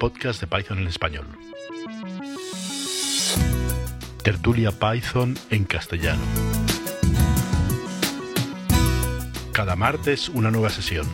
podcast 0.00 0.40
de 0.40 0.46
Python 0.46 0.78
en 0.78 0.86
español. 0.88 1.26
Tertulia 4.24 4.72
Python 4.72 5.38
en 5.50 5.64
castellano. 5.64 6.22
Cada 9.52 9.76
martes 9.76 10.30
una 10.30 10.50
nueva 10.50 10.70
sesión. 10.70 11.06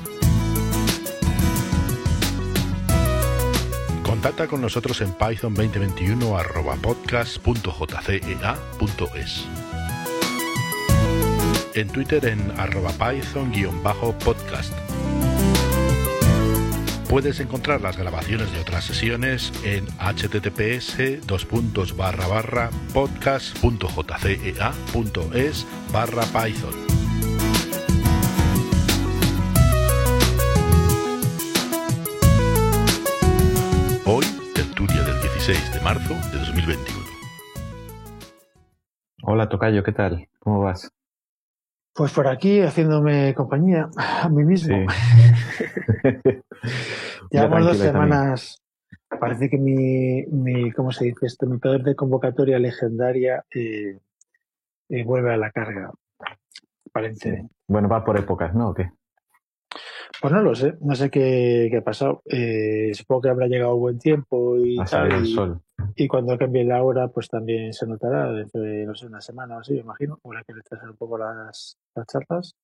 Contacta 4.04 4.46
con 4.46 4.60
nosotros 4.60 5.00
en 5.00 5.12
python 5.14 5.54
2021 5.54 6.38
podcast.jcea.es. 6.80 9.44
En 11.74 11.88
Twitter 11.88 12.24
en 12.26 12.52
arroba 12.52 12.92
python-podcast. 12.92 14.85
Puedes 17.08 17.38
encontrar 17.38 17.80
las 17.80 17.96
grabaciones 17.96 18.52
de 18.52 18.58
otras 18.60 18.82
sesiones 18.84 19.52
en 19.64 19.86
https 19.86 20.96
podcast.jcea.es 22.92 25.66
barra 25.92 26.24
python. 26.24 26.74
Hoy, 34.04 34.24
tertulia 34.54 35.02
del 35.04 35.20
16 35.22 35.74
de 35.74 35.80
marzo 35.82 36.14
de 36.32 36.38
2021. 36.38 37.06
Hola 39.22 39.48
Tocayo, 39.48 39.84
¿qué 39.84 39.92
tal? 39.92 40.28
¿Cómo 40.40 40.60
vas? 40.60 40.90
Pues 41.96 42.12
por 42.12 42.28
aquí 42.28 42.60
haciéndome 42.60 43.34
compañía 43.34 43.88
a 43.96 44.28
mí 44.28 44.44
mismo. 44.44 44.76
Llevamos 47.30 47.64
dos 47.64 47.78
semanas. 47.78 48.62
Parece 49.18 49.48
que 49.48 49.56
mi, 49.56 50.24
mi, 50.26 50.72
¿cómo 50.72 50.92
se 50.92 51.06
dice 51.06 51.26
esto? 51.26 51.46
Mi 51.46 51.58
poder 51.58 51.82
de 51.82 51.94
convocatoria 51.94 52.58
legendaria 52.58 53.44
eh, 53.54 53.98
eh, 54.90 55.04
vuelve 55.04 55.32
a 55.32 55.38
la 55.38 55.50
carga. 55.50 55.90
Parece. 56.92 57.48
Bueno, 57.66 57.88
va 57.88 58.04
por 58.04 58.18
épocas, 58.18 58.54
¿no? 58.54 58.70
¿O 58.70 58.74
qué? 58.74 58.90
Pues 60.20 60.32
no 60.32 60.42
lo 60.42 60.54
sé, 60.54 60.74
no 60.80 60.94
sé 60.94 61.10
qué, 61.10 61.68
qué 61.70 61.78
ha 61.78 61.84
pasado. 61.84 62.22
Eh, 62.26 62.90
supongo 62.92 63.22
que 63.22 63.28
habrá 63.30 63.46
llegado 63.46 63.76
buen 63.76 63.98
tiempo 63.98 64.58
y 64.58 64.76
tal. 64.84 65.12
El 65.12 65.26
sol. 65.26 65.62
Y 65.94 66.08
cuando 66.08 66.36
cambie 66.36 66.64
la 66.64 66.82
hora, 66.82 67.08
pues 67.08 67.28
también 67.28 67.72
se 67.72 67.86
notará 67.86 68.30
dentro 68.32 68.60
de, 68.60 68.84
no 68.86 68.94
sé, 68.94 69.06
una 69.06 69.20
semana 69.20 69.56
o 69.56 69.60
así, 69.60 69.74
me 69.74 69.80
imagino. 69.80 70.18
Habrá 70.24 70.42
que 70.44 70.52
retrasar 70.52 70.90
un 70.90 70.96
poco 70.96 71.18
las, 71.18 71.78
las 71.94 72.06
charlas. 72.06 72.54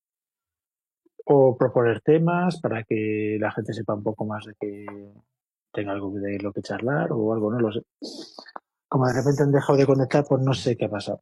O 1.25 1.57
proponer 1.57 2.01
temas 2.01 2.61
para 2.61 2.83
que 2.83 3.39
la 3.41 3.53
gente 3.53 3.73
sepa 3.73 3.95
un 3.95 4.03
poco 4.03 4.25
más 4.25 4.45
de 4.45 4.55
que 4.59 5.13
tenga 5.73 5.93
algo 5.93 6.11
de 6.11 6.39
lo 6.39 6.53
que 6.53 6.63
charlar 6.63 7.13
o 7.13 7.33
algo, 7.33 7.51
no 7.53 7.61
lo 7.61 7.73
sé. 7.73 7.83
Como 8.89 9.07
de 9.07 9.15
repente 9.15 9.43
han 9.43 9.53
dejado 9.53 9.79
de 9.79 9.87
conectar, 9.87 10.25
pues 10.29 10.43
no 10.43 10.53
sé 10.53 10.77
qué 10.77 10.87
ha 10.87 10.91
pasado. 10.91 11.21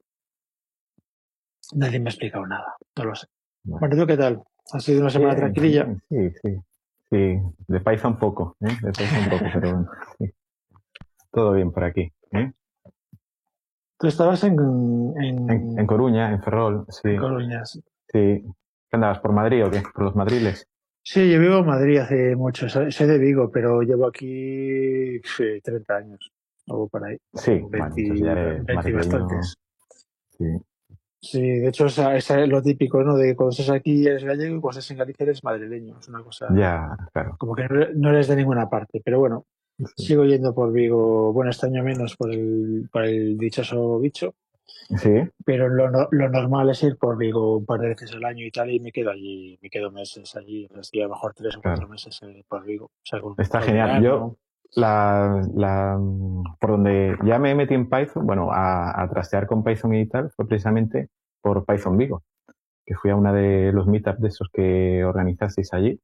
Nadie 1.75 2.01
me 2.01 2.09
ha 2.09 2.13
explicado 2.13 2.47
nada, 2.47 2.75
no 2.97 3.05
lo 3.05 3.15
sé. 3.15 3.27
Bueno, 3.63 3.97
¿tú 3.97 4.07
qué 4.07 4.17
tal? 4.17 4.43
¿Ha 4.73 4.81
sido 4.81 5.03
una 5.03 5.11
semana 5.11 5.37
tranquililla? 5.37 5.87
Sí, 6.09 6.31
sí. 6.43 6.57
Sí, 7.11 7.41
de 7.67 7.81
Python 7.81 8.19
poco, 8.19 8.57
¿eh? 8.61 8.77
De 8.83 8.93
Python 8.93 9.31
poco, 9.31 9.45
pero 9.53 9.73
bueno. 9.73 9.91
Sí. 10.19 10.33
Todo 11.33 11.53
bien 11.53 11.71
por 11.73 11.85
aquí, 11.85 12.13
¿eh? 12.33 12.53
Tú 13.99 14.07
estabas 14.07 14.43
en... 14.45 14.55
En, 15.19 15.51
En, 15.51 15.79
en 15.79 15.87
Coruña, 15.87 16.33
en 16.33 16.43
Ferrol, 16.43 16.87
sí. 16.89 17.11
en 17.11 17.17
Coruña, 17.19 17.65
sí. 17.65 17.81
Sí. 18.09 18.43
¿Qué 18.89 18.97
andabas, 18.97 19.21
por 19.21 19.33
Madrid 19.33 19.65
o 19.65 19.71
qué? 19.71 19.83
¿Por 19.95 20.05
los 20.05 20.17
madriles? 20.17 20.67
Sí, 21.03 21.31
yo 21.31 21.39
vivo 21.41 21.59
en 21.59 21.67
Madrid 21.67 21.99
hace 21.99 22.35
mucho, 22.37 22.69
soy 22.69 22.91
de 23.07 23.19
Vigo, 23.19 23.51
pero 23.51 23.81
llevo 23.83 24.07
aquí 24.07 25.19
sí, 25.23 25.61
30 25.63 25.97
años, 25.97 26.31
o 26.69 26.89
por 26.89 27.05
ahí. 27.05 27.17
Sí, 27.35 27.59
bueno, 27.61 27.87
20, 27.95 28.01
entonces 28.03 28.27
ya 28.27 28.33
eres 28.33 28.65
20 28.67 28.73
y 28.73 28.77
madrileño. 28.77 28.97
bastantes. 28.99 29.57
Sí. 30.37 30.45
Sí, 31.23 31.43
de 31.43 31.69
hecho, 31.69 31.89
sea, 31.89 32.17
es 32.17 32.31
lo 32.49 32.63
típico, 32.63 33.03
¿no? 33.03 33.15
De 33.17 33.37
cuando 33.37 33.51
estás 33.51 33.71
aquí 33.71 34.07
eres 34.07 34.25
gallego 34.25 34.57
y 34.57 34.61
cuando 34.61 34.79
estás 34.79 34.91
en 34.91 34.97
Galicia 34.99 35.25
eres 35.25 35.45
madrileño. 35.45 35.99
Es 35.99 36.09
una 36.09 36.23
cosa 36.23 36.47
Ya, 36.55 36.97
claro. 37.13 37.37
como 37.39 37.55
que 37.55 37.67
no- 37.95 38.09
eres 38.11 38.27
de 38.29 38.37
ninguna 38.37 38.69
parte. 38.71 39.01
Pero 39.05 39.21
bueno. 39.21 39.45
Sigo 39.97 40.25
yendo 40.25 40.55
por 40.55 40.73
Vigo, 40.73 41.33
bueno, 41.33 41.51
este 41.51 41.67
año 41.67 41.83
menos 41.85 42.17
por 42.17 42.33
el, 42.33 42.89
por 42.93 43.05
el 43.05 43.37
dichoso 43.39 43.99
bicho, 44.01 44.35
Sí, 44.97 45.11
pero 45.45 45.69
lo, 45.69 45.89
lo 46.11 46.29
normal 46.29 46.71
es 46.71 46.83
ir 46.83 46.97
por 46.97 47.17
Vigo 47.17 47.59
un 47.59 47.65
par 47.67 47.81
de 47.81 47.89
veces 47.89 48.13
al 48.13 48.25
año 48.25 48.45
y 48.45 48.51
tal, 48.51 48.71
y 48.71 48.81
me 48.81 48.91
quedo 48.91 49.11
allí, 49.11 49.57
me 49.63 49.71
quedo 49.71 49.91
meses 49.93 50.35
allí, 50.37 50.69
estoy 50.81 51.01
a 51.01 51.05
lo 51.05 51.11
mejor 51.11 51.33
tres 51.35 51.57
o 51.57 51.63
cuatro 51.63 51.87
meses 51.89 52.19
eh, 52.23 52.45
por 52.49 52.65
Vigo. 52.65 52.87
O 52.87 52.91
sea, 53.05 53.21
con- 53.21 53.35
Está 53.39 53.61
genial. 53.63 54.03
Yo, 54.03 54.37
la, 54.75 55.43
la, 55.55 55.99
por 56.61 56.71
donde 56.71 57.17
ya 57.25 57.39
me 57.39 57.55
metí 57.55 57.75
en 57.75 57.89
Python, 57.89 58.27
bueno, 58.27 58.51
a, 58.53 59.01
a 59.01 59.09
trastear 59.11 59.47
con 59.47 59.63
Python 59.63 59.95
y 59.95 60.07
tal, 60.07 60.31
fue 60.33 60.47
precisamente 60.47 61.09
por 61.41 61.65
Python 61.65 61.97
Vigo, 61.97 62.23
que 62.85 62.95
fui 62.97 63.11
a 63.11 63.17
una 63.17 63.33
de 63.33 63.73
los 63.73 63.87
meetups 63.87 64.21
de 64.21 64.29
esos 64.29 64.49
que 64.53 65.05
organizasteis 65.05 65.73
allí, 65.73 66.01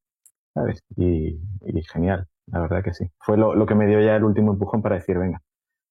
¿sabes? 0.54 0.82
Y, 0.96 1.38
y 1.64 1.82
genial, 1.82 2.26
la 2.46 2.60
verdad 2.60 2.82
que 2.82 2.94
sí. 2.94 3.04
Fue 3.18 3.36
lo, 3.36 3.54
lo 3.54 3.66
que 3.66 3.74
me 3.74 3.86
dio 3.86 4.00
ya 4.00 4.16
el 4.16 4.24
último 4.24 4.52
empujón 4.52 4.82
para 4.82 4.96
decir, 4.96 5.18
venga, 5.18 5.40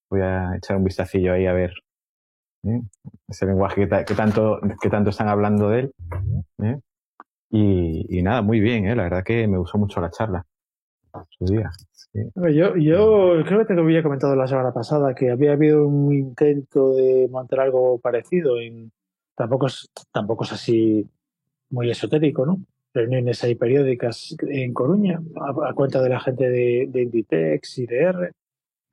voy 0.10 0.22
a 0.22 0.56
echar 0.56 0.78
un 0.78 0.84
vistacillo 0.84 1.34
ahí 1.34 1.46
a 1.46 1.54
ver 1.54 1.74
¿eh? 2.64 2.82
ese 3.28 3.46
lenguaje 3.46 3.82
que, 3.82 3.88
ta- 3.88 4.06
que 4.06 4.14
tanto, 4.16 4.60
que 4.82 4.90
tanto 4.90 5.10
están 5.10 5.28
hablando 5.28 5.70
de 5.70 5.80
él. 5.80 5.92
¿eh? 6.64 6.80
Y, 7.52 8.18
y 8.20 8.22
nada, 8.24 8.42
muy 8.42 8.60
bien, 8.60 8.86
¿eh? 8.86 8.96
la 8.96 9.04
verdad 9.04 9.24
que 9.24 9.48
me 9.48 9.58
gustó 9.58 9.78
mucho 9.78 10.02
la 10.02 10.10
charla. 10.10 10.46
Su 11.30 11.46
día. 11.46 11.72
Yo, 12.14 12.76
yo 12.76 13.36
creo 13.46 13.66
que 13.66 13.74
te 13.74 13.80
había 13.80 14.04
comentado 14.04 14.36
la 14.36 14.48
semana 14.48 14.74
pasada 14.74 15.16
que 15.16 15.32
había 15.32 15.54
habido 15.54 15.88
un 15.88 16.14
intento 16.14 16.94
de 16.94 17.30
montar 17.32 17.62
algo 17.62 18.00
parecido. 18.00 18.60
En, 18.60 18.92
tampoco, 19.34 19.68
es, 19.68 19.90
tampoco 20.12 20.44
es 20.44 20.52
así 20.52 21.10
muy 21.70 21.90
esotérico, 21.90 22.46
¿no? 22.46 22.58
Reuniones 22.96 23.44
ahí 23.44 23.54
periódicas 23.56 24.36
en 24.48 24.74
Coruña, 24.74 25.22
a, 25.36 25.70
a 25.70 25.74
cuenta 25.74 26.02
de 26.02 26.10
la 26.10 26.20
gente 26.20 26.50
de, 26.50 26.88
de 26.90 27.02
Inditex 27.04 27.78
y 27.80 27.86
de 27.86 27.98
R. 28.00 28.32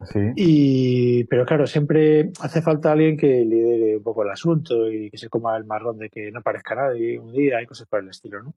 Sí, 0.05 0.19
Y, 0.35 1.25
pero 1.27 1.47
claro, 1.47 1.65
siempre 1.69 2.33
hace 2.41 2.61
falta 2.61 2.91
alguien 2.91 3.17
que 3.17 3.45
lidere 3.45 3.99
un 3.99 4.03
poco 4.03 4.25
el 4.25 4.31
asunto 4.31 4.91
y 4.91 5.09
que 5.09 5.17
se 5.17 5.29
coma 5.29 5.57
el 5.57 5.65
marrón 5.65 5.97
de 5.99 6.11
que 6.11 6.33
no 6.33 6.41
aparezca 6.41 6.75
nadie 6.75 7.21
un 7.21 7.33
día 7.33 7.63
y 7.63 7.67
cosas 7.67 7.87
por 7.87 8.01
el 8.01 8.09
estilo, 8.09 8.43
¿no? 8.43 8.53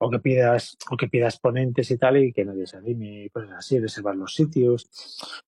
O 0.00 0.10
que 0.10 0.18
pidas, 0.18 0.76
o 0.90 0.96
que 0.96 1.06
pidas 1.06 1.38
ponentes 1.38 1.88
y 1.92 1.96
tal 1.96 2.16
y 2.16 2.32
que 2.32 2.44
nadie 2.44 2.66
se 2.66 2.78
anime 2.78 3.26
y 3.26 3.28
cosas 3.30 3.52
así, 3.56 3.78
reservar 3.78 4.16
los 4.16 4.34
sitios. 4.34 4.90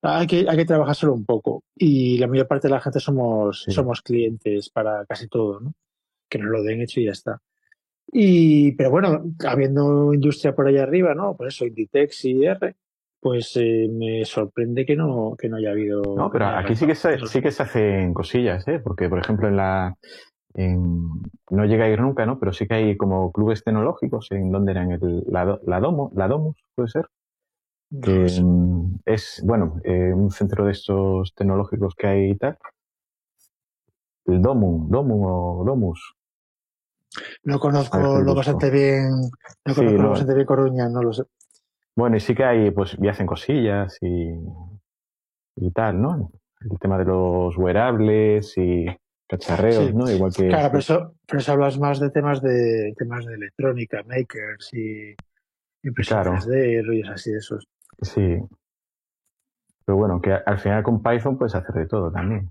Hay 0.03 0.28
que, 0.28 0.47
hay 0.48 0.56
que 0.59 0.64
trabajar 0.64 0.94
solo 0.94 1.14
un 1.14 1.24
poco. 1.24 1.64
Y 1.76 2.19
la 2.19 2.28
mayor 2.28 2.47
parte 2.47 2.69
de 2.69 2.74
la 2.74 2.80
gente 2.80 3.00
somos, 3.00 3.64
Sí. 3.64 3.72
somos 3.72 4.00
clientes 4.00 4.70
para 4.70 5.04
casi 5.06 5.26
todo, 5.26 5.59
¿no? 5.59 5.72
Que 6.30 6.38
nos 6.38 6.50
lo 6.53 6.62
den 6.62 6.82
hecho 6.82 7.00
y 7.00 7.06
ya 7.06 7.10
está. 7.12 7.41
Y, 8.15 8.73
pero 8.73 8.91
bueno, 8.91 9.25
habiendo 9.49 10.12
industria 10.12 10.55
por 10.55 10.67
allá 10.67 10.83
arriba, 10.83 11.15
¿no? 11.15 11.34
Por 11.34 11.49
eso, 11.49 11.65
Inditex 11.65 12.27
y 12.27 12.45
R, 12.45 12.77
pues 13.19 13.56
eh, 13.56 13.89
me 13.91 14.25
sorprende 14.27 14.84
que 14.84 14.97
no, 14.97 15.34
que 15.39 15.49
no 15.49 15.56
haya 15.56 15.71
habido. 15.71 16.03
No, 16.15 16.31
pero 16.31 16.47
aquí 16.47 16.77
sí 16.77 16.87
que 16.87 16.95
se, 16.95 17.27
sí 17.27 17.41
que 17.41 17.51
se 17.51 17.62
hacen 17.62 18.12
cosillas, 18.12 18.69
¿eh? 18.69 18.81
Porque, 18.81 19.09
por 19.09 19.19
ejemplo, 19.19 19.49
en 19.49 19.56
la... 19.56 19.97
En, 20.55 21.22
no 21.49 21.65
llega 21.65 21.87
a 21.87 21.89
ir 21.89 22.03
nunca, 22.03 22.27
¿no? 22.27 22.39
Pero 22.39 22.53
sí 22.53 22.67
que 22.67 22.75
hay 22.75 22.97
como 22.99 23.33
clubes 23.33 23.65
tecnológicos, 23.65 24.31
¿en 24.33 24.53
donde 24.53 24.72
eran? 24.72 24.91
El, 24.91 25.25
la, 25.28 25.59
la 25.65 25.81
Domo, 25.81 26.12
la 26.15 26.28
Domus, 26.28 26.62
puede 26.75 26.89
ser. 26.91 27.06
Que 28.03 28.27
es, 29.06 29.43
bueno, 29.45 29.81
eh, 29.84 30.12
un 30.15 30.31
centro 30.31 30.67
de 30.67 30.72
estos 30.72 31.34
tecnológicos 31.34 31.95
que 31.95 32.06
hay 32.06 32.31
y 32.31 32.37
tal. 32.37 32.59
El 34.27 34.43
Domu, 34.43 34.89
Domu 34.89 35.27
o 35.27 35.65
Domus. 35.65 36.15
No 37.45 37.59
conozco 37.59 37.99
lo 37.99 38.15
busco. 38.21 38.34
bastante 38.37 38.71
bien, 38.71 39.11
no 39.67 39.75
Sí, 39.75 39.81
conozco 39.81 40.03
lo 40.03 40.09
bastante 40.11 40.34
bien 40.34 40.47
Coruña, 40.47 40.89
no 40.89 41.03
lo 41.03 41.12
sé. 41.12 41.25
Bueno, 41.95 42.17
y 42.17 42.21
sí 42.21 42.34
que 42.34 42.45
hay, 42.45 42.71
pues, 42.71 42.97
y 43.00 43.09
hacen 43.09 43.27
cosillas 43.27 43.98
y, 44.01 44.31
y 45.57 45.71
tal, 45.72 46.01
¿no? 46.01 46.31
El 46.71 46.78
tema 46.78 46.97
de 46.98 47.04
los 47.04 47.57
wearables 47.59 48.57
y 48.57 48.86
cacharreos, 49.28 49.86
Sí. 49.89 49.92
¿no? 49.95 50.10
Igual 50.10 50.33
que... 50.34 50.48
Claro, 50.48 50.69
pero 50.69 50.78
eso, 50.78 51.15
pero 51.27 51.39
eso 51.41 51.53
hablas 51.53 51.78
más 51.78 52.01
de 52.01 52.10
temas 52.10 52.41
de 52.41 52.95
temas 52.97 53.27
de 53.27 53.34
electrónica, 53.34 54.03
makers 54.04 54.72
y 54.72 55.15
impresiones 55.83 56.25
Claro. 56.27 56.39
3D, 56.39 56.86
rollos 56.86 57.09
así 57.10 57.33
de 57.33 57.39
esos. 57.39 57.66
Sí. 58.01 58.39
Pero 59.84 59.98
bueno, 59.98 60.21
que 60.21 60.33
al 60.33 60.59
final 60.59 60.83
con 60.83 61.03
Python 61.03 61.36
puedes 61.36 61.54
hacer 61.54 61.75
de 61.75 61.86
todo 61.86 62.10
también. 62.13 62.51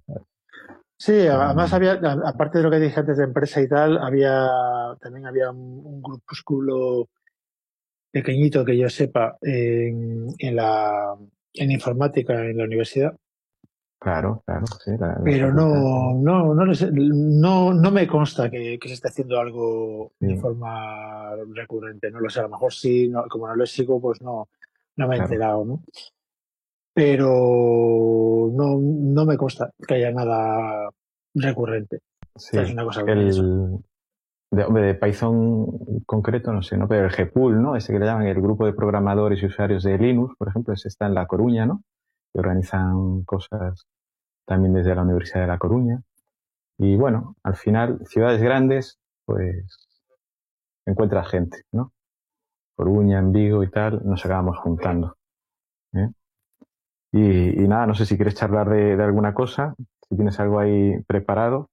Sí, 1.03 1.13
además 1.27 1.71
Mm. 1.71 1.75
había, 1.75 1.93
aparte 2.25 2.59
de 2.59 2.63
lo 2.63 2.69
que 2.69 2.77
dije 2.79 2.99
antes 2.99 3.17
de 3.17 3.23
empresa 3.23 3.59
y 3.59 3.67
tal, 3.67 3.97
había 3.97 4.47
también 5.01 5.25
había 5.25 5.49
un, 5.49 5.81
un 5.83 5.99
grupúsculo 5.99 7.09
pequeñito 8.11 8.63
que 8.63 8.77
yo 8.77 8.87
sepa 8.87 9.35
en, 9.41 10.27
en 10.37 10.55
la 10.55 11.15
en 11.55 11.71
informática 11.71 12.45
en 12.45 12.55
la 12.57 12.65
universidad, 12.65 13.15
Claro, 13.99 14.43
claro, 14.45 14.65
sí. 14.67 14.91
la- 14.99 15.07
la 15.07 15.21
pero 15.23 15.51
no 15.51 16.13
no 16.21 16.53
no, 16.53 17.73
no 17.73 17.91
me 17.91 18.05
consta 18.07 18.51
que, 18.51 18.77
que 18.77 18.87
se 18.87 18.93
esté 18.93 19.07
haciendo 19.07 19.39
algo 19.39 20.11
de 20.19 20.35
forma 20.37 21.35
recurrente. 21.55 22.11
No 22.11 22.19
lo 22.19 22.29
sé, 22.29 22.41
a 22.41 22.43
lo 22.43 22.49
mejor 22.49 22.71
sí, 22.73 23.09
no- 23.09 23.25
como 23.27 23.47
no 23.47 23.55
lo 23.55 23.65
sigo, 23.65 23.99
pues 23.99 24.21
no 24.21 24.49
no 24.97 25.07
me 25.07 25.15
he 25.15 25.17
Claro. 25.17 25.33
enterado, 25.33 25.65
¿no? 25.65 25.83
Pero 26.93 28.49
no, 28.53 28.77
no 28.79 29.25
me 29.25 29.37
consta 29.37 29.71
que 29.87 29.95
haya 29.95 30.11
nada 30.11 30.89
recurrente. 31.33 31.99
Sí, 32.35 32.57
es 32.57 32.71
una 32.71 32.83
cosa 32.83 33.01
el, 33.01 33.79
de, 34.51 34.65
de, 34.65 34.95
Python 34.95 36.03
concreto, 36.05 36.51
no 36.51 36.61
sé, 36.61 36.77
¿no? 36.77 36.87
Pero 36.87 37.05
el 37.05 37.11
GPool, 37.11 37.61
¿no? 37.61 37.75
Ese 37.75 37.93
que 37.93 37.99
le 37.99 38.05
llaman 38.05 38.27
el 38.27 38.41
grupo 38.41 38.65
de 38.65 38.73
programadores 38.73 39.41
y 39.41 39.45
usuarios 39.45 39.83
de 39.83 39.97
Linux, 39.97 40.35
por 40.37 40.49
ejemplo, 40.49 40.73
ese 40.73 40.87
está 40.87 41.07
en 41.07 41.13
La 41.13 41.27
Coruña, 41.27 41.65
¿no? 41.65 41.83
Que 42.33 42.39
organizan 42.39 43.23
cosas 43.23 43.85
también 44.45 44.73
desde 44.73 44.95
la 44.95 45.03
Universidad 45.03 45.41
de 45.41 45.47
La 45.47 45.57
Coruña. 45.57 46.01
Y 46.77 46.95
bueno, 46.95 47.35
al 47.43 47.55
final, 47.55 47.99
ciudades 48.05 48.41
grandes, 48.41 48.99
pues 49.25 49.89
encuentra 50.85 51.23
gente, 51.23 51.63
¿no? 51.71 51.93
Coruña, 52.75 53.19
en 53.19 53.31
Vigo 53.31 53.63
y 53.63 53.69
tal, 53.69 54.01
nos 54.03 54.25
acabamos 54.25 54.57
juntando. 54.57 55.15
Y, 57.13 57.67
nada, 57.67 57.87
no 57.87 57.93
sé 57.93 58.05
si 58.05 58.15
quieres 58.15 58.35
charlar 58.35 58.69
de, 58.69 59.01
alguna 59.03 59.33
cosa, 59.33 59.75
si 60.07 60.15
tienes 60.15 60.39
algo 60.39 60.59
ahí 60.59 60.99
preparado. 61.05 61.69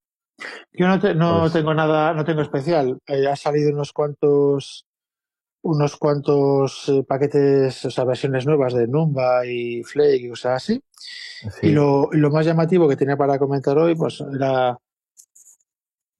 Yo 0.72 0.86
no, 0.88 0.96
no 1.14 1.40
pues 1.40 1.52
tengo 1.52 1.74
nada, 1.74 2.12
no 2.14 2.24
tengo 2.24 2.42
especial. 2.42 2.98
Eh, 3.06 3.26
ha 3.26 3.36
salido 3.36 3.72
unos 3.72 3.92
cuantos, 3.92 4.86
unos 5.62 5.96
cuantos 5.96 6.88
eh, 6.88 7.04
paquetes, 7.06 7.84
o 7.84 7.90
sea, 7.90 8.04
versiones 8.04 8.46
nuevas 8.46 8.74
de 8.74 8.88
Numba 8.88 9.46
y 9.46 9.82
Flake 9.84 10.26
y 10.26 10.28
cosas 10.30 10.62
así. 10.62 10.82
Y 11.62 11.70
lo, 11.70 12.08
lo 12.12 12.30
más 12.30 12.44
llamativo 12.44 12.88
que 12.88 12.96
tenía 12.96 13.16
para 13.16 13.38
comentar 13.38 13.78
hoy, 13.78 13.94
pues 13.94 14.20
era 14.20 14.76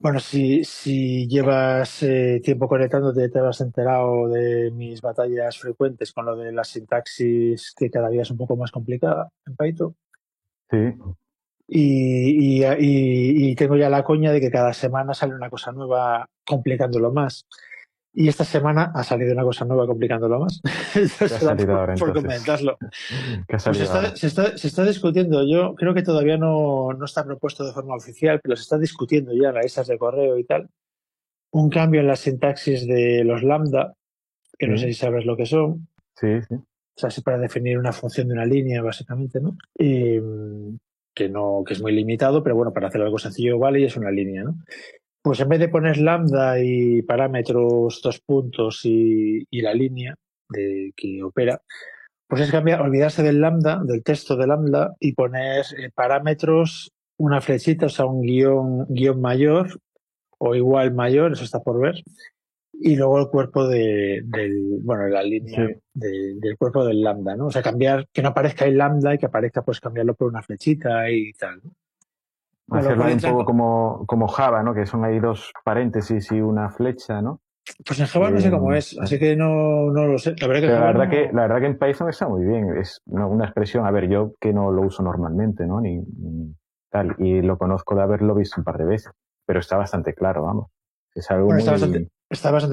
bueno, 0.01 0.21
si, 0.21 0.65
si 0.65 1.27
llevas 1.27 2.03
eh, 2.05 2.41
tiempo 2.43 2.69
conectándote, 2.69 3.29
te 3.29 3.41
has 3.41 3.61
enterado 3.61 4.29
de 4.29 4.71
mis 4.71 5.01
batallas 5.01 5.59
frecuentes 5.59 6.13
con 6.13 6.27
lo 6.27 6.37
de 6.37 6.53
la 6.53 6.63
sintaxis, 6.63 7.75
que 7.77 7.91
cada 7.91 8.09
día 8.09 8.23
es 8.23 8.31
un 8.31 8.37
poco 8.37 8.57
más 8.57 8.71
complicada 8.71 9.29
en 9.47 9.57
Python. 9.57 9.97
Sí. 10.71 10.95
Y, 11.67 12.63
y, 12.63 13.51
y, 13.51 13.55
tengo 13.57 13.77
ya 13.77 13.91
la 13.91 14.05
coña 14.05 14.33
de 14.33 14.41
que 14.41 14.51
cada 14.51 14.73
semana 14.73 15.13
sale 15.15 15.35
una 15.35 15.51
cosa 15.51 15.73
nueva 15.73 16.29
complicándolo 16.47 17.13
más. 17.13 17.47
Y 18.21 18.27
esta 18.27 18.43
semana 18.43 18.91
ha 18.97 19.05
salido 19.05 19.33
una 19.33 19.45
cosa 19.45 19.65
nueva 19.65 19.87
complicándolo 19.87 20.41
más. 20.41 20.61
por, 22.01 22.13
comentarlo. 22.13 22.77
Pues 23.47 23.63
se, 23.63 23.71
está, 23.71 24.17
se, 24.17 24.27
está, 24.27 24.59
se, 24.59 24.67
está, 24.67 24.85
discutiendo. 24.85 25.47
Yo 25.47 25.77
creo 25.77 25.95
que 25.95 26.03
todavía 26.03 26.37
no, 26.37 26.93
no, 26.95 27.05
está 27.05 27.25
propuesto 27.25 27.65
de 27.65 27.73
forma 27.73 27.95
oficial, 27.95 28.41
pero 28.43 28.57
se 28.57 28.63
está 28.63 28.77
discutiendo 28.77 29.33
ya 29.33 29.51
en 29.51 29.55
las 29.55 29.63
listas 29.63 29.87
de 29.87 29.99
correo 29.99 30.37
y 30.37 30.43
tal. 30.43 30.69
Un 31.53 31.71
cambio 31.71 32.01
en 32.01 32.09
la 32.09 32.17
sintaxis 32.17 32.89
de 32.89 33.23
los 33.23 33.45
lambda, 33.45 33.95
que 34.59 34.67
no 34.67 34.77
sé 34.77 34.87
si 34.87 34.95
sabes 34.95 35.25
lo 35.25 35.37
que 35.37 35.47
son. 35.47 35.87
Sí, 36.17 36.43
sí. 36.43 36.57
O 36.57 36.65
sea, 36.97 37.11
es 37.11 37.21
para 37.21 37.39
definir 37.39 37.79
una 37.79 37.93
función 37.93 38.27
de 38.27 38.35
una 38.35 38.47
línea, 38.47 38.83
básicamente, 38.83 39.41
¿no? 39.41 39.57
Y, 39.79 40.19
que 41.15 41.29
no, 41.29 41.63
que 41.65 41.75
es 41.75 41.81
muy 41.81 41.93
limitado, 41.93 42.43
pero 42.43 42.57
bueno, 42.57 42.73
para 42.73 42.89
hacer 42.89 43.01
algo 43.01 43.19
sencillo 43.19 43.61
vale 43.61 43.79
y 43.79 43.85
es 43.85 43.97
una 43.97 44.11
línea, 44.11 44.43
¿no? 44.43 44.57
Pues 45.29 45.41
en 45.41 45.49
vez 45.51 45.61
de 45.61 45.69
poner 45.69 45.99
lambda 45.99 46.59
y 46.59 47.03
parámetros, 47.03 48.01
dos 48.03 48.19
puntos 48.19 48.81
y, 48.85 49.47
la 49.61 49.75
línea 49.75 50.15
de 50.49 50.95
que 50.97 51.23
opera, 51.23 51.61
pues 52.27 52.41
es 52.41 52.51
cambiar, 52.51 52.81
olvidarse 52.81 53.23
del 53.23 53.43
lambda, 53.43 53.79
del 53.85 54.03
texto 54.03 54.37
de 54.37 54.47
lambda 54.47 54.95
y 54.99 55.13
poner 55.13 55.67
eh, 55.77 55.91
parámetros, 55.95 56.93
una 57.19 57.43
flechita, 57.43 57.85
o 57.85 57.89
sea, 57.91 58.07
un 58.07 58.23
guion, 58.23 58.87
guion 58.89 59.21
mayor 59.21 59.79
o 60.39 60.55
igual 60.55 60.95
mayor, 60.95 61.33
eso 61.33 61.45
está 61.45 61.61
por 61.61 61.79
ver, 61.79 62.03
y 62.73 62.97
luego 62.97 63.21
el 63.21 63.29
cuerpo 63.29 63.69
de, 63.69 64.23
del, 64.25 64.79
bueno, 64.81 65.09
la 65.09 65.23
línea 65.23 65.69
del 65.93 66.57
cuerpo 66.59 66.87
del 66.87 67.03
lambda, 67.03 67.37
¿no? 67.37 67.49
O 67.49 67.51
sea, 67.51 67.61
cambiar, 67.61 68.09
que 68.15 68.23
no 68.23 68.31
aparezca 68.31 68.65
el 68.65 68.79
lambda 68.79 69.15
y 69.15 69.19
que 69.19 69.27
aparezca, 69.27 69.61
pues 69.61 69.79
cambiarlo 69.79 70.15
por 70.15 70.29
una 70.29 70.41
flechita 70.41 71.11
y 71.11 71.35
tal, 71.35 71.61
¿no? 71.63 71.73
Hacerlo 72.71 73.05
un 73.05 73.21
poco 73.21 73.45
como, 73.45 74.05
como 74.07 74.29
Java, 74.29 74.63
¿no? 74.63 74.75
Que 74.75 74.87
son 74.87 75.05
ahí 75.05 75.19
dos 75.21 75.53
paréntesis 75.65 76.31
y 76.33 76.41
una 76.41 76.71
flecha, 76.71 77.23
¿no? 77.23 77.41
Pues 77.85 78.01
en 78.01 78.07
Java 78.07 78.31
no 78.31 78.41
sé 78.41 78.51
cómo 78.51 78.73
es, 78.73 78.95
eh, 78.95 78.99
así 79.03 79.19
que 79.19 79.37
no, 79.37 79.91
no 79.91 80.07
lo 80.07 80.19
sé. 80.19 80.35
La 80.41 80.47
verdad, 80.47 80.61
que, 80.61 80.67
la, 80.69 80.81
verdad 80.81 81.11
que, 81.11 81.31
la 81.33 81.43
verdad 81.43 81.61
que 81.61 81.67
en 81.67 81.79
Python 81.79 82.09
está 82.09 82.29
muy 82.29 82.45
bien. 82.45 82.77
Es 82.77 83.01
una, 83.07 83.45
expresión, 83.45 83.87
a 83.87 83.91
ver, 83.91 84.09
yo 84.09 84.35
que 84.41 84.53
no 84.53 84.71
lo 84.73 84.83
uso 84.83 85.03
normalmente, 85.03 85.67
¿no? 85.67 85.81
Ni, 85.81 86.03
tal. 86.91 87.15
Y 87.19 87.43
lo 87.43 87.59
conozco 87.59 87.95
de 87.95 88.03
haberlo 88.03 88.35
visto 88.35 88.61
un 88.61 88.65
par 88.65 88.79
de 88.79 88.85
veces. 88.85 89.13
Pero 89.47 89.61
está 89.61 89.77
bastante 89.77 90.15
claro, 90.15 90.43
vamos. 90.43 90.71
Es 91.15 91.31
algo 91.31 91.49
muy... 91.49 91.59
Está 91.59 91.73
bastante 91.73 92.09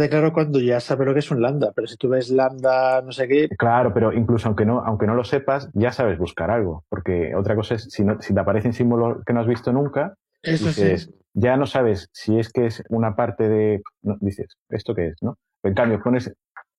claro 0.09 0.33
cuando 0.33 0.59
ya 0.59 0.79
sabes 0.79 1.07
lo 1.07 1.13
que 1.13 1.19
es 1.19 1.31
un 1.31 1.41
lambda, 1.41 1.71
pero 1.73 1.87
si 1.87 1.95
tú 1.95 2.09
ves 2.09 2.29
lambda, 2.29 3.01
no 3.01 3.11
sé 3.11 3.27
qué. 3.27 3.49
Claro, 3.57 3.93
pero 3.93 4.11
incluso 4.11 4.47
aunque 4.47 4.65
no, 4.65 4.79
aunque 4.79 5.07
no 5.07 5.15
lo 5.15 5.23
sepas, 5.23 5.69
ya 5.73 5.91
sabes 5.91 6.17
buscar 6.17 6.51
algo. 6.51 6.83
Porque 6.89 7.33
otra 7.35 7.55
cosa 7.55 7.75
es, 7.75 7.83
si, 7.89 8.03
no, 8.03 8.21
si 8.21 8.33
te 8.33 8.39
aparecen 8.39 8.73
símbolos 8.73 9.23
que 9.25 9.33
no 9.33 9.39
has 9.39 9.47
visto 9.47 9.71
nunca, 9.71 10.15
Eso 10.43 10.67
dices, 10.67 11.13
ya 11.33 11.55
no 11.57 11.65
sabes 11.65 12.09
si 12.11 12.37
es 12.37 12.51
que 12.51 12.65
es 12.65 12.83
una 12.89 13.15
parte 13.15 13.47
de. 13.47 13.81
dices, 14.19 14.57
¿esto 14.69 14.93
qué 14.93 15.07
es? 15.07 15.15
¿no? 15.21 15.37
en 15.63 15.73
cambio, 15.73 16.01
pones, 16.01 16.31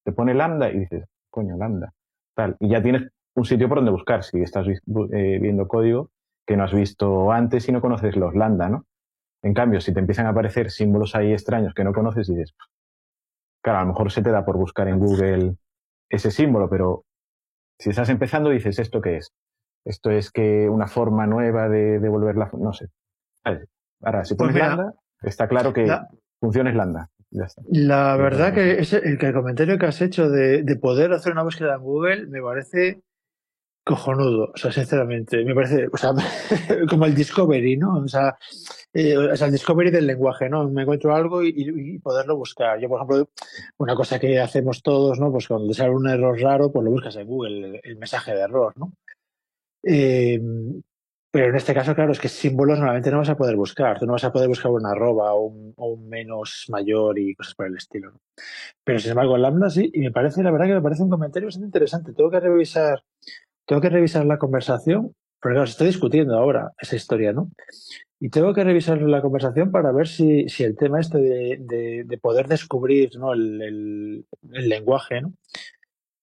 te 0.05 0.13
pone 0.13 0.35
lambda 0.35 0.71
y 0.71 0.81
dices, 0.81 1.05
coño, 1.31 1.57
lambda. 1.57 1.93
Tal. 2.35 2.57
Y 2.61 2.69
ya 2.69 2.83
tienes 2.83 3.09
un 3.35 3.45
sitio 3.45 3.69
por 3.69 3.79
donde 3.79 3.91
buscar 3.91 4.23
si 4.23 4.41
estás 4.41 4.67
eh, 4.69 5.39
viendo 5.41 5.67
código 5.67 6.11
que 6.47 6.57
no 6.57 6.65
has 6.65 6.73
visto 6.73 7.33
antes 7.33 7.69
y 7.69 7.73
no 7.73 7.81
conoces 7.81 8.17
los 8.17 8.35
lambda, 8.35 8.69
¿no? 8.69 8.85
En 9.43 9.55
cambio, 9.55 9.81
si 9.81 9.93
te 9.93 10.01
empiezan 10.01 10.27
a 10.27 10.31
aparecer 10.31 10.71
símbolos 10.71 11.15
ahí 11.15 11.33
extraños 11.33 11.75
que 11.75 11.85
no 11.85 11.93
conoces, 11.93 12.29
dices, 12.29 12.55
claro, 13.63 13.81
a 13.81 13.83
lo 13.83 13.89
mejor 13.89 14.11
se 14.11 14.23
te 14.23 14.31
da 14.31 14.45
por 14.45 14.57
buscar 14.57 14.89
en 14.89 14.99
Google 14.99 15.57
ese 16.09 16.31
símbolo, 16.31 16.69
pero 16.69 17.05
si 17.79 17.91
estás 17.91 18.09
empezando 18.09 18.51
dices, 18.51 18.79
¿esto 18.79 19.01
qué 19.01 19.19
es? 19.19 19.33
Esto 19.85 20.11
es 20.11 20.31
que 20.31 20.69
una 20.69 20.89
forma 20.89 21.27
nueva 21.27 21.69
de 21.69 22.01
devolver 22.01 22.37
la... 22.37 22.51
No 22.59 22.73
sé. 22.73 22.89
Ahora, 24.03 24.25
si 24.25 24.35
pones 24.35 24.55
pues 24.55 24.69
lambda, 24.69 24.95
está 25.23 25.47
claro 25.47 25.73
que 25.73 25.87
funciona 26.41 26.71
es 26.71 26.77
lambda. 26.77 27.09
La 27.69 28.17
verdad 28.17 28.55
que 28.55 28.81
ese, 28.81 28.99
el, 28.99 29.19
que 29.19 29.27
el 29.27 29.35
comentario 29.35 29.79
que 29.79 29.87
has 29.87 30.01
hecho 30.01 30.29
de, 30.31 30.63
de, 30.63 30.77
poder 30.77 31.13
hacer 31.13 31.33
una 31.33 31.43
búsqueda 31.43 31.75
en 31.75 31.83
Google 31.83 32.27
me 32.29 32.41
parece 32.41 33.03
cojonudo, 33.87 34.51
o 34.53 34.57
sea, 34.57 34.73
sinceramente, 34.73 35.45
me 35.45 35.55
parece, 35.55 35.87
o 35.93 35.97
sea, 35.97 36.13
como 36.91 37.07
el 37.07 37.15
Discovery, 37.15 37.77
¿no? 37.77 37.99
O 37.99 38.09
sea, 38.09 38.37
eh, 38.93 39.17
o 39.17 39.37
sea, 39.37 39.47
el 39.47 39.53
Discovery 39.53 39.93
del 39.93 40.09
lenguaje, 40.09 40.49
¿no? 40.49 40.69
Me 40.69 40.83
encuentro 40.83 41.15
algo 41.15 41.45
y, 41.45 41.97
poderlo 42.01 42.37
buscar. 42.37 42.81
Yo, 42.81 42.89
por 42.89 42.99
ejemplo, 42.99 43.31
una 43.79 43.95
cosa 43.95 44.19
que 44.19 44.41
hacemos 44.41 44.83
todos, 44.83 45.21
¿no? 45.21 45.31
Pues 45.31 45.47
cuando 45.47 45.73
sale 45.73 45.91
un 45.91 46.09
error 46.09 46.37
raro, 46.41 46.73
pues 46.73 46.85
lo 46.85 46.91
buscas 46.91 47.15
en 47.15 47.29
Google, 47.29 47.81
el, 47.85 47.97
mensaje 47.97 48.35
de 48.35 48.41
error, 48.41 48.73
¿no? 48.77 48.93
Eh, 49.85 50.41
pero 51.37 51.51
en 51.51 51.57
este 51.57 51.75
caso, 51.75 51.95
claro, 51.95 52.13
es 52.13 52.19
que 52.19 52.29
símbolos 52.29 52.79
normalmente 52.79 53.11
no 53.11 53.19
vas 53.19 53.29
a 53.29 53.37
poder 53.37 53.57
buscar. 53.57 53.99
Tú 53.99 54.07
no 54.07 54.15
vas 54.15 54.25
a 54.25 54.33
poder 54.33 54.49
buscar 54.49 54.73
una 54.73 54.93
arroba 54.93 55.35
o 55.35 55.53
un, 55.77 56.09
menos 56.09 56.65
mayor 56.71 57.19
y 57.19 57.35
cosas 57.35 57.55
por 57.55 57.67
el 57.67 57.77
estilo. 57.77 58.13
¿no? 58.13 58.21
Pero 58.83 58.99
sin 58.99 59.11
embargo, 59.11 59.37
Lambda 59.37 59.69
sí, 59.69 59.91
y 59.93 60.01
me 60.01 60.11
parece, 60.11 60.43
la 60.43 60.51
verdad 60.51 60.67
que 60.67 60.75
me 60.75 60.81
parece 60.81 61.03
un 61.03 61.11
comentario 61.11 61.49
bastante 61.49 61.67
interesante. 61.67 62.15
Tengo 62.15 62.31
que 62.31 62.41
revisar 62.41 63.05
tengo 63.67 63.83
que 63.83 63.91
revisar 63.91 64.25
la 64.25 64.39
conversación, 64.39 65.15
porque 65.41 65.55
claro, 65.55 65.67
se 65.67 65.73
está 65.73 65.85
discutiendo 65.85 66.37
ahora 66.37 66.73
esa 66.81 66.97
historia, 66.97 67.33
¿no? 67.33 67.51
Y 68.19 68.31
tengo 68.31 68.55
que 68.55 68.65
revisar 68.65 69.01
la 69.03 69.21
conversación 69.21 69.71
para 69.71 69.93
ver 69.93 70.09
si, 70.09 70.49
si 70.49 70.65
el 70.65 70.77
tema 70.77 71.01
este 71.01 71.19
de, 71.19 72.05
de, 72.07 72.19
poder 72.19 72.49
descubrir 72.49 73.11
¿no? 73.19 73.35
el, 73.35 73.61
el, 73.61 74.27
el, 74.53 74.69
lenguaje, 74.69 75.21
¿no? 75.21 75.35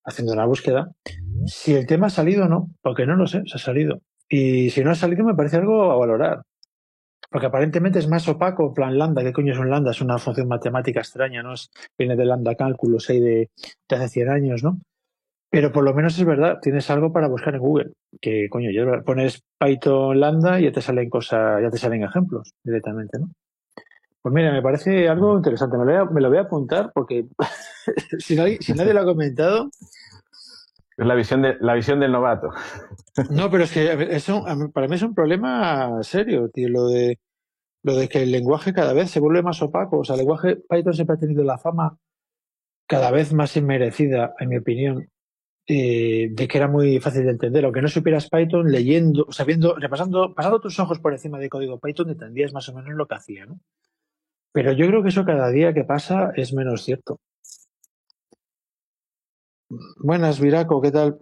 Haciendo 0.04 0.34
una 0.34 0.46
búsqueda, 0.46 0.92
si 1.46 1.76
el 1.76 1.86
tema 1.86 2.08
ha 2.08 2.10
salido 2.10 2.46
o 2.46 2.50
no, 2.50 2.72
porque 2.82 3.06
no 3.06 3.16
lo 3.16 3.28
sé, 3.28 3.44
se 3.46 3.58
ha 3.58 3.60
salido. 3.60 4.02
Y 4.28 4.72
si 4.72 4.84
no 4.84 4.92
ha 4.92 4.96
salido, 4.96 5.24
me 5.24 5.36
parece 5.36 5.58
algo 5.58 5.92
a 5.92 5.98
valorar. 5.98 6.42
Porque 7.30 7.48
aparentemente 7.48 8.00
es 8.00 8.08
más 8.08 8.28
opaco, 8.28 8.68
en 8.68 8.74
plan 8.74 8.98
lambda, 8.98 9.24
¿qué 9.24 9.34
coño 9.34 9.54
es 9.54 9.60
un 9.60 9.70
lambda? 9.70 9.92
Es 9.92 10.02
una 10.02 10.18
función 10.18 10.48
matemática 10.48 11.00
extraña, 11.00 11.44
¿no? 11.44 11.54
Es, 11.54 11.70
viene 11.98 12.16
de 12.16 12.26
lambda 12.26 12.56
cálculos 12.56 13.10
ahí 13.10 13.20
de, 13.20 13.50
de 13.88 13.96
hace 13.96 14.10
100 14.10 14.30
años, 14.30 14.64
¿no? 14.64 14.80
Pero 15.54 15.72
por 15.72 15.84
lo 15.84 15.94
menos 15.94 16.18
es 16.18 16.26
verdad, 16.26 16.58
tienes 16.60 16.90
algo 16.90 17.14
para 17.14 17.28
buscar 17.28 17.54
en 17.54 17.62
Google. 17.62 17.92
Que 18.20 18.48
coño, 18.50 18.72
ya 18.72 19.04
pones 19.04 19.44
Python 19.60 20.20
Lambda 20.20 20.60
y 20.60 20.64
ya 20.64 20.72
te 20.72 20.82
salen 20.82 21.12
cosas, 21.12 21.62
ya 21.62 21.70
te 21.70 21.78
salen 21.78 22.04
ejemplos 22.04 22.56
directamente, 22.64 23.20
¿no? 23.20 23.28
Pues 24.24 24.34
mira, 24.34 24.52
me 24.52 24.64
parece 24.64 25.08
algo 25.08 25.38
interesante. 25.38 25.78
Me 25.78 25.86
lo 25.86 25.92
voy 25.92 26.02
a, 26.02 26.06
me 26.06 26.22
lo 26.22 26.30
voy 26.30 26.40
a 26.40 26.42
apuntar 26.42 26.90
porque 26.92 27.28
si, 28.18 28.36
nadie, 28.36 28.58
si 28.62 28.74
nadie 28.74 28.96
lo 28.96 29.02
ha 29.02 29.06
comentado. 29.06 29.70
Es 30.98 31.06
la 31.06 31.14
visión, 31.14 31.44
de, 31.44 31.56
la 31.60 31.76
visión 31.76 32.00
del 32.00 32.14
novato. 32.14 32.50
No, 33.30 33.52
pero 33.52 33.66
es 33.66 33.72
que 33.72 34.08
eso, 34.10 34.44
para 34.74 34.88
mí 34.88 34.96
es 34.96 35.04
un 35.04 35.14
problema 35.14 36.02
serio, 36.02 36.50
tío, 36.50 36.68
lo 36.68 36.88
de, 36.88 37.20
lo 37.84 37.96
de 37.96 38.10
que 38.10 38.24
el 38.24 38.32
lenguaje 38.32 38.74
cada 38.74 38.94
vez 38.94 39.12
se 39.12 39.20
vuelve 39.20 39.44
más 39.44 39.62
opaco. 39.62 40.00
O 40.00 40.04
sea, 40.04 40.16
el 40.16 40.22
lenguaje 40.22 40.56
Python 40.68 40.96
siempre 40.96 41.16
ha 41.16 41.20
tenido 41.20 41.44
la 41.44 41.60
fama 41.60 41.96
cada 42.88 43.12
vez 43.12 43.34
más 43.34 43.56
inmerecida, 43.56 44.34
en 44.40 44.50
mi 44.50 44.58
opinión, 44.58 45.13
eh, 45.66 46.28
de 46.32 46.48
que 46.48 46.58
era 46.58 46.68
muy 46.68 47.00
fácil 47.00 47.24
de 47.24 47.32
entender. 47.32 47.64
Aunque 47.64 47.82
no 47.82 47.88
supieras 47.88 48.30
Python, 48.30 48.70
leyendo, 48.70 49.28
sabiendo, 49.32 49.76
repasando, 49.76 50.34
pasando 50.34 50.60
tus 50.60 50.78
ojos 50.80 51.00
por 51.00 51.14
encima 51.14 51.40
de 51.40 51.50
código 51.50 51.80
Python, 51.80 52.10
entendías 52.10 52.54
más 52.54 52.68
o 52.70 52.74
menos 52.74 52.94
lo 52.96 53.08
que 53.08 53.16
hacía, 53.16 53.46
¿no? 53.46 53.60
Pero 54.52 54.74
yo 54.74 54.88
creo 54.88 55.02
que 55.02 55.10
eso 55.10 55.26
cada 55.26 55.50
día 55.50 55.74
que 55.74 55.84
pasa 55.84 56.32
es 56.36 56.54
menos 56.54 56.84
cierto. 56.84 57.20
Buenas, 59.98 60.40
Viraco, 60.40 60.82
¿qué 60.82 60.92
tal? 60.92 61.18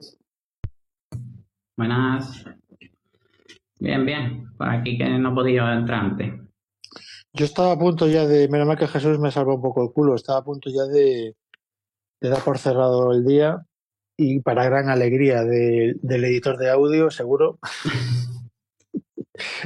Buenas. 1.77 2.43
Bien, 3.79 4.05
bien. 4.05 4.51
Por 4.57 4.67
aquí 4.67 4.98
que 4.98 5.07
no 5.07 5.31
he 5.31 5.36
podido 5.36 5.71
entrar 5.71 6.05
antes. 6.05 6.33
Yo 7.33 7.45
estaba 7.45 7.71
a 7.71 7.79
punto 7.79 8.07
ya 8.07 8.25
de, 8.25 8.50
menos 8.50 8.67
mal 8.67 8.77
que 8.77 8.88
Jesús 8.88 9.17
me 9.19 9.31
salvó 9.31 9.55
un 9.55 9.62
poco 9.62 9.83
el 9.83 9.93
culo, 9.93 10.15
estaba 10.15 10.39
a 10.39 10.43
punto 10.43 10.69
ya 10.69 10.83
de, 10.83 11.38
de 12.19 12.29
dar 12.29 12.43
por 12.43 12.57
cerrado 12.57 13.13
el 13.13 13.24
día 13.24 13.65
y 14.23 14.39
para 14.39 14.65
gran 14.65 14.89
alegría 14.89 15.43
de- 15.43 15.95
del 16.01 16.23
editor 16.25 16.57
de 16.57 16.69
audio, 16.69 17.09
seguro. 17.09 17.57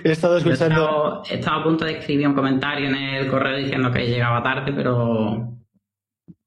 He 0.04 0.12
estado 0.12 0.38
escuchando. 0.38 0.76
estaba, 0.86 1.24
estaba 1.30 1.62
a 1.62 1.64
punto 1.64 1.86
de 1.86 1.98
escribir 1.98 2.28
un 2.28 2.34
comentario 2.34 2.88
en 2.88 2.96
el 2.96 3.28
correo 3.30 3.58
diciendo 3.58 3.92
que 3.92 4.06
llegaba 4.08 4.42
tarde, 4.42 4.72
pero 4.74 5.52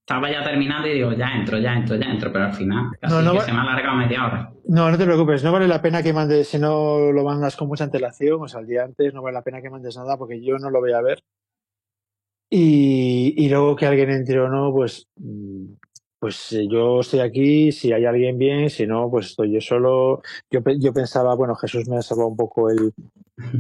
estaba 0.01 0.31
ya 0.31 0.43
terminando 0.43 0.89
y 0.89 0.95
digo, 0.95 1.13
ya 1.13 1.35
entro, 1.35 1.59
ya 1.59 1.75
entro, 1.75 1.97
ya 1.97 2.07
entro, 2.07 2.33
pero 2.33 2.47
al 2.47 2.55
final 2.55 2.87
casi 3.01 3.15
No, 3.15 3.21
no 3.23 3.33
que 3.33 3.39
va- 3.39 3.45
se 3.45 3.53
me 3.53 3.59
ha 3.59 3.63
alargado 3.63 3.97
media 3.97 4.25
hora. 4.27 4.53
No, 4.69 4.91
no 4.91 4.97
te 4.97 5.05
preocupes, 5.05 5.45
no 5.45 5.53
vale 5.53 5.69
la 5.69 5.83
pena 5.83 6.03
que 6.03 6.13
mandes, 6.15 6.49
si 6.49 6.59
no 6.59 7.13
lo 7.13 7.25
mandas 7.25 7.57
con 7.57 7.69
mucha 7.69 7.85
antelación, 7.85 8.41
o 8.41 8.49
sea, 8.49 8.61
el 8.61 8.67
día 8.67 8.85
antes, 8.85 9.13
no 9.13 9.21
vale 9.23 9.35
la 9.35 9.43
pena 9.43 9.61
que 9.61 9.69
mandes 9.71 9.97
nada 9.97 10.17
porque 10.17 10.43
yo 10.43 10.57
no 10.59 10.71
lo 10.71 10.81
voy 10.81 10.93
a 10.93 11.03
ver. 11.03 11.23
Y, 12.51 13.35
y 13.37 13.49
luego 13.51 13.77
que 13.77 13.85
alguien 13.87 14.11
entre 14.11 14.41
o 14.41 14.49
no, 14.49 14.73
pues, 14.73 15.07
mm, 15.17 15.65
pues 16.19 16.53
eh, 16.53 16.67
yo 16.69 17.01
estoy 17.01 17.21
aquí, 17.21 17.73
si 17.73 17.93
hay 17.93 18.05
alguien 18.05 18.39
bien, 18.39 18.71
si 18.71 18.87
no, 18.87 19.11
pues 19.11 19.27
estoy 19.27 19.53
yo 19.53 19.61
solo. 19.61 20.23
Yo, 20.51 20.61
yo 20.79 20.93
pensaba, 20.93 21.35
bueno, 21.35 21.55
Jesús 21.55 21.89
me 21.89 21.97
ha 21.97 22.03
salvado 22.03 22.29
un 22.29 22.37
poco 22.37 22.71
el, 22.71 22.93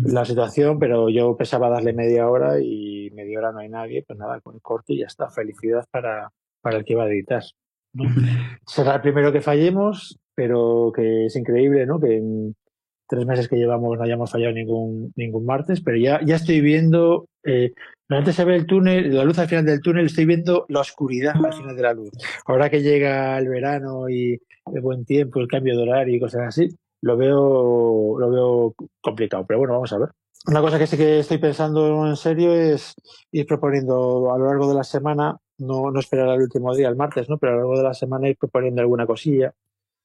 la 0.04 0.24
situación, 0.24 0.78
pero 0.78 1.08
yo 1.08 1.36
pensaba 1.36 1.70
darle 1.70 1.92
media 1.92 2.28
hora 2.28 2.60
y 2.60 3.10
media 3.12 3.38
hora 3.38 3.52
no 3.52 3.60
hay 3.60 3.68
nadie, 3.68 4.04
pues 4.06 4.18
nada, 4.18 4.40
con 4.40 4.54
el 4.54 4.60
corte 4.60 4.94
y 4.94 5.00
ya 5.00 5.06
está. 5.06 5.30
Felicidad 5.30 5.86
para, 5.90 6.32
para 6.60 6.78
el 6.78 6.84
que 6.84 6.94
va 6.94 7.04
a 7.04 7.08
editar. 7.08 7.42
¿no? 7.92 8.04
Será 8.66 8.96
el 8.96 9.00
primero 9.00 9.32
que 9.32 9.40
fallemos, 9.40 10.18
pero 10.34 10.92
que 10.94 11.26
es 11.26 11.36
increíble, 11.36 11.86
¿no? 11.86 12.00
Que 12.00 12.16
en 12.16 12.56
tres 13.08 13.26
meses 13.26 13.48
que 13.48 13.56
llevamos 13.56 13.96
no 13.96 14.04
hayamos 14.04 14.30
fallado 14.30 14.52
ningún, 14.52 15.12
ningún 15.16 15.44
martes, 15.44 15.80
pero 15.80 15.96
ya, 15.96 16.20
ya 16.24 16.36
estoy 16.36 16.60
viendo, 16.60 17.26
eh, 17.42 17.72
antes 18.08 18.36
se 18.36 18.44
ve 18.44 18.54
el 18.54 18.66
túnel, 18.66 19.14
la 19.14 19.24
luz 19.24 19.38
al 19.38 19.48
final 19.48 19.64
del 19.64 19.80
túnel, 19.80 20.06
estoy 20.06 20.26
viendo 20.26 20.66
la 20.68 20.80
oscuridad 20.80 21.34
al 21.42 21.52
final 21.52 21.74
de 21.74 21.82
la 21.82 21.94
luz. 21.94 22.10
Ahora 22.46 22.70
que 22.70 22.82
llega 22.82 23.38
el 23.38 23.48
verano 23.48 24.08
y 24.08 24.40
el 24.72 24.80
buen 24.82 25.04
tiempo, 25.04 25.40
el 25.40 25.48
cambio 25.48 25.76
de 25.76 25.82
horario 25.82 26.16
y 26.16 26.20
cosas 26.20 26.42
así, 26.48 26.68
lo 27.00 27.16
veo, 27.16 28.18
lo 28.18 28.30
veo 28.30 28.74
complicado, 29.00 29.44
pero 29.46 29.58
bueno, 29.58 29.74
vamos 29.74 29.92
a 29.92 29.98
ver. 29.98 30.10
Una 30.46 30.60
cosa 30.60 30.78
que 30.78 30.86
sí 30.86 30.96
que 30.96 31.20
estoy 31.20 31.38
pensando 31.38 32.06
en 32.06 32.16
serio 32.16 32.54
es 32.54 32.94
ir 33.32 33.46
proponiendo 33.46 34.32
a 34.32 34.38
lo 34.38 34.46
largo 34.46 34.68
de 34.68 34.74
la 34.74 34.84
semana, 34.84 35.36
no, 35.58 35.90
no 35.90 35.98
esperar 35.98 36.28
al 36.28 36.42
último 36.42 36.74
día, 36.74 36.88
el 36.88 36.96
martes, 36.96 37.28
¿no? 37.28 37.38
Pero 37.38 37.52
a 37.52 37.54
lo 37.56 37.60
largo 37.62 37.78
de 37.78 37.84
la 37.84 37.94
semana 37.94 38.28
ir 38.28 38.36
proponiendo 38.36 38.80
alguna 38.80 39.06
cosilla 39.06 39.52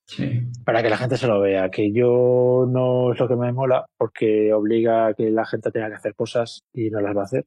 Sí. 0.06 0.42
para 0.66 0.84
que 0.84 0.90
la 0.90 0.98
gente 0.98 1.18
se 1.18 1.28
lo 1.28 1.40
vea, 1.40 1.72
que 1.72 1.92
yo 1.94 2.66
no 2.70 3.14
es 3.14 3.20
lo 3.20 3.28
que 3.28 3.38
me 3.38 3.54
mola 3.54 3.86
porque 3.98 4.54
obliga 4.54 5.08
a 5.08 5.14
que 5.14 5.32
la 5.32 5.46
gente 5.46 5.72
tenga 5.72 5.88
que 5.90 5.96
hacer 5.96 6.14
cosas 6.14 6.64
y 6.74 6.90
no 6.90 7.00
las 7.00 7.16
va 7.16 7.22
a 7.22 7.26
hacer, 7.26 7.46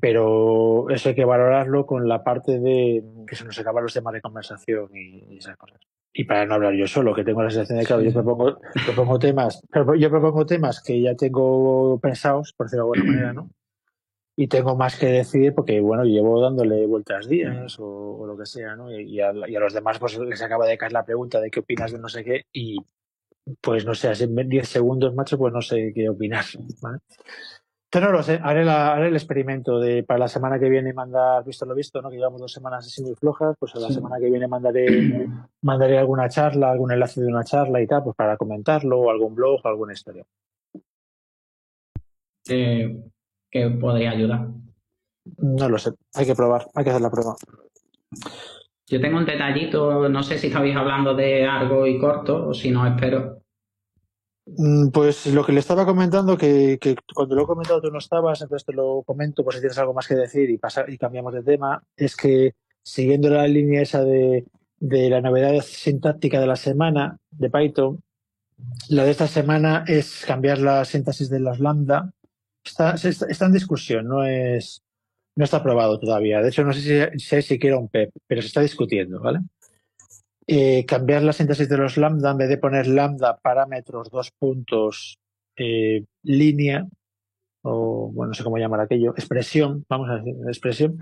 pero 0.00 0.90
eso 0.90 1.08
hay 1.08 1.14
que 1.14 1.24
valorarlo 1.24 1.86
con 1.86 2.08
la 2.08 2.24
parte 2.24 2.58
de 2.58 3.02
que 3.28 3.36
se 3.36 3.44
nos 3.44 3.58
acaban 3.58 3.84
los 3.84 3.94
temas 3.94 4.14
de 4.14 4.20
conversación 4.20 4.88
y, 4.94 5.34
y 5.34 5.38
esas 5.38 5.56
cosas. 5.56 5.80
Y 6.12 6.24
para 6.24 6.46
no 6.46 6.54
hablar 6.54 6.74
yo 6.74 6.86
solo, 6.86 7.14
que 7.14 7.24
tengo 7.24 7.42
la 7.42 7.50
sensación 7.50 7.78
de 7.78 7.84
que 7.84 7.88
claro, 7.88 8.02
yo 8.02 8.12
propongo, 8.12 8.58
propongo 8.86 9.18
temas, 9.18 9.60
pero 9.70 9.94
yo 9.94 10.10
propongo 10.10 10.46
temas 10.46 10.82
que 10.82 11.00
ya 11.00 11.14
tengo 11.14 12.00
pensados, 12.00 12.54
por 12.56 12.66
decirlo 12.66 12.90
de 12.90 12.98
alguna 12.98 13.12
manera, 13.12 13.32
¿no? 13.34 13.50
Y 14.38 14.48
tengo 14.48 14.76
más 14.76 14.98
que 14.98 15.06
decir 15.06 15.54
porque, 15.54 15.80
bueno, 15.80 16.04
llevo 16.04 16.42
dándole 16.42 16.86
vueltas 16.86 17.26
días 17.26 17.78
o, 17.80 18.18
o 18.18 18.26
lo 18.26 18.36
que 18.36 18.44
sea, 18.44 18.76
¿no? 18.76 18.92
Y, 18.92 19.02
y 19.14 19.20
a, 19.20 19.32
y 19.48 19.56
a 19.56 19.60
los 19.60 19.72
demás 19.72 19.98
pues 19.98 20.18
les 20.18 20.42
acaba 20.42 20.66
de 20.66 20.76
caer 20.76 20.92
la 20.92 21.06
pregunta 21.06 21.40
de 21.40 21.50
qué 21.50 21.60
opinas 21.60 21.90
de 21.90 21.98
no 21.98 22.08
sé 22.08 22.22
qué 22.22 22.42
y 22.52 22.76
pues 23.60 23.86
no 23.86 23.94
sé, 23.94 24.08
hace 24.08 24.26
10 24.26 24.68
segundos, 24.68 25.14
macho, 25.14 25.38
pues 25.38 25.54
no 25.54 25.62
sé 25.62 25.92
qué 25.94 26.08
opinar, 26.08 26.44
¿vale? 26.82 26.98
Entonces 27.84 28.10
no 28.10 28.16
lo 28.16 28.22
sé, 28.22 28.40
haré, 28.42 28.64
la, 28.64 28.92
haré 28.92 29.08
el 29.08 29.14
experimento 29.14 29.78
de 29.78 30.02
para 30.02 30.18
la 30.18 30.28
semana 30.28 30.58
que 30.58 30.68
viene 30.68 30.92
mandar, 30.92 31.44
visto 31.44 31.64
lo 31.64 31.74
visto, 31.74 32.02
¿no? 32.02 32.10
Que 32.10 32.16
llevamos 32.16 32.40
dos 32.40 32.52
semanas 32.52 32.84
así 32.84 33.02
muy 33.02 33.14
flojas, 33.14 33.56
pues 33.58 33.74
a 33.76 33.78
la 33.78 33.88
Sí. 33.88 33.94
semana 33.94 34.18
que 34.18 34.28
viene 34.28 34.48
mandaré, 34.48 35.28
mandaré 35.62 35.96
alguna 35.96 36.28
charla, 36.28 36.72
algún 36.72 36.92
enlace 36.92 37.22
de 37.22 37.28
una 37.28 37.44
charla 37.44 37.80
y 37.80 37.86
tal, 37.86 38.02
pues 38.02 38.16
para 38.16 38.36
comentarlo, 38.36 38.98
o 39.00 39.10
algún 39.10 39.34
blog, 39.34 39.60
o 39.64 39.68
alguna 39.68 39.92
historia. 39.94 40.24
Que, 42.44 42.96
que 43.50 43.68
podría 43.70 44.10
ayudar. 44.10 44.48
No 45.38 45.68
lo 45.68 45.78
sé, 45.78 45.90
hay 46.14 46.26
que 46.26 46.34
probar, 46.34 46.66
hay 46.74 46.84
que 46.84 46.90
hacer 46.90 47.02
la 47.02 47.10
prueba. 47.10 47.34
Yo 48.88 49.00
tengo 49.00 49.18
un 49.18 49.26
detallito, 49.26 50.08
no 50.08 50.22
sé 50.22 50.38
si 50.38 50.46
estabais 50.46 50.76
hablando 50.76 51.14
de 51.14 51.44
algo 51.44 51.86
y 51.86 51.98
corto, 51.98 52.48
o 52.48 52.54
si 52.54 52.70
no, 52.70 52.86
espero. 52.86 53.42
Mm, 54.46 54.90
Pues 54.90 55.26
lo 55.26 55.44
que 55.44 55.52
le 55.52 55.58
estaba 55.58 55.84
comentando, 55.84 56.36
que, 56.36 56.78
que 56.80 56.94
cuando 57.12 57.34
lo 57.34 57.42
he 57.42 57.46
comentado 57.46 57.80
tú 57.80 57.90
no 57.90 57.98
estabas, 57.98 58.40
entonces 58.42 58.64
te 58.64 58.72
lo 58.72 59.02
comento 59.04 59.42
por 59.42 59.54
si 59.54 59.60
tienes 59.60 59.78
algo 59.78 59.92
más 59.92 60.06
que 60.06 60.14
decir 60.14 60.48
y, 60.50 60.58
pasa, 60.58 60.84
y 60.86 60.96
cambiamos 60.96 61.34
de 61.34 61.42
tema, 61.42 61.82
es 61.96 62.16
que 62.16 62.54
siguiendo 62.84 63.28
la 63.28 63.48
línea 63.48 63.82
esa 63.82 64.04
de, 64.04 64.44
de 64.78 65.10
la 65.10 65.20
novedad 65.20 65.60
sintáctica 65.62 66.38
de 66.38 66.46
la 66.46 66.56
semana 66.56 67.18
de 67.30 67.50
Python, 67.50 68.00
la 68.88 69.04
de 69.04 69.10
esta 69.10 69.26
semana 69.26 69.84
es 69.86 70.24
cambiar 70.26 70.58
la 70.58 70.84
síntesis 70.84 71.28
de 71.28 71.40
los 71.40 71.60
lambda. 71.60 72.12
Está, 72.66 72.94
está, 72.94 73.46
en 73.46 73.52
discusión, 73.52 74.06
no 74.06 74.24
es 74.24 74.82
no 75.36 75.44
está 75.44 75.58
aprobado 75.58 75.98
todavía. 76.00 76.40
De 76.40 76.48
hecho, 76.48 76.64
no 76.64 76.72
sé 76.72 77.18
si, 77.18 77.42
si 77.42 77.72
un 77.72 77.88
PEP, 77.88 78.10
pero 78.26 78.40
se 78.40 78.48
está 78.48 78.62
discutiendo, 78.62 79.20
¿vale? 79.20 79.40
Eh, 80.48 80.84
cambiar 80.86 81.22
la 81.22 81.32
síntesis 81.32 81.68
de 81.68 81.76
los 81.76 81.96
lambda 81.96 82.30
en 82.30 82.38
vez 82.38 82.48
de 82.48 82.58
poner 82.58 82.86
lambda 82.86 83.36
parámetros 83.36 84.10
dos 84.10 84.30
puntos 84.30 85.18
eh, 85.56 86.04
línea 86.22 86.86
o 87.62 88.12
bueno 88.12 88.28
no 88.28 88.34
sé 88.34 88.44
cómo 88.44 88.56
llamar 88.56 88.78
aquello 88.78 89.10
expresión 89.10 89.84
vamos 89.88 90.08
a 90.08 90.18
decir 90.18 90.36
expresión 90.46 90.98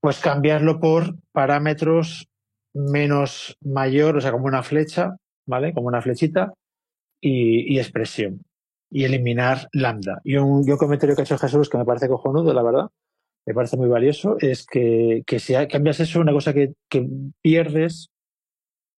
pues 0.00 0.18
cambiarlo 0.18 0.80
por 0.80 1.14
parámetros 1.32 2.26
menos 2.72 3.54
mayor 3.60 4.16
o 4.16 4.22
sea 4.22 4.32
como 4.32 4.46
una 4.46 4.62
flecha 4.62 5.14
vale 5.46 5.74
como 5.74 5.88
una 5.88 6.00
flechita 6.00 6.54
y 7.20 7.78
expresión 7.78 8.40
y 8.94 9.04
eliminar 9.04 9.68
lambda 9.72 10.20
y 10.22 10.36
un, 10.36 10.70
un 10.70 10.76
comentario 10.76 11.16
que 11.16 11.22
ha 11.22 11.24
hecho 11.24 11.36
Jesús 11.36 11.68
que 11.68 11.78
me 11.78 11.84
parece 11.84 12.08
cojonudo 12.08 12.54
la 12.54 12.62
verdad 12.62 12.90
me 13.46 13.54
parece 13.54 13.76
muy 13.76 13.88
valioso 13.88 14.36
es 14.40 14.66
que, 14.66 15.22
que 15.26 15.38
si 15.38 15.54
cambias 15.66 16.00
eso 16.00 16.20
una 16.20 16.32
cosa 16.32 16.52
que, 16.54 16.74
que 16.88 17.06
pierdes 17.42 18.10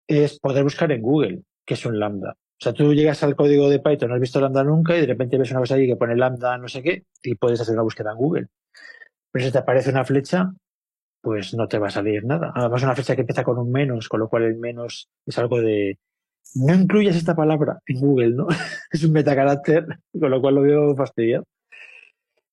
es 0.07 0.39
poder 0.39 0.65
buscar 0.65 0.93
en 0.93 1.01
Google, 1.01 1.43
que 1.65 1.75
es 1.75 1.87
un 1.87 1.99
lambda. 1.99 2.37
O 2.37 2.65
sea, 2.65 2.73
tú 2.73 2.93
llegas 2.93 3.23
al 3.23 3.37
código 3.37 3.71
de 3.71 3.81
Python, 3.81 4.11
no 4.11 4.15
has 4.15 4.21
visto 4.21 4.41
lambda 4.41 4.63
nunca 4.63 4.97
y 4.97 5.01
de 5.01 5.07
repente 5.07 5.39
ves 5.39 5.51
una 5.51 5.61
cosa 5.61 5.77
ahí 5.77 5.87
que 5.87 5.97
pone 5.97 6.17
lambda 6.17 6.59
no 6.59 6.69
sé 6.69 6.83
qué 6.83 7.05
y 7.23 7.35
puedes 7.37 7.61
hacer 7.61 7.75
una 7.75 7.83
búsqueda 7.83 8.13
en 8.13 8.19
Google. 8.19 8.47
Pero 9.31 9.45
si 9.47 9.53
te 9.53 9.59
aparece 9.59 9.91
una 9.91 10.05
flecha, 10.05 10.53
pues 11.21 11.55
no 11.55 11.67
te 11.67 11.79
va 11.79 11.89
a 11.89 11.91
salir 11.91 12.25
nada. 12.25 12.53
Además, 12.55 12.83
una 12.83 12.95
flecha 12.95 13.15
que 13.15 13.23
empieza 13.23 13.43
con 13.43 13.59
un 13.59 13.73
menos, 13.73 14.09
con 14.09 14.21
lo 14.21 14.29
cual 14.29 14.45
el 14.45 14.57
menos 14.57 15.09
es 15.27 15.39
algo 15.39 15.61
de... 15.61 15.99
No 16.55 16.75
incluyas 16.75 17.17
esta 17.17 17.35
palabra 17.35 17.81
en 17.87 18.01
Google, 18.01 18.31
¿no? 18.31 18.47
es 18.91 19.05
un 19.05 19.13
metacarácter, 19.13 19.87
con 20.19 20.31
lo 20.31 20.41
cual 20.41 20.57
lo 20.57 20.63
veo 20.63 20.95
fastidiado. 20.95 21.45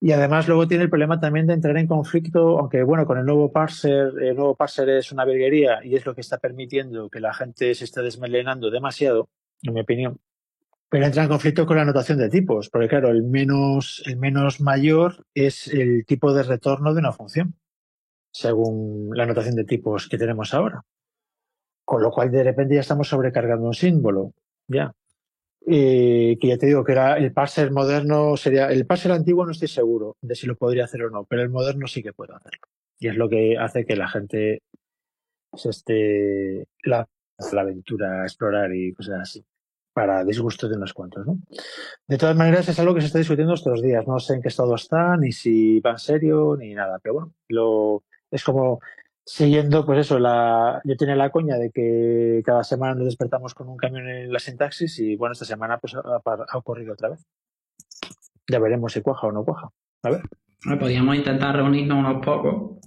Y 0.04 0.10
además 0.10 0.48
luego 0.48 0.66
tiene 0.66 0.82
el 0.82 0.90
problema 0.90 1.20
también 1.20 1.46
de 1.46 1.54
entrar 1.54 1.76
en 1.76 1.86
conflicto, 1.86 2.58
aunque 2.58 2.82
bueno, 2.82 3.06
con 3.06 3.18
el 3.18 3.24
nuevo 3.24 3.52
parser, 3.52 4.12
el 4.20 4.34
nuevo 4.34 4.56
parser 4.56 4.88
es 4.88 5.12
una 5.12 5.24
virguería 5.24 5.78
y 5.84 5.94
es 5.94 6.04
lo 6.04 6.12
que 6.12 6.22
está 6.22 6.38
permitiendo 6.38 7.08
que 7.08 7.20
la 7.20 7.32
gente 7.32 7.72
se 7.76 7.84
esté 7.84 8.02
desmelenando 8.02 8.68
demasiado, 8.68 9.28
en 9.62 9.74
mi 9.74 9.80
opinión. 9.80 10.18
Pero 10.88 11.06
entra 11.06 11.22
en 11.22 11.28
conflicto 11.28 11.66
con 11.66 11.76
la 11.76 11.84
anotación 11.84 12.18
de 12.18 12.28
tipos, 12.28 12.68
porque 12.68 12.88
claro, 12.88 13.10
el 13.10 13.22
menos, 13.22 14.02
el 14.04 14.16
menos 14.16 14.60
mayor 14.60 15.24
es 15.34 15.68
el 15.68 16.04
tipo 16.04 16.34
de 16.34 16.42
retorno 16.42 16.92
de 16.92 16.98
una 16.98 17.12
función, 17.12 17.54
según 18.32 19.10
la 19.14 19.22
anotación 19.22 19.54
de 19.54 19.64
tipos 19.64 20.08
que 20.08 20.18
tenemos 20.18 20.52
ahora. 20.52 20.82
Con 21.84 22.02
lo 22.02 22.10
cual 22.10 22.30
de 22.30 22.44
repente 22.44 22.74
ya 22.74 22.80
estamos 22.80 23.08
sobrecargando 23.08 23.66
un 23.66 23.74
símbolo, 23.74 24.32
ya. 24.68 24.92
Eh, 25.64 26.38
que 26.40 26.48
ya 26.48 26.58
te 26.58 26.66
digo 26.66 26.82
que 26.82 26.90
era 26.90 27.16
el 27.18 27.32
parser 27.32 27.70
moderno 27.70 28.36
sería 28.36 28.66
el 28.72 28.84
parser 28.84 29.12
antiguo 29.12 29.46
no 29.46 29.52
estoy 29.52 29.68
seguro 29.68 30.16
de 30.20 30.34
si 30.34 30.48
lo 30.48 30.56
podría 30.56 30.86
hacer 30.86 31.04
o 31.04 31.10
no 31.10 31.22
pero 31.22 31.40
el 31.40 31.50
moderno 31.50 31.86
sí 31.86 32.02
que 32.02 32.12
puedo 32.12 32.34
hacerlo 32.34 32.66
y 32.98 33.06
es 33.06 33.14
lo 33.14 33.28
que 33.28 33.56
hace 33.56 33.84
que 33.84 33.94
la 33.94 34.08
gente 34.08 34.62
se 35.52 35.70
esté 35.70 36.66
la, 36.82 37.08
la 37.52 37.60
aventura 37.60 38.22
a 38.22 38.24
explorar 38.24 38.74
y 38.74 38.92
cosas 38.92 39.20
así 39.20 39.44
para 39.92 40.24
disgusto 40.24 40.68
de 40.68 40.74
unos 40.74 40.92
cuantos 40.92 41.24
¿no? 41.24 41.38
de 42.08 42.18
todas 42.18 42.34
maneras 42.34 42.68
es 42.68 42.80
algo 42.80 42.92
que 42.92 43.00
se 43.00 43.06
está 43.06 43.20
discutiendo 43.20 43.54
estos 43.54 43.82
días 43.82 44.04
no 44.04 44.18
sé 44.18 44.34
en 44.34 44.42
qué 44.42 44.48
estado 44.48 44.74
está 44.74 45.16
ni 45.16 45.30
si 45.30 45.78
va 45.78 45.92
en 45.92 45.98
serio 45.98 46.56
ni 46.58 46.74
nada 46.74 46.98
pero 47.00 47.14
bueno 47.14 47.34
lo 47.46 48.02
es 48.32 48.42
como 48.42 48.80
siguiendo, 49.24 49.84
pues 49.84 50.00
eso, 50.00 50.18
la, 50.18 50.80
yo 50.84 50.96
tenía 50.96 51.16
la 51.16 51.30
coña 51.30 51.56
de 51.56 51.70
que 51.70 52.42
cada 52.44 52.64
semana 52.64 52.94
nos 52.94 53.04
despertamos 53.04 53.54
con 53.54 53.68
un 53.68 53.76
cambio 53.76 54.00
en 54.00 54.32
la 54.32 54.38
sintaxis 54.38 54.98
y 54.98 55.16
bueno, 55.16 55.32
esta 55.32 55.44
semana 55.44 55.78
pues 55.78 55.94
ha, 55.94 56.58
ocurrido 56.58 56.92
otra 56.92 57.10
vez. 57.10 57.24
Ya 58.48 58.58
veremos 58.58 58.92
si 58.92 59.02
cuaja 59.02 59.28
o 59.28 59.32
no 59.32 59.44
cuaja. 59.44 59.68
A 60.02 60.10
ver. 60.10 60.22
Bueno, 60.64 60.80
podríamos 60.80 61.16
intentar 61.16 61.56
reunirnos 61.56 61.98
unos 61.98 62.24
pocos, 62.24 62.78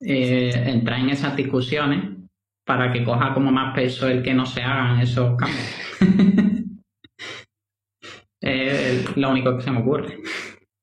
eh, 0.00 0.50
entrar 0.66 1.00
en 1.00 1.10
esas 1.10 1.36
discusiones 1.36 2.16
para 2.64 2.92
que 2.92 3.04
coja 3.04 3.34
como 3.34 3.50
más 3.50 3.74
peso 3.74 4.08
el 4.08 4.22
que 4.22 4.34
no 4.34 4.46
se 4.46 4.62
hagan 4.62 5.00
esos 5.00 5.36
cambios. 5.36 6.00
lo 9.16 9.30
único 9.30 9.56
que 9.56 9.62
se 9.62 9.70
me 9.70 9.80
ocurre. 9.80 10.18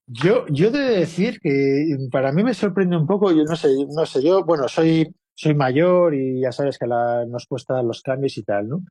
Yo, 0.08 0.46
yo 0.48 0.72
de 0.72 0.80
decir 0.80 1.40
que 1.42 1.98
para 2.12 2.32
mí 2.32 2.44
me 2.44 2.54
sorprende 2.54 2.96
un 2.96 3.06
poco, 3.06 3.32
yo 3.32 3.44
no 3.44 3.56
sé, 3.58 3.68
no 3.94 4.06
sé, 4.06 4.24
yo, 4.24 4.46
bueno, 4.46 4.70
soy, 4.70 5.14
soy 5.36 5.54
mayor 5.54 6.16
y 6.16 6.42
ya 6.42 6.54
sabes 6.54 6.78
que 6.78 6.88
la, 6.88 7.26
nos 7.26 7.46
cuesta 7.46 7.84
los 7.84 8.02
cambios 8.02 8.38
y 8.38 8.44
tal, 8.44 8.70
¿no? 8.70 8.84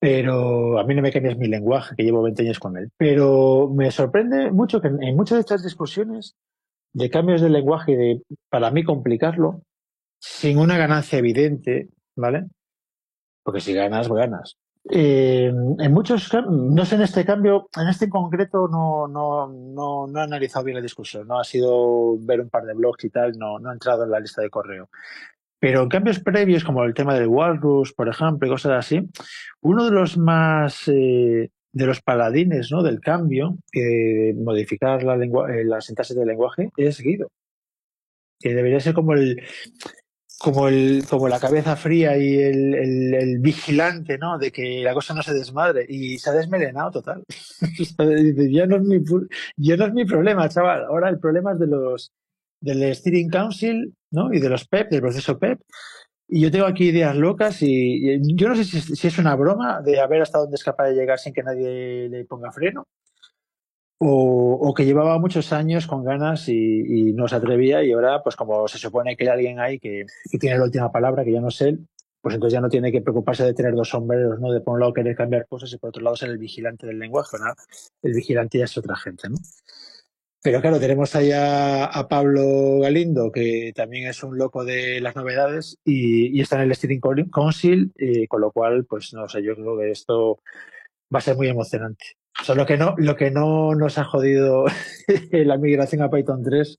Pero 0.00 0.78
a 0.78 0.84
mí 0.84 0.94
no 0.94 1.02
me 1.02 1.12
cambias 1.12 1.36
mi 1.38 1.46
lenguaje, 1.46 1.94
que 1.94 2.02
llevo 2.02 2.22
20 2.22 2.42
años 2.42 2.58
con 2.58 2.76
él. 2.76 2.90
Pero 2.96 3.70
me 3.72 3.90
sorprende 3.92 4.50
mucho 4.50 4.80
que 4.80 4.88
en, 4.88 5.02
en 5.02 5.14
muchas 5.14 5.36
de 5.36 5.40
estas 5.40 5.62
discusiones 5.62 6.34
de 6.92 7.10
cambios 7.10 7.40
de 7.40 7.50
lenguaje 7.50 7.92
y 7.92 7.96
de, 7.96 8.22
para 8.48 8.70
mí, 8.70 8.82
complicarlo, 8.82 9.62
sin 10.18 10.58
una 10.58 10.76
ganancia 10.76 11.18
evidente, 11.18 11.90
¿vale? 12.16 12.46
Porque 13.44 13.60
si 13.60 13.72
ganas, 13.72 14.08
ganas. 14.08 14.56
Eh, 14.88 15.52
en 15.78 15.92
muchos, 15.92 16.30
no 16.48 16.84
sé 16.86 16.94
en 16.94 17.02
este 17.02 17.24
cambio, 17.24 17.68
en 17.76 17.88
este 17.88 18.06
en 18.06 18.10
concreto 18.10 18.66
no, 18.66 19.06
no, 19.06 19.46
no, 19.46 20.06
no 20.06 20.20
he 20.20 20.22
analizado 20.22 20.64
bien 20.64 20.76
la 20.76 20.82
discusión, 20.82 21.28
no 21.28 21.38
ha 21.38 21.44
sido 21.44 22.16
ver 22.20 22.40
un 22.40 22.48
par 22.48 22.64
de 22.64 22.72
blogs 22.72 23.04
y 23.04 23.10
tal, 23.10 23.32
no, 23.38 23.58
no 23.58 23.70
he 23.70 23.74
entrado 23.74 24.04
en 24.04 24.10
la 24.10 24.20
lista 24.20 24.40
de 24.40 24.48
correo. 24.48 24.88
Pero 25.58 25.82
en 25.82 25.90
cambios 25.90 26.18
previos, 26.20 26.64
como 26.64 26.82
el 26.84 26.94
tema 26.94 27.14
del 27.14 27.28
Walrus, 27.28 27.92
por 27.92 28.08
ejemplo, 28.08 28.48
y 28.48 28.50
cosas 28.50 28.72
así, 28.72 29.06
uno 29.60 29.84
de 29.84 29.90
los 29.90 30.16
más, 30.16 30.88
eh, 30.88 31.50
de 31.72 31.86
los 31.86 32.00
paladines, 32.00 32.72
¿no? 32.72 32.82
Del 32.82 33.00
cambio, 33.00 33.58
eh, 33.74 34.34
modificar 34.34 35.02
la 35.02 35.16
lengua, 35.16 35.54
eh, 35.54 35.64
la 35.64 35.82
sintaxis 35.82 36.16
del 36.16 36.28
lenguaje, 36.28 36.70
es 36.76 37.00
Guido. 37.00 37.28
Que 38.38 38.54
debería 38.54 38.80
ser 38.80 38.94
como 38.94 39.12
el, 39.12 39.42
como 40.40 40.68
el, 40.68 41.04
como 41.06 41.28
la 41.28 41.38
cabeza 41.38 41.76
fría 41.76 42.16
y 42.16 42.38
el, 42.38 42.74
el, 42.74 43.38
vigilante, 43.40 44.16
¿no? 44.16 44.38
De 44.38 44.50
que 44.50 44.82
la 44.82 44.94
cosa 44.94 45.12
no 45.12 45.22
se 45.22 45.34
desmadre. 45.34 45.84
Y 45.86 46.18
se 46.18 46.30
ha 46.30 46.32
desmelenado 46.32 46.90
total. 46.92 47.22
ya, 48.50 48.66
no 48.66 48.76
es 48.76 48.82
mi, 48.82 49.04
ya 49.58 49.76
no 49.76 49.84
es 49.84 49.92
mi 49.92 50.06
problema, 50.06 50.48
chaval. 50.48 50.84
Ahora 50.84 51.10
el 51.10 51.18
problema 51.18 51.52
es 51.52 51.58
de 51.58 51.66
los, 51.66 52.12
del 52.58 52.94
Steering 52.94 53.28
Council, 53.28 53.94
¿no? 54.10 54.32
Y 54.32 54.40
de 54.40 54.48
los 54.48 54.66
PEP, 54.66 54.88
del 54.90 55.02
proceso 55.02 55.38
PEP. 55.38 55.60
Y 56.26 56.40
yo 56.40 56.50
tengo 56.50 56.64
aquí 56.64 56.88
ideas 56.88 57.14
locas 57.16 57.58
y, 57.60 58.18
yo 58.34 58.48
no 58.48 58.56
sé 58.56 58.64
si, 58.64 58.80
si, 58.80 59.08
es 59.08 59.18
una 59.18 59.36
broma 59.36 59.82
de 59.82 60.00
a 60.00 60.06
ver 60.06 60.22
hasta 60.22 60.38
dónde 60.38 60.54
es 60.54 60.64
capaz 60.64 60.86
de 60.86 60.94
llegar 60.94 61.18
sin 61.18 61.34
que 61.34 61.42
nadie 61.42 62.08
le 62.08 62.24
ponga 62.24 62.50
freno 62.50 62.86
o, 64.02 64.72
que 64.74 64.86
llevaba 64.86 65.18
muchos 65.18 65.52
años 65.52 65.86
con 65.86 66.04
ganas 66.04 66.48
y, 66.48 67.12
no 67.12 67.28
se 67.28 67.36
atrevía 67.36 67.84
y 67.84 67.92
ahora, 67.92 68.22
pues 68.22 68.34
como 68.34 68.66
se 68.66 68.78
supone 68.78 69.16
que 69.16 69.24
hay 69.24 69.30
alguien 69.30 69.60
ahí 69.60 69.78
que, 69.78 70.06
tiene 70.38 70.58
la 70.58 70.64
última 70.64 70.90
palabra, 70.90 71.22
que 71.22 71.32
ya 71.32 71.40
no 71.40 71.50
sé, 71.50 71.78
pues 72.22 72.34
entonces 72.34 72.54
ya 72.54 72.62
no 72.62 72.70
tiene 72.70 72.92
que 72.92 73.02
preocuparse 73.02 73.44
de 73.44 73.52
tener 73.52 73.74
dos 73.74 73.90
sombreros, 73.90 74.40
¿no? 74.40 74.52
De 74.52 74.60
por 74.60 74.74
un 74.74 74.80
lado 74.80 74.94
querer 74.94 75.14
cambiar 75.14 75.46
cosas 75.46 75.72
y 75.72 75.78
por 75.78 75.90
otro 75.90 76.02
lado 76.02 76.16
ser 76.16 76.30
el 76.30 76.38
vigilante 76.38 76.86
del 76.86 76.98
lenguaje, 76.98 77.36
¿no? 77.38 77.52
El 78.02 78.14
vigilante 78.14 78.58
ya 78.58 78.64
es 78.64 78.78
otra 78.78 78.96
gente, 78.96 79.28
¿no? 79.28 79.36
Pero 80.42 80.62
claro, 80.62 80.80
tenemos 80.80 81.14
ahí 81.14 81.32
a, 81.34 82.06
Pablo 82.08 82.78
Galindo, 82.80 83.30
que 83.30 83.72
también 83.74 84.08
es 84.08 84.22
un 84.22 84.38
loco 84.38 84.64
de 84.64 85.00
las 85.02 85.14
novedades 85.14 85.76
y, 85.84 86.40
está 86.40 86.56
en 86.56 86.62
el 86.62 86.74
Steering 86.74 87.00
Council, 87.30 87.92
y 87.98 88.26
con 88.26 88.40
lo 88.40 88.50
cual, 88.50 88.86
pues 88.86 89.12
no 89.12 89.28
sé, 89.28 89.42
yo 89.42 89.54
creo 89.54 89.76
que 89.76 89.90
esto 89.90 90.38
va 91.14 91.18
a 91.18 91.22
ser 91.22 91.36
muy 91.36 91.48
emocionante. 91.48 92.19
O 92.48 92.54
lo 92.54 92.66
que 92.66 92.76
no, 92.76 92.94
lo 92.96 93.16
que 93.16 93.30
no 93.30 93.74
nos 93.74 93.98
ha 93.98 94.04
jodido 94.04 94.64
la 95.32 95.58
migración 95.58 96.02
a 96.02 96.10
Python 96.10 96.42
3, 96.42 96.78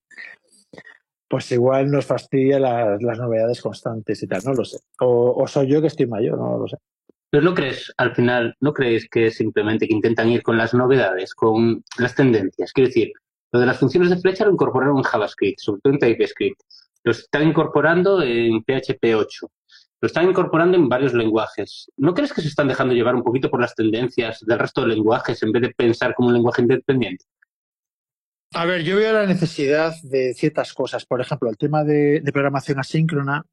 pues 1.27 1.51
igual 1.51 1.89
nos 1.89 2.06
fastidia 2.06 2.60
las, 2.60 3.01
las 3.01 3.20
novedades 3.20 3.62
constantes 3.62 4.22
y 4.24 4.27
tal, 4.27 4.41
no 4.44 4.53
lo 4.53 4.65
sé. 4.65 4.80
O, 5.00 5.34
o, 5.41 5.48
soy 5.48 5.68
yo 5.68 5.82
que 5.82 5.88
estoy 5.88 6.08
mayor, 6.08 6.38
no 6.38 6.58
lo 6.58 6.68
sé. 6.68 6.77
Pero 7.30 7.44
no 7.44 7.53
crees, 7.53 7.94
al 7.96 8.13
final, 8.13 8.56
no 8.60 8.74
crees 8.74 9.08
que 9.08 9.32
simplemente 9.32 9.88
que 9.88 9.94
intentan 9.94 10.30
ir 10.30 10.44
con 10.44 10.58
las 10.58 10.74
novedades, 10.74 11.34
con 11.34 11.84
las 11.98 12.15
tendencias. 12.15 12.74
Quiero 12.74 12.89
decir, 12.89 13.13
lo 13.54 13.60
de 13.60 13.65
las 13.65 13.80
funciones 13.80 14.10
de 14.10 14.17
flecha 14.17 14.45
lo 14.45 14.52
incorporaron 14.52 14.97
en 14.97 15.04
JavaScript, 15.04 15.60
sobre 15.60 15.82
todo 15.82 15.93
en 15.93 16.00
TypeScript. 16.00 16.60
Lo 17.04 17.12
están 17.12 17.47
incorporando 17.47 18.21
en 18.21 18.62
PHP 18.63 19.15
8 19.15 19.47
lo 20.02 20.08
están 20.08 20.28
incorporando 20.28 20.78
en 20.78 20.90
varios 20.90 21.14
lenguajes. 21.14 21.90
¿No 21.98 22.14
crees 22.14 22.34
que 22.34 22.42
se 22.42 22.48
están 22.48 22.68
dejando 22.68 22.94
llevar 22.94 23.16
un 23.16 23.24
poquito 23.24 23.50
por 23.50 23.62
las 23.62 23.76
tendencias 23.76 24.40
del 24.42 24.60
resto 24.60 24.82
de 24.82 24.88
lenguajes 24.88 25.42
en 25.44 25.52
vez 25.52 25.62
de 25.62 25.70
pensar 25.70 26.16
como 26.16 26.30
un 26.30 26.34
lenguaje 26.34 26.64
independiente? 26.64 27.26
A 28.54 28.66
ver, 28.66 28.84
yo 28.84 28.98
veo 28.98 29.14
la 29.14 29.26
necesidad 29.26 29.94
de 30.04 30.34
ciertas 30.34 30.74
cosas. 30.74 31.06
Por 31.06 31.22
ejemplo, 31.22 31.50
el 31.50 31.58
tema 31.58 31.84
de, 31.84 32.20
de 32.20 32.32
programación 32.34 32.80
asíncrona, 32.80 33.46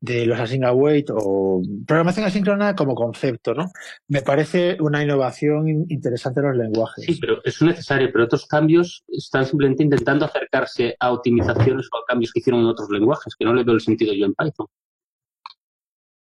de 0.00 0.26
los 0.26 0.38
async 0.38 0.64
await 0.64 1.08
o 1.10 1.62
programación 1.86 2.26
asíncrona 2.26 2.74
como 2.74 2.94
concepto, 2.94 3.54
¿no? 3.54 3.70
Me 4.08 4.22
parece 4.22 4.76
una 4.80 5.02
innovación 5.02 5.86
interesante 5.88 6.40
en 6.40 6.46
los 6.46 6.56
lenguajes. 6.56 7.04
Sí, 7.06 7.18
pero 7.20 7.40
es 7.44 7.62
necesario, 7.62 8.10
pero 8.12 8.24
otros 8.24 8.46
cambios 8.46 9.04
están 9.08 9.46
simplemente 9.46 9.82
intentando 9.82 10.26
acercarse 10.26 10.94
a 11.00 11.12
optimizaciones 11.12 11.88
o 11.92 11.98
a 11.98 12.04
cambios 12.06 12.32
que 12.32 12.40
hicieron 12.40 12.60
en 12.60 12.66
otros 12.66 12.90
lenguajes, 12.90 13.34
que 13.34 13.44
no 13.44 13.54
le 13.54 13.64
veo 13.64 13.74
el 13.74 13.80
sentido 13.80 14.12
yo 14.12 14.26
en 14.26 14.34
Python. 14.34 14.66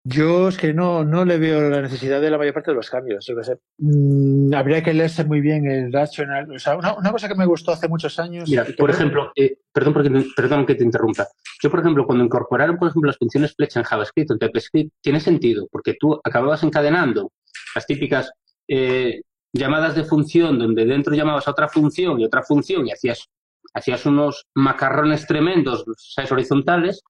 Yo 0.03 0.47
es 0.47 0.57
que 0.57 0.73
no, 0.73 1.03
no 1.03 1.25
le 1.25 1.37
veo 1.37 1.69
la 1.69 1.81
necesidad 1.81 2.19
de 2.19 2.31
la 2.31 2.39
mayor 2.39 2.55
parte 2.55 2.71
de 2.71 2.75
los 2.75 2.89
cambios. 2.89 3.23
Yo 3.25 3.35
que 3.35 3.43
sé. 3.43 3.59
Mm, 3.77 4.53
habría 4.55 4.81
que 4.81 4.93
leerse 4.93 5.23
muy 5.23 5.41
bien 5.41 5.69
el 5.69 5.93
Rational. 5.93 6.51
O 6.51 6.57
sea, 6.57 6.75
una, 6.75 6.95
una, 6.95 7.11
cosa 7.11 7.27
que 7.27 7.35
me 7.35 7.45
gustó 7.45 7.71
hace 7.71 7.87
muchos 7.87 8.17
años. 8.17 8.49
Mira, 8.49 8.65
por 8.77 8.89
ejemplo, 8.89 9.31
eh, 9.35 9.59
perdón, 9.71 9.93
porque, 9.93 10.25
perdón 10.35 10.65
que 10.65 10.75
te 10.75 10.83
interrumpa. 10.83 11.27
Yo, 11.61 11.69
por 11.69 11.81
ejemplo, 11.81 12.07
cuando 12.07 12.23
incorporaron, 12.23 12.77
por 12.77 12.87
ejemplo, 12.87 13.07
las 13.07 13.17
funciones 13.17 13.53
flecha 13.55 13.79
en 13.79 13.85
JavaScript 13.85 14.31
en 14.31 14.39
TypeScript, 14.39 14.93
tiene 15.01 15.19
sentido, 15.19 15.67
porque 15.71 15.95
tú 15.99 16.19
acababas 16.23 16.63
encadenando 16.63 17.31
las 17.75 17.85
típicas 17.85 18.31
eh, 18.67 19.21
llamadas 19.53 19.95
de 19.95 20.03
función, 20.03 20.57
donde 20.57 20.85
dentro 20.85 21.13
llamabas 21.13 21.47
a 21.47 21.51
otra 21.51 21.67
función 21.67 22.19
y 22.19 22.25
otra 22.25 22.41
función 22.41 22.87
y 22.87 22.91
hacías, 22.91 23.29
hacías 23.73 24.05
unos 24.07 24.47
macarrones 24.55 25.27
tremendos, 25.27 25.85
¿sabes? 25.97 26.31
horizontales, 26.31 27.03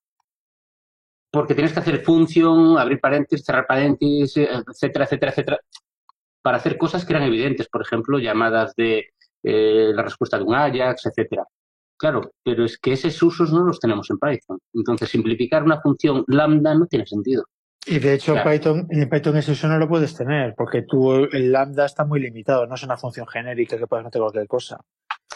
porque 1.31 1.55
tienes 1.55 1.73
que 1.73 1.79
hacer 1.79 2.03
función, 2.03 2.77
abrir 2.77 2.99
paréntesis, 2.99 3.45
cerrar 3.45 3.65
paréntesis, 3.65 4.37
etcétera, 4.37 5.05
etcétera, 5.05 5.31
etcétera, 5.31 5.59
para 6.41 6.57
hacer 6.57 6.77
cosas 6.77 7.05
que 7.05 7.13
eran 7.13 7.23
evidentes, 7.23 7.69
por 7.69 7.81
ejemplo, 7.81 8.19
llamadas 8.19 8.75
de 8.75 9.05
eh, 9.43 9.91
la 9.93 10.03
respuesta 10.03 10.37
de 10.37 10.43
un 10.43 10.55
Ajax, 10.55 11.05
etcétera. 11.05 11.45
Claro, 11.97 12.31
pero 12.43 12.65
es 12.65 12.77
que 12.77 12.93
esos 12.93 13.21
usos 13.21 13.53
no 13.53 13.63
los 13.63 13.79
tenemos 13.79 14.09
en 14.09 14.17
Python. 14.17 14.59
Entonces, 14.73 15.09
simplificar 15.09 15.63
una 15.63 15.79
función 15.81 16.23
lambda 16.27 16.73
no 16.73 16.87
tiene 16.87 17.05
sentido. 17.05 17.45
Y 17.85 17.99
de 17.99 18.13
hecho, 18.15 18.33
claro. 18.33 18.49
Python, 18.49 18.87
en 18.89 19.09
Python 19.09 19.37
ese 19.37 19.51
uso 19.51 19.67
no 19.67 19.77
lo 19.77 19.87
puedes 19.87 20.15
tener, 20.15 20.53
porque 20.55 20.83
tú, 20.83 21.13
el 21.13 21.51
lambda 21.51 21.85
está 21.85 22.05
muy 22.05 22.19
limitado, 22.19 22.67
no 22.67 22.75
es 22.75 22.83
una 22.83 22.97
función 22.97 23.27
genérica 23.27 23.77
que 23.77 23.87
puedas 23.87 24.05
meter 24.05 24.21
cualquier 24.21 24.47
cosa. 24.47 24.79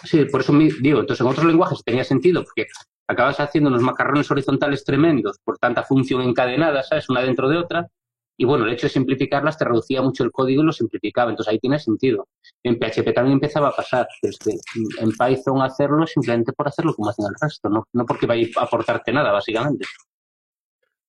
Sí, 0.03 0.25
por 0.25 0.41
eso 0.41 0.53
me 0.53 0.69
digo, 0.81 0.99
entonces 0.99 1.21
en 1.21 1.31
otros 1.31 1.45
lenguajes 1.45 1.83
tenía 1.83 2.03
sentido, 2.03 2.43
porque 2.43 2.67
acabas 3.07 3.39
haciendo 3.39 3.69
unos 3.69 3.81
macarrones 3.81 4.29
horizontales 4.31 4.83
tremendos 4.83 5.39
por 5.43 5.57
tanta 5.57 5.83
función 5.83 6.21
encadenada, 6.21 6.83
¿sabes? 6.83 7.09
Una 7.09 7.21
dentro 7.21 7.49
de 7.49 7.57
otra. 7.57 7.87
Y 8.37 8.43
bueno, 8.43 8.65
el 8.65 8.73
hecho 8.73 8.87
de 8.87 8.93
simplificarlas 8.93 9.57
te 9.57 9.63
reducía 9.63 10.01
mucho 10.01 10.23
el 10.23 10.31
código 10.31 10.61
y 10.61 10.65
lo 10.65 10.73
simplificaba. 10.73 11.29
Entonces 11.29 11.53
ahí 11.53 11.59
tiene 11.59 11.79
sentido. 11.79 12.27
En 12.63 12.77
PHP 12.77 13.13
también 13.13 13.35
empezaba 13.35 13.69
a 13.69 13.75
pasar. 13.75 14.07
Desde 14.21 14.59
en 14.99 15.11
Python 15.11 15.61
hacerlo 15.61 16.05
simplemente 16.05 16.51
por 16.51 16.67
hacerlo 16.67 16.93
como 16.93 17.09
hacen 17.09 17.25
el 17.25 17.35
resto, 17.41 17.69
no, 17.69 17.87
no 17.93 18.05
porque 18.05 18.25
vaya 18.25 18.47
a 18.57 18.63
aportarte 18.63 19.13
nada, 19.13 19.31
básicamente. 19.31 19.85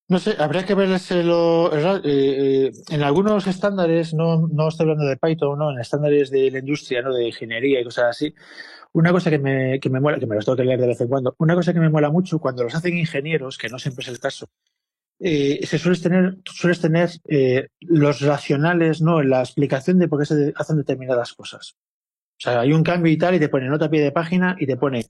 No 0.09 0.21
sé, 0.21 0.37
habría 0.39 0.65
que 0.65 0.75
verlo 0.75 0.95
eh, 1.75 2.01
eh, 2.05 2.73
en 2.91 3.03
algunos 3.03 3.47
estándares, 3.49 4.15
no, 4.15 4.47
no 4.47 4.69
estoy 4.69 4.85
hablando 4.85 5.05
de 5.05 5.17
Python, 5.17 5.59
no, 5.59 5.73
en 5.73 5.81
estándares 5.81 6.31
de 6.31 6.49
la 6.51 6.61
industria, 6.61 7.03
no 7.03 7.13
de 7.13 7.27
ingeniería 7.27 7.81
y 7.81 7.85
cosas 7.85 8.05
así. 8.11 8.33
Una 8.93 9.11
cosa 9.11 9.31
que 9.31 9.39
me, 9.41 9.81
que 9.81 9.91
me 9.91 9.99
mola, 9.99 10.19
que 10.21 10.27
me 10.27 10.37
los 10.37 10.45
tengo 10.45 10.57
que 10.57 10.65
leer 10.65 10.81
de 10.81 10.87
vez 10.87 11.01
en 11.01 11.09
cuando, 11.09 11.35
una 11.39 11.57
cosa 11.57 11.73
que 11.73 11.81
me 11.81 11.91
mola 11.91 12.11
mucho 12.11 12.39
cuando 12.39 12.63
los 12.63 12.75
hacen 12.75 12.97
ingenieros, 12.97 13.59
que 13.59 13.69
no 13.69 13.81
siempre 13.81 14.05
es 14.05 14.09
el 14.09 14.21
caso, 14.21 14.49
eh, 15.19 15.67
se 15.67 15.79
sueles 15.79 16.03
tener, 16.03 16.37
sueles 16.45 16.81
tener 16.81 17.11
eh, 17.29 17.69
los 17.81 18.21
racionales, 18.21 19.01
¿no? 19.03 19.23
La 19.23 19.41
explicación 19.41 19.99
de 19.99 20.09
por 20.09 20.21
qué 20.21 20.27
se 20.27 20.53
hacen 20.57 20.77
determinadas 20.77 21.33
cosas. 21.33 21.77
O 22.39 22.41
sea, 22.41 22.61
hay 22.61 22.73
un 22.73 22.83
cambio 22.85 23.13
y 23.13 23.17
tal, 23.17 23.35
y 23.35 23.41
te 23.41 23.49
pone 23.49 23.67
nota 23.69 23.87
a 23.87 23.91
pie 23.91 24.03
de 24.03 24.13
página 24.13 24.57
y 24.59 24.67
te 24.67 24.77
pone 24.77 25.07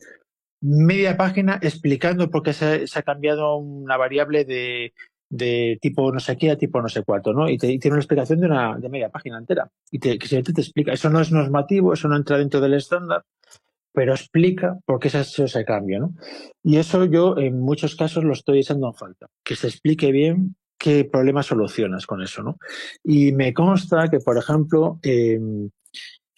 media 0.60 1.16
página 1.16 1.58
explicando 1.62 2.30
por 2.30 2.42
qué 2.42 2.52
se, 2.52 2.84
ha 2.94 3.02
cambiado 3.02 3.56
una 3.56 3.96
variable 3.96 4.44
de, 4.44 4.92
de 5.28 5.78
tipo 5.80 6.12
no 6.12 6.20
sé 6.20 6.36
qué 6.36 6.50
a 6.50 6.58
tipo 6.58 6.80
no 6.80 6.88
sé 6.88 7.02
cuánto, 7.02 7.32
¿no? 7.32 7.48
Y, 7.48 7.58
te, 7.58 7.66
tiene 7.78 7.94
una 7.94 8.02
explicación 8.02 8.40
de 8.40 8.46
una 8.46 8.76
de 8.78 8.88
media 8.88 9.10
página 9.10 9.38
entera. 9.38 9.70
Y 9.90 9.98
te, 9.98 10.18
que 10.18 10.42
te 10.42 10.60
explica. 10.60 10.92
Eso 10.92 11.10
no 11.10 11.20
es 11.20 11.32
normativo, 11.32 11.92
eso 11.92 12.08
no 12.08 12.16
entra 12.16 12.38
dentro 12.38 12.60
del 12.60 12.74
estándar, 12.74 13.24
pero 13.92 14.12
explica 14.12 14.78
por 14.84 14.98
qué 14.98 15.10
se 15.10 15.18
ha 15.18 15.22
hecho 15.22 15.44
ese 15.44 15.64
cambio, 15.64 16.00
¿no? 16.00 16.14
Y 16.62 16.76
eso 16.76 17.04
yo 17.04 17.36
en 17.38 17.60
muchos 17.60 17.96
casos 17.96 18.24
lo 18.24 18.32
estoy 18.32 18.60
echando 18.60 18.88
en 18.88 18.94
falta. 18.94 19.28
Que 19.42 19.56
se 19.56 19.68
explique 19.68 20.12
bien 20.12 20.56
qué 20.78 21.04
problemas 21.04 21.46
solucionas 21.46 22.06
con 22.06 22.22
eso, 22.22 22.42
¿no? 22.42 22.58
Y 23.02 23.32
me 23.32 23.54
consta 23.54 24.08
que, 24.08 24.18
por 24.18 24.36
ejemplo, 24.36 24.98
eh, 25.02 25.40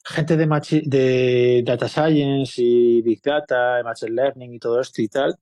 gente 0.08 0.36
de, 0.36 0.46
de 0.86 1.62
data 1.64 1.88
science 1.88 2.54
y 2.62 3.02
big 3.02 3.22
data, 3.22 3.82
machine 3.84 4.12
learning 4.12 4.54
y 4.54 4.58
todo 4.58 4.80
esto 4.80 5.02
y 5.02 5.08
tal, 5.08 5.36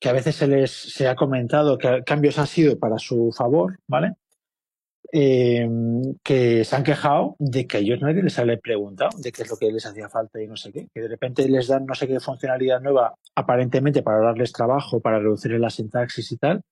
que 0.00 0.08
a 0.08 0.12
veces 0.12 0.36
se 0.36 0.46
les 0.46 0.70
se 0.70 1.08
ha 1.08 1.16
comentado 1.16 1.78
que 1.78 2.02
cambios 2.04 2.38
han 2.38 2.46
sido 2.46 2.78
para 2.78 2.98
su 2.98 3.32
favor, 3.36 3.78
¿vale? 3.86 4.14
eh, 5.12 5.68
que 6.22 6.64
se 6.64 6.76
han 6.76 6.84
quejado 6.84 7.36
de 7.38 7.66
que 7.66 7.78
a 7.78 7.80
ellos 7.80 8.00
nadie 8.00 8.22
les 8.22 8.38
había 8.38 8.58
preguntado 8.58 9.10
de 9.18 9.32
qué 9.32 9.42
es 9.42 9.50
lo 9.50 9.56
que 9.56 9.72
les 9.72 9.86
hacía 9.86 10.08
falta 10.08 10.40
y 10.42 10.46
no 10.46 10.56
sé 10.56 10.72
qué. 10.72 10.88
Que 10.92 11.00
de 11.00 11.08
repente 11.08 11.48
les 11.48 11.68
dan 11.68 11.86
no 11.86 11.94
sé 11.94 12.06
qué 12.06 12.20
funcionalidad 12.20 12.80
nueva, 12.80 13.14
aparentemente 13.34 14.02
para 14.02 14.20
darles 14.20 14.52
trabajo, 14.52 15.00
para 15.00 15.18
reducir 15.18 15.52
la 15.58 15.70
sintaxis 15.70 16.32
y 16.32 16.36
tal. 16.36 16.62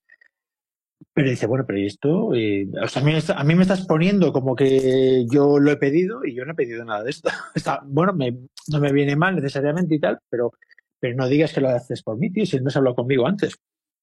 Pero 1.13 1.29
dice, 1.29 1.47
bueno, 1.47 1.65
pero 1.65 1.79
esto? 1.79 2.33
Eh, 2.35 2.67
o 2.81 2.87
sea, 2.87 3.01
a 3.01 3.05
mí, 3.05 3.13
a 3.13 3.43
mí, 3.43 3.55
me 3.55 3.63
estás 3.63 3.85
poniendo 3.85 4.31
como 4.31 4.55
que 4.55 5.25
yo 5.31 5.59
lo 5.59 5.71
he 5.71 5.77
pedido 5.77 6.23
y 6.25 6.35
yo 6.35 6.45
no 6.45 6.51
he 6.51 6.55
pedido 6.55 6.85
nada 6.85 7.03
de 7.03 7.09
esto. 7.09 7.29
Está, 7.55 7.81
bueno, 7.85 8.13
me, 8.13 8.31
no 8.67 8.79
me 8.79 8.91
viene 8.91 9.15
mal 9.15 9.35
necesariamente 9.35 9.95
y 9.95 9.99
tal, 9.99 10.19
pero, 10.29 10.53
pero 10.99 11.15
no 11.15 11.27
digas 11.27 11.53
que 11.53 11.61
lo 11.61 11.69
haces 11.69 12.03
por 12.03 12.17
mí, 12.17 12.31
tío, 12.31 12.45
si 12.45 12.59
no 12.59 12.67
has 12.67 12.77
hablado 12.77 12.95
conmigo 12.95 13.27
antes. 13.27 13.55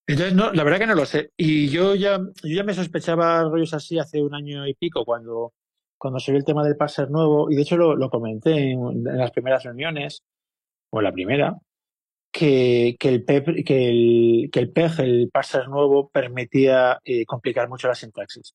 Entonces, 0.06 0.34
no, 0.34 0.52
la 0.52 0.64
verdad 0.64 0.80
que 0.80 0.86
no 0.86 0.94
lo 0.94 1.06
sé. 1.06 1.30
Y 1.36 1.68
yo 1.68 1.94
ya, 1.94 2.18
yo 2.18 2.54
ya 2.54 2.64
me 2.64 2.74
sospechaba 2.74 3.42
rollos 3.44 3.72
así 3.74 3.98
hace 3.98 4.22
un 4.22 4.34
año 4.34 4.66
y 4.66 4.74
pico 4.74 5.04
cuando, 5.04 5.54
cuando 5.96 6.18
vio 6.26 6.36
el 6.36 6.44
tema 6.44 6.64
del 6.64 6.76
parser 6.76 7.10
nuevo, 7.10 7.50
y 7.50 7.56
de 7.56 7.62
hecho 7.62 7.76
lo, 7.76 7.96
lo 7.96 8.10
comenté 8.10 8.72
en, 8.72 9.02
las 9.04 9.30
primeras 9.30 9.64
reuniones, 9.64 10.22
o 10.90 11.00
la 11.00 11.12
primera, 11.12 11.56
que, 12.34 12.96
que, 12.98 13.08
el 13.10 13.22
PEP, 13.22 13.64
que, 13.64 13.88
el, 13.88 14.50
que 14.52 14.58
el 14.58 14.70
PEG, 14.72 15.00
el 15.00 15.30
parser 15.32 15.68
nuevo, 15.68 16.08
permitía 16.08 16.98
eh, 17.04 17.24
complicar 17.24 17.68
mucho 17.68 17.86
la 17.86 17.94
sintaxis. 17.94 18.54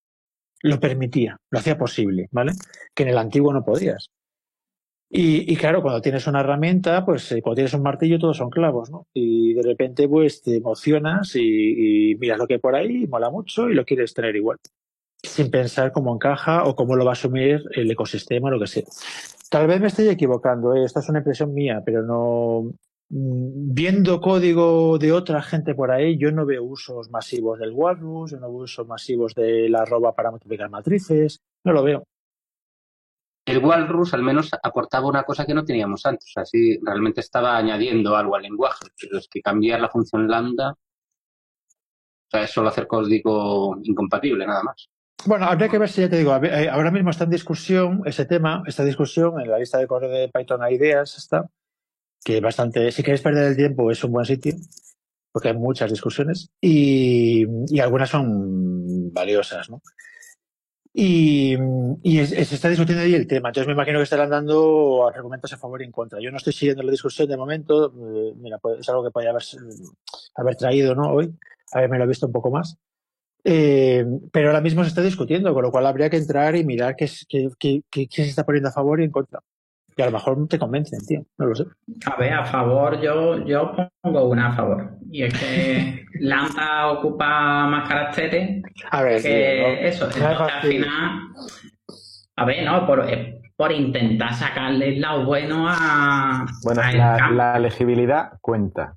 Lo 0.62 0.82
permitía, 0.82 1.38
lo 1.50 1.60
hacía 1.60 1.78
posible, 1.78 2.28
¿vale? 2.32 2.52
Que 2.94 3.04
en 3.04 3.10
el 3.10 3.18
antiguo 3.18 3.54
no 3.54 3.64
podías. 3.64 4.10
Y, 5.10 5.52
y, 5.52 5.56
claro, 5.56 5.82
cuando 5.82 6.02
tienes 6.02 6.28
una 6.28 6.42
herramienta, 6.42 7.06
pues 7.06 7.32
eh, 7.32 7.42
cuando 7.42 7.56
tienes 7.56 7.74
un 7.74 7.82
martillo 7.82 8.20
todos 8.20 8.36
son 8.36 8.50
clavos, 8.50 8.92
¿no? 8.92 9.08
Y 9.14 9.54
de 9.54 9.64
repente 9.64 10.10
pues 10.10 10.42
te 10.42 10.58
emocionas 10.58 11.36
y, 11.38 12.12
y, 12.12 12.16
miras 12.16 12.38
lo 12.38 12.48
que 12.48 12.56
hay 12.56 12.60
por 12.60 12.76
ahí, 12.76 13.08
mola 13.08 13.30
mucho 13.30 13.70
y 13.70 13.76
lo 13.76 13.86
quieres 13.86 14.14
tener 14.14 14.36
igual, 14.36 14.58
sin 15.24 15.50
pensar 15.50 15.94
cómo 15.94 16.14
encaja 16.14 16.66
o 16.66 16.76
cómo 16.76 16.98
lo 16.98 17.06
va 17.06 17.12
a 17.12 17.14
asumir 17.14 17.64
el 17.72 17.90
ecosistema 17.90 18.50
o 18.50 18.52
lo 18.52 18.60
que 18.60 18.68
sea. 18.68 18.84
Tal 19.50 19.68
vez 19.68 19.80
me 19.80 19.88
estoy 19.88 20.10
equivocando, 20.10 20.76
¿eh? 20.76 20.84
esta 20.84 21.00
es 21.00 21.08
una 21.08 21.20
impresión 21.20 21.54
mía, 21.54 21.82
pero 21.84 22.04
no... 22.04 22.74
Mm, 23.10 23.74
viendo 23.74 24.22
código 24.22 24.98
de 25.00 25.12
otra 25.12 25.42
gente 25.42 25.76
por 25.76 25.92
ahí, 25.92 26.18
yo 26.18 26.32
no 26.32 26.46
veo 26.46 26.64
usos 26.64 27.10
masivos 27.10 27.60
del 27.60 27.72
Walrus, 27.72 28.32
yo 28.32 28.40
no 28.40 28.50
veo 28.50 28.64
usos 28.64 28.88
masivos 28.88 29.34
de 29.36 29.70
la 29.70 29.82
arroba 29.82 30.14
para 30.14 30.32
multiplicar 30.32 30.70
matrices, 30.70 31.40
no 31.64 31.74
lo 31.74 31.84
veo 31.84 32.04
el 33.50 33.66
Walrus 33.66 34.14
al 34.14 34.22
menos 34.22 34.52
aportaba 34.62 35.08
una 35.08 35.24
cosa 35.24 35.46
que 35.46 35.56
no 35.56 35.66
teníamos 35.66 36.06
antes. 36.06 36.32
Así 36.36 36.80
realmente 36.84 37.22
estaba 37.22 37.58
añadiendo 37.58 38.16
algo 38.16 38.36
al 38.36 38.44
lenguaje. 38.44 38.86
Pero 39.00 39.18
es 39.18 39.28
que 39.28 39.42
cambiar 39.42 39.82
la 39.82 39.90
función 39.90 40.28
lambda, 40.28 40.72
o 40.72 40.78
sea, 42.30 42.44
es 42.44 42.52
solo 42.52 42.70
hacer 42.70 42.86
código 42.86 43.78
incompatible, 43.84 44.46
nada 44.46 44.62
más. 44.62 44.88
Bueno, 45.26 45.48
habría 45.48 45.68
que 45.68 45.80
ver 45.80 45.90
si 45.90 46.02
ya 46.02 46.10
te 46.10 46.18
digo, 46.18 46.36
eh, 46.44 46.70
ahora 46.70 46.92
mismo 46.92 47.10
está 47.10 47.24
en 47.24 47.32
discusión 47.32 48.04
ese 48.06 48.26
tema, 48.26 48.64
esta 48.68 48.86
discusión 48.86 49.42
en 49.42 49.50
la 49.50 49.58
lista 49.58 49.78
de 49.80 49.88
correo 49.88 50.10
de 50.10 50.30
Python 50.30 50.64
hay 50.64 50.76
ideas 50.76 51.18
está, 51.18 51.50
que 52.24 52.40
bastante, 52.42 52.92
si 52.92 53.04
queréis 53.04 53.22
perder 53.22 53.50
el 53.50 53.56
tiempo 53.58 53.92
es 53.92 54.04
un 54.04 54.12
buen 54.12 54.26
sitio, 54.26 54.54
porque 55.32 55.50
hay 55.50 55.56
muchas 55.56 55.90
discusiones 55.92 56.50
y, 56.62 57.46
y 57.68 57.80
algunas 57.80 58.10
son 58.10 59.14
valiosas, 59.14 59.70
¿no? 59.70 59.82
Y, 60.92 61.56
y 62.04 62.20
es, 62.20 62.30
se 62.30 62.56
está 62.56 62.68
discutiendo 62.68 63.04
ahí 63.04 63.14
el 63.14 63.28
tema. 63.28 63.50
Entonces 63.50 63.68
me 63.68 63.74
imagino 63.74 64.00
que 64.00 64.04
estarán 64.04 64.32
dando 64.32 65.08
argumentos 65.08 65.54
a 65.54 65.58
favor 65.58 65.82
y 65.82 65.86
en 65.86 65.92
contra. 65.92 66.20
Yo 66.20 66.32
no 66.32 66.38
estoy 66.38 66.54
siguiendo 66.54 66.84
la 66.84 66.92
discusión 66.92 67.30
de 67.30 67.38
momento. 67.38 67.86
Eh, 67.88 68.34
mira, 68.38 68.58
pues 68.58 68.80
es 68.80 68.90
algo 68.90 69.04
que 69.04 69.12
podría 69.12 69.30
haber, 69.30 69.44
haber 70.36 70.56
traído 70.56 70.96
¿no? 70.96 71.14
hoy, 71.14 71.34
haberme 71.72 72.00
lo 72.00 72.08
visto 72.08 72.26
un 72.26 72.34
poco 72.34 72.50
más. 72.50 72.78
Eh, 73.44 74.06
pero 74.32 74.50
ahora 74.50 74.62
mismo 74.62 74.84
se 74.84 74.90
está 74.90 75.02
discutiendo, 75.02 75.54
con 75.54 75.64
lo 75.64 75.72
cual 75.72 75.86
habría 75.86 76.10
que 76.10 76.18
entrar 76.18 76.56
y 76.56 76.66
mirar 76.66 76.96
qué, 76.96 77.10
qué, 77.30 77.50
qué, 77.58 77.84
qué 77.90 78.24
se 78.24 78.30
está 78.30 78.46
poniendo 78.46 78.70
a 78.70 78.74
favor 78.74 79.00
y 79.00 79.06
en 79.06 79.12
contra. 79.12 79.42
Y 80.00 80.02
a 80.02 80.06
lo 80.06 80.14
mejor 80.14 80.48
te 80.48 80.58
convencen, 80.58 81.06
tío. 81.06 81.26
No 81.38 81.48
lo 81.48 81.56
sé. 81.56 81.66
A 82.06 82.16
ver, 82.16 82.32
a 82.32 82.46
favor, 82.46 83.02
yo, 83.02 83.46
yo 83.46 83.74
pongo 84.02 84.30
una 84.30 84.48
a 84.48 84.54
favor. 84.54 84.92
Y 85.12 85.24
es 85.24 85.34
que 85.38 86.06
Lambda 86.22 86.88
ocupa 86.88 87.68
más 87.68 87.90
caracteres 87.90 88.64
a 88.92 89.04
ver, 89.04 89.22
que 89.22 89.90
eso. 89.90 90.06
Entonces, 90.06 90.40
al 90.40 90.62
final, 90.62 91.20
a 92.34 92.46
ver, 92.46 92.64
no, 92.64 92.88
por, 92.88 93.10
eh, 93.10 93.42
por 93.58 93.74
intentar 93.74 94.34
sacarle 94.34 94.96
el 94.96 95.02
lado 95.02 95.26
bueno 95.26 95.66
a. 95.68 96.46
Bueno, 96.64 96.82
la, 96.94 97.30
la 97.32 97.60
legibilidad 97.60 98.38
cuenta. 98.40 98.96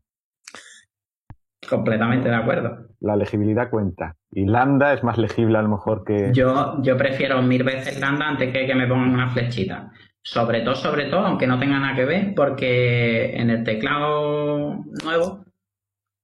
Completamente 1.69 2.29
de 2.29 2.37
acuerdo. 2.37 2.87
La 3.01 3.17
legibilidad 3.17 3.71
cuenta. 3.71 4.15
Y 4.31 4.45
lambda 4.45 4.93
es 4.93 5.03
más 5.03 5.19
legible 5.19 5.59
a 5.59 5.63
lo 5.63 5.69
mejor 5.69 6.05
que. 6.05 6.31
Yo, 6.33 6.81
yo 6.81 6.97
prefiero 6.97 7.43
mil 7.43 7.65
veces 7.65 7.99
lambda 7.99 8.29
antes 8.29 8.53
que 8.53 8.67
que 8.67 8.75
me 8.77 8.87
pongan 8.87 9.11
una 9.15 9.31
flechita. 9.31 9.91
Sobre 10.25 10.61
todo, 10.61 10.75
sobre 10.77 11.07
todo, 11.07 11.27
aunque 11.27 11.47
no 11.47 11.59
tenga 11.59 11.79
nada 11.81 11.97
que 11.97 12.05
ver, 12.05 12.35
porque 12.35 13.37
en 13.37 13.51
el 13.51 13.65
teclado 13.65 14.85
nuevo 15.03 15.45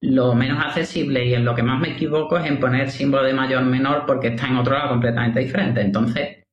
lo 0.00 0.34
menos 0.34 0.64
accesible 0.64 1.24
y 1.26 1.34
en 1.34 1.44
lo 1.44 1.54
que 1.54 1.62
más 1.62 1.80
me 1.80 1.90
equivoco 1.92 2.38
es 2.38 2.46
en 2.46 2.61
poner 2.61 2.90
símbolo 2.90 3.24
de 3.24 3.34
mayor 3.34 3.64
menor 3.64 4.06
porque 4.06 4.28
está 4.28 4.46
en 4.46 4.56
otro 4.56 4.74
lado 4.74 4.90
completamente 4.90 5.40
diferente. 5.40 5.80
Entonces, 5.80 6.44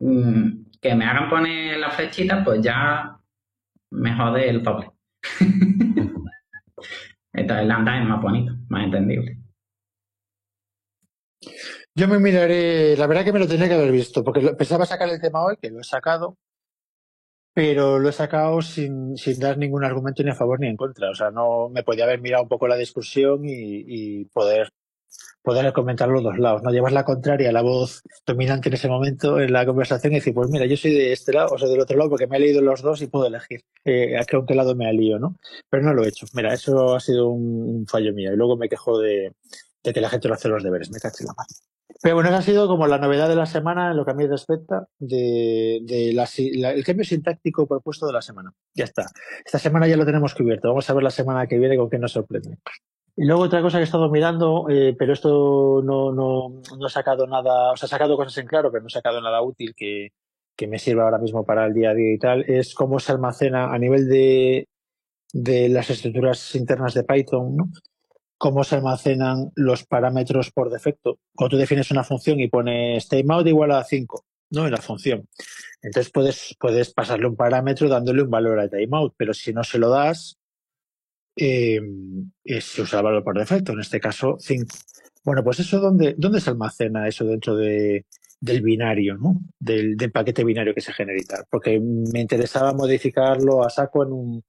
mm, 0.00 0.62
que 0.80 0.94
me 0.94 1.04
hagan 1.06 1.30
poner 1.30 1.78
la 1.78 1.90
flechita, 1.90 2.44
pues 2.44 2.60
ya 2.60 3.16
me 3.90 4.14
jode 4.14 4.48
el 4.50 4.62
doble. 4.62 4.90
Entonces, 7.32 7.62
el 7.62 7.68
lambda 7.68 7.98
es 7.98 8.06
más 8.06 8.20
bonito, 8.20 8.52
más 8.68 8.84
entendible. 8.84 9.41
Yo 11.94 12.08
me 12.08 12.18
miraré, 12.18 12.96
la 12.96 13.06
verdad 13.06 13.24
que 13.24 13.32
me 13.32 13.38
lo 13.38 13.46
tenía 13.46 13.68
que 13.68 13.74
haber 13.74 13.92
visto, 13.92 14.24
porque 14.24 14.40
pensaba 14.54 14.86
sacar 14.86 15.08
el 15.10 15.20
tema 15.20 15.44
hoy, 15.44 15.56
que 15.60 15.70
lo 15.70 15.80
he 15.80 15.84
sacado, 15.84 16.38
pero 17.54 17.98
lo 17.98 18.08
he 18.08 18.12
sacado 18.12 18.62
sin, 18.62 19.16
sin 19.16 19.38
dar 19.38 19.58
ningún 19.58 19.84
argumento 19.84 20.22
ni 20.22 20.30
a 20.30 20.34
favor 20.34 20.58
ni 20.60 20.68
en 20.68 20.76
contra. 20.76 21.10
O 21.10 21.14
sea, 21.14 21.30
no 21.30 21.68
me 21.68 21.82
podía 21.82 22.04
haber 22.04 22.20
mirado 22.20 22.44
un 22.44 22.48
poco 22.48 22.66
la 22.66 22.76
discusión 22.76 23.42
y, 23.44 24.24
poder, 24.26 24.70
poder 25.42 25.72
comentar 25.74 26.08
los 26.08 26.22
dos 26.22 26.38
lados. 26.38 26.62
No 26.62 26.70
llevas 26.70 26.94
la 26.94 27.04
contraria, 27.04 27.52
la 27.52 27.60
voz 27.60 28.02
dominante 28.26 28.70
en 28.70 28.74
ese 28.74 28.88
momento 28.88 29.38
en 29.38 29.52
la 29.52 29.66
conversación 29.66 30.12
y 30.14 30.16
decir, 30.16 30.32
pues 30.32 30.48
mira, 30.50 30.64
yo 30.64 30.76
soy 30.78 30.94
de 30.94 31.12
este 31.12 31.32
lado 31.34 31.50
o 31.52 31.58
soy 31.58 31.70
del 31.70 31.80
otro 31.80 31.98
lado 31.98 32.08
porque 32.08 32.26
me 32.26 32.38
he 32.38 32.40
leído 32.40 32.62
los 32.62 32.80
dos 32.80 33.02
y 33.02 33.08
puedo 33.08 33.26
elegir 33.26 33.60
eh, 33.84 34.16
a 34.18 34.24
qué 34.24 34.54
lado 34.54 34.74
me 34.74 34.88
alío, 34.88 35.18
¿no? 35.18 35.36
Pero 35.68 35.82
no 35.82 35.92
lo 35.92 36.04
he 36.04 36.08
hecho. 36.08 36.26
Mira, 36.32 36.54
eso 36.54 36.94
ha 36.94 37.00
sido 37.00 37.28
un, 37.28 37.86
fallo 37.86 38.14
mío. 38.14 38.32
Y 38.32 38.36
luego 38.36 38.56
me 38.56 38.70
quejo 38.70 38.98
de, 38.98 39.32
de 39.82 39.92
que 39.92 40.00
la 40.00 40.08
gente 40.08 40.28
no 40.28 40.34
hace 40.34 40.48
los 40.48 40.62
deberes. 40.62 40.90
Me 40.90 41.00
caché 41.00 41.24
la 41.24 41.34
mano. 41.36 41.48
Pero 42.02 42.16
bueno, 42.16 42.30
esa 42.30 42.38
ha 42.38 42.42
sido 42.42 42.66
como 42.66 42.86
la 42.86 42.98
novedad 42.98 43.28
de 43.28 43.36
la 43.36 43.46
semana 43.46 43.90
en 43.90 43.96
lo 43.96 44.04
que 44.04 44.10
a 44.10 44.14
mí 44.14 44.26
respecta 44.26 44.88
de, 44.98 45.80
de 45.82 46.10
el 46.10 46.84
cambio 46.84 47.04
sintáctico 47.04 47.66
propuesto 47.66 48.06
de 48.06 48.12
la 48.12 48.22
semana. 48.22 48.52
Ya 48.74 48.84
está. 48.84 49.06
Esta 49.44 49.58
semana 49.58 49.86
ya 49.86 49.96
lo 49.96 50.06
tenemos 50.06 50.34
cubierto. 50.34 50.68
Vamos 50.68 50.88
a 50.88 50.94
ver 50.94 51.02
la 51.02 51.10
semana 51.10 51.46
que 51.46 51.58
viene 51.58 51.76
con 51.76 51.90
qué 51.90 51.98
nos 51.98 52.12
sorprende. 52.12 52.58
Y 53.14 53.26
luego 53.26 53.42
otra 53.42 53.60
cosa 53.60 53.76
que 53.76 53.82
he 53.82 53.84
estado 53.84 54.10
mirando, 54.10 54.66
eh, 54.70 54.96
pero 54.98 55.12
esto 55.12 55.82
no, 55.84 56.12
no, 56.12 56.62
no 56.78 56.86
he 56.86 56.90
sacado 56.90 57.26
nada, 57.26 57.72
o 57.72 57.76
sea, 57.76 57.86
he 57.86 57.90
sacado 57.90 58.16
cosas 58.16 58.38
en 58.38 58.46
claro, 58.46 58.72
pero 58.72 58.82
no 58.82 58.86
he 58.86 58.90
sacado 58.90 59.20
nada 59.20 59.42
útil 59.42 59.74
que, 59.76 60.12
que 60.56 60.66
me 60.66 60.78
sirva 60.78 61.04
ahora 61.04 61.18
mismo 61.18 61.44
para 61.44 61.66
el 61.66 61.74
día 61.74 61.90
a 61.90 61.94
día 61.94 62.14
y 62.14 62.18
tal, 62.18 62.42
es 62.48 62.74
cómo 62.74 62.98
se 63.00 63.12
almacena 63.12 63.70
a 63.70 63.78
nivel 63.78 64.08
de, 64.08 64.66
de 65.34 65.68
las 65.68 65.90
estructuras 65.90 66.54
internas 66.54 66.94
de 66.94 67.04
Python, 67.04 67.54
¿no? 67.54 67.68
Cómo 68.42 68.64
se 68.64 68.74
almacenan 68.74 69.52
los 69.54 69.84
parámetros 69.84 70.50
por 70.50 70.68
defecto. 70.68 71.20
Cuando 71.32 71.54
tú 71.54 71.60
defines 71.60 71.92
una 71.92 72.02
función 72.02 72.40
y 72.40 72.48
pones 72.48 73.06
timeout 73.06 73.46
igual 73.46 73.70
a 73.70 73.84
5, 73.84 74.26
¿no? 74.50 74.64
En 74.66 74.72
la 74.72 74.78
función. 74.78 75.28
Entonces 75.80 76.10
puedes, 76.10 76.56
puedes 76.58 76.92
pasarle 76.92 77.28
un 77.28 77.36
parámetro 77.36 77.88
dándole 77.88 78.24
un 78.24 78.30
valor 78.30 78.58
a 78.58 78.68
timeout, 78.68 79.14
pero 79.16 79.32
si 79.32 79.52
no 79.52 79.62
se 79.62 79.78
lo 79.78 79.90
das, 79.90 80.40
eh, 81.36 81.80
se 82.60 82.82
usa 82.82 82.98
el 82.98 83.04
valor 83.04 83.22
por 83.22 83.38
defecto, 83.38 83.74
en 83.74 83.80
este 83.80 84.00
caso 84.00 84.34
5. 84.40 84.66
Bueno, 85.22 85.44
pues 85.44 85.60
eso, 85.60 85.78
¿dónde, 85.78 86.16
¿dónde 86.18 86.40
se 86.40 86.50
almacena 86.50 87.06
eso 87.06 87.24
dentro 87.24 87.54
de, 87.54 88.06
del 88.40 88.60
binario, 88.60 89.18
¿no? 89.18 89.40
Del, 89.60 89.96
paquete 90.10 90.42
binario 90.42 90.74
que 90.74 90.80
se 90.80 90.92
genera? 90.92 91.46
Porque 91.48 91.78
me 91.78 92.20
interesaba 92.20 92.72
modificarlo 92.72 93.64
a 93.64 93.70
saco 93.70 94.02
en 94.02 94.12
un, 94.12 94.44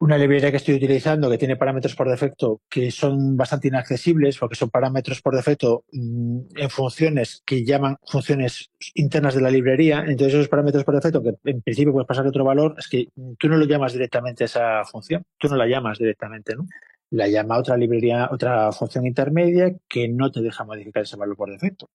una 0.00 0.18
librería 0.18 0.50
que 0.50 0.56
estoy 0.56 0.74
utilizando 0.74 1.30
que 1.30 1.38
tiene 1.38 1.56
parámetros 1.56 1.94
por 1.94 2.10
defecto 2.10 2.60
que 2.68 2.90
son 2.90 3.36
bastante 3.36 3.68
inaccesibles 3.68 4.38
porque 4.38 4.56
son 4.56 4.70
parámetros 4.70 5.22
por 5.22 5.34
defecto 5.34 5.84
mm, 5.92 6.40
en 6.56 6.70
funciones 6.70 7.42
que 7.44 7.64
llaman 7.64 7.96
funciones 8.04 8.70
internas 8.94 9.34
de 9.34 9.40
la 9.40 9.50
librería. 9.50 10.04
Entonces 10.06 10.34
esos 10.34 10.48
parámetros 10.48 10.84
por 10.84 10.94
defecto 10.94 11.22
que 11.22 11.34
en 11.44 11.62
principio 11.62 11.92
puedes 11.92 12.08
pasar 12.08 12.26
otro 12.26 12.44
valor 12.44 12.74
es 12.78 12.88
que 12.88 13.08
tú 13.38 13.48
no 13.48 13.56
lo 13.56 13.66
llamas 13.66 13.92
directamente 13.92 14.44
a 14.44 14.46
esa 14.46 14.84
función, 14.84 15.24
tú 15.38 15.48
no 15.48 15.56
la 15.56 15.66
llamas 15.66 15.98
directamente, 15.98 16.54
¿no? 16.56 16.66
La 17.10 17.28
llama 17.28 17.58
otra 17.58 17.76
librería, 17.76 18.28
otra 18.32 18.72
función 18.72 19.06
intermedia 19.06 19.74
que 19.88 20.08
no 20.08 20.32
te 20.32 20.40
deja 20.40 20.64
modificar 20.64 21.04
ese 21.04 21.16
valor 21.16 21.36
por 21.36 21.50
defecto. 21.50 21.88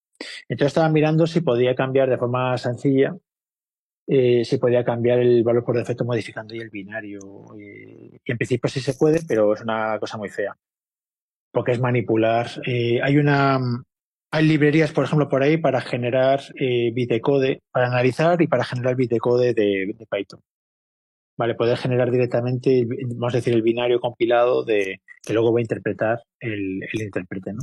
Entonces 0.47 0.67
estaba 0.67 0.89
mirando 0.89 1.27
si 1.27 1.41
podía 1.41 1.75
cambiar 1.75 2.09
de 2.09 2.17
forma 2.17 2.57
sencilla 2.57 3.15
eh, 4.11 4.43
se 4.43 4.57
podía 4.57 4.83
cambiar 4.83 5.19
el 5.19 5.43
valor 5.43 5.63
por 5.63 5.77
defecto 5.77 6.03
modificando 6.03 6.55
y 6.55 6.59
el 6.59 6.71
binario. 6.71 7.19
Y, 7.57 8.15
y, 8.25 8.31
en 8.31 8.37
principio 8.37 8.69
sí 8.69 8.79
se 8.79 8.95
puede, 8.95 9.19
pero 9.27 9.53
es 9.53 9.61
una 9.61 9.99
cosa 9.99 10.17
muy 10.17 10.29
fea. 10.29 10.57
Porque 11.51 11.73
es 11.73 11.79
manipular. 11.79 12.47
Eh, 12.65 12.99
hay 13.03 13.17
una 13.17 13.59
hay 14.31 14.45
librerías, 14.47 14.91
por 14.91 15.05
ejemplo, 15.05 15.29
por 15.29 15.43
ahí 15.43 15.57
para 15.57 15.81
generar 15.81 16.41
eh, 16.59 16.91
bitcode, 16.93 17.61
para 17.71 17.87
analizar 17.87 18.41
y 18.41 18.47
para 18.47 18.63
generar 18.63 18.95
bitcode 18.95 19.53
de, 19.53 19.93
de 19.97 20.07
Python. 20.09 20.41
Vale, 21.37 21.55
poder 21.55 21.77
generar 21.77 22.11
directamente, 22.11 22.85
vamos 23.15 23.33
a 23.33 23.37
decir, 23.37 23.53
el 23.53 23.61
binario 23.61 23.99
compilado 23.99 24.63
de 24.65 25.01
que 25.23 25.33
luego 25.33 25.53
va 25.53 25.59
a 25.59 25.61
interpretar 25.61 26.23
el, 26.39 26.81
el 26.91 27.01
intérprete, 27.01 27.53
¿no? 27.53 27.61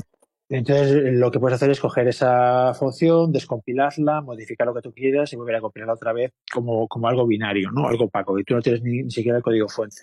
Entonces, 0.49 1.13
lo 1.15 1.31
que 1.31 1.41
puedes 1.41 1.57
hacer 1.57 1.71
es 1.71 1.81
coger 1.81 2.07
esa 2.07 2.73
función, 2.75 3.33
descompilarla, 3.33 4.21
modificar 4.21 4.67
lo 4.67 4.75
que 4.75 4.83
tú 4.83 4.93
quieras 4.93 5.33
y 5.33 5.37
volver 5.37 5.57
a 5.57 5.61
compilarla 5.61 5.95
otra 5.95 6.13
vez 6.13 6.33
como, 6.53 6.87
como 6.87 7.09
algo 7.09 7.27
binario, 7.27 7.71
¿no? 7.73 7.89
Algo 7.89 8.05
opaco, 8.05 8.39
y 8.39 8.45
tú 8.45 8.55
no 8.55 8.63
tienes 8.63 8.83
ni, 8.83 9.03
ni 9.03 9.11
siquiera 9.11 9.39
el 9.39 9.43
código 9.43 9.69
fuente. 9.69 10.03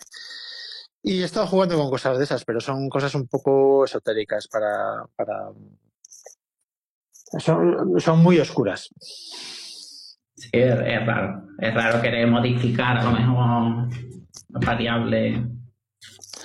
Y 1.01 1.21
he 1.21 1.25
estado 1.25 1.47
jugando 1.47 1.77
con 1.77 1.89
cosas 1.89 2.17
de 2.17 2.25
esas, 2.25 2.43
pero 2.43 2.59
son 2.59 2.89
cosas 2.89 3.15
un 3.15 3.27
poco 3.27 3.85
esotéricas 3.85 4.47
para, 4.47 5.05
para 5.15 5.51
son, 7.39 7.99
son 7.99 8.19
muy 8.19 8.39
oscuras. 8.39 8.89
Sí, 10.35 10.49
es, 10.51 11.05
raro. 11.05 11.43
Es 11.59 11.73
raro 11.73 12.01
querer 12.01 12.27
modificar 12.27 12.97
a 12.97 13.03
lo 13.03 13.11
mejor 13.11 13.89
variable. 14.49 15.45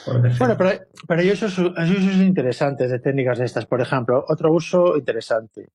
Bueno, 0.07 0.57
pero, 0.57 0.71
pero 1.07 1.21
hay 1.21 1.31
usos, 1.31 1.59
interesantes 1.59 2.91
de 2.91 2.99
técnicas 2.99 3.39
de 3.39 3.45
estas. 3.45 3.67
Por 3.67 3.81
ejemplo, 3.81 4.25
otro 4.29 4.53
uso 4.53 4.97
interesante. 4.97 5.69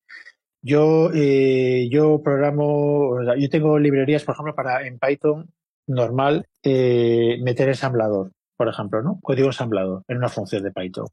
Yo, 0.62 1.12
eh, 1.14 1.88
yo 1.92 2.22
programo, 2.24 3.18
yo 3.38 3.50
tengo 3.50 3.78
librerías, 3.78 4.24
por 4.24 4.34
ejemplo, 4.34 4.56
para 4.56 4.88
en 4.88 4.98
Python 4.98 5.50
normal 5.88 6.48
eh, 6.64 7.38
meter 7.42 7.68
ensamblador, 7.68 8.32
por 8.56 8.70
ejemplo, 8.70 9.02
¿no? 9.02 9.20
Código 9.22 9.48
ensamblador 9.48 10.04
en 10.08 10.18
una 10.18 10.30
función 10.30 10.64
de 10.64 10.72
Python. 10.72 11.08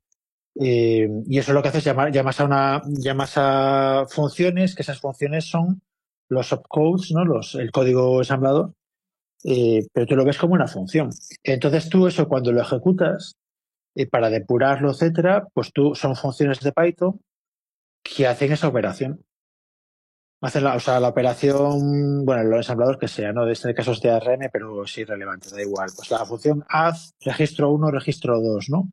Eh, 0.61 1.09
y 1.27 1.39
eso 1.39 1.53
lo 1.53 1.63
que 1.63 1.69
hace 1.69 1.79
es 1.79 1.85
llamas 1.85 2.41
a 2.41 2.45
una, 2.45 2.83
llamas 2.87 3.33
a 3.37 4.05
funciones, 4.09 4.75
que 4.75 4.83
esas 4.83 5.01
funciones 5.01 5.47
son 5.47 5.83
los 6.29 6.53
opcodes, 6.53 7.11
¿no? 7.13 7.25
Los, 7.25 7.55
el 7.57 7.71
código 7.71 8.19
ensamblador, 8.19 8.73
eh, 9.45 9.87
pero 9.93 10.07
tú 10.07 10.17
lo 10.17 10.25
ves 10.25 10.39
como 10.39 10.55
una 10.55 10.69
función. 10.69 11.11
Entonces 11.43 11.89
tú 11.89 12.07
eso 12.07 12.29
cuando 12.29 12.53
lo 12.53 12.61
ejecutas, 12.61 13.37
eh, 13.95 14.07
para 14.07 14.31
depurarlo, 14.31 14.91
etcétera, 14.93 15.49
pues 15.53 15.73
tú 15.73 15.95
son 15.95 16.15
funciones 16.15 16.61
de 16.61 16.73
Python 16.73 17.21
que 18.03 18.27
hacen 18.27 18.53
esa 18.53 18.69
operación. 18.69 19.25
Hacen 20.43 20.65
la, 20.65 20.75
o 20.77 20.81
sea, 20.81 21.01
la 21.01 21.09
operación, 21.09 22.25
bueno, 22.25 22.45
los 22.45 22.59
ensambladores 22.59 22.99
que 22.99 23.09
sea, 23.09 23.33
¿no? 23.33 23.45
De 23.45 23.53
este 23.53 23.75
caso 23.75 23.93
es 23.93 24.01
de 24.01 24.11
ARM, 24.11 24.49
pero 24.51 24.85
es 24.85 24.97
irrelevante, 24.97 25.51
da 25.51 25.61
igual. 25.61 25.91
Pues 25.95 26.11
la 26.11 26.25
función 26.25 26.65
add 26.69 26.97
registro 27.21 27.71
1, 27.71 27.91
registro 27.91 28.41
2, 28.41 28.71
¿no? 28.71 28.91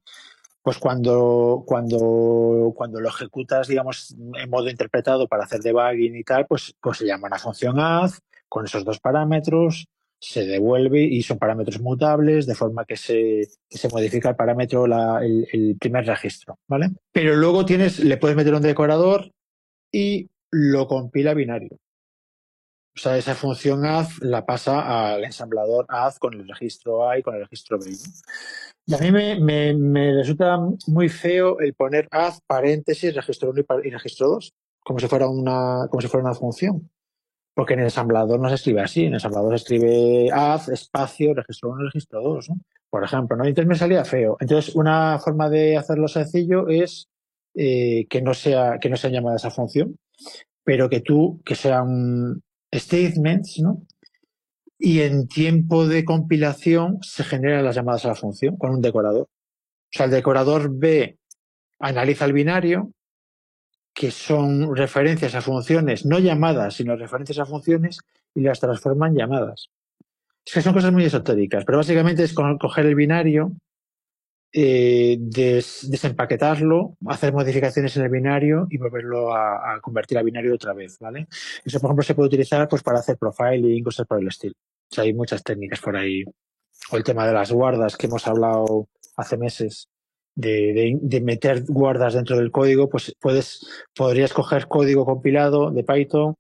Pues 0.62 0.78
cuando, 0.80 1.64
cuando, 1.66 2.74
cuando 2.76 3.00
lo 3.00 3.08
ejecutas, 3.08 3.70
digamos, 3.70 4.14
en 4.36 4.50
modo 4.50 4.70
interpretado 4.70 5.28
para 5.28 5.46
hacer 5.46 5.62
debugging 5.62 6.18
y 6.18 6.24
tal, 6.24 6.46
pues, 6.48 6.76
pues 6.82 6.98
se 6.98 7.06
llama 7.06 7.28
una 7.28 7.40
función 7.40 7.80
add 7.80 8.12
con 8.50 8.66
esos 8.66 8.84
dos 8.84 9.00
parámetros, 9.00 9.88
se 10.20 10.46
devuelve 10.46 11.02
y 11.02 11.22
son 11.22 11.38
parámetros 11.38 11.80
mutables, 11.80 12.48
de 12.48 12.56
forma 12.56 12.86
que 12.86 12.98
se, 12.98 13.48
se 13.70 13.90
modifica 13.90 14.30
el 14.30 14.36
parámetro, 14.36 14.86
el, 14.86 15.78
primer 15.80 16.06
registro, 16.06 16.58
¿vale? 16.68 16.90
Pero 17.12 17.36
luego 17.36 17.66
tienes, 17.66 18.00
le 18.00 18.18
puedes 18.18 18.36
meter 18.36 18.54
un 18.54 18.62
decorador 18.62 19.32
y 19.92 20.30
lo 20.52 20.88
compila 20.88 21.34
binario. 21.34 21.78
O 22.96 23.00
sea, 23.00 23.16
esa 23.16 23.36
función 23.36 23.86
add 23.86 24.08
la 24.22 24.44
pasa 24.44 25.14
al 25.14 25.24
ensamblador 25.24 25.86
add 25.88 26.16
con 26.18 26.34
el 26.34 26.48
registro 26.48 27.08
A 27.08 27.20
y 27.20 27.22
con 27.22 27.36
el 27.36 27.42
registro 27.42 27.78
B. 27.78 27.96
Y 28.88 28.94
a 28.96 28.98
mí 28.98 29.12
me, 29.12 29.40
me, 29.40 29.76
me, 29.76 30.14
resulta 30.16 30.58
muy 30.88 31.08
feo 31.08 31.60
el 31.60 31.76
poner 31.76 32.08
add 32.10 32.40
paréntesis 32.48 33.14
registro 33.14 33.52
1 33.52 33.62
y, 33.84 33.88
y 33.88 33.92
registro 33.92 34.30
2, 34.30 34.52
como 34.84 34.98
si 34.98 35.08
fuera 35.08 35.30
una, 35.30 35.88
como 35.92 36.02
si 36.02 36.08
fuera 36.08 36.26
una 36.26 36.34
función. 36.34 36.90
Porque 37.58 37.74
en 37.74 37.80
el 37.80 37.86
ensamblador 37.86 38.40
no 38.40 38.50
se 38.50 38.54
escribe 38.54 38.82
así, 38.82 39.02
en 39.02 39.08
el 39.08 39.14
ensamblador 39.16 39.58
se 39.58 39.64
escribe 39.64 40.30
add, 40.32 40.70
espacio, 40.70 41.34
registro 41.34 41.72
1, 41.72 41.86
registro 41.86 42.22
2, 42.22 42.50
¿no? 42.52 42.58
Por 42.88 43.04
ejemplo, 43.04 43.36
¿no? 43.36 43.46
Entonces 43.46 43.68
me 43.68 43.76
salía 43.76 44.06
feo. 44.06 44.38
Entonces, 44.40 44.76
una 44.76 45.18
forma 45.18 45.50
de 45.50 45.76
hacerlo 45.76 46.08
sencillo 46.08 46.68
es 46.68 47.10
eh, 47.56 48.06
que 48.12 48.22
no 48.22 48.36
sea, 48.36 48.78
que 48.80 48.92
no 48.92 48.96
sea 48.96 49.10
llamada 49.10 49.38
esa 49.38 49.50
función, 49.50 49.98
pero 50.64 50.88
que 50.88 51.02
tú, 51.02 51.42
que 51.44 51.56
sean 51.56 52.44
statements, 52.72 53.60
¿no? 53.60 53.82
Y 54.78 55.00
en 55.00 55.28
tiempo 55.28 55.88
de 55.88 56.06
compilación 56.06 57.00
se 57.02 57.24
generan 57.24 57.66
las 57.66 57.76
llamadas 57.76 58.06
a 58.06 58.10
la 58.10 58.16
función 58.16 58.56
con 58.58 58.70
un 58.70 58.82
decorador. 58.84 59.24
O 59.24 59.90
sea, 59.90 60.06
el 60.06 60.12
decorador 60.12 60.70
ve, 60.72 61.18
analiza 61.80 62.26
el 62.26 62.34
binario, 62.34 62.92
que 63.98 64.12
son 64.12 64.76
referencias 64.76 65.34
a 65.34 65.42
funciones, 65.42 66.06
no 66.06 66.20
llamadas, 66.20 66.76
sino 66.76 66.96
referencias 66.96 67.40
a 67.40 67.48
funciones, 67.48 68.00
y 68.36 68.42
las 68.42 68.60
transforma 68.60 69.08
en 69.08 69.16
llamadas. 69.16 69.72
Es 70.46 70.54
que 70.54 70.62
son 70.62 70.74
cosas 70.74 70.94
muy 70.94 71.06
esotéricas, 71.06 71.66
pero 71.66 71.80
básicamente 71.80 72.24
es 72.24 72.34
coger 72.34 72.86
el 72.86 72.94
binario, 72.94 73.54
eh, 74.54 75.18
des, 75.20 75.90
desempaquetarlo, 75.90 76.96
hacer 77.08 77.34
modificaciones 77.34 77.98
en 77.98 78.04
el 78.04 78.10
binario 78.10 78.68
y 78.70 78.78
volverlo 78.78 79.34
a, 79.34 79.74
a, 79.74 79.82
convertir 79.82 80.20
a 80.20 80.24
binario 80.24 80.54
otra 80.54 80.74
vez, 80.74 81.00
¿vale? 81.00 81.28
Eso, 81.66 81.80
por 81.80 81.90
ejemplo, 81.90 82.04
se 82.04 82.14
puede 82.14 82.28
utilizar 82.28 82.68
pues 82.68 82.84
para 82.84 83.00
hacer 83.00 83.18
profiling, 83.18 83.84
cosas 83.84 84.06
por 84.06 84.22
el 84.22 84.28
estilo. 84.28 84.54
O 84.92 84.96
sea, 84.96 85.06
hay 85.06 85.14
muchas 85.14 85.42
técnicas 85.42 85.82
por 85.82 85.98
ahí. 85.98 86.24
O 86.92 86.98
el 86.98 87.04
tema 87.04 87.26
de 87.26 87.34
las 87.34 87.52
guardas 87.52 87.98
que 87.98 88.06
hemos 88.06 88.28
hablado 88.28 88.88
hace 89.16 89.38
meses. 89.38 89.90
De, 90.40 91.00
de, 91.02 91.22
meter 91.22 91.64
guardas 91.68 92.14
dentro 92.14 92.38
del 92.38 92.52
código, 92.52 92.90
pues 92.90 93.16
puedes, 93.20 93.66
podrías 93.96 94.34
coger 94.34 94.68
código 94.68 95.04
compilado 95.04 95.72
de 95.72 95.84
Python, 95.84 96.36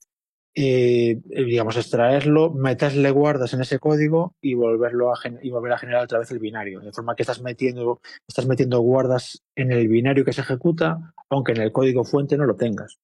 eh, 0.53 1.19
digamos, 1.29 1.77
extraerlo, 1.77 2.51
meterle 2.51 3.09
guardas 3.09 3.53
en 3.53 3.61
ese 3.61 3.79
código 3.79 4.35
y 4.39 4.53
volverlo 4.53 5.11
a 5.11 5.17
y 5.41 5.49
volver 5.49 5.71
a 5.71 5.77
generar 5.79 6.03
otra 6.03 6.19
vez 6.19 6.29
el 6.31 6.39
binario. 6.39 6.79
De 6.79 6.91
forma 6.91 7.15
que 7.15 7.23
estás 7.23 7.41
metiendo, 7.41 7.99
estás 8.27 8.45
metiendo 8.45 8.79
guardas 8.81 9.41
en 9.55 9.71
el 9.71 9.87
binario 9.87 10.25
que 10.25 10.33
se 10.33 10.41
ejecuta, 10.41 11.13
aunque 11.29 11.53
en 11.53 11.61
el 11.61 11.71
código 11.71 12.03
fuente 12.03 12.37
no 12.37 12.45
lo 12.45 12.55
tengas. 12.55 12.99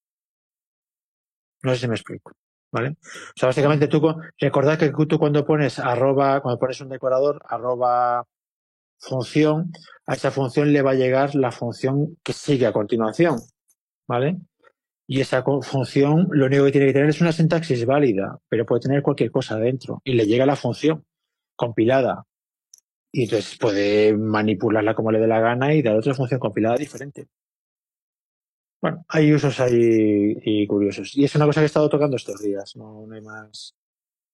No 1.64 1.74
sé 1.74 1.82
si 1.82 1.88
me 1.88 1.96
explico. 1.96 2.34
¿Vale? 2.72 2.90
O 2.90 3.34
sea, 3.36 3.50
básicamente 3.50 3.88
tú, 3.88 4.02
recordad 4.40 4.80
que 4.80 4.92
tú 5.08 5.20
cuando 5.20 5.46
pones 5.46 5.78
arroba, 5.78 6.42
cuando 6.42 6.60
pones 6.60 6.82
un 6.82 6.90
decorador, 6.90 7.40
arroba 7.48 8.26
función, 9.04 9.72
a 10.06 10.14
esa 10.14 10.32
función 10.32 10.72
le 10.74 10.82
va 10.82 10.92
a 10.92 10.96
llegar 10.96 11.36
la 11.36 11.52
función 11.52 12.18
que 12.24 12.34
sigue 12.34 12.66
a 12.66 12.74
continuación, 12.74 13.40
¿vale? 14.08 14.38
Y 15.06 15.20
esa 15.20 15.44
función 15.44 16.28
lo 16.32 16.46
único 16.46 16.66
que 16.66 16.72
tiene 16.72 16.88
que 16.88 16.94
tener 16.94 17.10
es 17.10 17.22
una 17.22 17.34
sintaxis 17.34 17.86
válida, 17.86 18.40
pero 18.50 18.66
puede 18.66 18.82
tener 18.82 19.02
cualquier 19.02 19.32
cosa 19.32 19.58
dentro. 19.58 20.02
Y 20.06 20.14
le 20.14 20.26
llega 20.26 20.46
la 20.46 20.56
función 20.56 21.06
compilada. 21.56 22.26
Y 23.12 23.26
entonces 23.26 23.58
puede 23.60 24.16
manipularla 24.18 24.96
como 24.96 25.12
le 25.12 25.20
dé 25.20 25.28
la 25.28 25.42
gana 25.42 25.74
y 25.74 25.82
dar 25.82 25.96
otra 25.96 26.14
función 26.16 26.40
compilada 26.40 26.78
diferente. 26.78 27.28
Bueno, 28.82 29.06
hay 29.10 29.34
usos 29.34 29.60
ahí 29.60 30.38
y 30.44 30.66
curiosos. 30.68 31.16
Y 31.16 31.26
es 31.26 31.36
una 31.36 31.46
cosa 31.46 31.60
que 31.62 31.66
he 31.66 31.68
estado 31.68 31.90
tocando 31.90 32.18
estos 32.18 32.42
días, 32.42 32.76
no, 32.76 33.06
no 33.06 33.14
hay 33.14 33.22
más, 33.22 33.76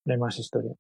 no 0.06 0.14
hay 0.14 0.20
más 0.20 0.40
historia. 0.40 0.74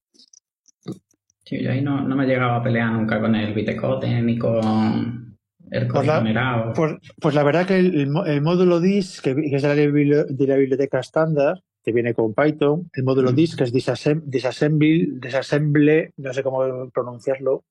Sí, 1.50 1.64
yo 1.64 1.72
ahí 1.72 1.82
no, 1.82 2.02
no 2.02 2.16
me 2.16 2.26
he 2.26 2.28
llegado 2.28 2.52
a 2.52 2.62
pelear 2.62 2.92
nunca 2.92 3.20
con 3.20 3.34
el 3.34 3.56
bitecode 3.56 4.22
ni 4.22 4.38
con 4.38 5.36
el 5.72 5.88
pues 5.88 6.06
la. 6.06 6.74
Pues, 6.76 6.94
pues, 7.20 7.34
la 7.34 7.42
verdad 7.42 7.66
que 7.66 7.80
el, 7.80 8.08
el 8.28 8.42
módulo 8.44 8.80
DIS, 8.80 9.20
que, 9.20 9.34
que, 9.34 9.56
es 9.56 9.64
de 9.64 9.68
la, 10.06 10.24
de 10.26 10.48
la 10.48 10.56
biblioteca 10.58 11.00
estándar, 11.00 11.60
que 11.84 11.92
viene 11.92 12.14
con 12.14 12.36
Python, 12.36 12.92
el 12.94 13.04
módulo 13.04 13.32
mm. 13.32 13.36
DIS, 13.36 13.56
que 13.56 13.64
es 13.64 13.74
disassemble, 13.74 14.28
disassemble, 14.28 15.08
disassemble, 15.20 16.14
no 16.18 16.34
sé 16.34 16.44
cómo 16.44 16.92
pronunciarlo, 16.92 17.64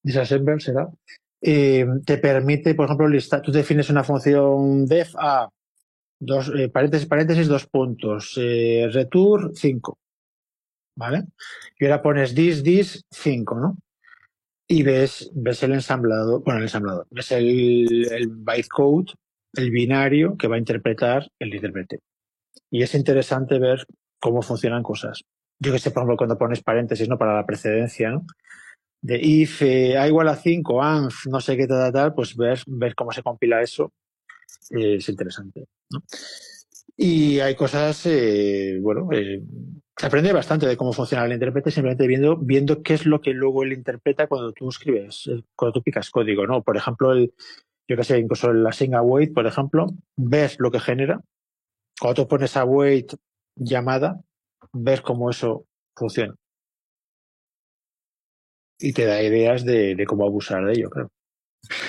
disassemble 0.00 0.60
será, 0.60 0.88
eh, 1.42 1.86
te 2.06 2.18
permite, 2.18 2.76
por 2.76 2.84
ejemplo, 2.84 3.08
listar, 3.08 3.42
tú 3.42 3.50
defines 3.50 3.90
una 3.90 4.04
función 4.04 4.86
def 4.86 5.12
a 5.18 5.48
dos, 6.20 6.52
eh, 6.56 6.68
paréntesis, 6.68 7.08
paréntesis, 7.08 7.48
dos 7.48 7.66
puntos, 7.66 8.38
eh, 8.40 8.88
return 8.92 9.56
5, 9.56 9.98
¿vale? 10.98 11.24
Y 11.78 11.84
ahora 11.84 12.02
pones 12.02 12.34
dis, 12.34 12.62
dis, 12.62 13.04
5, 13.10 13.60
¿no? 13.60 13.78
Y 14.66 14.82
ves, 14.82 15.30
ves 15.32 15.62
el 15.62 15.72
ensamblador, 15.72 16.42
bueno, 16.44 16.58
el 16.58 16.64
ensamblador, 16.64 17.06
ves 17.10 17.32
el, 17.32 18.06
el 18.10 18.28
bytecode, 18.28 19.12
el 19.54 19.70
binario 19.70 20.36
que 20.36 20.48
va 20.48 20.56
a 20.56 20.58
interpretar 20.58 21.30
el 21.38 21.54
intérprete. 21.54 22.00
Y 22.70 22.82
es 22.82 22.94
interesante 22.94 23.58
ver 23.58 23.86
cómo 24.20 24.42
funcionan 24.42 24.82
cosas. 24.82 25.22
Yo 25.60 25.72
que 25.72 25.78
sé, 25.78 25.90
por 25.90 26.02
ejemplo, 26.02 26.16
cuando 26.16 26.36
pones 26.36 26.62
paréntesis, 26.62 27.08
¿no? 27.08 27.16
Para 27.16 27.34
la 27.34 27.46
precedencia, 27.46 28.20
de 29.00 29.16
if 29.22 29.62
eh, 29.62 29.96
a 29.96 30.06
igual 30.08 30.28
a 30.28 30.36
5, 30.36 30.82
anf, 30.82 31.26
no 31.28 31.40
sé 31.40 31.56
qué 31.56 31.66
tal, 31.66 31.92
tal, 31.92 32.14
pues 32.14 32.36
ver, 32.36 32.60
ver 32.66 32.94
cómo 32.94 33.12
se 33.12 33.22
compila 33.22 33.62
eso 33.62 33.92
eh, 34.70 34.96
es 34.96 35.08
interesante. 35.08 35.64
Y 36.96 37.38
hay 37.38 37.54
cosas, 37.54 38.06
eh, 38.06 38.78
bueno, 38.82 39.08
eh, 39.12 39.40
se 39.98 40.06
aprende 40.06 40.32
bastante 40.32 40.66
de 40.66 40.76
cómo 40.76 40.92
funciona 40.92 41.24
el 41.24 41.32
intérprete 41.32 41.72
simplemente 41.72 42.06
viendo, 42.06 42.36
viendo 42.36 42.82
qué 42.82 42.94
es 42.94 43.04
lo 43.04 43.20
que 43.20 43.32
luego 43.32 43.64
él 43.64 43.72
interpreta 43.72 44.28
cuando 44.28 44.52
tú 44.52 44.68
escribes, 44.68 45.28
cuando 45.56 45.72
tú 45.72 45.82
picas 45.82 46.10
código, 46.10 46.46
¿no? 46.46 46.62
Por 46.62 46.76
ejemplo, 46.76 47.12
el, 47.12 47.34
yo 47.88 47.96
que 47.96 48.04
sé, 48.04 48.18
incluso 48.18 48.52
la 48.52 48.70
Sync 48.70 48.94
Await, 48.94 49.34
por 49.34 49.46
ejemplo, 49.46 49.86
ves 50.16 50.56
lo 50.60 50.70
que 50.70 50.78
genera. 50.78 51.20
Cuando 52.00 52.22
tú 52.22 52.28
pones 52.28 52.56
await 52.56 53.12
llamada, 53.56 54.20
ves 54.72 55.00
cómo 55.00 55.30
eso 55.30 55.66
funciona. 55.96 56.34
Y 58.78 58.92
te 58.92 59.04
da 59.04 59.20
ideas 59.20 59.64
de, 59.64 59.96
de 59.96 60.06
cómo 60.06 60.24
abusar 60.24 60.64
de 60.64 60.74
ello, 60.74 60.90
creo. 60.90 61.10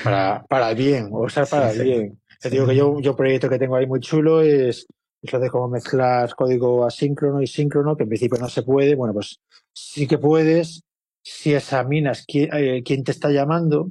Para, 0.04 0.44
para 0.50 0.74
bien, 0.74 1.10
o 1.12 1.30
sea, 1.30 1.46
para 1.46 1.72
el 1.72 1.84
bien. 1.84 2.22
Te 2.42 2.50
digo 2.50 2.66
que 2.66 2.76
yo, 2.76 3.00
yo 3.02 3.12
un 3.12 3.18
proyecto 3.18 3.50
que 3.50 3.60
tengo 3.60 3.76
ahí 3.76 3.86
muy 3.86 4.00
chulo 4.00 4.42
es, 4.42 4.88
es 5.22 5.34
lo 5.34 5.40
de 5.40 5.50
cómo 5.50 5.68
mezclar 5.68 6.34
código 6.36 6.86
asíncrono 6.86 7.42
y 7.42 7.48
síncrono, 7.48 7.96
que 7.96 8.04
en 8.04 8.10
principio 8.10 8.40
no 8.40 8.50
se 8.50 8.64
puede. 8.64 8.96
Bueno, 8.96 9.14
pues 9.14 9.40
sí 9.74 10.08
que 10.08 10.18
puedes 10.18 10.84
si 11.22 11.54
examinas 11.54 12.26
quién, 12.28 12.50
eh, 12.54 12.82
quién 12.84 13.04
te 13.04 13.12
está 13.12 13.30
llamando, 13.30 13.90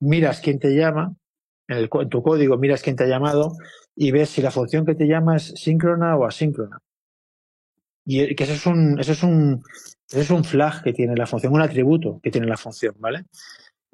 miras 0.00 0.40
quién 0.40 0.58
te 0.58 0.74
llama, 0.74 1.14
en, 1.68 1.88
tu 1.88 2.22
código 2.22 2.58
miras 2.58 2.82
quién 2.82 2.96
te 2.96 3.04
ha 3.04 3.08
llamado 3.08 3.52
y 3.94 4.10
ves 4.10 4.30
si 4.30 4.42
la 4.42 4.50
función 4.50 4.84
que 4.84 4.94
te 4.94 5.06
llama 5.06 5.36
es 5.36 5.52
síncrona 5.56 6.16
o 6.16 6.26
asíncrona. 6.26 6.78
Y 8.04 8.34
que 8.34 8.44
eso 8.44 8.54
es 8.54 8.66
un, 8.66 8.98
eso 8.98 9.12
es 9.12 9.22
un, 9.22 9.62
eso 10.08 10.20
es 10.20 10.30
un 10.30 10.42
flag 10.42 10.82
que 10.82 10.92
tiene 10.92 11.14
la 11.14 11.26
función, 11.26 11.52
un 11.52 11.62
atributo 11.62 12.18
que 12.22 12.30
tiene 12.30 12.46
la 12.46 12.56
función, 12.56 12.96
¿vale? 12.98 13.26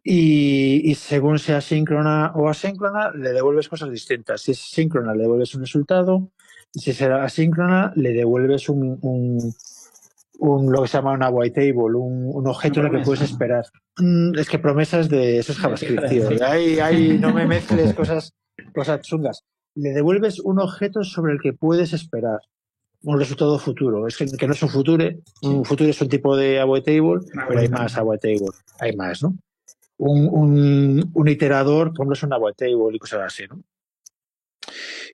Y, 0.03 0.89
y, 0.89 0.95
según 0.95 1.41
sea 1.41 1.61
síncrona 1.61 2.33
o 2.37 2.49
asíncrona, 2.49 3.11
le 3.11 3.33
devuelves 3.33 3.69
cosas 3.69 3.91
distintas. 3.91 4.41
Si 4.41 4.53
es 4.53 4.59
síncrona, 4.59 5.13
le 5.13 5.23
devuelves 5.23 5.53
un 5.57 5.63
resultado. 5.63 6.31
Si 6.77 6.93
será 6.93 7.25
asíncrona, 7.25 7.93
le 7.97 8.13
devuelves 8.13 8.69
un, 8.69 8.99
un, 9.03 9.55
un 10.39 10.73
lo 10.73 10.83
que 10.83 10.89
se 10.89 10.99
llama 10.99 11.13
una 11.13 11.31
white 11.31 11.55
table, 11.61 11.97
un, 11.97 12.31
un 12.35 12.47
objeto 12.47 12.81
en 12.81 12.87
el 12.87 12.93
que 12.93 13.05
puedes 13.05 13.23
esperar. 13.23 13.65
Mm, 13.99 14.39
es 14.39 14.49
que 14.49 14.59
promesas 14.59 15.09
de 15.09 15.39
eso 15.39 15.53
es 15.53 15.59
JavaScript, 15.59 16.09
tío. 16.09 16.29
Ahí, 16.45 16.79
ahí 16.79 17.19
no 17.19 17.33
me 17.33 17.47
mezcles 17.47 17.95
cosas, 17.95 18.35
cosas 18.75 19.01
chungas. 19.01 19.43
Le 19.75 19.91
devuelves 19.91 20.41
un 20.41 20.61
objeto 20.61 21.03
sobre 21.03 21.33
el 21.33 21.41
que 21.41 21.53
puedes 21.53 21.93
esperar 21.93 22.41
un 23.03 23.19
resultado 23.19 23.59
futuro. 23.59 24.07
Es 24.07 24.17
que, 24.17 24.27
que 24.27 24.47
no 24.47 24.53
es 24.53 24.63
un 24.63 24.69
futuro, 24.69 25.05
un 25.43 25.65
futuro 25.65 25.91
es 25.91 26.01
un 26.01 26.09
tipo 26.09 26.37
de 26.37 26.61
await 26.61 26.85
table, 26.85 27.21
pero 27.49 27.61
hay 27.61 27.69
más 27.69 27.97
await 27.97 28.21
table, 28.21 28.51
hay 28.81 28.97
más, 28.97 29.23
¿no? 29.23 29.37
un, 29.99 30.29
un, 30.31 31.11
un 31.15 31.29
iterador, 31.29 31.89
por 31.89 32.01
ejemplo, 32.01 32.15
es 32.15 32.23
una 32.23 32.37
await 32.37 32.57
table 32.57 32.95
y 32.95 32.99
cosas 32.99 33.21
así, 33.25 33.45
¿no? 33.49 33.63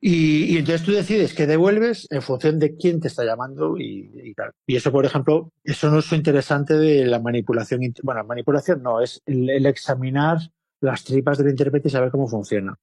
Y, 0.00 0.54
y, 0.54 0.58
entonces 0.58 0.84
tú 0.84 0.92
decides 0.92 1.34
que 1.34 1.46
devuelves 1.46 2.06
en 2.10 2.22
función 2.22 2.58
de 2.58 2.76
quién 2.76 3.00
te 3.00 3.08
está 3.08 3.24
llamando 3.24 3.76
y, 3.78 4.10
y, 4.14 4.34
tal. 4.34 4.52
Y 4.66 4.76
eso, 4.76 4.90
por 4.90 5.04
ejemplo, 5.04 5.52
eso 5.62 5.90
no 5.90 5.98
es 5.98 6.10
lo 6.10 6.16
interesante 6.16 6.74
de 6.74 7.06
la 7.06 7.20
manipulación. 7.20 7.80
Bueno, 8.02 8.24
manipulación 8.24 8.82
no, 8.82 9.00
es 9.00 9.22
el, 9.26 9.48
el 9.50 9.66
examinar 9.66 10.38
las 10.80 11.04
tripas 11.04 11.38
del 11.38 11.50
intérprete 11.50 11.88
y 11.88 11.90
saber 11.90 12.10
cómo 12.10 12.26
funciona. 12.26 12.76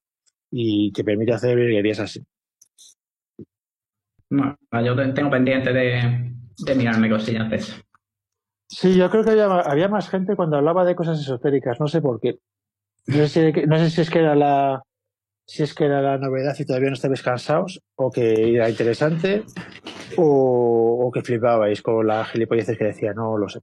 Y 0.52 0.92
te 0.94 1.04
permite 1.04 1.34
hacer 1.34 1.56
virguerías 1.56 2.00
así. 2.00 2.26
Bueno, 4.30 4.58
yo 4.84 5.14
tengo 5.14 5.30
pendiente 5.30 5.74
de, 5.74 6.34
de 6.66 6.76
mirarme 6.76 7.10
cosillas 7.10 7.50
de 7.50 7.56
eso. 7.56 7.74
Sí, 8.68 8.96
yo 8.96 9.10
creo 9.10 9.24
que 9.24 9.32
había, 9.32 9.46
había, 9.46 9.88
más 9.88 10.10
gente 10.10 10.36
cuando 10.36 10.58
hablaba 10.58 10.86
de 10.86 10.96
cosas 10.96 11.20
esotéricas, 11.20 11.80
no 11.80 11.88
sé 11.88 12.02
por 12.02 12.20
qué. 12.20 12.40
No 13.08 13.28
sé 13.28 13.52
si, 13.52 13.66
no 13.66 13.78
sé 13.80 13.90
si 13.90 14.02
es 14.02 14.10
que 14.12 14.20
era 14.20 14.36
la 14.36 14.84
si 15.50 15.64
es 15.64 15.74
que 15.74 15.86
era 15.86 16.00
la 16.00 16.20
novedad 16.20 16.56
y 16.60 16.64
todavía 16.64 16.90
no 16.90 16.94
estabais 16.94 17.24
cansados, 17.24 17.82
o 17.96 18.12
que 18.12 18.54
era 18.54 18.70
interesante, 18.70 19.44
o, 20.16 21.10
que 21.12 21.24
flipabais 21.24 21.82
con 21.82 22.06
las 22.06 22.30
gilipolleces 22.30 22.78
que 22.78 22.84
decía, 22.86 23.14
no 23.16 23.36
lo 23.36 23.50
sé. 23.50 23.60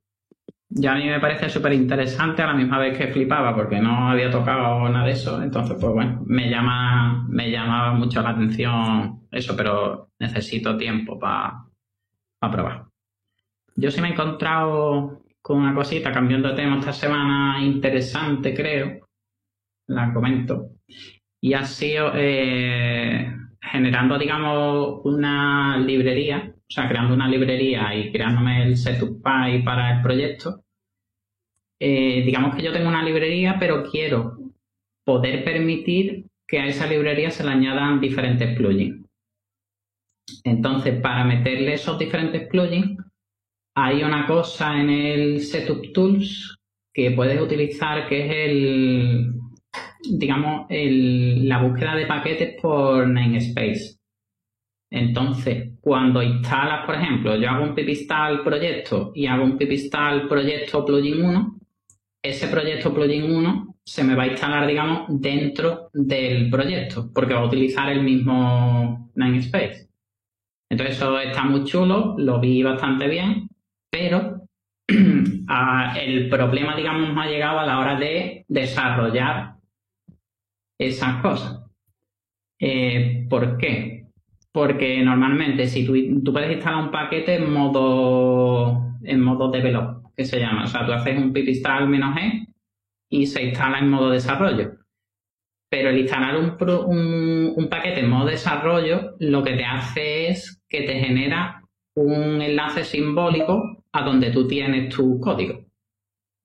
Ya 0.69 0.95
a 0.95 0.97
mí 0.97 1.09
me 1.09 1.21
parece 1.21 1.49
súper 1.49 1.75
interesante 1.75 2.43
a 2.43 2.49
la 2.49 2.55
misma 2.55 2.81
vez 2.81 2.99
que 2.99 3.07
flipaba, 3.07 3.55
porque 3.55 3.79
no 3.79 4.11
había 4.11 4.29
tocado 4.33 4.89
nada 4.89 5.07
de 5.07 5.13
eso. 5.13 5.41
Entonces, 5.41 5.77
pues 5.81 5.93
bueno, 5.93 6.25
me 6.27 6.51
llama, 6.51 7.25
me 7.29 7.53
llamaba 7.53 7.93
mucho 7.93 8.21
la 8.21 8.31
atención 8.31 9.29
eso, 9.31 9.57
pero 9.57 10.09
necesito 10.19 10.77
tiempo 10.77 11.21
para 11.21 11.67
pa 12.41 12.51
probar. 12.51 12.87
Yo 13.77 13.93
sí 13.93 14.01
me 14.01 14.09
he 14.09 14.13
encontrado 14.13 15.23
con 15.41 15.59
una 15.59 15.73
cosita, 15.73 16.11
cambiando 16.11 16.49
de 16.49 16.57
tema 16.57 16.81
esta 16.81 16.93
semana, 16.93 17.63
interesante, 17.63 18.53
creo. 18.53 19.07
La 19.87 20.13
comento. 20.13 20.71
Y 21.47 21.55
ha 21.55 21.65
sido 21.65 22.11
eh, 22.17 23.33
generando, 23.61 24.19
digamos, 24.19 25.01
una 25.05 25.79
librería, 25.79 26.53
o 26.53 26.65
sea, 26.69 26.89
creando 26.89 27.15
una 27.15 27.29
librería 27.29 27.95
y 27.95 28.11
creándome 28.11 28.65
el 28.65 28.77
setup 28.77 29.23
py 29.23 29.63
para 29.63 29.97
el 29.97 30.03
proyecto. 30.03 30.65
Eh, 31.79 32.25
digamos 32.27 32.57
que 32.57 32.65
yo 32.65 32.73
tengo 32.73 32.89
una 32.89 33.05
librería, 33.05 33.59
pero 33.61 33.85
quiero 33.89 34.37
poder 35.05 35.45
permitir 35.45 36.25
que 36.49 36.59
a 36.59 36.67
esa 36.67 36.89
librería 36.89 37.31
se 37.31 37.45
le 37.45 37.51
añadan 37.51 38.01
diferentes 38.01 38.57
plugins. 38.57 39.07
Entonces, 40.43 41.01
para 41.01 41.23
meterle 41.23 41.75
esos 41.75 41.97
diferentes 41.97 42.49
plugins, 42.49 42.99
hay 43.77 44.03
una 44.03 44.27
cosa 44.27 44.81
en 44.81 44.91
el 44.91 45.43
Setup 45.43 45.93
Tools 45.93 46.59
que 46.93 47.13
puedes 47.13 47.41
utilizar 47.41 48.09
que 48.09 48.25
es 48.25 48.51
el, 48.51 49.46
digamos, 50.11 50.67
la 50.71 51.63
búsqueda 51.63 51.95
de 51.95 52.07
paquetes 52.07 52.61
por 52.61 53.07
namespace. 53.09 53.97
Entonces, 54.91 55.73
cuando 55.81 56.23
instalas, 56.23 56.87
por 56.87 56.95
ejemplo, 56.95 57.37
yo 57.37 57.51
hago 57.51 57.65
un 57.65 57.75
pipistal 57.75 58.43
proyecto 58.43 59.13
y 59.15 59.27
hago 59.27 59.45
un 59.45 59.59
pipistal 59.59 60.29
proyecto 60.29 60.85
plugin 60.85 61.23
1, 61.23 61.59
ese 62.23 62.49
proyecto 62.49 62.95
plugin 62.95 63.31
1 63.31 63.77
se 63.85 64.05
me 64.05 64.15
va 64.15 64.25
a 64.25 64.29
instalar, 64.29 64.67
digamos, 64.67 65.05
dentro 65.09 65.91
del 65.93 66.51
proyecto, 66.51 67.11
porque 67.13 67.35
va 67.35 67.41
a 67.41 67.47
utilizar 67.47 67.89
el 67.91 68.03
mismo 68.03 69.11
namespace. 69.15 69.89
Entonces, 70.71 70.97
eso 70.97 71.19
está 71.21 71.45
muy 71.45 71.65
chulo, 71.65 72.17
lo 72.19 72.41
vi 72.41 72.63
bastante 72.63 73.07
bien, 73.09 73.49
pero 73.91 74.43
el 74.89 76.29
problema, 76.29 76.77
digamos, 76.77 77.17
ha 77.17 77.29
llegado 77.29 77.61
a 77.61 77.67
la 77.67 77.79
hora 77.79 77.99
de 77.99 78.45
desarrollar 78.49 79.56
esas 80.79 81.23
cosas. 81.23 81.63
Eh, 82.59 83.27
¿Por 83.29 83.59
qué? 83.59 84.07
Porque 84.53 85.03
normalmente 85.03 85.67
si 85.67 85.85
tú, 85.85 85.95
tú, 86.25 86.33
puedes 86.33 86.53
instalar 86.53 86.85
un 86.85 86.91
paquete 86.91 87.37
en 87.37 87.53
modo 87.53 88.87
en 89.03 89.21
modo 89.21 89.51
develop, 89.51 90.13
que 90.17 90.25
se 90.25 90.41
llama. 90.41 90.65
O 90.65 90.67
sea, 90.67 90.87
tú 90.87 90.93
haces 90.93 91.19
un 91.19 91.33
pip 91.33 91.49
install 91.49 91.89
"-g" 91.89 92.47
y 93.11 93.27
se 93.27 93.45
instala 93.45 93.79
en 93.79 93.91
modo 93.91 94.11
desarrollo. 94.11 94.73
Pero 95.69 95.91
el 95.91 95.99
instalar 95.99 96.37
un, 96.37 96.57
un, 96.87 97.53
un 97.57 97.69
paquete 97.69 98.01
en 98.01 98.09
modo 98.11 98.27
desarrollo 98.27 99.15
lo 99.19 99.43
que 99.43 99.55
te 99.55 99.65
hace 99.65 100.29
es 100.29 100.63
que 100.69 100.83
te 100.83 100.95
genera 100.95 101.63
un 101.95 102.41
enlace 102.41 102.85
simbólico 102.85 103.85
a 103.93 104.03
donde 104.03 104.31
tú 104.31 104.47
tienes 104.47 104.95
tu 104.95 105.19
código. 105.21 105.65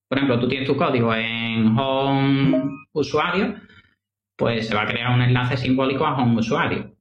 Por 0.07 0.17
ejemplo, 0.17 0.39
tú 0.39 0.47
tienes 0.47 0.67
tu 0.67 0.75
código 0.75 1.13
en 1.13 1.77
home 1.77 2.61
usuario, 2.93 3.55
pues 4.41 4.67
se 4.67 4.73
va 4.73 4.81
a 4.81 4.87
crear 4.87 5.13
un 5.13 5.21
enlace 5.21 5.55
simbólico 5.55 6.03
a 6.03 6.17
home 6.17 6.39
usuario. 6.39 6.95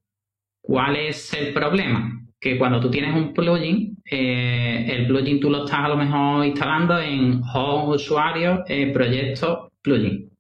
¿Cuál 0.61 0.97
es 0.97 1.33
el 1.33 1.55
problema? 1.55 2.21
Que 2.39 2.59
cuando 2.59 2.79
tú 2.81 2.91
tienes 2.91 3.17
un 3.17 3.33
plugin, 3.33 3.97
eh, 4.05 4.85
el 4.91 5.07
plugin 5.07 5.41
tú 5.41 5.49
lo 5.49 5.65
estás 5.65 5.81
a 5.87 5.89
lo 5.89 5.97
mejor 5.97 6.45
instalando 6.45 6.99
en 6.99 7.41
home 7.43 7.95
usuario, 7.95 8.63
eh, 8.69 8.93
proyecto, 8.93 9.73
plugin. 9.81 10.31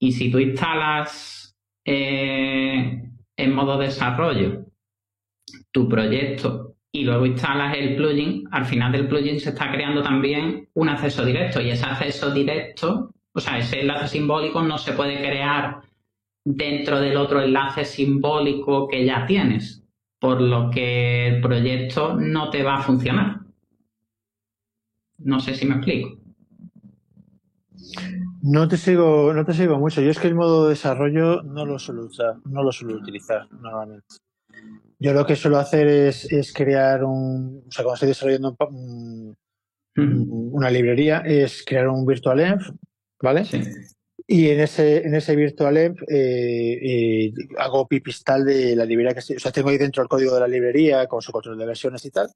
Y 0.00 0.10
si 0.10 0.28
tú 0.28 0.40
instalas 0.40 1.56
eh, 1.84 3.04
en 3.36 3.54
modo 3.54 3.78
desarrollo 3.78 4.64
tu 5.70 5.88
proyecto 5.88 6.74
y 6.90 7.04
luego 7.04 7.26
instalas 7.26 7.76
el 7.76 7.94
plugin, 7.94 8.42
al 8.50 8.64
final 8.64 8.90
del 8.90 9.06
plugin 9.06 9.38
se 9.38 9.50
está 9.50 9.70
creando 9.70 10.02
también 10.02 10.68
un 10.74 10.88
acceso 10.88 11.24
directo 11.24 11.60
y 11.60 11.70
ese 11.70 11.84
acceso 11.84 12.34
directo, 12.34 13.14
o 13.32 13.40
sea, 13.40 13.58
ese 13.58 13.80
enlace 13.80 14.08
simbólico 14.08 14.62
no 14.62 14.78
se 14.78 14.92
puede 14.92 15.18
crear 15.18 15.82
dentro 16.44 17.00
del 17.00 17.16
otro 17.16 17.42
enlace 17.42 17.84
simbólico 17.84 18.88
que 18.88 19.04
ya 19.04 19.26
tienes, 19.26 19.84
por 20.18 20.40
lo 20.40 20.70
que 20.70 21.28
el 21.28 21.40
proyecto 21.40 22.14
no 22.14 22.50
te 22.50 22.62
va 22.62 22.76
a 22.76 22.82
funcionar. 22.82 23.40
No 25.18 25.38
sé 25.38 25.54
si 25.54 25.66
me 25.66 25.76
explico. 25.76 26.16
No 28.42 28.66
te 28.68 28.78
sigo, 28.78 29.34
no 29.34 29.44
te 29.44 29.52
sigo 29.52 29.78
mucho. 29.78 30.00
Yo 30.00 30.10
es 30.10 30.18
que 30.18 30.28
el 30.28 30.34
modo 30.34 30.64
de 30.64 30.70
desarrollo 30.70 31.42
no 31.42 31.66
lo 31.66 31.78
suelo 31.78 32.06
usar, 32.06 32.36
no 32.46 32.62
lo 32.62 32.72
suelo 32.72 32.96
utilizar 32.96 33.46
normalmente. 33.52 34.06
Yo 34.98 35.12
lo 35.12 35.26
que 35.26 35.36
suelo 35.36 35.58
hacer 35.58 35.86
es, 35.86 36.30
es 36.32 36.52
crear 36.52 37.04
un, 37.04 37.64
o 37.66 37.70
sea, 37.70 37.84
cuando 37.84 37.94
estoy 37.94 38.08
desarrollando 38.08 38.56
un, 38.68 39.36
un, 39.96 40.50
una 40.52 40.70
librería, 40.70 41.18
es 41.18 41.62
crear 41.66 41.88
un 41.88 42.06
virtual 42.06 42.40
env, 42.40 42.60
¿vale? 43.22 43.44
Sí. 43.44 43.60
Y 44.26 44.48
en 44.50 44.60
ese, 44.60 44.98
en 44.98 45.14
ese 45.14 45.34
Virtual 45.34 45.76
Env 45.76 45.96
eh, 46.08 46.78
eh, 46.82 47.32
hago 47.58 47.88
pipistal 47.88 48.44
de 48.44 48.76
la 48.76 48.84
librería 48.84 49.12
que 49.12 49.20
estoy- 49.20 49.36
o 49.36 49.40
sea, 49.40 49.50
tengo 49.50 49.70
ahí 49.70 49.78
dentro 49.78 50.02
el 50.02 50.08
código 50.08 50.34
de 50.34 50.40
la 50.40 50.46
librería 50.46 51.06
con 51.08 51.20
su 51.20 51.32
control 51.32 51.58
de 51.58 51.66
versiones 51.66 52.04
y 52.04 52.10
tal. 52.10 52.28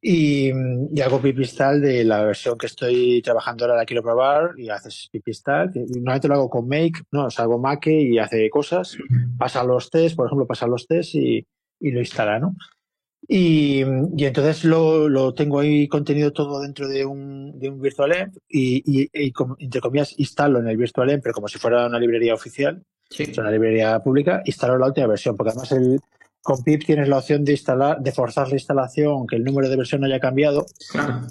Y, 0.00 0.50
y 0.94 1.00
hago 1.02 1.20
pipistal 1.20 1.82
de 1.82 2.04
la 2.04 2.24
versión 2.24 2.56
que 2.56 2.66
estoy 2.66 3.20
trabajando 3.20 3.64
ahora, 3.64 3.76
la 3.76 3.84
quiero 3.84 4.02
probar, 4.02 4.52
y 4.56 4.70
haces 4.70 5.08
pipistal. 5.12 5.70
Normalmente 5.74 6.28
lo 6.28 6.34
hago 6.34 6.48
con 6.48 6.66
Make, 6.66 7.02
¿no? 7.12 7.26
O 7.26 7.30
sea, 7.30 7.44
hago 7.44 7.58
Make 7.58 7.92
y 7.92 8.18
hace 8.18 8.48
cosas, 8.48 8.96
pasa 9.36 9.62
los 9.62 9.90
tests, 9.90 10.16
por 10.16 10.26
ejemplo, 10.26 10.46
pasa 10.46 10.66
los 10.66 10.86
tests 10.86 11.14
y, 11.16 11.46
y 11.80 11.90
lo 11.90 11.98
instala, 12.00 12.38
¿no? 12.38 12.56
Y, 13.28 13.82
y 14.16 14.24
entonces 14.24 14.64
lo, 14.64 15.08
lo 15.08 15.34
tengo 15.34 15.60
ahí 15.60 15.86
contenido 15.88 16.32
todo 16.32 16.60
dentro 16.60 16.88
de 16.88 17.04
un, 17.04 17.58
de 17.58 17.68
un 17.68 17.80
y, 18.48 18.82
y, 19.02 19.10
y 19.12 19.32
entre 19.58 19.80
comillas 19.80 20.14
instalo 20.18 20.58
en 20.58 20.68
el 20.68 20.76
Virtual 20.76 21.10
Env, 21.10 21.22
pero 21.22 21.34
como 21.34 21.48
si 21.48 21.58
fuera 21.58 21.86
una 21.86 21.98
librería 21.98 22.34
oficial, 22.34 22.82
Sí. 23.08 23.24
es 23.24 23.36
una 23.38 23.50
librería 23.50 23.98
pública, 23.98 24.40
instalo 24.44 24.78
la 24.78 24.86
última 24.86 25.08
versión, 25.08 25.36
porque 25.36 25.50
además 25.50 25.72
el, 25.72 25.98
con 26.42 26.62
pip 26.62 26.84
tienes 26.84 27.08
la 27.08 27.18
opción 27.18 27.44
de 27.44 27.52
instalar, 27.52 28.00
de 28.00 28.12
forzar 28.12 28.48
la 28.48 28.54
instalación, 28.54 29.08
aunque 29.08 29.36
el 29.36 29.44
número 29.44 29.68
de 29.68 29.76
versión 29.76 30.00
no 30.00 30.06
haya 30.06 30.20
cambiado. 30.20 30.64
Claro. 30.92 31.22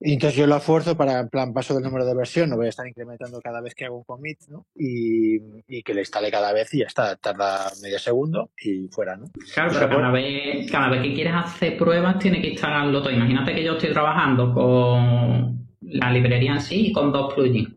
Y 0.00 0.12
entonces 0.12 0.38
yo 0.38 0.46
la 0.46 0.60
fuerzo 0.60 0.96
para, 0.96 1.18
en 1.18 1.28
plan, 1.28 1.52
paso 1.52 1.74
del 1.74 1.82
número 1.82 2.04
de 2.04 2.14
versión, 2.14 2.48
no 2.48 2.56
voy 2.56 2.66
a 2.66 2.68
estar 2.68 2.86
incrementando 2.86 3.40
cada 3.40 3.60
vez 3.60 3.74
que 3.74 3.84
hago 3.84 3.98
un 3.98 4.04
commit, 4.04 4.38
¿no? 4.48 4.64
Y, 4.76 5.38
y 5.66 5.82
que 5.82 5.92
le 5.92 6.02
instale 6.02 6.30
cada 6.30 6.52
vez 6.52 6.72
y 6.74 6.78
ya 6.78 6.86
está, 6.86 7.16
tarda 7.16 7.68
medio 7.82 7.98
segundo 7.98 8.50
y 8.62 8.86
fuera, 8.88 9.16
¿no? 9.16 9.26
Claro, 9.52 9.72
pero 9.74 9.88
cada 9.88 10.12
vez, 10.12 10.70
cada 10.70 10.88
vez 10.90 11.02
que 11.02 11.14
quieres 11.14 11.34
hacer 11.34 11.76
pruebas 11.76 12.18
tienes 12.20 12.42
que 12.42 12.50
instalarlo 12.50 13.02
todo. 13.02 13.10
Imagínate 13.10 13.54
que 13.54 13.64
yo 13.64 13.72
estoy 13.72 13.92
trabajando 13.92 14.54
con 14.54 15.66
la 15.80 16.12
librería 16.12 16.52
en 16.52 16.60
sí 16.60 16.88
y 16.88 16.92
con 16.92 17.10
dos 17.10 17.34
plugins. 17.34 17.74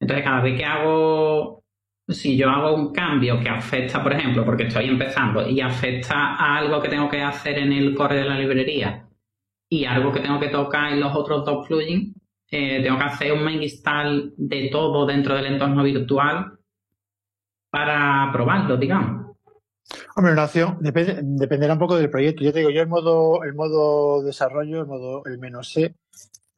Entonces, 0.00 0.24
cada 0.24 0.40
vez 0.40 0.56
que 0.56 0.64
hago, 0.64 1.64
si 2.08 2.34
yo 2.34 2.48
hago 2.48 2.74
un 2.76 2.92
cambio 2.94 3.40
que 3.40 3.48
afecta, 3.50 4.02
por 4.02 4.14
ejemplo, 4.14 4.42
porque 4.42 4.68
estoy 4.68 4.88
empezando 4.88 5.46
y 5.46 5.60
afecta 5.60 6.14
a 6.14 6.56
algo 6.56 6.80
que 6.80 6.88
tengo 6.88 7.10
que 7.10 7.20
hacer 7.20 7.58
en 7.58 7.72
el 7.72 7.94
core 7.94 8.16
de 8.16 8.24
la 8.24 8.38
librería 8.38 9.07
y 9.68 9.84
algo 9.84 10.12
que 10.12 10.20
tengo 10.20 10.40
que 10.40 10.48
tocar 10.48 10.92
en 10.92 11.00
los 11.00 11.14
otros 11.14 11.44
dos 11.44 11.66
plugins, 11.66 12.14
eh, 12.50 12.82
tengo 12.82 12.96
que 12.98 13.04
hacer 13.04 13.32
un 13.32 13.44
main 13.44 13.62
install 13.62 14.32
de 14.36 14.68
todo 14.72 15.04
dentro 15.06 15.34
del 15.34 15.46
entorno 15.46 15.82
virtual 15.82 16.52
para 17.70 18.30
probarlo, 18.32 18.76
digamos. 18.76 19.36
Hombre, 20.16 20.38
opción 20.40 20.78
depende- 20.80 21.20
dependerá 21.22 21.72
un 21.74 21.78
poco 21.78 21.96
del 21.96 22.10
proyecto. 22.10 22.44
Yo 22.44 22.52
te 22.52 22.58
digo, 22.60 22.70
yo 22.70 22.82
el 22.82 22.88
modo, 22.88 23.42
el 23.44 23.54
modo 23.54 24.22
desarrollo, 24.22 24.80
el 24.80 24.86
modo, 24.86 25.22
el 25.24 25.38
menos 25.38 25.70
C, 25.72 25.94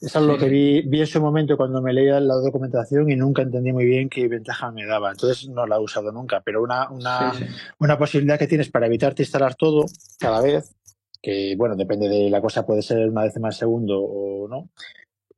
es 0.00 0.16
algo 0.16 0.34
Sí. 0.34 0.40
que 0.40 0.48
vi, 0.48 0.82
vi 0.82 1.00
en 1.00 1.06
su 1.06 1.20
momento 1.20 1.56
cuando 1.56 1.82
me 1.82 1.92
leía 1.92 2.18
la 2.20 2.34
documentación 2.34 3.10
y 3.10 3.16
nunca 3.16 3.42
entendí 3.42 3.72
muy 3.72 3.84
bien 3.84 4.08
qué 4.08 4.26
ventaja 4.28 4.70
me 4.72 4.86
daba. 4.86 5.10
Entonces 5.12 5.48
no 5.48 5.66
la 5.66 5.76
he 5.76 5.78
usado 5.80 6.10
nunca, 6.10 6.40
pero 6.40 6.62
una, 6.62 6.88
una, 6.90 7.32
Sí, 7.34 7.44
sí. 7.44 7.50
una 7.78 7.98
posibilidad 7.98 8.38
que 8.38 8.46
tienes 8.48 8.70
para 8.70 8.86
evitarte 8.86 9.22
instalar 9.22 9.54
todo 9.56 9.84
cada 10.18 10.40
vez, 10.40 10.74
que 11.22 11.54
bueno, 11.56 11.76
depende 11.76 12.08
de 12.08 12.30
la 12.30 12.40
cosa, 12.40 12.64
puede 12.66 12.82
ser 12.82 13.08
una 13.08 13.24
décima 13.24 13.48
de 13.48 13.54
segundo 13.54 14.00
o 14.00 14.48
no, 14.48 14.70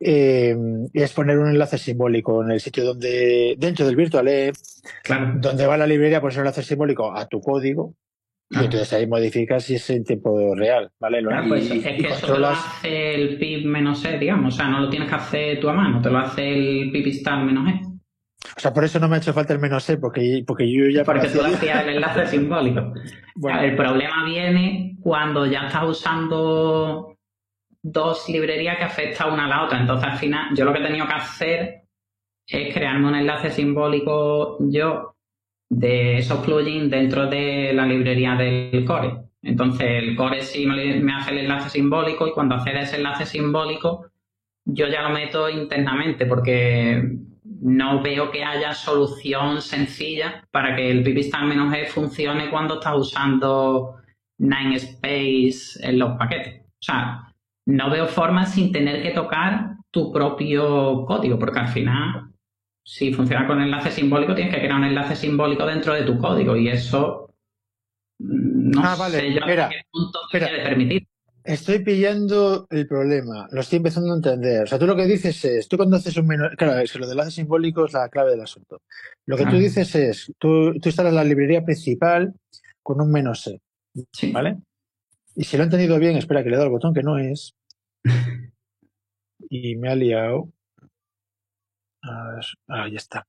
eh, 0.01 0.57
es 0.93 1.13
poner 1.13 1.39
un 1.39 1.49
enlace 1.51 1.79
simbólico 1.79 2.43
en 2.43 2.51
el 2.51 2.61
sitio 2.61 2.85
donde, 2.85 3.55
dentro 3.59 3.87
del 3.87 3.97
Virtual 3.97 4.29
Claro. 5.05 5.33
donde 5.37 5.67
va 5.67 5.77
la 5.77 5.87
librería, 5.87 6.21
pones 6.21 6.37
un 6.37 6.41
enlace 6.43 6.63
simbólico 6.63 7.13
a 7.17 7.27
tu 7.29 7.41
código 7.41 7.95
y 8.51 8.57
entonces 8.65 8.93
ahí 8.93 9.07
modificas 9.07 9.65
si 9.65 9.77
es 9.77 9.89
en 9.91 10.05
tiempo 10.05 10.55
real, 10.55 10.91
¿vale? 11.01 11.23
Lo- 11.23 11.31
Claro, 11.31 11.49
pues 11.49 11.71
y, 11.71 11.79
es 11.79 11.87
y 11.87 12.03
que 12.03 12.09
eso 12.09 12.35
te 12.35 12.39
lo 12.39 12.49
hace 12.49 13.15
el 13.15 13.39
pip 13.39 13.65
menos 13.65 14.05
e, 14.05 14.19
digamos. 14.19 14.53
O 14.55 14.57
sea, 14.59 14.69
no 14.69 14.81
lo 14.81 14.91
tienes 14.91 15.09
que 15.09 15.15
hacer 15.15 15.59
tú 15.61 15.69
a 15.71 15.73
mano, 15.73 16.03
te 16.03 16.11
lo 16.11 16.19
hace 16.19 16.53
el 16.53 16.91
pip 16.93 17.07
install 17.07 17.47
menos 17.47 17.67
e. 17.69 17.81
O 18.57 18.61
sea, 18.61 18.73
por 18.73 18.85
eso 18.85 18.99
no 18.99 19.09
me 19.09 19.17
ha 19.17 19.19
hecho 19.19 19.33
falta 19.33 19.53
el 19.53 19.59
menos 19.59 19.85
C, 19.85 19.97
porque, 19.97 20.45
porque 20.47 20.71
yo 20.71 20.89
ya 20.89 21.05
Porque 21.05 21.29
tú 21.29 21.41
hacías 21.43 21.83
el 21.85 21.95
enlace 21.97 22.27
simbólico. 22.27 22.93
Bueno. 23.35 23.63
El 23.63 23.77
problema 23.77 24.27
viene 24.27 24.99
cuando 25.01 25.47
ya 25.47 25.67
estás 25.67 25.85
usando 25.85 27.17
dos 27.83 28.29
librerías 28.29 28.77
que 28.77 28.85
afectan 28.85 29.33
una 29.33 29.47
a 29.47 29.49
la 29.49 29.65
otra. 29.65 29.81
Entonces, 29.81 30.07
al 30.07 30.19
final, 30.19 30.55
yo 30.55 30.67
lo 30.67 30.73
que 30.73 30.81
he 30.81 30.87
tenido 30.87 31.07
que 31.07 31.15
hacer 31.15 31.83
es 32.47 32.75
crearme 32.75 33.09
un 33.09 33.15
enlace 33.15 33.51
simbólico 33.51 34.59
yo 34.61 35.17
de 35.71 36.19
esos 36.19 36.45
plugins 36.45 36.91
dentro 36.91 37.27
de 37.27 37.73
la 37.73 37.87
librería 37.87 38.35
del 38.35 38.85
core. 38.85 39.23
Entonces, 39.41 39.89
el 39.89 40.15
core 40.15 40.43
sí 40.43 40.67
me, 40.67 41.15
hace 41.15 41.31
el 41.31 41.39
enlace 41.39 41.71
simbólico 41.71 42.29
y 42.29 42.33
cuando 42.33 42.57
a 42.57 42.65
ese 42.65 42.97
enlace 42.97 43.25
simbólico, 43.25 44.11
yo 44.65 44.87
ya 44.89 45.03
lo 45.03 45.11
meto 45.11 45.49
internamente 45.49 46.27
porque 46.27 47.17
no 47.65 48.03
veo 48.03 48.31
que 48.31 48.45
haya 48.45 48.75
solución 48.75 49.63
sencilla 49.63 50.45
para 50.51 50.75
que 50.77 50.91
el 50.91 51.05
pipistal 51.05 51.47
menos 51.47 51.73
e 51.75 51.87
funcione 51.87 52.51
cuando 52.51 52.75
estás 52.75 52.97
usando 52.97 53.97
Ninespace 54.39 55.79
en 55.81 55.99
los 55.99 56.19
paquetes. 56.19 56.63
O 56.65 56.83
sea, 56.83 57.33
no 57.67 57.91
veo 57.91 58.07
forma 58.09 58.47
sin 58.47 58.73
tener 58.73 59.03
que 59.03 59.11
tocar 59.13 59.77
tu 59.93 60.13
propio 60.13 61.05
código, 61.07 61.39
porque 61.39 61.61
al 61.61 61.69
final, 61.69 62.33
si 62.85 63.13
funciona 63.13 63.47
con 63.47 63.61
enlace 63.63 63.91
simbólico, 63.93 64.35
tienes 64.35 64.53
que 64.55 64.61
crear 64.61 64.75
un 64.79 64.85
enlace 64.85 65.15
simbólico 65.15 65.65
dentro 65.67 65.95
de 65.95 66.03
tu 66.03 66.19
código 66.19 66.57
y 66.57 66.69
eso 66.69 67.29
mm, 68.19 68.71
no 68.73 68.83
Ah, 68.83 68.97
vale, 68.97 69.19
sé 69.21 69.33
yo 69.35 69.39
espera, 69.39 69.65
hasta 69.65 69.69
qué 69.69 69.83
punto 69.91 70.19
espera. 70.27 70.47
debe 70.47 70.63
permitir. 70.65 71.07
Estoy 71.45 71.81
pillando 71.81 72.67
el 72.71 72.87
problema, 72.87 73.49
lo 73.51 73.61
estoy 73.61 73.79
empezando 73.79 74.13
a 74.13 74.17
entender. 74.17 74.63
O 74.63 74.67
sea, 74.67 74.79
tú 74.79 74.87
lo 74.87 74.95
que 74.95 75.07
dices 75.07 75.45
es, 75.45 75.67
tú 75.69 75.77
cuando 75.77 75.97
haces 75.97 76.17
un 76.17 76.27
menos, 76.27 76.53
claro, 76.57 76.79
es 76.79 76.93
que 76.93 76.99
lo 76.99 77.07
del 77.07 77.15
enlace 77.19 77.33
simbólico 77.33 77.85
es 77.85 77.93
la 77.93 78.09
clave 78.09 78.31
del 78.31 78.43
asunto. 78.43 78.83
Lo 79.27 79.37
que 79.37 79.47
tú 79.47 79.57
dices 79.57 79.95
es, 79.95 80.33
tú, 80.39 80.73
tú 80.75 80.89
instalas 80.89 81.13
la 81.13 81.25
librería 81.25 81.65
principal 81.65 82.33
con 82.83 83.01
un 83.01 83.11
menos 83.11 83.43
C, 83.43 83.61
Sí. 84.13 84.31
¿vale? 84.31 84.59
Y 85.35 85.45
si 85.45 85.57
lo 85.57 85.63
he 85.63 85.67
entendido 85.67 85.99
bien, 85.99 86.17
espera 86.17 86.45
que 86.45 86.51
le 86.51 86.57
doy 86.57 86.67
al 86.67 86.71
botón 86.71 86.95
que 86.95 87.03
no 87.03 87.19
es. 87.19 87.55
Y 89.51 89.77
me 89.77 89.91
ha 89.91 89.97
liado. 89.97 90.49
A 92.05 92.35
ver, 92.35 92.45
ah, 92.69 92.89
ya 92.89 92.97
está. 92.97 93.27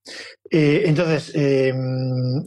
Eh, 0.50 0.82
entonces, 0.86 1.30
eh, 1.36 1.72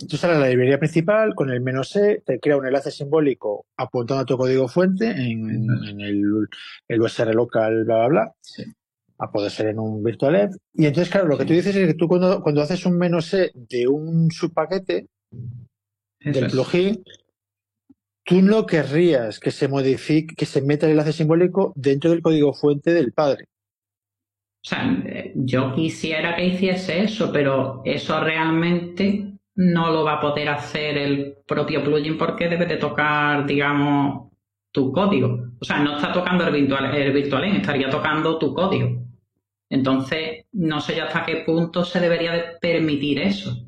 tú 0.09 0.17
sales 0.17 0.37
a 0.37 0.41
la 0.41 0.49
librería 0.49 0.77
principal 0.77 1.33
con 1.33 1.49
el 1.49 1.61
menos 1.61 1.95
E, 1.95 2.21
te 2.25 2.39
crea 2.39 2.57
un 2.57 2.65
enlace 2.67 2.91
simbólico 2.91 3.65
apuntando 3.77 4.23
a 4.23 4.25
tu 4.25 4.37
código 4.37 4.67
fuente 4.67 5.09
en, 5.09 5.67
en 5.87 6.01
el, 6.01 6.47
el 6.89 7.01
USR 7.01 7.33
local, 7.33 7.85
bla, 7.85 7.97
bla, 7.99 8.07
bla. 8.07 8.33
Sí. 8.41 8.63
A 9.19 9.31
poder 9.31 9.51
ser 9.51 9.67
en 9.67 9.79
un 9.79 10.03
virtual. 10.03 10.49
Y 10.73 10.85
entonces, 10.85 11.09
claro, 11.09 11.27
lo 11.27 11.37
que 11.37 11.45
tú 11.45 11.53
dices 11.53 11.75
es 11.75 11.87
que 11.87 11.93
tú 11.93 12.07
cuando, 12.07 12.41
cuando 12.43 12.61
haces 12.61 12.85
un 12.85 12.97
menos 12.97 13.33
E 13.33 13.51
de 13.55 13.87
un 13.87 14.29
subpaquete 14.29 15.07
Eso 16.19 16.39
del 16.39 16.45
es. 16.45 16.51
plugin, 16.51 17.03
tú 18.25 18.41
no 18.41 18.65
querrías 18.65 19.39
que 19.39 19.51
se 19.51 19.69
modifique, 19.69 20.35
que 20.35 20.45
se 20.45 20.61
meta 20.61 20.85
el 20.85 20.91
enlace 20.91 21.13
simbólico 21.13 21.71
dentro 21.75 22.11
del 22.11 22.21
código 22.21 22.53
fuente 22.53 22.93
del 22.93 23.13
padre. 23.13 23.45
O 24.63 24.69
sea, 24.69 25.03
yo 25.35 25.73
quisiera 25.73 26.35
que 26.35 26.45
hiciese 26.45 27.03
eso, 27.03 27.31
pero 27.31 27.81
eso 27.85 28.19
realmente 28.19 29.33
no 29.55 29.91
lo 29.91 30.03
va 30.03 30.13
a 30.13 30.21
poder 30.21 30.49
hacer 30.49 30.97
el 30.97 31.37
propio 31.47 31.83
plugin 31.83 32.17
porque 32.17 32.49
debe 32.49 32.65
de 32.65 32.77
tocar, 32.77 33.45
digamos, 33.45 34.31
tu 34.71 34.91
código. 34.91 35.39
O 35.59 35.65
sea, 35.65 35.79
no 35.79 35.95
está 35.95 36.11
tocando 36.11 36.45
el 36.45 36.53
virtual, 36.53 36.93
el 36.95 37.11
virtualen, 37.11 37.55
estaría 37.55 37.89
tocando 37.89 38.37
tu 38.37 38.53
código. 38.53 39.03
Entonces, 39.69 40.45
no 40.51 40.79
sé 40.79 40.95
yo 40.95 41.05
hasta 41.05 41.25
qué 41.25 41.43
punto 41.45 41.83
se 41.83 41.99
debería 41.99 42.33
de 42.33 42.43
permitir 42.61 43.19
eso. 43.19 43.67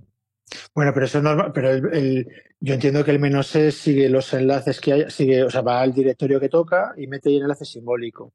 Bueno, 0.73 0.91
pero 0.93 1.05
eso 1.05 1.17
es 1.19 1.23
normal, 1.23 1.51
pero 1.53 1.69
el, 1.71 2.27
yo 2.59 2.73
entiendo 2.73 3.03
que 3.03 3.11
el 3.11 3.19
menos 3.19 3.55
E 3.55 3.71
sigue 3.71 4.09
los 4.09 4.33
enlaces 4.33 4.79
que 4.79 4.93
hay, 4.93 5.09
sigue, 5.09 5.43
o 5.43 5.49
sea, 5.49 5.61
va 5.61 5.81
al 5.81 5.93
directorio 5.93 6.39
que 6.39 6.49
toca 6.49 6.93
y 6.97 7.07
mete 7.07 7.29
el 7.29 7.41
enlace 7.41 7.65
simbólico. 7.65 8.33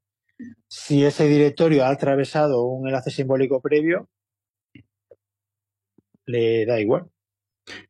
Si 0.67 1.03
ese 1.05 1.27
directorio 1.27 1.85
ha 1.85 1.89
atravesado 1.89 2.63
un 2.63 2.87
enlace 2.87 3.09
simbólico 3.11 3.61
previo, 3.61 4.09
le 6.25 6.65
da 6.65 6.79
igual. 6.79 7.05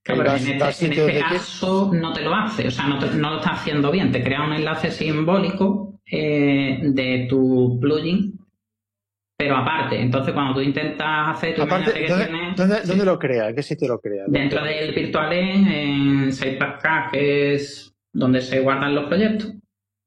Claro, 0.03 0.23
pero 0.23 0.35
en 0.37 0.61
este, 0.61 0.85
en 0.85 0.93
este 0.93 1.19
caso 1.19 1.91
no 1.93 2.13
te 2.13 2.21
lo 2.21 2.33
hace, 2.33 2.67
o 2.67 2.71
sea, 2.71 2.87
no, 2.87 2.97
te- 2.99 3.13
no 3.15 3.31
lo 3.31 3.37
está 3.37 3.51
haciendo 3.51 3.91
bien. 3.91 4.11
Te 4.11 4.23
crea 4.23 4.43
un 4.45 4.53
enlace 4.53 4.89
simbólico 4.91 5.99
eh, 6.09 6.79
de 6.81 7.25
tu 7.29 7.77
plugin, 7.81 8.39
pero 9.37 9.57
aparte. 9.57 9.99
Entonces, 9.99 10.33
cuando 10.33 10.53
tú 10.53 10.61
intentas 10.61 11.35
hacer 11.35 11.55
tu 11.55 11.63
Aparte, 11.63 11.91
que 11.93 12.07
¿dónde, 12.07 12.25
tienes- 12.27 12.55
dónde- 12.55 12.81
sí, 12.83 12.87
dónde 12.87 13.05
lo 13.05 13.19
crea? 13.19 13.49
¿En 13.49 13.55
qué 13.55 13.63
sitio 13.63 13.87
lo 13.89 13.99
crea? 13.99 14.23
dentro 14.27 14.63
del 14.63 14.93
virtualen, 14.93 15.67
en 15.67 16.31
SitePack, 16.31 17.11
que 17.11 17.53
es 17.55 17.93
donde 18.13 18.39
se 18.41 18.61
guardan 18.61 18.95
los 18.95 19.05
proyectos, 19.07 19.53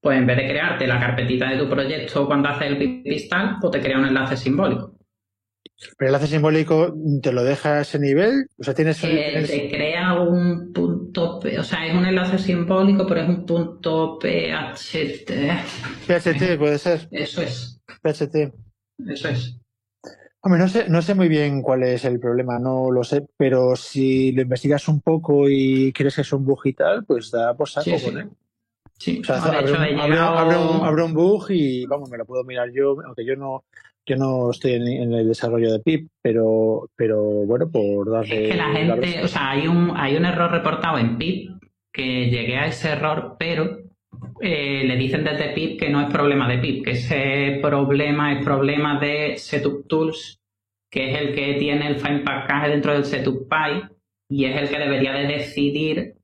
pues 0.00 0.18
en 0.18 0.26
vez 0.26 0.36
de 0.36 0.48
crearte 0.48 0.86
la 0.86 1.00
carpetita 1.00 1.50
de 1.50 1.58
tu 1.58 1.68
proyecto 1.68 2.26
cuando 2.26 2.48
haces 2.48 2.68
el 2.68 2.78
pipistal, 2.78 3.56
pues 3.60 3.72
te 3.72 3.80
crea 3.80 3.98
un 3.98 4.06
enlace 4.06 4.36
simbólico. 4.36 4.94
Pero 5.96 6.08
el 6.10 6.14
enlace 6.14 6.26
simbólico 6.32 6.94
te 7.22 7.32
lo 7.32 7.44
deja 7.44 7.74
a 7.78 7.80
ese 7.82 7.98
nivel, 7.98 8.46
o 8.58 8.64
sea, 8.64 8.74
tienes, 8.74 9.02
Eh, 9.04 9.44
te 9.46 9.68
crea 9.68 10.14
un 10.20 10.72
punto, 10.72 11.38
P- 11.40 11.58
o 11.58 11.62
sea, 11.64 11.86
es 11.86 11.94
un 11.94 12.04
enlace 12.04 12.38
simbólico, 12.38 13.06
pero 13.06 13.20
es 13.22 13.28
un 13.28 13.46
punto 13.46 14.18
PHT. 14.20 15.30
PHT, 16.06 16.58
puede 16.58 16.78
ser, 16.78 17.08
Eso 17.12 17.42
es, 17.42 17.80
PHT. 18.02 18.52
eso 19.08 19.28
es. 19.28 19.56
Hombre, 20.40 20.60
no 20.60 20.68
sé, 20.68 20.88
no 20.88 21.02
sé 21.02 21.14
muy 21.14 21.28
bien 21.28 21.62
cuál 21.62 21.82
es 21.82 22.04
el 22.04 22.20
problema, 22.20 22.58
no 22.58 22.90
lo 22.92 23.02
sé, 23.04 23.26
pero 23.36 23.74
si 23.76 24.30
lo 24.32 24.42
investigas 24.42 24.86
un 24.88 25.00
poco 25.00 25.48
y 25.48 25.92
crees 25.92 26.14
que 26.14 26.20
es 26.22 26.32
un 26.32 26.44
bug 26.44 26.60
y 26.64 26.72
tal, 26.74 27.04
pues 27.04 27.30
da 27.32 27.54
por 27.56 27.68
saco 27.68 27.84
Sí, 27.84 27.98
sí. 27.98 28.04
con 28.06 28.18
él. 28.18 28.28
Sí, 28.98 29.20
O 29.20 29.24
sea, 29.24 29.36
hecho, 29.60 29.74
un, 29.74 29.84
llegado- 30.10 31.04
un, 31.04 31.14
bug 31.14 31.46
y 31.50 31.86
vamos, 31.86 32.10
me 32.10 32.18
lo 32.18 32.24
puedo 32.26 32.42
mirar 32.44 32.68
yo, 32.72 32.96
aunque 33.06 33.24
yo 33.24 33.36
no, 33.36 33.64
yo 34.04 34.16
no 34.16 34.50
estoy 34.50 34.72
en, 34.72 34.88
en 34.88 35.12
el 35.12 35.28
desarrollo 35.28 35.72
de 35.72 35.78
PIP, 35.78 36.08
pero, 36.20 36.90
pero 36.96 37.22
bueno, 37.22 37.70
por 37.70 38.10
darle. 38.10 38.46
Es 38.46 38.50
que 38.52 38.56
la 38.56 38.68
darle- 38.68 39.06
gente, 39.06 39.24
o 39.24 39.28
sea, 39.28 39.50
hay 39.50 39.68
un, 39.68 39.92
hay 39.96 40.16
un 40.16 40.24
error 40.24 40.50
reportado 40.50 40.98
en 40.98 41.16
PIP 41.16 41.50
que 41.92 42.28
llegué 42.28 42.56
a 42.56 42.66
ese 42.66 42.90
error, 42.90 43.36
pero 43.38 43.78
eh, 44.40 44.82
le 44.84 44.96
dicen 44.96 45.22
desde 45.24 45.50
PIP 45.50 45.78
que 45.78 45.90
no 45.90 46.00
es 46.00 46.10
problema 46.12 46.48
de 46.48 46.58
PIP, 46.58 46.84
que 46.84 46.90
ese 46.92 47.58
problema 47.62 48.32
es 48.32 48.44
problema 48.44 48.98
de 48.98 49.36
Setup 49.36 49.86
Tools, 49.86 50.40
que 50.90 51.12
es 51.12 51.20
el 51.20 51.34
que 51.34 51.54
tiene 51.54 51.86
el 51.86 51.96
file 51.96 52.20
package 52.20 52.70
dentro 52.70 52.92
del 52.94 53.04
Setup 53.04 53.48
Py 53.48 53.82
y 54.30 54.44
es 54.46 54.56
el 54.60 54.68
que 54.68 54.78
debería 54.78 55.12
de 55.12 55.26
decidir 55.26 56.14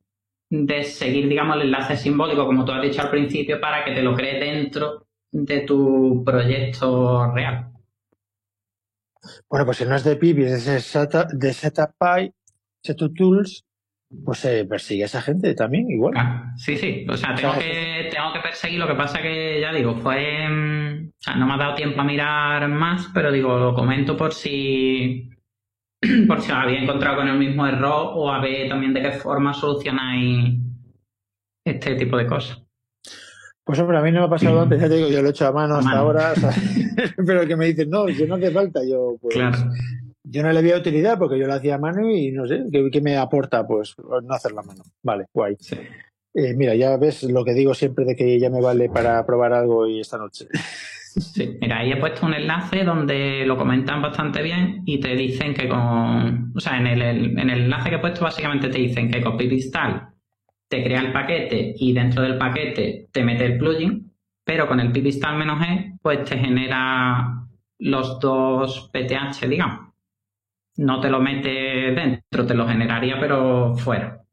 de 0.51 0.85
seguir, 0.85 1.29
digamos, 1.29 1.57
el 1.57 1.63
enlace 1.63 1.97
simbólico, 1.97 2.47
como 2.47 2.65
tú 2.65 2.73
has 2.73 2.83
dicho 2.83 3.03
al 3.03 3.11
principio, 3.11 3.61
para 3.61 3.85
que 3.85 3.93
te 3.93 4.03
lo 4.03 4.15
cree 4.15 4.39
dentro 4.39 5.07
de 5.33 5.61
tu 5.61 6.23
proyecto 6.25 7.33
real. 7.33 7.71
Bueno, 9.49 9.65
pues 9.67 9.79
si 9.79 9.85
no 9.85 9.97
es 9.97 10.05
de 10.05 10.17
PIP 10.17 10.39
y 10.39 10.43
es 10.45 10.67
de, 10.67 10.81
Seta- 10.81 11.27
de 11.33 11.53
SetupPy, 11.53 12.33
Setup 12.83 13.15
Tools, 13.17 13.65
pues 14.25 14.39
se 14.39 14.65
persigue 14.67 15.03
a 15.03 15.07
esa 15.07 15.23
gente 15.23 15.55
también, 15.55 15.91
igual. 15.91 16.15
Ah, 16.17 16.53
sí, 16.57 16.77
sí. 16.77 17.07
O 17.09 17.17
sea, 17.17 17.35
tengo 17.35 17.51
O 17.51 17.55
sea, 17.55 17.63
que, 17.63 18.11
tengo 18.13 18.33
que 18.33 18.41
perseguir. 18.41 18.79
Lo 18.79 18.87
que 18.87 18.95
pasa 18.95 19.21
que, 19.23 19.61
ya 19.61 19.73
digo, 19.73 19.97
fue. 19.97 20.47
mm, 20.49 21.09
O 21.09 21.13
sea, 21.19 21.35
no 21.37 21.47
me 21.47 21.55
ha 21.55 21.57
dado 21.57 21.75
tiempo 21.75 22.01
a 22.01 22.05
mirar 22.05 22.69
más, 22.69 23.09
pero 23.15 23.33
digo, 23.33 23.59
lo 23.59 23.75
comento 23.75 24.17
por 24.17 24.33
si. 24.35 25.31
Por 26.29 26.41
si 26.41 26.51
os 26.51 26.57
había 26.59 26.81
encontrado 26.81 27.17
con 27.17 27.29
el 27.29 27.39
mismo 27.39 27.67
error 27.67 28.13
o 28.15 28.31
a 28.31 28.41
ver 28.41 28.69
también 28.69 28.93
de 28.95 29.03
qué 29.03 29.13
forma 29.13 29.53
solucionáis 29.55 30.59
este 31.67 31.95
tipo 31.97 32.17
de 32.17 32.27
cosas. 32.27 32.61
Pues 33.67 33.79
hombre, 33.79 33.97
a 33.97 34.03
mí 34.03 34.13
no 34.13 34.21
me 34.21 34.27
ha 34.27 34.31
pasado 34.31 34.61
antes, 34.63 34.81
ya 34.81 34.89
te 34.89 34.97
digo, 34.97 35.09
yo 35.09 35.23
lo 35.23 35.29
he 35.29 35.31
hecho 35.31 35.47
a 35.47 35.53
mano 35.53 35.77
A 35.77 35.79
hasta 35.79 35.91
mano. 35.91 36.01
ahora, 36.03 36.33
o 36.33 36.35
sea, 36.37 36.51
pero 37.27 37.47
que 37.47 37.57
me 37.57 37.67
dicen, 37.67 37.91
no, 37.91 38.07
que 38.07 38.27
no 38.27 38.35
hace 38.37 38.51
falta, 38.51 38.81
yo 38.85 39.17
pues 39.21 39.35
Claro. 39.35 39.59
yo 40.25 40.43
no 40.43 40.53
le 40.53 40.63
veía 40.63 40.77
utilidad 40.79 41.19
porque 41.19 41.39
yo 41.39 41.47
lo 41.47 41.55
hacía 41.55 41.77
a 41.77 41.79
mano 41.79 42.09
y 42.11 42.31
no 42.33 42.47
sé, 42.47 42.65
¿qué, 42.71 42.89
qué 42.91 43.01
me 43.01 43.17
aporta? 43.17 43.67
Pues 43.67 43.95
no 43.99 44.35
hacerlo 44.35 44.61
a 44.61 44.65
mano. 44.65 44.83
Vale, 45.03 45.27
guay. 45.33 45.57
Sí. 45.61 45.77
Eh, 46.37 46.53
mira, 46.55 46.75
ya 46.75 46.97
ves 46.97 47.23
lo 47.25 47.45
que 47.45 47.55
digo 47.55 47.75
siempre 47.75 48.05
de 48.05 48.17
que 48.17 48.41
ya 48.41 48.51
me 48.51 48.61
vale 48.61 48.89
para 48.89 49.25
probar 49.25 49.53
algo 49.53 49.87
y 49.87 50.01
esta 50.01 50.19
noche. 50.19 50.49
Sí, 51.17 51.59
mira, 51.61 51.79
ahí 51.79 51.93
he 51.93 51.97
puesto 51.97 52.27
un 52.27 52.35
enlace 52.35 52.83
donde 52.83 53.45
lo 53.47 53.57
comentan 53.57 54.03
bastante 54.03 54.43
bien 54.43 54.83
y 54.85 54.99
te 54.99 55.15
dicen 55.15 55.55
que 55.55 55.69
con. 55.69 56.53
O 56.57 56.61
sea, 56.61 56.77
en 56.79 56.89
el, 56.89 57.03
en 57.03 57.51
el 57.51 57.63
enlace 57.63 57.91
que 57.91 57.97
he 57.97 57.99
puesto, 58.01 58.25
básicamente 58.25 58.69
te 58.69 58.79
dicen 58.79 59.09
que 59.11 59.23
con 59.23 59.37
pipistal 59.37 60.09
te 60.69 60.83
crea 60.83 61.01
el 61.03 61.13
paquete 61.13 61.75
y 61.79 61.93
dentro 61.93 62.23
del 62.23 62.37
paquete 62.37 63.09
te 63.13 63.23
mete 63.23 63.45
el 63.47 63.59
plugin, 63.59 64.13
pero 64.45 64.67
con 64.67 64.81
el 64.81 64.91
pipistal 64.91 65.41
"-e", 65.41 65.95
pues 66.03 66.25
te 66.25 66.37
genera 66.37 67.47
los 67.79 68.19
dos 68.19 68.91
PTH, 68.93 69.47
digamos. 69.49 69.93
No 70.79 71.01
te 71.01 71.11
lo 71.11 71.21
mete 71.21 71.49
dentro, 71.93 72.45
te 72.45 72.55
lo 72.55 72.67
generaría, 72.67 73.21
pero 73.21 73.77
fuera. 73.77 74.24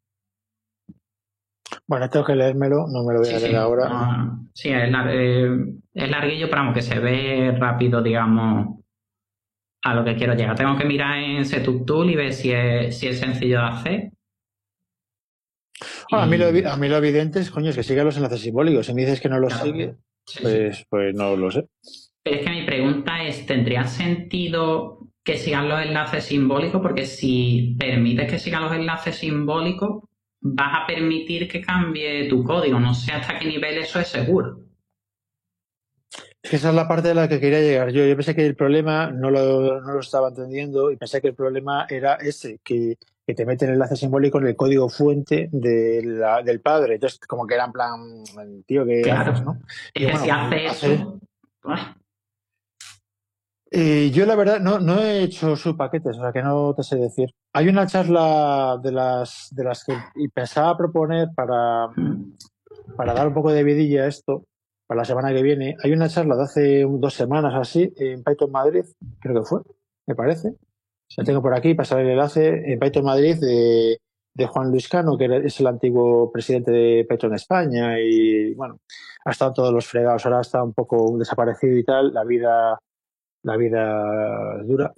Bueno, 1.92 2.10
tengo 2.10 2.26
que 2.26 2.36
leérmelo, 2.36 2.88
no 2.88 3.04
me 3.04 3.14
lo 3.14 3.20
voy 3.20 3.28
a 3.28 3.32
leer 3.34 3.50
sí. 3.50 3.54
ahora. 3.54 3.90
No, 3.90 4.50
sí, 4.54 4.70
es, 4.70 4.90
lar- 4.90 5.10
eh, 5.12 5.76
es 5.94 6.10
larguillo, 6.10 6.50
pero 6.50 6.62
aunque 6.62 6.82
se 6.82 6.98
ve 7.00 7.54
rápido, 7.60 8.02
digamos, 8.02 8.80
a 9.84 9.94
lo 9.96 10.06
que 10.06 10.16
quiero 10.16 10.34
llegar. 10.34 10.56
Tengo 10.56 10.78
que 10.78 10.86
mirar 10.86 11.18
en 11.18 11.44
Setup 11.46 11.86
Tool 11.86 12.10
y 12.10 12.16
ver 12.16 12.32
si 12.32 12.54
es, 12.54 12.98
si 12.98 13.10
es 13.10 13.20
sencillo 13.20 13.60
de 13.60 13.66
hacer. 13.66 14.12
Bueno, 16.10 16.24
a, 16.24 16.28
mí 16.28 16.38
lo, 16.38 16.46
a 16.70 16.78
mí 16.78 16.88
lo 16.88 16.96
evidente 16.96 17.42
es, 17.42 17.52
coño, 17.52 17.72
es 17.72 17.76
que 17.76 17.84
siga 17.84 18.06
los 18.06 18.16
enlaces 18.16 18.40
simbólicos. 18.40 18.86
Si 18.86 18.94
me 18.94 19.02
dices 19.02 19.20
que 19.20 19.28
no 19.28 19.40
los 19.40 19.52
Claro. 19.54 19.66
sigue, 19.66 19.96
sí. 20.28 20.40
pues, 20.44 20.86
pues 20.90 21.14
no 21.14 21.36
lo 21.36 21.52
sé. 21.52 21.68
Pero 22.24 22.38
es 22.38 22.46
que 22.46 22.52
mi 22.52 22.64
pregunta 22.64 23.22
es, 23.22 23.46
¿tendría 23.46 23.84
sentido 23.84 25.10
que 25.26 25.36
sigan 25.38 25.68
los 25.68 25.82
enlaces 25.82 26.24
simbólicos? 26.24 26.82
Porque 26.82 27.06
si 27.06 27.76
permites 27.78 28.32
que 28.32 28.40
sigan 28.40 28.64
los 28.64 28.72
enlaces 28.74 29.18
simbólicos, 29.18 30.06
vas 30.42 30.82
a 30.84 30.88
permitir 30.88 31.48
que 31.48 31.62
cambie 31.62 32.28
tu 32.28 32.44
código. 32.44 32.80
No 32.80 32.94
sé 32.94 33.12
hasta 33.14 33.38
qué 33.40 33.46
nivel 33.46 33.78
eso 33.78 34.00
es 34.00 34.08
seguro. 34.08 34.60
Es 36.44 36.50
que 36.50 36.56
esa 36.56 36.70
es 36.70 36.76
la 36.76 36.88
parte 36.88 37.12
a 37.12 37.14
la 37.14 37.30
que 37.30 37.40
quería 37.40 37.62
llegar 37.62 37.92
yo. 37.92 38.04
Yo 38.06 38.16
pensé 38.16 38.36
que 38.36 38.46
el 38.46 38.56
problema 38.56 39.12
no 39.12 39.30
lo, 39.30 39.80
no 39.82 39.94
lo 39.94 40.00
estaba 40.00 40.30
entendiendo 40.30 40.92
y 40.92 40.98
pensé 40.98 41.22
que 41.22 41.28
el 41.30 41.36
problema 41.36 41.86
era 41.88 42.16
ese, 42.16 42.60
que, 42.64 42.98
que 43.28 43.36
te 43.36 43.46
mete 43.46 43.66
el 43.66 43.74
enlace 43.74 43.96
simbólico 43.96 44.40
en 44.40 44.48
el 44.48 44.56
código 44.56 44.90
fuente 44.90 45.50
de 45.52 46.02
la- 46.04 46.42
del 46.42 46.60
padre. 46.60 46.96
Entonces, 46.96 47.20
como 47.20 47.46
que 47.46 47.54
era 47.54 47.66
en 47.66 47.72
plan, 47.72 48.24
tío, 48.66 48.84
¿qué 48.86 49.04
Claro. 49.04 49.32
haces, 49.32 49.46
no? 49.46 49.60
Es 49.62 49.92
Y 49.94 50.00
que 50.00 50.06
bueno, 50.12 50.24
si 50.24 50.30
hace 50.32 50.68
hace- 50.68 50.94
eso... 50.96 51.20
Eh, 53.74 54.12
yo 54.12 54.26
la 54.26 54.36
verdad 54.36 54.60
no, 54.60 54.80
no 54.80 55.00
he 55.00 55.24
hecho 55.24 55.56
subpaquetes, 55.56 56.18
o 56.18 56.22
sea 56.22 56.34
que 56.34 56.44
no 56.44 56.74
te 56.76 56.84
sé 56.84 56.98
decir. 56.98 57.30
Hay 57.54 57.70
una 57.70 57.88
charla 57.88 58.78
de 58.84 58.92
las, 58.92 59.48
de 59.52 59.64
las 59.64 59.86
que 59.86 59.94
pensaba 60.34 60.78
proponer 60.78 61.30
para, 61.34 61.88
para 62.98 63.14
dar 63.14 63.30
un 63.30 63.34
poco 63.34 63.52
de 63.52 63.64
vidilla 63.64 64.04
a 64.04 64.08
esto, 64.08 64.44
para 64.88 65.00
la 65.00 65.06
semana 65.06 65.34
que 65.34 65.42
viene. 65.42 65.78
Hay 65.84 65.94
una 65.94 66.10
charla 66.10 66.36
de 66.36 66.44
hace 66.44 66.86
dos 66.86 67.14
semanas 67.14 67.54
así 67.56 67.94
en 67.96 68.24
Python 68.24 68.52
Madrid, 68.52 68.84
creo 69.22 69.42
que 69.42 69.48
fue, 69.48 69.62
me 70.06 70.16
parece. 70.16 70.54
La 71.16 71.24
tengo 71.24 71.42
por 71.42 71.54
aquí, 71.54 71.74
pasar 71.74 72.02
el 72.02 72.10
enlace 72.10 72.74
en 72.74 72.80
Python 72.80 73.06
Madrid 73.06 73.38
de, 73.40 73.98
de 74.34 74.48
Juan 74.48 74.70
Luis 74.70 74.88
Cano, 74.88 75.18
que 75.18 75.44
es 75.46 75.60
el 75.60 75.68
antiguo 75.68 76.32
presidente 76.32 76.72
de 76.72 77.06
Python 77.10 77.36
España 77.36 78.00
y 78.00 78.54
bueno, 78.54 78.80
ha 79.26 79.32
estado 79.32 79.54
todos 79.54 79.74
los 79.74 79.86
fregados, 79.86 80.26
ahora 80.26 80.42
está 80.42 80.64
un 80.64 80.74
poco 80.74 81.18
desaparecido 81.18 81.78
y 81.78 81.84
tal, 81.84 82.14
la 82.14 82.24
vida, 82.24 82.80
la 83.44 83.58
vida 83.58 84.58
dura. 84.64 84.94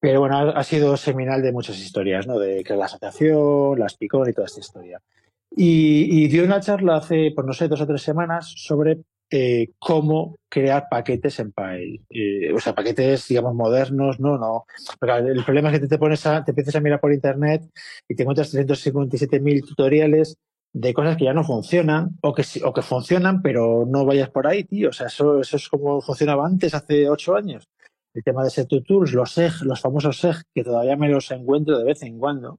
Pero 0.00 0.20
bueno, 0.20 0.38
ha, 0.38 0.64
sido 0.64 0.96
seminal 0.96 1.42
de 1.42 1.52
muchas 1.52 1.78
historias, 1.78 2.26
¿no? 2.26 2.38
De 2.38 2.62
que 2.62 2.76
la 2.76 2.84
asociación, 2.84 3.78
las 3.78 3.96
picón 3.96 4.28
y 4.28 4.32
toda 4.32 4.46
esta 4.46 4.60
historia. 4.60 5.02
Y, 5.50 6.24
y 6.24 6.28
dio 6.28 6.44
una 6.44 6.60
charla 6.60 6.96
hace, 6.96 7.32
pues 7.34 7.46
no 7.46 7.52
sé, 7.52 7.66
dos 7.66 7.80
o 7.80 7.86
tres 7.86 8.02
semanas 8.02 8.52
sobre 8.56 8.98
eh, 9.30 9.72
cómo 9.78 10.36
crear 10.48 10.86
paquetes 10.88 11.38
en 11.40 11.52
Py. 11.52 12.00
Eh, 12.08 12.52
o 12.52 12.60
sea, 12.60 12.74
paquetes, 12.74 13.28
digamos, 13.28 13.54
modernos, 13.54 14.18
no, 14.20 14.38
no. 14.38 14.64
Porque 14.98 15.16
el 15.16 15.44
problema 15.44 15.68
es 15.68 15.74
que 15.74 15.80
te, 15.80 15.88
te 15.88 15.98
pones 15.98 16.24
a, 16.26 16.44
te 16.44 16.52
empiezas 16.52 16.76
a 16.76 16.80
mirar 16.80 17.00
por 17.00 17.12
internet 17.12 17.62
y 18.08 18.14
te 18.14 18.22
encuentras 18.22 18.54
357.000 18.54 19.66
tutoriales 19.66 20.38
de 20.72 20.94
cosas 20.94 21.16
que 21.16 21.24
ya 21.24 21.32
no 21.32 21.44
funcionan 21.44 22.18
o 22.22 22.34
que, 22.34 22.44
o 22.64 22.72
que 22.72 22.82
funcionan, 22.82 23.42
pero 23.42 23.84
no 23.86 24.04
vayas 24.04 24.30
por 24.30 24.46
ahí, 24.46 24.64
tío. 24.64 24.90
O 24.90 24.92
sea, 24.92 25.06
eso, 25.06 25.40
eso 25.40 25.56
es 25.56 25.68
como 25.68 26.00
funcionaba 26.00 26.46
antes, 26.46 26.74
hace 26.74 27.08
ocho 27.08 27.36
años. 27.36 27.68
El 28.14 28.22
tema 28.22 28.44
de 28.44 28.50
Setup 28.50 28.84
Tools, 28.86 29.12
los 29.12 29.32
SEG, 29.32 29.62
los 29.62 29.80
famosos 29.80 30.18
SEG, 30.18 30.36
que 30.54 30.64
todavía 30.64 30.96
me 30.96 31.08
los 31.08 31.30
encuentro 31.30 31.78
de 31.78 31.84
vez 31.84 32.02
en 32.02 32.18
cuando. 32.18 32.58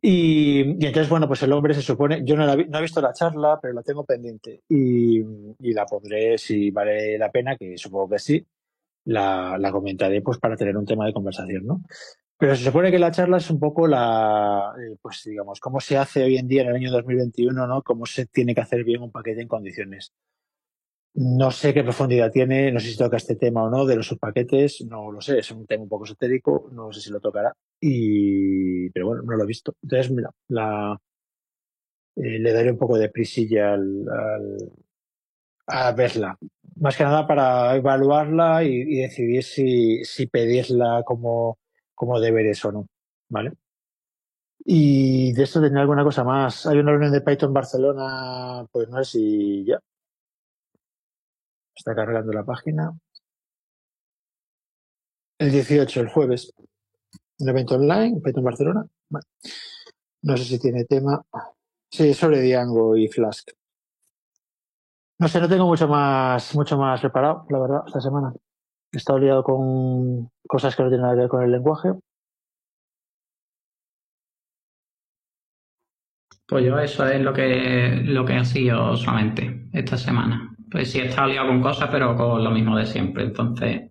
Y, 0.00 0.60
entonces, 0.60 1.08
bueno, 1.08 1.26
pues 1.26 1.42
el 1.42 1.52
hombre 1.52 1.74
se 1.74 1.82
supone, 1.82 2.22
yo 2.24 2.36
no, 2.36 2.46
la 2.46 2.54
no 2.54 2.78
he 2.78 2.82
visto 2.82 3.00
la 3.00 3.12
charla, 3.12 3.58
pero 3.60 3.74
la 3.74 3.82
tengo 3.82 4.04
pendiente 4.04 4.62
y, 4.68 5.20
y 5.20 5.72
la 5.72 5.86
pondré 5.86 6.36
si 6.38 6.70
vale 6.70 7.18
la 7.18 7.30
pena, 7.30 7.56
que 7.56 7.78
supongo 7.78 8.10
que 8.10 8.18
sí, 8.18 8.46
la, 9.04 9.56
la 9.58 9.72
comentaré 9.72 10.20
pues 10.20 10.38
para 10.38 10.56
tener 10.56 10.76
un 10.76 10.84
tema 10.84 11.06
de 11.06 11.12
conversación, 11.12 11.66
¿no? 11.66 11.82
Pero 12.38 12.54
se 12.54 12.64
supone 12.64 12.90
que 12.90 12.98
la 12.98 13.10
charla 13.10 13.38
es 13.38 13.50
un 13.50 13.58
poco 13.58 13.86
la, 13.86 14.72
eh, 14.78 14.96
pues 15.00 15.22
digamos, 15.24 15.58
cómo 15.60 15.80
se 15.80 15.96
hace 15.96 16.22
hoy 16.24 16.36
en 16.36 16.48
día 16.48 16.62
en 16.62 16.68
el 16.68 16.74
año 16.76 16.90
2021, 16.92 17.66
¿no? 17.66 17.82
Cómo 17.82 18.04
se 18.06 18.26
tiene 18.26 18.54
que 18.54 18.60
hacer 18.60 18.84
bien 18.84 19.02
un 19.02 19.10
paquete 19.10 19.40
en 19.42 19.48
condiciones. 19.48 20.12
No 21.18 21.50
sé 21.50 21.72
qué 21.72 21.82
profundidad 21.82 22.30
tiene, 22.30 22.70
no 22.70 22.78
sé 22.78 22.88
si 22.90 22.96
toca 22.98 23.16
este 23.16 23.36
tema 23.36 23.62
o 23.64 23.70
no 23.70 23.86
de 23.86 23.96
los 23.96 24.06
subpaquetes, 24.06 24.84
no 24.86 25.10
lo 25.10 25.20
sé, 25.22 25.38
es 25.38 25.50
un 25.50 25.66
tema 25.66 25.82
un 25.84 25.88
poco 25.88 26.04
esotérico, 26.04 26.68
no 26.72 26.92
sé 26.92 27.00
si 27.00 27.10
lo 27.10 27.20
tocará. 27.20 27.54
Y, 27.80 28.90
pero 28.90 29.06
bueno, 29.06 29.22
no 29.22 29.34
lo 29.34 29.44
he 29.44 29.46
visto. 29.46 29.74
Entonces, 29.82 30.10
mira, 30.12 30.30
la, 30.48 30.98
eh, 32.16 32.38
le 32.38 32.52
daré 32.52 32.70
un 32.70 32.78
poco 32.78 32.98
de 32.98 33.08
prisilla 33.10 33.74
al, 33.74 34.04
al- 34.08 34.72
a 35.68 35.92
verla. 35.92 36.38
Más 36.76 36.96
que 36.96 37.04
nada 37.04 37.26
para 37.26 37.74
evaluarla 37.76 38.64
y, 38.64 38.68
y 38.82 38.96
decidir 39.02 39.42
si, 39.44 40.04
si 40.04 40.26
pedirla 40.26 41.02
como, 41.04 41.58
como 41.96 42.20
deberes 42.20 42.64
o 42.64 42.72
no. 42.72 42.86
¿Vale? 43.28 43.52
Y 44.64 45.32
de 45.32 45.42
esto 45.44 45.60
tenía 45.60 45.80
alguna 45.80 46.04
cosa 46.04 46.24
más. 46.24 46.66
Hay 46.66 46.78
una 46.78 46.92
reunión 46.92 47.12
de 47.12 47.20
Python 47.20 47.52
Barcelona, 47.52 48.66
pues 48.70 48.88
no 48.88 49.02
sé 49.04 49.10
si 49.12 49.64
ya. 49.64 49.80
Está 51.74 51.94
cargando 51.94 52.32
la 52.32 52.44
página. 52.44 52.92
El 55.38 55.50
18, 55.52 56.00
el 56.00 56.08
jueves. 56.08 56.52
Un 57.38 57.48
evento 57.48 57.76
online, 57.76 58.20
Python 58.22 58.44
Barcelona. 58.44 58.86
Bueno, 59.08 59.26
no 60.22 60.36
sé 60.36 60.44
si 60.44 60.58
tiene 60.58 60.84
tema. 60.84 61.22
Sí, 61.90 62.14
sobre 62.14 62.42
Django 62.42 62.96
y 62.96 63.08
Flask. 63.08 63.50
No 65.18 65.28
sé, 65.28 65.40
no 65.40 65.48
tengo 65.48 65.66
mucho 65.66 65.88
más, 65.88 66.54
mucho 66.54 66.76
más 66.76 67.00
preparado, 67.00 67.46
la 67.48 67.58
verdad, 67.58 67.82
esta 67.86 68.00
semana. 68.00 68.34
Estado 68.92 69.18
liado 69.18 69.42
con 69.42 70.30
cosas 70.48 70.74
que 70.76 70.82
no 70.82 70.88
tienen 70.88 71.02
nada 71.02 71.14
que 71.14 71.20
ver 71.20 71.28
con 71.28 71.42
el 71.42 71.50
lenguaje. 71.52 71.90
Pues 76.48 76.64
yo 76.64 76.78
eso 76.78 77.06
es 77.06 77.20
lo 77.20 77.32
que, 77.32 78.02
lo 78.04 78.24
que 78.24 78.34
ha 78.34 78.44
sido 78.44 78.96
solamente 78.96 79.68
esta 79.72 79.96
semana. 79.98 80.54
Pues 80.70 80.90
sí, 80.92 81.00
he 81.00 81.06
estado 81.06 81.28
liado 81.28 81.48
con 81.48 81.60
cosas, 81.60 81.88
pero 81.90 82.16
con 82.16 82.42
lo 82.42 82.50
mismo 82.50 82.76
de 82.76 82.86
siempre. 82.86 83.24
Entonces, 83.24 83.90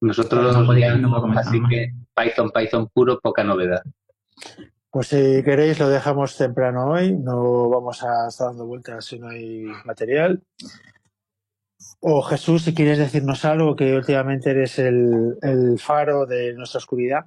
Nosotros, 0.00 0.56
No 0.58 0.66
podía- 0.66 0.88
ya- 0.88 0.96
no 0.96 1.10
puedo 1.10 1.22
comentar 1.22 1.46
así 1.46 1.60
más. 1.60 1.70
que 1.70 1.92
Python, 2.16 2.50
Python 2.50 2.88
puro, 2.92 3.20
poca 3.20 3.44
novedad. 3.44 3.82
Pues 4.90 5.06
si 5.06 5.44
queréis 5.44 5.78
lo 5.78 5.88
dejamos 5.88 6.36
temprano 6.36 6.88
hoy, 6.90 7.12
no 7.16 7.68
vamos 7.68 8.02
a 8.02 8.26
estar 8.26 8.48
dando 8.48 8.66
vueltas 8.66 9.04
si 9.04 9.20
no 9.20 9.28
hay 9.28 9.64
material. 9.84 10.42
O 12.00 12.22
Jesús, 12.22 12.62
si 12.62 12.74
quieres 12.74 12.98
decirnos 12.98 13.44
algo, 13.44 13.76
que 13.76 13.94
últimamente 13.94 14.50
eres 14.50 14.78
el, 14.78 15.38
el 15.42 15.78
faro 15.78 16.26
de 16.26 16.54
nuestra 16.54 16.78
oscuridad. 16.78 17.26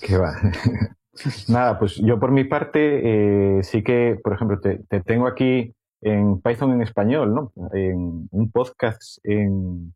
Que 0.00 0.16
va. 0.16 0.34
Nada, 1.48 1.78
pues 1.78 1.96
yo 1.96 2.18
por 2.18 2.30
mi 2.30 2.44
parte 2.44 3.58
eh, 3.58 3.62
sí 3.62 3.82
que, 3.82 4.18
por 4.22 4.34
ejemplo, 4.34 4.60
te, 4.60 4.78
te 4.88 5.00
tengo 5.00 5.26
aquí 5.26 5.74
en 6.02 6.40
Python 6.40 6.72
en 6.72 6.82
español, 6.82 7.34
¿no? 7.34 7.52
En 7.72 8.28
un 8.30 8.50
podcast 8.50 9.18
en, 9.24 9.94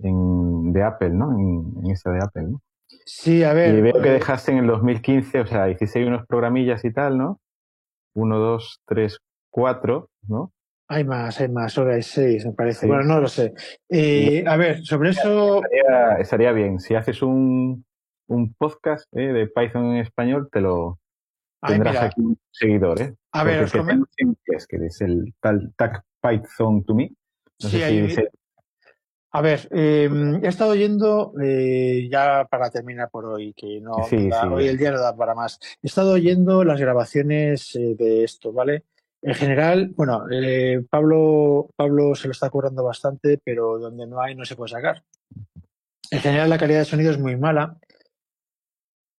en 0.00 0.72
de 0.72 0.82
Apple, 0.82 1.10
¿no? 1.10 1.32
En, 1.32 1.84
en 1.84 1.90
esta 1.90 2.10
de 2.10 2.18
Apple, 2.22 2.42
¿no? 2.44 2.62
Sí, 3.04 3.44
a 3.44 3.52
ver. 3.52 3.74
Y 3.74 3.80
veo 3.80 4.00
que 4.02 4.08
eh, 4.08 4.12
dejaste 4.12 4.52
en 4.52 4.58
el 4.58 4.66
2015, 4.66 5.40
o 5.40 5.46
sea, 5.46 5.70
hiciste 5.70 6.04
unos 6.06 6.26
programillas 6.26 6.84
y 6.84 6.92
tal, 6.92 7.18
¿no? 7.18 7.40
Uno, 8.14 8.38
dos, 8.38 8.80
tres, 8.86 9.18
cuatro, 9.50 10.10
¿no? 10.26 10.52
Hay 10.88 11.04
más, 11.04 11.40
hay 11.40 11.48
más, 11.48 11.76
ahora 11.78 11.94
hay 11.96 12.02
seis, 12.02 12.46
me 12.46 12.52
parece. 12.52 12.80
Sí. 12.82 12.86
Bueno, 12.86 13.02
no 13.04 13.20
lo 13.20 13.28
sé. 13.28 13.52
Eh, 13.88 14.44
a 14.46 14.56
ver, 14.56 14.84
sobre 14.84 15.10
eso, 15.10 15.56
Estaría, 15.64 16.16
estaría 16.20 16.52
bien. 16.52 16.78
Si 16.78 16.94
haces 16.94 17.22
un, 17.22 17.84
un 18.28 18.54
podcast 18.54 19.04
eh, 19.16 19.32
de 19.32 19.48
Python 19.48 19.86
en 19.94 19.96
español, 20.02 20.48
te 20.52 20.60
lo 20.60 21.00
ay, 21.60 21.74
tendrás 21.74 21.94
mira, 21.94 22.06
aquí 22.06 22.20
un 22.20 22.38
seguidor, 22.52 23.00
¿eh? 23.02 23.14
a 23.32 23.42
ver, 23.44 23.64
os 23.64 23.66
el 23.66 23.72
que 23.72 23.78
come- 23.78 23.92
tengo 23.94 24.06
siempre 24.16 24.56
es 24.56 24.66
que 24.66 24.76
es 24.86 25.00
el 25.00 25.34
tal 25.40 25.72
Tag 25.76 26.04
Python 26.22 26.84
to 26.84 26.94
me. 26.94 27.08
No 27.62 27.68
Sí, 27.68 27.78
sé 27.78 27.84
hay- 27.84 28.08
si 28.08 28.14
se- 28.16 28.30
A 29.32 29.40
ver, 29.42 29.68
eh, 29.72 30.08
he 30.42 30.46
estado 30.48 30.70
oyendo, 30.70 31.34
eh, 31.42 32.08
ya 32.10 32.46
para 32.48 32.70
terminar 32.70 33.10
por 33.10 33.26
hoy, 33.26 33.52
que 33.54 33.80
no, 33.82 34.04
Sí, 34.08 34.28
no 34.28 34.36
da- 34.36 34.42
sí. 34.42 34.48
hoy 34.50 34.68
el 34.68 34.78
día 34.78 34.92
no 34.92 35.00
da 35.00 35.14
para 35.16 35.34
más. 35.34 35.58
He 35.82 35.88
estado 35.88 36.12
oyendo 36.12 36.64
las 36.64 36.80
grabaciones 36.80 37.74
eh, 37.74 37.96
de 37.98 38.24
esto, 38.24 38.52
¿vale? 38.52 38.84
En 39.26 39.34
general, 39.34 39.92
bueno, 39.96 40.24
eh, 40.30 40.86
Pablo, 40.88 41.68
Pablo 41.74 42.14
se 42.14 42.28
lo 42.28 42.30
está 42.30 42.48
currando 42.48 42.84
bastante, 42.84 43.40
pero 43.42 43.76
donde 43.76 44.06
no 44.06 44.22
hay 44.22 44.36
no 44.36 44.44
se 44.44 44.54
puede 44.54 44.70
sacar. 44.70 45.02
En 46.12 46.20
general 46.20 46.48
la 46.48 46.58
calidad 46.58 46.78
de 46.78 46.84
sonido 46.84 47.10
es 47.10 47.18
muy 47.18 47.36
mala 47.36 47.76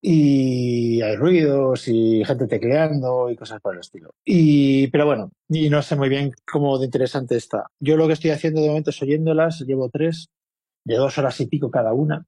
y 0.01 1.01
hay 1.01 1.18
ruidos 1.18 1.89
y 1.89 2.24
gente 2.24 2.47
tecleando 2.47 3.30
y 3.30 3.36
cosas 3.36 3.60
por 3.60 3.74
el 3.74 3.82
estilo. 3.82 4.12
Y, 4.24 4.88
pero 4.91 5.05
bueno, 5.05 5.30
y 5.49 5.70
no 5.70 5.82
sé 5.82 5.97
muy 5.97 6.08
bien 6.08 6.32
cómo 6.49 6.80
de 6.80 6.86
interesante 6.86 7.36
está. 7.36 7.70
Yo 7.78 7.97
lo 7.97 8.08
que 8.08 8.14
estoy 8.14 8.30
haciendo 8.30 8.62
de 8.62 8.70
momento 8.70 8.91
es 8.91 9.01
oyéndolas, 9.01 9.60
llevo 9.68 9.89
tres, 9.89 10.30
de 10.86 10.95
dos 10.95 11.18
horas 11.18 11.38
y 11.41 11.47
pico 11.47 11.70
cada 11.70 11.91
una. 11.91 12.26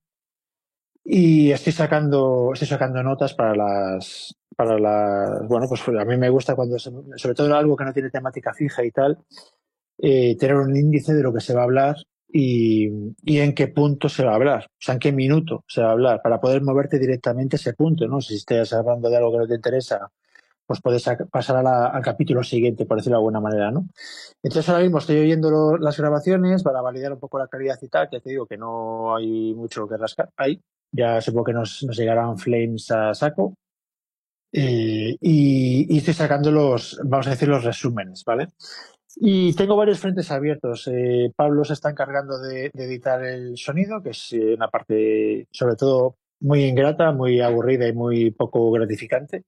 Y 1.05 1.51
estoy 1.51 1.71
sacando, 1.71 2.49
estoy 2.51 2.67
sacando 2.67 3.01
notas 3.03 3.34
para 3.34 3.55
las, 3.55 4.36
para 4.60 4.78
las, 4.78 5.47
bueno, 5.47 5.68
pues 5.70 5.82
a 5.88 6.03
mí 6.05 6.18
me 6.18 6.30
gusta 6.30 6.53
cuando, 6.53 6.78
sobre 6.80 7.34
todo 7.36 7.55
algo 7.55 7.78
que 7.78 7.86
no 7.86 7.93
tiene 7.93 8.10
temática 8.10 8.53
fija 8.53 8.84
y 8.84 8.91
tal, 8.91 9.18
eh, 9.99 10.38
tener 10.38 10.57
un 10.57 10.76
índice 10.76 11.14
de 11.14 11.24
lo 11.24 11.34
que 11.34 11.41
se 11.41 11.53
va 11.53 11.62
a 11.62 11.66
hablar 11.66 11.95
y, 12.32 12.89
y 13.24 13.39
en 13.39 13.55
qué 13.55 13.70
punto 13.70 14.10
se 14.10 14.24
va 14.26 14.34
a 14.34 14.36
hablar, 14.36 14.66
o 14.66 14.82
sea, 14.82 14.93
en 14.95 14.99
qué 14.99 15.12
minuto 15.12 15.64
se 15.68 15.82
va 15.82 15.89
a 15.89 15.91
hablar, 15.93 16.22
para 16.22 16.41
poder 16.41 16.62
moverte 16.64 16.99
directamente 16.99 17.55
a 17.55 17.60
ese 17.60 17.74
punto, 17.74 18.07
¿no? 18.07 18.22
Si 18.22 18.36
estás 18.36 18.74
hablando 18.74 19.10
de 19.10 19.18
algo 19.18 19.32
que 19.32 19.38
no 19.39 19.47
te 19.47 19.55
interesa, 19.55 20.12
pues 20.66 20.82
puedes 20.82 21.05
pasar 21.32 21.57
a 21.57 21.64
la- 21.64 21.88
al 21.88 22.03
capítulo 22.03 22.43
siguiente, 22.43 22.86
por 22.86 22.97
decirlo 22.97 23.18
de 23.18 23.22
alguna 23.22 23.41
manera, 23.41 23.72
¿no? 23.72 23.88
Entonces 24.43 24.70
ahora 24.70 24.84
mismo 24.84 24.99
estoy 24.99 25.20
oyendo 25.20 25.49
lo- 25.51 25.78
las 25.78 25.97
grabaciones 25.99 26.64
para 26.64 26.82
validar 26.82 27.14
un 27.14 27.20
poco 27.20 27.39
la 27.39 27.47
calidad 27.47 27.78
y 27.82 27.89
tal, 27.89 28.10
que 28.10 28.22
te 28.22 28.30
digo 28.32 28.47
que 28.47 28.57
no 28.57 29.16
hay 29.16 29.53
mucho 29.55 29.88
que 29.88 29.97
rascar 29.97 30.30
ahí. 30.38 30.62
Ya 30.91 31.22
supongo 31.22 31.45
que 31.45 31.53
nos, 31.53 31.84
nos 31.84 31.97
llegarán 31.97 32.38
flames 32.38 32.91
a 32.91 33.14
saco. 33.16 33.55
Eh, 34.52 35.16
y, 35.22 35.93
y 35.93 35.97
estoy 35.97 36.14
sacando 36.14 36.52
los, 36.52 37.00
vamos 37.04 37.28
a 37.28 37.32
decir, 37.32 37.47
los 37.47 37.64
resúmenes, 37.64 38.24
¿vale? 38.26 38.47
Y 39.16 39.54
tengo 39.54 39.76
varios 39.76 40.00
frentes 40.00 40.32
abiertos. 40.32 40.88
Eh, 40.88 41.32
Pablo 41.36 41.64
se 41.66 41.74
está 41.74 41.89
encargando 41.89 42.39
de, 42.39 42.72
de 42.74 42.84
editar 42.86 43.24
el 43.24 43.58
sonido, 43.58 44.02
que 44.02 44.12
es 44.12 44.32
eh, 44.34 44.54
una 44.56 44.70
parte, 44.70 45.47
sobre 45.52 45.76
todo, 45.76 46.16
muy 46.39 46.64
ingrata, 46.64 47.12
muy 47.12 47.41
aburrida 47.41 47.88
y 47.88 47.93
muy 47.93 48.32
poco 48.32 48.72
gratificante. 48.72 49.43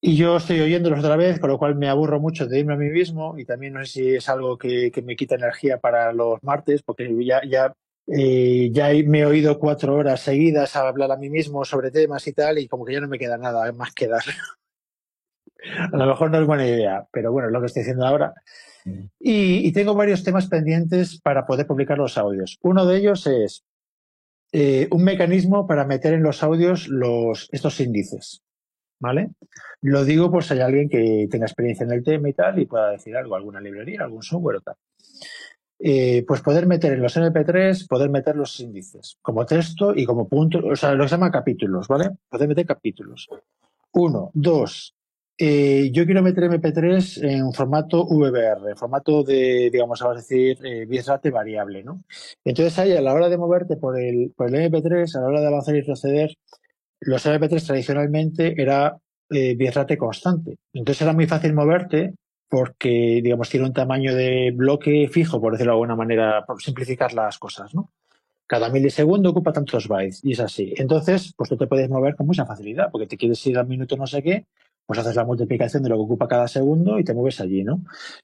Y 0.00 0.16
yo 0.16 0.36
estoy 0.36 0.60
oyéndolos 0.60 0.98
otra 0.98 1.16
vez, 1.16 1.40
con 1.40 1.50
lo 1.50 1.58
cual 1.58 1.76
me 1.76 1.88
aburro 1.88 2.20
mucho 2.20 2.46
de 2.46 2.58
irme 2.58 2.74
a 2.74 2.76
mí 2.76 2.90
mismo 2.90 3.38
y 3.38 3.46
también 3.46 3.72
no 3.72 3.84
sé 3.84 3.92
si 3.92 4.14
es 4.16 4.28
algo 4.28 4.58
que, 4.58 4.90
que 4.90 5.00
me 5.00 5.16
quita 5.16 5.34
energía 5.34 5.78
para 5.78 6.12
los 6.12 6.42
martes, 6.42 6.82
porque 6.82 7.10
ya, 7.24 7.40
ya, 7.48 7.74
eh, 8.06 8.70
ya 8.72 8.90
me 9.06 9.20
he 9.20 9.26
oído 9.26 9.58
cuatro 9.58 9.94
horas 9.94 10.20
seguidas 10.20 10.76
a 10.76 10.88
hablar 10.88 11.10
a 11.12 11.16
mí 11.16 11.30
mismo 11.30 11.64
sobre 11.64 11.90
temas 11.90 12.26
y 12.26 12.32
tal, 12.32 12.58
y 12.58 12.68
como 12.68 12.84
que 12.84 12.94
ya 12.94 13.00
no 13.00 13.08
me 13.08 13.18
queda 13.18 13.38
nada 13.38 13.70
más 13.72 13.92
que 13.92 14.08
dar. 14.08 14.22
a 15.92 15.96
lo 15.96 16.06
mejor 16.06 16.30
no 16.30 16.40
es 16.40 16.46
buena 16.46 16.66
idea, 16.66 17.06
pero 17.10 17.32
bueno, 17.32 17.48
es 17.48 17.52
lo 17.52 17.60
que 17.60 17.66
estoy 17.66 17.82
haciendo 17.82 18.06
ahora. 18.06 18.34
Y, 19.18 19.66
y 19.66 19.72
tengo 19.72 19.94
varios 19.94 20.22
temas 20.22 20.48
pendientes 20.48 21.18
para 21.20 21.46
poder 21.46 21.66
publicar 21.66 21.96
los 21.96 22.18
audios. 22.18 22.58
Uno 22.60 22.84
de 22.84 22.98
ellos 22.98 23.26
es 23.26 23.64
eh, 24.56 24.86
un 24.92 25.02
mecanismo 25.02 25.66
para 25.66 25.84
meter 25.84 26.14
en 26.14 26.22
los 26.22 26.44
audios 26.44 26.86
los, 26.86 27.48
estos 27.50 27.80
índices. 27.80 28.40
¿Vale? 29.00 29.30
Lo 29.82 30.04
digo 30.04 30.30
por 30.30 30.44
si 30.44 30.54
hay 30.54 30.60
alguien 30.60 30.88
que 30.88 31.26
tenga 31.28 31.46
experiencia 31.46 31.84
en 31.84 31.90
el 31.90 32.04
tema 32.04 32.28
y 32.28 32.34
tal 32.34 32.60
y 32.60 32.66
pueda 32.66 32.92
decir 32.92 33.16
algo, 33.16 33.34
alguna 33.34 33.60
librería, 33.60 34.04
algún 34.04 34.22
software 34.22 34.58
o 34.58 34.60
tal. 34.60 34.76
Eh, 35.86 36.24
pues 36.26 36.40
poder 36.40 36.66
meter 36.66 36.94
en 36.94 37.02
los 37.02 37.14
MP3, 37.14 37.86
poder 37.86 38.08
meter 38.08 38.34
los 38.36 38.58
índices 38.58 39.18
como 39.20 39.44
texto 39.44 39.94
y 39.94 40.06
como 40.06 40.26
punto, 40.26 40.60
o 40.64 40.74
sea, 40.76 40.94
lo 40.94 41.04
que 41.04 41.10
se 41.10 41.16
llama 41.16 41.30
capítulos, 41.30 41.88
¿vale? 41.88 42.08
Poder 42.26 42.48
meter 42.48 42.64
capítulos. 42.64 43.28
Uno, 43.92 44.30
dos, 44.32 44.94
eh, 45.36 45.90
yo 45.92 46.06
quiero 46.06 46.22
meter 46.22 46.44
MP3 46.44 47.22
en 47.24 47.52
formato 47.52 48.06
VBR, 48.06 48.74
formato 48.76 49.22
de, 49.24 49.68
digamos, 49.70 50.00
vamos 50.00 50.16
a 50.16 50.20
decir, 50.20 50.56
eh, 50.64 50.86
bitrate 50.86 51.30
variable, 51.30 51.82
¿no? 51.84 52.02
Entonces 52.42 52.78
ahí 52.78 52.92
a 52.92 53.02
la 53.02 53.12
hora 53.12 53.28
de 53.28 53.36
moverte 53.36 53.76
por 53.76 54.00
el, 54.00 54.32
por 54.34 54.48
el 54.48 54.72
MP3, 54.72 55.16
a 55.16 55.20
la 55.20 55.26
hora 55.26 55.40
de 55.42 55.48
avanzar 55.48 55.74
y 55.74 55.80
retroceder, 55.80 56.34
los 57.00 57.26
MP3 57.26 57.66
tradicionalmente 57.66 58.54
era 58.56 58.96
eh, 59.28 59.54
bitrate 59.54 59.98
constante. 59.98 60.56
Entonces 60.72 61.02
era 61.02 61.12
muy 61.12 61.26
fácil 61.26 61.52
moverte 61.52 62.14
porque, 62.48 63.20
digamos, 63.22 63.48
tiene 63.48 63.66
un 63.66 63.72
tamaño 63.72 64.14
de 64.14 64.52
bloque 64.54 65.08
fijo, 65.08 65.40
por 65.40 65.52
decirlo 65.52 65.72
de 65.72 65.76
alguna 65.76 65.96
manera, 65.96 66.44
por 66.46 66.62
simplificar 66.62 67.12
las 67.12 67.38
cosas, 67.38 67.74
¿no? 67.74 67.90
Cada 68.46 68.68
milisegundo 68.68 69.30
ocupa 69.30 69.52
tantos 69.52 69.88
bytes 69.88 70.22
y 70.22 70.32
es 70.32 70.40
así. 70.40 70.74
Entonces, 70.76 71.32
pues 71.36 71.48
tú 71.48 71.56
te 71.56 71.66
puedes 71.66 71.88
mover 71.88 72.14
con 72.14 72.26
mucha 72.26 72.44
facilidad 72.44 72.90
porque 72.92 73.06
te 73.06 73.16
quieres 73.16 73.44
ir 73.46 73.58
al 73.58 73.66
minuto 73.66 73.96
no 73.96 74.06
sé 74.06 74.22
qué, 74.22 74.44
pues 74.86 74.98
haces 74.98 75.16
la 75.16 75.24
multiplicación 75.24 75.82
de 75.82 75.88
lo 75.88 75.96
que 75.96 76.02
ocupa 76.02 76.28
cada 76.28 76.46
segundo 76.46 76.98
y 76.98 77.04
te 77.04 77.14
mueves 77.14 77.40
allí, 77.40 77.64
¿no? 77.64 77.82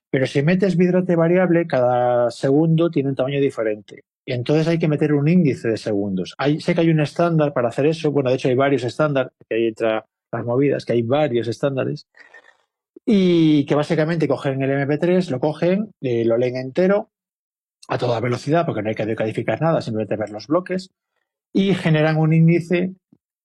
Pero 0.09 0.27
si 0.27 0.43
metes 0.43 0.77
bitrate 0.77 1.15
variable, 1.15 1.65
cada 1.65 2.29
segundo 2.29 2.91
tiene 2.91 3.09
un 3.09 3.15
tamaño 3.15 3.41
diferente. 3.41 4.03
Y 4.25 4.33
entonces 4.33 4.67
hay 4.67 4.77
que 4.77 4.87
meter 4.87 5.13
un 5.13 5.27
índice 5.27 5.69
de 5.69 5.77
segundos. 5.77 6.35
Hay, 6.37 6.61
sé 6.61 6.75
que 6.75 6.81
hay 6.81 6.89
un 6.89 6.99
estándar 6.99 7.53
para 7.53 7.69
hacer 7.69 7.87
eso. 7.87 8.11
Bueno, 8.11 8.29
de 8.29 8.35
hecho 8.35 8.49
hay 8.49 8.55
varios 8.55 8.83
estándares, 8.83 9.33
que 9.49 9.55
hay 9.55 9.67
entre 9.67 10.03
las 10.31 10.45
movidas, 10.45 10.85
que 10.85 10.93
hay 10.93 11.01
varios 11.01 11.47
estándares. 11.47 12.05
Y 13.05 13.65
que 13.65 13.75
básicamente 13.75 14.27
cogen 14.27 14.61
el 14.61 14.69
MP3, 14.69 15.29
lo 15.29 15.39
cogen, 15.39 15.91
eh, 16.01 16.23
lo 16.25 16.37
leen 16.37 16.55
entero 16.55 17.09
a 17.87 17.97
toda 17.97 18.19
velocidad, 18.19 18.65
porque 18.65 18.81
no 18.81 18.89
hay 18.89 18.95
que 18.95 19.05
decodificar 19.05 19.61
nada, 19.61 19.81
simplemente 19.81 20.15
ver 20.15 20.29
los 20.29 20.47
bloques, 20.47 20.91
y 21.51 21.73
generan 21.73 22.17
un 22.17 22.33
índice, 22.33 22.93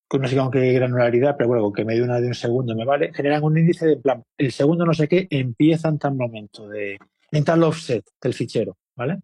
con 0.07 0.21
no 0.21 0.27
sé 0.27 0.37
con 0.37 0.51
qué 0.51 0.71
granularidad, 0.73 1.35
pero 1.37 1.49
bueno, 1.49 1.63
con 1.63 1.73
que 1.73 1.85
medio 1.85 2.03
una 2.03 2.21
de 2.21 2.27
un 2.27 2.35
segundo 2.35 2.75
me 2.75 2.85
vale, 2.85 3.11
generan 3.13 3.43
un 3.43 3.57
índice 3.57 3.87
de 3.87 3.97
plan, 3.97 4.23
el 4.37 4.51
segundo 4.51 4.85
no 4.85 4.93
sé 4.93 5.07
qué 5.07 5.27
empieza 5.29 5.89
en 5.89 5.99
tal 5.99 6.15
momento, 6.15 6.67
de, 6.69 6.97
en 7.31 7.43
tal 7.43 7.63
offset 7.63 8.05
del 8.21 8.33
fichero, 8.33 8.77
¿vale? 8.95 9.17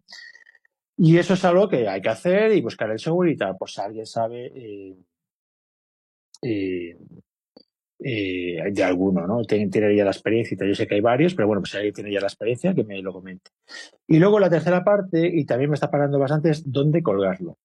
Y 0.96 1.16
eso 1.18 1.34
es 1.34 1.44
algo 1.44 1.68
que 1.68 1.88
hay 1.88 2.00
que 2.00 2.08
hacer 2.08 2.52
y 2.52 2.60
buscar 2.60 2.90
el 2.90 2.98
software 2.98 3.30
y 3.30 3.36
tal, 3.36 3.56
si 3.66 3.80
alguien 3.80 4.06
sabe 4.06 4.52
eh, 4.54 4.96
eh, 6.42 6.96
eh, 8.06 8.58
de 8.70 8.84
alguno, 8.84 9.26
¿no? 9.26 9.42
Tiene, 9.44 9.70
tiene, 9.70 9.96
ya 9.96 10.04
la 10.04 10.10
experiencia 10.10 10.54
y 10.54 10.58
tal. 10.58 10.68
Yo 10.68 10.74
sé 10.74 10.86
que 10.86 10.96
hay 10.96 11.00
varios, 11.00 11.34
pero 11.34 11.48
bueno, 11.48 11.62
pues 11.62 11.70
si 11.70 11.78
alguien 11.78 11.94
tiene 11.94 12.12
ya 12.12 12.20
la 12.20 12.26
experiencia, 12.26 12.74
que 12.74 12.84
me 12.84 13.00
lo 13.00 13.14
comente. 13.14 13.50
Y 14.06 14.18
luego 14.18 14.38
la 14.38 14.50
tercera 14.50 14.84
parte, 14.84 15.26
y 15.26 15.46
también 15.46 15.70
me 15.70 15.74
está 15.74 15.90
parando 15.90 16.18
bastante, 16.18 16.50
es 16.50 16.70
dónde 16.70 17.02
colgarlo. 17.02 17.56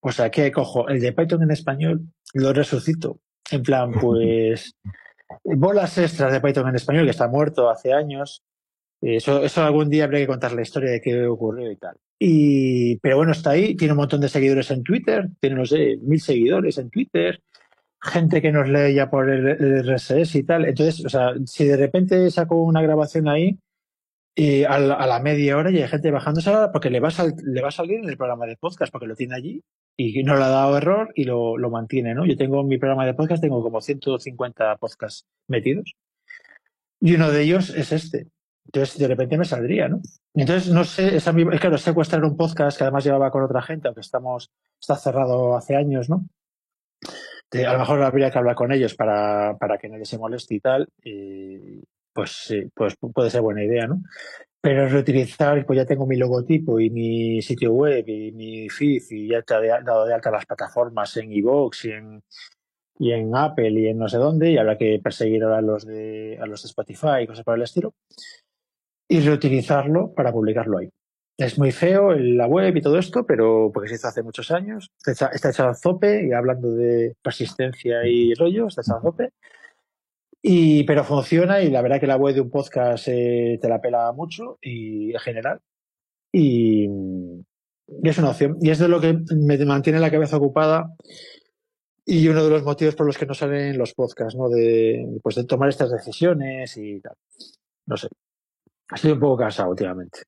O 0.00 0.10
sea, 0.10 0.28
que 0.28 0.50
cojo 0.50 0.88
el 0.88 1.00
de 1.00 1.12
Python 1.12 1.44
en 1.44 1.52
español, 1.52 2.00
lo 2.34 2.52
resucito. 2.52 3.20
En 3.52 3.62
plan, 3.62 3.92
pues, 4.00 4.74
bolas 5.44 5.96
extras 5.98 6.32
de 6.32 6.40
Python 6.40 6.68
en 6.68 6.74
español, 6.74 7.04
que 7.04 7.12
está 7.12 7.28
muerto 7.28 7.70
hace 7.70 7.92
años, 7.92 8.42
Eso, 9.00 9.44
eso 9.44 9.62
algún 9.62 9.88
día 9.88 10.04
habría 10.04 10.20
que 10.20 10.26
contar 10.26 10.52
la 10.52 10.62
historia 10.62 10.90
de 10.90 11.00
qué 11.00 11.26
ocurrió 11.28 11.70
y 11.70 11.76
tal. 11.76 11.96
Y, 12.18 12.96
pero 12.96 13.18
bueno, 13.18 13.30
está 13.30 13.50
ahí, 13.50 13.76
tiene 13.76 13.92
un 13.92 13.98
montón 13.98 14.20
de 14.20 14.28
seguidores 14.28 14.68
en 14.72 14.82
Twitter, 14.82 15.28
tiene, 15.38 15.54
no 15.54 15.64
sé, 15.64 15.98
mil 16.02 16.20
seguidores 16.20 16.78
en 16.78 16.90
Twitter, 16.90 17.40
gente 18.06 18.40
que 18.40 18.52
nos 18.52 18.68
lee 18.68 18.94
ya 18.94 19.10
por 19.10 19.28
el, 19.28 19.84
RSS 19.84 20.34
y 20.36 20.42
tal. 20.44 20.64
Entonces, 20.64 21.04
o 21.04 21.08
sea, 21.08 21.34
si 21.44 21.64
de 21.64 21.76
repente 21.76 22.30
saco 22.30 22.62
una 22.62 22.82
grabación 22.82 23.28
ahí, 23.28 23.58
y 24.38 24.64
a 24.64 24.78
la, 24.78 24.94
a 24.94 25.06
la 25.06 25.18
media 25.18 25.56
hora 25.56 25.70
y 25.70 25.78
hay 25.78 25.88
gente 25.88 26.10
bajándose 26.10 26.52
porque 26.70 26.90
le 26.90 27.00
va, 27.00 27.08
le 27.42 27.62
va 27.62 27.68
a 27.68 27.72
salir 27.72 28.00
en 28.00 28.08
el 28.10 28.18
programa 28.18 28.44
de 28.44 28.58
podcast 28.58 28.92
porque 28.92 29.06
lo 29.06 29.16
tiene 29.16 29.34
allí 29.34 29.62
y 29.96 30.22
no 30.24 30.36
le 30.36 30.44
ha 30.44 30.48
dado 30.48 30.76
error 30.76 31.10
y 31.14 31.24
lo, 31.24 31.56
mantiene, 31.70 32.14
¿no? 32.14 32.26
Yo 32.26 32.36
tengo 32.36 32.60
en 32.60 32.68
mi 32.68 32.76
programa 32.76 33.06
de 33.06 33.14
podcast, 33.14 33.42
tengo 33.42 33.62
como 33.62 33.80
150 33.80 34.76
podcasts 34.76 35.26
metidos 35.48 35.94
y 37.00 37.14
uno 37.14 37.30
de 37.30 37.42
ellos 37.42 37.70
es 37.70 37.92
este. 37.92 38.28
Entonces, 38.66 38.98
de 38.98 39.08
repente 39.08 39.38
me 39.38 39.44
saldría, 39.44 39.88
¿no? 39.88 40.00
Entonces, 40.34 40.70
no 40.70 40.84
sé, 40.84 41.16
esa, 41.16 41.30
es 41.30 41.60
claro, 41.60 41.78
secuestrar 41.78 42.24
un 42.24 42.36
podcast 42.36 42.76
que 42.76 42.84
además 42.84 43.04
llevaba 43.04 43.30
con 43.30 43.42
otra 43.42 43.62
gente, 43.62 43.88
aunque 43.88 44.00
estamos, 44.00 44.50
está 44.78 44.96
cerrado 44.96 45.56
hace 45.56 45.76
años, 45.76 46.10
¿no? 46.10 46.26
De- 47.56 47.66
a 47.66 47.72
lo 47.72 47.78
mejor 47.80 48.02
habría 48.02 48.30
que 48.30 48.38
hablar 48.38 48.54
con 48.54 48.72
ellos 48.72 48.94
para, 48.94 49.56
para 49.58 49.78
que 49.78 49.88
nadie 49.88 50.04
se 50.04 50.18
moleste 50.18 50.54
y 50.54 50.60
tal, 50.60 50.88
y 51.02 51.82
pues 52.12 52.30
sí, 52.46 52.68
pues 52.74 52.96
puede 52.96 53.30
ser 53.30 53.42
buena 53.42 53.62
idea, 53.64 53.86
¿no? 53.86 54.00
Pero 54.60 54.88
reutilizar, 54.88 55.64
pues 55.64 55.76
ya 55.76 55.84
tengo 55.86 56.06
mi 56.06 56.16
logotipo 56.16 56.80
y 56.80 56.90
mi 56.90 57.40
sitio 57.42 57.72
web 57.72 58.04
y 58.08 58.32
mi 58.32 58.68
feed 58.68 59.02
y 59.10 59.28
ya 59.28 59.38
está 59.38 59.60
de- 59.60 59.68
dado 59.68 60.06
de 60.06 60.14
alta 60.14 60.30
las 60.30 60.46
plataformas 60.46 61.16
en 61.18 61.30
iVoox 61.32 61.84
y 61.84 61.90
en, 61.92 62.22
y 62.98 63.12
en 63.12 63.36
Apple 63.36 63.70
y 63.70 63.88
en 63.88 63.98
no 63.98 64.08
sé 64.08 64.16
dónde, 64.18 64.50
y 64.50 64.58
habrá 64.58 64.76
que 64.76 64.98
perseguir 65.02 65.44
ahora 65.44 65.58
a 65.58 65.62
los 65.62 65.84
de, 65.86 66.38
a 66.40 66.46
los 66.46 66.62
de 66.62 66.68
Spotify 66.68 67.22
y 67.22 67.26
cosas 67.26 67.44
por 67.44 67.56
el 67.56 67.62
estilo, 67.62 67.94
y 69.08 69.20
reutilizarlo 69.20 70.12
para 70.14 70.32
publicarlo 70.32 70.78
ahí. 70.78 70.90
Es 71.38 71.58
muy 71.58 71.70
feo 71.70 72.12
la 72.12 72.46
web 72.46 72.74
y 72.76 72.80
todo 72.80 72.98
esto, 72.98 73.26
pero 73.26 73.70
porque 73.72 73.90
se 73.90 73.96
hizo 73.96 74.08
hace 74.08 74.22
muchos 74.22 74.50
años. 74.50 74.90
Está 75.04 75.26
está 75.28 75.50
hecha 75.50 75.68
a 75.68 75.74
zope 75.74 76.26
y 76.26 76.32
hablando 76.32 76.70
de 76.70 77.14
persistencia 77.22 78.06
y 78.06 78.32
rollo, 78.34 78.68
está 78.68 78.80
hecha 78.80 78.96
a 78.96 79.02
zope. 79.02 79.32
Y, 80.40 80.84
pero 80.84 81.04
funciona 81.04 81.60
y 81.60 81.70
la 81.70 81.82
verdad 81.82 82.00
que 82.00 82.06
la 82.06 82.16
web 82.16 82.34
de 82.34 82.40
un 82.40 82.50
podcast 82.50 83.08
eh, 83.08 83.58
te 83.60 83.68
la 83.68 83.80
pela 83.80 84.12
mucho 84.12 84.58
y 84.62 85.12
en 85.12 85.18
general. 85.18 85.60
Y, 86.32 86.88
es 88.02 88.18
una 88.18 88.30
opción. 88.30 88.56
Y 88.60 88.70
es 88.70 88.78
de 88.78 88.88
lo 88.88 89.00
que 89.00 89.18
me 89.36 89.58
mantiene 89.64 90.00
la 90.00 90.10
cabeza 90.10 90.36
ocupada 90.36 90.94
y 92.04 92.28
uno 92.28 92.44
de 92.44 92.50
los 92.50 92.62
motivos 92.62 92.94
por 92.94 93.06
los 93.06 93.18
que 93.18 93.26
no 93.26 93.34
salen 93.34 93.76
los 93.76 93.92
podcasts, 93.92 94.36
¿no? 94.36 94.48
De, 94.48 95.18
pues 95.22 95.34
de 95.34 95.44
tomar 95.44 95.68
estas 95.68 95.90
decisiones 95.90 96.76
y 96.76 97.00
tal. 97.00 97.16
No 97.86 97.96
sé. 97.96 98.08
Estoy 98.94 99.12
un 99.12 99.20
poco 99.20 99.38
cansado 99.38 99.70
últimamente. 99.70 100.20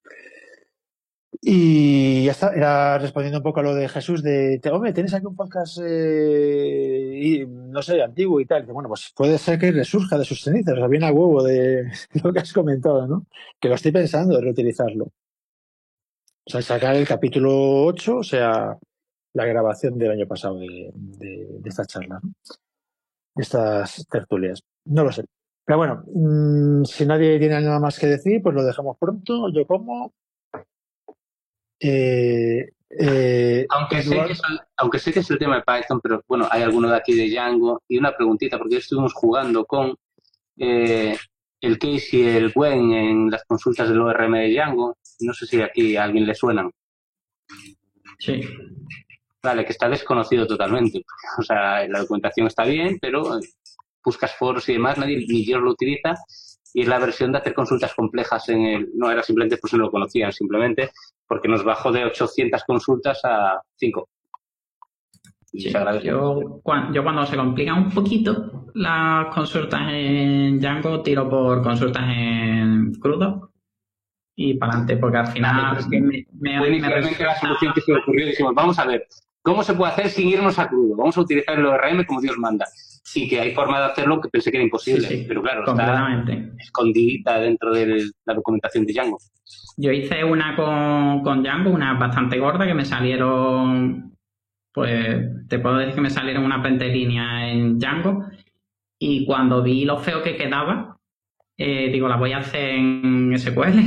Y 1.41 2.25
ya 2.25 2.31
está, 2.31 2.53
era 2.53 2.97
respondiendo 2.97 3.39
un 3.39 3.43
poco 3.43 3.61
a 3.61 3.63
lo 3.63 3.73
de 3.73 3.87
Jesús 3.87 4.21
de, 4.21 4.59
hombre, 4.71 4.91
tienes 4.91 5.13
aquí 5.13 5.25
un 5.25 5.37
podcast, 5.37 5.79
eh, 5.81 7.45
no 7.47 7.81
sé, 7.81 8.01
antiguo 8.01 8.41
y 8.41 8.45
tal. 8.45 8.65
Que 8.65 8.73
bueno, 8.73 8.89
pues 8.89 9.13
puede 9.15 9.37
ser 9.37 9.57
que 9.57 9.71
resurja 9.71 10.17
de 10.17 10.25
sus 10.25 10.41
cenizas, 10.43 10.73
o 10.73 10.77
sea, 10.77 10.87
viene 10.87 11.07
a 11.07 11.13
huevo 11.13 11.41
de 11.43 11.89
lo 12.23 12.33
que 12.33 12.39
has 12.39 12.51
comentado, 12.51 13.07
¿no? 13.07 13.25
Que 13.59 13.69
lo 13.69 13.75
estoy 13.75 13.91
pensando 13.91 14.35
de 14.35 14.41
reutilizarlo. 14.41 15.05
O 15.05 16.51
sea, 16.51 16.61
sacar 16.61 16.95
el 16.95 17.07
capítulo 17.07 17.85
8, 17.85 18.17
o 18.17 18.23
sea, 18.23 18.77
la 19.33 19.45
grabación 19.45 19.97
del 19.97 20.11
año 20.11 20.27
pasado 20.27 20.59
de, 20.59 20.91
de, 20.93 21.47
de 21.59 21.69
esta 21.69 21.85
charla, 21.85 22.19
¿no? 22.21 22.33
De 23.35 23.43
estas 23.43 24.05
tertulias. 24.09 24.61
No 24.85 25.03
lo 25.03 25.11
sé. 25.11 25.23
Pero 25.69 25.77
bueno, 25.77 26.03
mm, 26.11 26.83
si 26.85 27.05
nadie 27.05 27.37
tiene 27.37 27.61
nada 27.61 27.79
más 27.79 27.99
que 27.99 28.07
decir, 28.07 28.41
pues 28.41 28.55
lo 28.55 28.63
dejamos 28.63 28.97
pronto. 28.97 29.49
Yo 29.53 29.67
como. 29.67 30.11
Eh, 31.79 32.69
eh, 32.89 33.65
Aunque 33.69 34.01
sé, 34.01 34.15
que 34.25 34.31
es 34.33 34.41
el, 34.49 34.59
aunque 34.77 34.99
sé 34.99 35.13
que 35.13 35.19
es 35.19 35.29
el 35.29 35.37
tema 35.37 35.57
de 35.57 35.63
Python, 35.63 36.01
pero 36.01 36.23
bueno, 36.27 36.47
hay 36.49 36.63
alguno 36.63 36.89
de 36.89 36.97
aquí 36.97 37.13
de 37.13 37.29
Django. 37.29 37.81
Y 37.87 37.97
una 37.97 38.15
preguntita, 38.15 38.57
porque 38.57 38.77
estuvimos 38.77 39.13
jugando 39.13 39.65
con 39.65 39.95
eh, 40.57 41.15
el 41.61 41.77
Case 41.77 42.17
y 42.17 42.27
el 42.27 42.51
Gwen 42.51 42.91
en 42.91 43.29
las 43.29 43.43
consultas 43.45 43.89
del 43.89 44.01
ORM 44.01 44.33
de 44.33 44.49
Django. 44.49 44.97
No 45.21 45.33
sé 45.33 45.45
si 45.45 45.61
aquí 45.61 45.95
a 45.95 46.03
alguien 46.05 46.25
le 46.25 46.35
suenan. 46.35 46.71
Sí. 48.17 48.41
Vale, 49.41 49.63
que 49.63 49.71
está 49.71 49.87
desconocido 49.87 50.45
totalmente. 50.45 51.03
O 51.37 51.43
sea, 51.43 51.87
la 51.87 51.99
documentación 51.99 52.47
está 52.47 52.65
bien, 52.65 52.97
pero 53.01 53.39
buscas 54.03 54.35
foros 54.35 54.67
y 54.69 54.73
demás, 54.73 54.97
nadie 54.97 55.17
ni 55.17 55.45
Dios 55.45 55.61
lo 55.61 55.71
utiliza. 55.71 56.15
Y 56.73 56.83
la 56.85 56.99
versión 56.99 57.31
de 57.31 57.39
hacer 57.39 57.53
consultas 57.53 57.93
complejas 57.95 58.47
en 58.49 58.61
el. 58.65 58.89
No 58.95 59.09
era 59.09 59.23
simplemente, 59.23 59.57
pues 59.57 59.73
no 59.73 59.79
lo 59.79 59.91
conocían, 59.91 60.31
simplemente 60.31 60.91
porque 61.27 61.47
nos 61.47 61.63
bajó 61.63 61.91
de 61.91 62.05
800 62.05 62.63
consultas 62.63 63.19
a 63.23 63.59
5. 63.75 64.07
Y 65.51 65.61
Sí. 65.61 65.73
Yo, 66.03 66.61
yo 66.93 67.03
cuando 67.03 67.25
se 67.25 67.35
complican 67.35 67.83
un 67.85 67.89
poquito 67.91 68.67
las 68.75 69.33
consultas 69.33 69.81
en 69.91 70.59
Django, 70.59 71.01
tiro 71.01 71.27
por 71.27 71.63
consultas 71.63 72.03
en 72.07 72.93
crudo 72.95 73.51
y 74.35 74.53
para 74.53 74.73
adelante, 74.73 74.97
porque 74.97 75.17
al 75.17 75.27
final 75.27 75.55
Vale, 75.55 75.67
pero 75.69 75.79
es 75.81 75.87
que 75.87 76.01
me, 76.39 76.59
me- 76.61 76.79
me 76.79 76.89
la 77.25 77.35
solución 77.39 77.73
que 77.73 77.81
se 77.81 77.93
ocurrió. 77.95 78.25
Dijimos, 78.27 78.53
vamos 78.53 78.77
a 78.79 78.85
ver, 78.85 79.05
¿cómo 79.41 79.63
se 79.63 79.73
puede 79.73 79.91
hacer 79.91 80.09
sin 80.09 80.29
irnos 80.29 80.59
a 80.59 80.67
crudo? 80.67 80.95
Vamos 80.95 81.17
a 81.17 81.21
utilizar 81.21 81.57
el 81.57 81.65
ORM 81.65 82.05
como 82.05 82.21
Dios 82.21 82.37
manda. 82.37 82.65
Y 83.15 83.27
que 83.27 83.39
hay 83.39 83.55
forma 83.55 83.79
de 83.79 83.85
hacerlo 83.85 84.21
que 84.21 84.29
pensé 84.29 84.51
que 84.51 84.57
era 84.57 84.65
imposible. 84.65 85.07
Sí, 85.07 85.17
sí, 85.19 85.25
pero 85.27 85.41
claro, 85.41 85.61
está 85.61 85.71
completamente. 85.71 86.51
escondidita 86.59 87.39
dentro 87.39 87.73
de 87.73 88.05
la 88.25 88.33
documentación 88.33 88.85
de 88.85 88.93
Django. 88.93 89.17
Yo 89.77 89.91
hice 89.91 90.23
una 90.23 90.55
con, 90.55 91.23
con 91.23 91.41
Django, 91.41 91.71
una 91.71 91.93
bastante 91.93 92.37
gorda, 92.37 92.67
que 92.67 92.73
me 92.75 92.85
salieron, 92.85 94.15
pues 94.71 95.47
te 95.47 95.57
puedo 95.57 95.77
decir 95.77 95.95
que 95.95 96.01
me 96.01 96.09
salieron 96.09 96.43
unas 96.43 96.61
20 96.61 96.87
líneas 96.89 97.43
en 97.51 97.79
Django. 97.79 98.25
Y 98.99 99.25
cuando 99.25 99.63
vi 99.63 99.85
lo 99.85 99.97
feo 99.97 100.21
que 100.21 100.35
quedaba, 100.35 100.97
eh, 101.57 101.89
digo, 101.91 102.07
la 102.07 102.17
voy 102.17 102.33
a 102.33 102.39
hacer 102.39 102.71
en 102.71 103.33
SQL, 103.37 103.79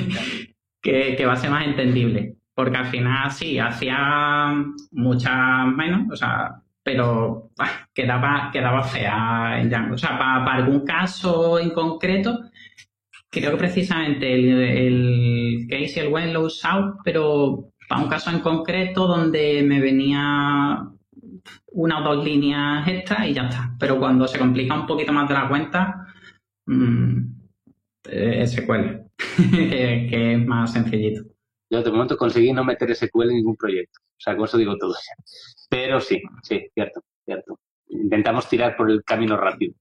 que, 0.82 1.14
que 1.16 1.26
va 1.26 1.32
a 1.34 1.36
ser 1.36 1.50
más 1.50 1.66
entendible. 1.66 2.36
Porque 2.54 2.76
al 2.76 2.86
final 2.86 3.30
sí, 3.30 3.58
hacía 3.58 4.54
muchas 4.90 5.66
menos, 5.74 6.10
o 6.10 6.16
sea, 6.16 6.62
pero 6.82 7.50
quedaba, 7.94 8.50
quedaba 8.52 8.82
fea 8.82 9.60
en 9.60 9.70
Django. 9.70 9.94
O 9.94 9.98
sea, 9.98 10.18
para 10.18 10.54
algún 10.54 10.84
caso 10.84 11.58
en 11.58 11.70
concreto, 11.70 12.40
creo 13.30 13.52
que 13.52 13.56
precisamente 13.56 14.34
el, 14.34 15.66
case 15.68 16.00
el 16.00 16.12
when 16.12 16.32
lo 16.32 16.42
usado, 16.42 16.98
pero 17.04 17.70
para 17.88 18.02
un 18.02 18.08
caso 18.08 18.30
en 18.30 18.40
concreto 18.40 19.06
donde 19.06 19.62
me 19.62 19.80
venía 19.80 20.86
una 21.72 22.00
o 22.00 22.14
dos 22.14 22.24
líneas 22.24 22.86
extras 22.86 23.26
y 23.26 23.32
ya 23.34 23.48
está. 23.48 23.74
Pero 23.78 23.98
cuando 23.98 24.28
se 24.28 24.38
complica 24.38 24.78
un 24.78 24.86
poquito 24.86 25.12
más 25.12 25.28
de 25.28 25.34
la 25.34 25.48
cuenta, 25.48 26.06
mm, 26.66 27.18
eh, 28.10 28.44
que 30.10 30.32
es 30.34 30.46
más 30.46 30.72
sencillito. 30.72 31.22
Yo 31.72 31.82
de 31.82 31.90
momento 31.90 32.18
conseguí 32.18 32.52
no 32.52 32.64
meter 32.64 32.94
SQL 32.94 33.30
en 33.30 33.36
ningún 33.36 33.56
proyecto. 33.56 33.98
O 34.02 34.20
sea, 34.20 34.36
con 34.36 34.44
eso 34.44 34.58
digo 34.58 34.76
todo. 34.76 34.94
Pero 35.70 36.00
sí, 36.00 36.20
sí, 36.42 36.66
cierto, 36.74 37.00
cierto. 37.24 37.58
Intentamos 37.88 38.46
tirar 38.46 38.76
por 38.76 38.90
el 38.90 39.02
camino 39.04 39.38
rápido. 39.38 39.72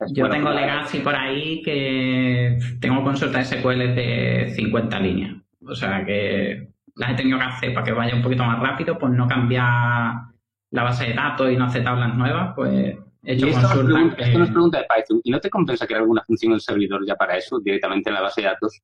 Es 0.00 0.12
Yo 0.12 0.28
tengo 0.28 0.50
Legacy 0.50 0.98
por 0.98 1.14
ahí 1.14 1.62
que 1.62 2.58
tengo 2.78 3.02
consultas 3.02 3.48
SQL 3.48 3.94
de 3.94 4.52
50 4.54 5.00
líneas. 5.00 5.36
O 5.66 5.74
sea 5.74 6.04
que 6.04 6.68
las 6.94 7.12
he 7.12 7.14
tenido 7.14 7.38
que 7.38 7.44
hacer 7.44 7.72
para 7.72 7.84
que 7.86 7.92
vaya 7.92 8.14
un 8.14 8.22
poquito 8.22 8.44
más 8.44 8.60
rápido, 8.60 8.98
pues 8.98 9.10
no 9.14 9.26
cambiar 9.26 10.12
la 10.72 10.82
base 10.82 11.06
de 11.06 11.14
datos 11.14 11.50
y 11.50 11.56
no 11.56 11.64
hacer 11.64 11.84
tablas 11.84 12.14
nuevas, 12.18 12.52
pues 12.54 12.96
he 13.22 13.32
hecho 13.32 13.46
Y 13.46 13.48
esto 13.48 13.62
nos, 13.62 13.70
consultas 13.72 13.94
pregunta, 13.94 14.16
que- 14.16 14.22
esto 14.24 14.38
nos 14.40 14.50
pregunta 14.50 14.78
de 14.78 14.86
Python. 14.94 15.20
¿Y 15.24 15.30
no 15.30 15.40
te 15.40 15.48
compensa 15.48 15.86
crear 15.86 16.02
alguna 16.02 16.22
función 16.26 16.52
en 16.52 16.56
el 16.56 16.60
servidor 16.60 17.06
ya 17.06 17.14
para 17.16 17.38
eso, 17.38 17.60
directamente 17.60 18.10
en 18.10 18.14
la 18.14 18.20
base 18.20 18.42
de 18.42 18.48
datos? 18.48 18.78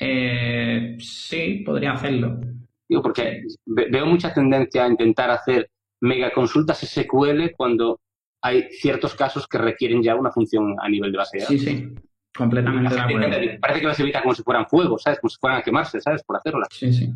Eh, 0.00 0.96
sí, 0.98 1.62
podría 1.64 1.92
hacerlo. 1.92 2.40
Digo, 2.88 3.02
porque 3.02 3.42
ve- 3.66 3.88
veo 3.90 4.06
mucha 4.06 4.32
tendencia 4.34 4.84
a 4.84 4.88
intentar 4.88 5.30
hacer 5.30 5.70
mega 6.00 6.32
consultas 6.32 6.82
SQL 6.82 7.52
cuando 7.56 8.00
hay 8.42 8.64
ciertos 8.72 9.14
casos 9.14 9.46
que 9.48 9.58
requieren 9.58 10.02
ya 10.02 10.14
una 10.16 10.30
función 10.30 10.76
a 10.80 10.88
nivel 10.88 11.10
de 11.12 11.18
base 11.18 11.38
de 11.38 11.44
datos. 11.44 11.60
Sí, 11.60 11.64
sí, 11.66 11.94
completamente 12.36 12.94
de 12.94 13.58
Parece 13.58 13.80
que 13.80 13.86
las 13.86 14.00
evita 14.00 14.20
como 14.22 14.34
si 14.34 14.42
fueran 14.42 14.66
fuego, 14.66 14.98
¿sabes? 14.98 15.18
Como 15.20 15.30
si 15.30 15.38
fueran 15.40 15.60
a 15.60 15.62
quemarse, 15.62 16.00
¿sabes? 16.00 16.22
Por 16.22 16.36
hacerlas. 16.36 16.68
Sí, 16.72 16.92
sí. 16.92 17.10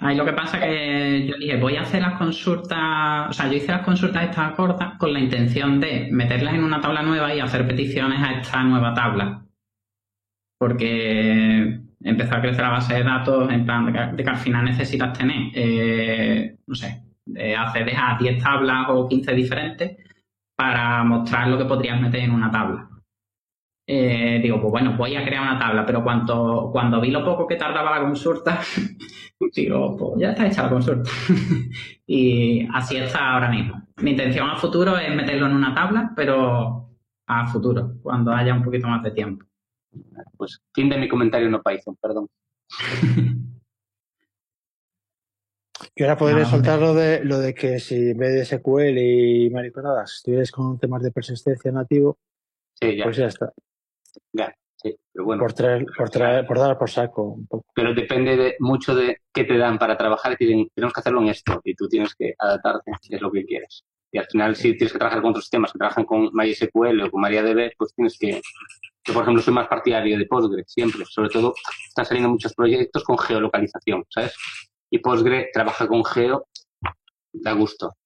Ahí 0.00 0.16
lo 0.16 0.24
que 0.24 0.32
pasa 0.32 0.56
es 0.56 0.62
que 0.64 1.26
yo 1.26 1.36
dije, 1.36 1.56
voy 1.58 1.76
a 1.76 1.82
hacer 1.82 2.00
las 2.00 2.14
consultas, 2.16 3.28
o 3.28 3.32
sea, 3.34 3.48
yo 3.48 3.54
hice 3.54 3.72
las 3.72 3.82
consultas 3.82 4.24
estas 4.30 4.52
cortas 4.52 4.96
con 4.98 5.12
la 5.12 5.20
intención 5.20 5.78
de 5.80 6.08
meterlas 6.10 6.54
en 6.54 6.64
una 6.64 6.80
tabla 6.80 7.02
nueva 7.02 7.34
y 7.34 7.40
hacer 7.40 7.66
peticiones 7.66 8.18
a 8.22 8.40
esta 8.40 8.62
nueva 8.62 8.94
tabla. 8.94 9.42
Porque 10.60 11.80
empezó 12.02 12.34
a 12.34 12.42
crecer 12.42 12.60
la 12.60 12.70
base 12.70 12.94
de 12.94 13.02
datos 13.02 13.50
en 13.50 13.64
plan 13.64 13.86
de 14.14 14.22
que, 14.22 14.30
al 14.30 14.36
final 14.36 14.66
necesitas 14.66 15.16
tener, 15.16 15.50
eh, 15.54 16.58
no 16.66 16.74
sé, 16.74 17.02
de 17.24 17.56
a 17.56 18.16
10 18.18 18.42
tablas 18.42 18.86
o 18.90 19.08
15 19.08 19.32
diferentes 19.32 19.96
para 20.54 21.02
mostrar 21.04 21.48
lo 21.48 21.56
que 21.56 21.64
podrías 21.64 21.98
meter 21.98 22.20
en 22.20 22.32
una 22.32 22.50
tabla. 22.50 22.88
eh, 23.86 24.40
digo, 24.42 24.60
pues 24.60 24.70
bueno, 24.70 24.96
voy 24.96 25.16
a 25.16 25.24
crear 25.24 25.42
una 25.42 25.58
tabla, 25.58 25.84
pero 25.86 26.02
cuando 26.04 27.00
vi 27.00 27.10
lo 27.10 27.24
poco 27.24 27.46
que 27.46 27.56
tardaba 27.56 27.98
la 27.98 28.02
consulta, 28.02 28.60
digo, 29.54 29.96
pues 29.96 30.20
ya 30.20 30.30
está 30.30 30.46
hecha 30.46 30.64
la 30.64 30.70
consulta. 30.70 31.10
y 32.06 32.68
así 32.74 32.96
está 32.98 33.32
ahora 33.34 33.48
mismo. 33.50 33.82
Mi 33.96 34.10
intención 34.12 34.48
a 34.50 34.56
futuro 34.56 34.96
es 34.98 35.14
meterlo 35.14 35.46
en 35.46 35.54
una 35.54 35.74
tabla, 35.74 36.12
pero 36.14 36.90
a 37.26 37.46
futuro, 37.46 37.94
cuando 38.02 38.32
haya 38.32 38.54
un 38.54 38.62
poquito 38.62 38.88
más 38.88 39.02
de 39.02 39.10
tiempo. 39.12 39.49
Pues 40.36 40.60
fin 40.72 40.88
de 40.88 40.98
mi 40.98 41.08
comentario 41.08 41.48
no 41.48 41.62
Python, 41.62 41.96
perdón. 42.00 42.28
Y 45.94 46.02
ahora 46.02 46.16
podré 46.16 46.44
soltar 46.44 46.78
lo 46.78 46.94
de, 46.94 47.24
lo 47.24 47.38
de 47.38 47.54
que 47.54 47.78
si 47.80 48.10
en 48.10 48.18
vez 48.18 48.32
de 48.32 48.44
SQL 48.44 48.98
y 48.98 49.50
mariconadas 49.50 50.14
estuvieras 50.14 50.50
con 50.50 50.78
temas 50.78 51.02
de 51.02 51.10
persistencia 51.10 51.72
nativo, 51.72 52.18
Sí, 52.80 52.96
ya, 52.96 53.04
pues 53.04 53.16
ya 53.16 53.26
está. 53.26 53.52
ya, 54.32 54.54
sí, 54.76 54.96
pero 55.12 55.24
bueno. 55.24 55.42
Por, 55.42 55.52
traer, 55.52 55.84
por, 55.96 56.08
traer, 56.08 56.46
por 56.46 56.58
dar 56.58 56.78
por 56.78 56.90
saco 56.90 57.22
un 57.22 57.46
poco. 57.46 57.66
Pero 57.74 57.94
depende 57.94 58.36
de, 58.36 58.56
mucho 58.60 58.94
de 58.94 59.18
qué 59.32 59.44
te 59.44 59.58
dan 59.58 59.78
para 59.78 59.96
trabajar. 59.96 60.36
y 60.38 60.68
tenemos 60.74 60.94
que 60.94 61.00
hacerlo 61.00 61.20
en 61.20 61.28
esto 61.28 61.60
y 61.64 61.74
tú 61.74 61.88
tienes 61.88 62.14
que 62.14 62.34
adaptarte 62.38 62.92
si 63.02 63.14
es 63.14 63.20
lo 63.20 63.30
que 63.30 63.44
quieres. 63.44 63.84
Y 64.12 64.18
al 64.18 64.26
final, 64.26 64.56
si 64.56 64.76
tienes 64.76 64.92
que 64.92 64.98
trabajar 64.98 65.22
con 65.22 65.30
otros 65.30 65.44
sistemas 65.44 65.72
que 65.72 65.78
trabajan 65.78 66.04
con 66.04 66.30
MySQL 66.32 67.02
o 67.02 67.10
con 67.10 67.20
MariaDB, 67.20 67.72
pues 67.76 67.94
tienes 67.94 68.18
que. 68.18 68.40
Yo, 69.04 69.14
por 69.14 69.22
ejemplo, 69.22 69.42
soy 69.42 69.54
más 69.54 69.68
partidario 69.68 70.18
de 70.18 70.26
Postgre, 70.26 70.64
siempre. 70.66 71.04
Sobre 71.06 71.30
todo, 71.30 71.54
están 71.88 72.04
saliendo 72.04 72.30
muchos 72.30 72.54
proyectos 72.54 73.04
con 73.04 73.16
geolocalización, 73.18 74.04
¿sabes? 74.08 74.34
Y 74.90 74.98
Postgre 74.98 75.50
trabaja 75.52 75.86
con 75.86 76.04
geo, 76.04 76.48
da 77.32 77.52
gusto. 77.52 77.96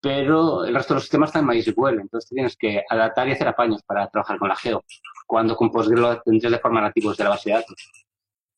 Pero 0.00 0.64
el 0.64 0.74
resto 0.74 0.94
de 0.94 0.96
los 0.96 1.04
sistemas 1.04 1.28
están 1.30 1.42
en 1.42 1.48
MySQL, 1.48 2.00
entonces 2.00 2.30
tienes 2.30 2.56
que 2.56 2.82
adaptar 2.88 3.28
y 3.28 3.32
hacer 3.32 3.48
apaños 3.48 3.82
para 3.82 4.08
trabajar 4.08 4.38
con 4.38 4.48
la 4.48 4.56
geo. 4.56 4.84
Cuando 5.26 5.54
con 5.54 5.70
Postgre 5.70 6.00
lo 6.00 6.20
tendrías 6.22 6.52
de 6.52 6.58
forma 6.60 6.80
nativa 6.80 7.10
desde 7.10 7.24
la 7.24 7.30
base 7.30 7.50
de 7.50 7.56
datos. 7.56 7.90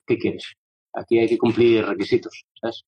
¿Qué 0.07 0.19
quieres? 0.19 0.55
Aquí 0.93 1.19
hay 1.19 1.29
que 1.29 1.39
cumplir 1.39 1.87
requisitos, 1.87 2.45
¿sabes? 2.61 2.85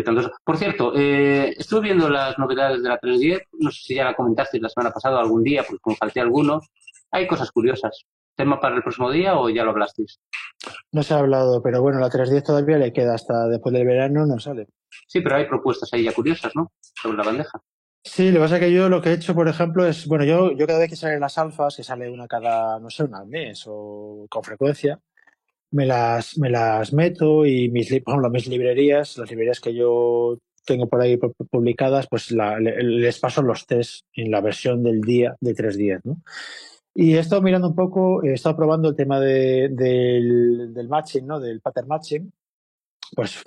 Eso. 0.00 0.30
Por 0.44 0.56
cierto, 0.56 0.92
eh, 0.96 1.54
estuve 1.56 1.82
viendo 1.82 2.08
las 2.08 2.38
novedades 2.38 2.82
de 2.82 2.88
la 2.88 2.98
310, 2.98 3.48
no 3.60 3.70
sé 3.70 3.80
si 3.82 3.94
ya 3.96 4.04
la 4.04 4.14
comentaste 4.14 4.58
la 4.58 4.68
semana 4.68 4.90
pasada 4.90 5.16
o 5.16 5.20
algún 5.20 5.42
día, 5.42 5.64
porque 5.68 5.82
me 5.86 5.96
falté 5.96 6.20
alguno. 6.20 6.60
Hay 7.10 7.26
cosas 7.26 7.50
curiosas. 7.50 8.04
¿Tema 8.34 8.58
para 8.58 8.76
el 8.76 8.82
próximo 8.82 9.10
día 9.10 9.38
o 9.38 9.50
ya 9.50 9.62
lo 9.64 9.72
hablasteis? 9.72 10.18
No 10.90 11.02
se 11.02 11.12
ha 11.12 11.18
hablado, 11.18 11.62
pero 11.62 11.82
bueno, 11.82 12.00
la 12.00 12.08
310 12.08 12.42
todavía 12.44 12.78
le 12.78 12.92
queda 12.92 13.14
hasta 13.14 13.46
después 13.48 13.74
del 13.74 13.86
verano, 13.86 14.24
no 14.24 14.38
sale. 14.38 14.68
Sí, 15.06 15.20
pero 15.20 15.36
hay 15.36 15.44
propuestas 15.46 15.92
ahí 15.92 16.04
ya 16.04 16.14
curiosas, 16.14 16.52
¿no? 16.54 16.72
Sobre 16.80 17.18
la 17.18 17.24
bandeja. 17.24 17.60
Sí, 18.04 18.28
lo 18.30 18.34
que 18.34 18.40
pasa 18.40 18.56
es 18.56 18.60
que 18.62 18.72
yo 18.72 18.88
lo 18.88 19.00
que 19.00 19.10
he 19.10 19.14
hecho, 19.14 19.34
por 19.34 19.48
ejemplo, 19.48 19.86
es, 19.86 20.06
bueno, 20.06 20.24
yo, 20.24 20.52
yo 20.52 20.66
cada 20.66 20.80
vez 20.80 20.90
que 20.90 20.96
salen 20.96 21.20
las 21.20 21.38
alfas, 21.38 21.76
que 21.76 21.84
sale 21.84 22.10
una 22.10 22.26
cada, 22.26 22.80
no 22.80 22.90
sé, 22.90 23.04
una 23.04 23.18
al 23.18 23.28
mes 23.28 23.64
o 23.66 24.26
con 24.28 24.42
frecuencia, 24.42 24.98
me 25.72 25.86
las, 25.86 26.38
me 26.38 26.50
las 26.50 26.92
meto 26.92 27.44
y 27.46 27.68
mis, 27.70 27.88
por 28.02 28.12
ejemplo, 28.12 28.30
mis 28.30 28.46
librerías, 28.46 29.18
las 29.18 29.30
librerías 29.30 29.60
que 29.60 29.74
yo 29.74 30.38
tengo 30.64 30.88
por 30.88 31.00
ahí 31.00 31.16
pu- 31.16 31.34
publicadas, 31.50 32.06
pues 32.08 32.30
la- 32.30 32.58
le- 32.60 32.82
les 32.82 33.18
paso 33.18 33.42
los 33.42 33.66
test 33.66 34.04
en 34.14 34.30
la 34.30 34.40
versión 34.40 34.82
del 34.82 35.00
día 35.00 35.36
de 35.40 35.54
3.10, 35.54 36.00
¿no? 36.04 36.18
Y 36.94 37.14
he 37.14 37.18
estado 37.20 37.42
mirando 37.42 37.68
un 37.68 37.74
poco, 37.74 38.22
he 38.22 38.34
estado 38.34 38.56
probando 38.56 38.88
el 38.90 38.96
tema 38.96 39.18
de- 39.18 39.68
del, 39.72 40.72
del 40.74 40.88
matching, 40.88 41.26
¿no? 41.26 41.40
Del 41.40 41.60
pattern 41.60 41.88
matching, 41.88 42.32
pues 43.16 43.42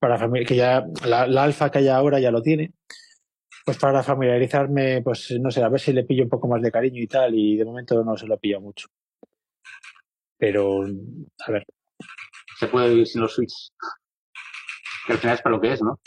para 0.00 0.30
que 0.44 0.56
ya 0.56 0.86
la, 1.06 1.26
la 1.26 1.42
alfa 1.44 1.70
que 1.70 1.78
hay 1.78 1.88
ahora 1.88 2.20
ya 2.20 2.30
lo 2.30 2.42
tiene, 2.42 2.72
pues 3.64 3.78
para 3.78 4.02
familiarizarme, 4.02 5.02
pues 5.02 5.30
no 5.40 5.50
sé, 5.50 5.62
a 5.62 5.68
ver 5.68 5.80
si 5.80 5.92
le 5.92 6.04
pillo 6.04 6.24
un 6.24 6.30
poco 6.30 6.46
más 6.48 6.62
de 6.62 6.70
cariño 6.70 7.02
y 7.02 7.06
tal, 7.06 7.34
y 7.34 7.56
de 7.56 7.64
momento 7.64 8.02
no 8.04 8.16
se 8.16 8.26
lo 8.26 8.38
pillo 8.38 8.60
mucho. 8.60 8.88
Pero, 10.40 10.82
a 10.84 11.50
ver, 11.52 11.64
Se 12.58 12.66
puede 12.66 12.88
vivir 12.90 13.06
sin 13.06 13.20
los 13.20 13.32
switches. 13.34 13.72
Que 15.06 15.12
al 15.12 15.18
final 15.18 15.36
es 15.36 15.42
para 15.42 15.54
lo 15.56 15.60
que 15.62 15.72
es, 15.72 15.82
¿no? 15.82 15.98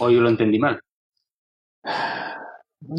O 0.00 0.10
yo 0.10 0.20
lo 0.20 0.28
entendí 0.28 0.58
mal. 0.58 0.80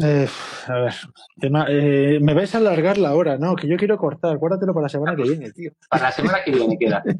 Eh, 0.02 0.26
a 0.66 0.78
ver, 0.78 0.94
tema- 1.38 1.66
eh, 1.68 2.18
me 2.18 2.32
vais 2.32 2.54
a 2.54 2.56
alargar 2.58 2.96
la 2.96 3.14
hora, 3.14 3.36
¿no? 3.36 3.54
Que 3.54 3.68
yo 3.68 3.76
quiero 3.76 3.98
cortar, 3.98 4.38
guárdatelo 4.38 4.72
para 4.72 4.84
la 4.84 4.88
semana 4.88 5.14
que 5.14 5.24
viene, 5.24 5.50
tío. 5.52 5.72
Para 5.90 6.04
la 6.04 6.12
semana 6.12 6.38
que 6.42 6.52
viene 6.52 6.78
queda. 6.78 7.04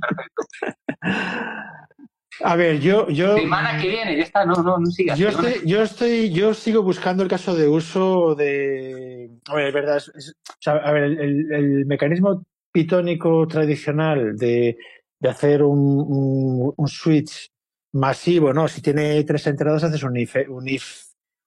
A 2.43 2.57
ver, 2.57 2.81
yo, 2.81 3.07
yo, 3.11 3.37
Semana 3.37 3.79
que 3.81 3.89
viene, 3.89 4.17
ya 4.17 4.23
está, 4.25 4.45
no, 4.47 4.55
no, 4.63 4.79
no 4.79 4.87
sigas. 4.91 5.19
yo 5.19 5.29
estoy, 5.29 5.61
yo 5.67 5.83
estoy, 5.83 6.33
yo 6.33 6.53
sigo 6.55 6.83
buscando 6.83 7.23
el 7.23 7.29
caso 7.29 7.55
de 7.55 7.69
uso 7.69 8.35
de, 8.35 9.31
a 9.47 9.55
ver, 9.55 9.67
es 9.69 9.75
verdad, 9.75 9.97
es- 9.99 10.13
es- 10.17 10.35
o 10.49 10.57
sea, 10.59 10.73
a 10.77 10.91
ver, 10.93 11.05
el, 11.05 11.19
el- 11.21 11.53
el 11.53 11.87
mecanismo 11.87 12.45
pitónico 12.75 13.47
tradicional 13.47 14.37
de, 14.37 14.77
de 15.21 15.29
hacer 15.29 15.63
un, 15.63 16.75
un, 16.77 16.89
switch 16.89 17.49
masivo, 17.93 18.53
¿no? 18.53 18.67
Si 18.67 18.83
tiene 18.83 19.23
tres 19.23 19.47
entradas 19.47 19.85
haces 19.85 20.03
un 20.03 20.17
if, 20.17 20.35
un 20.49 20.69
if, 20.69 21.05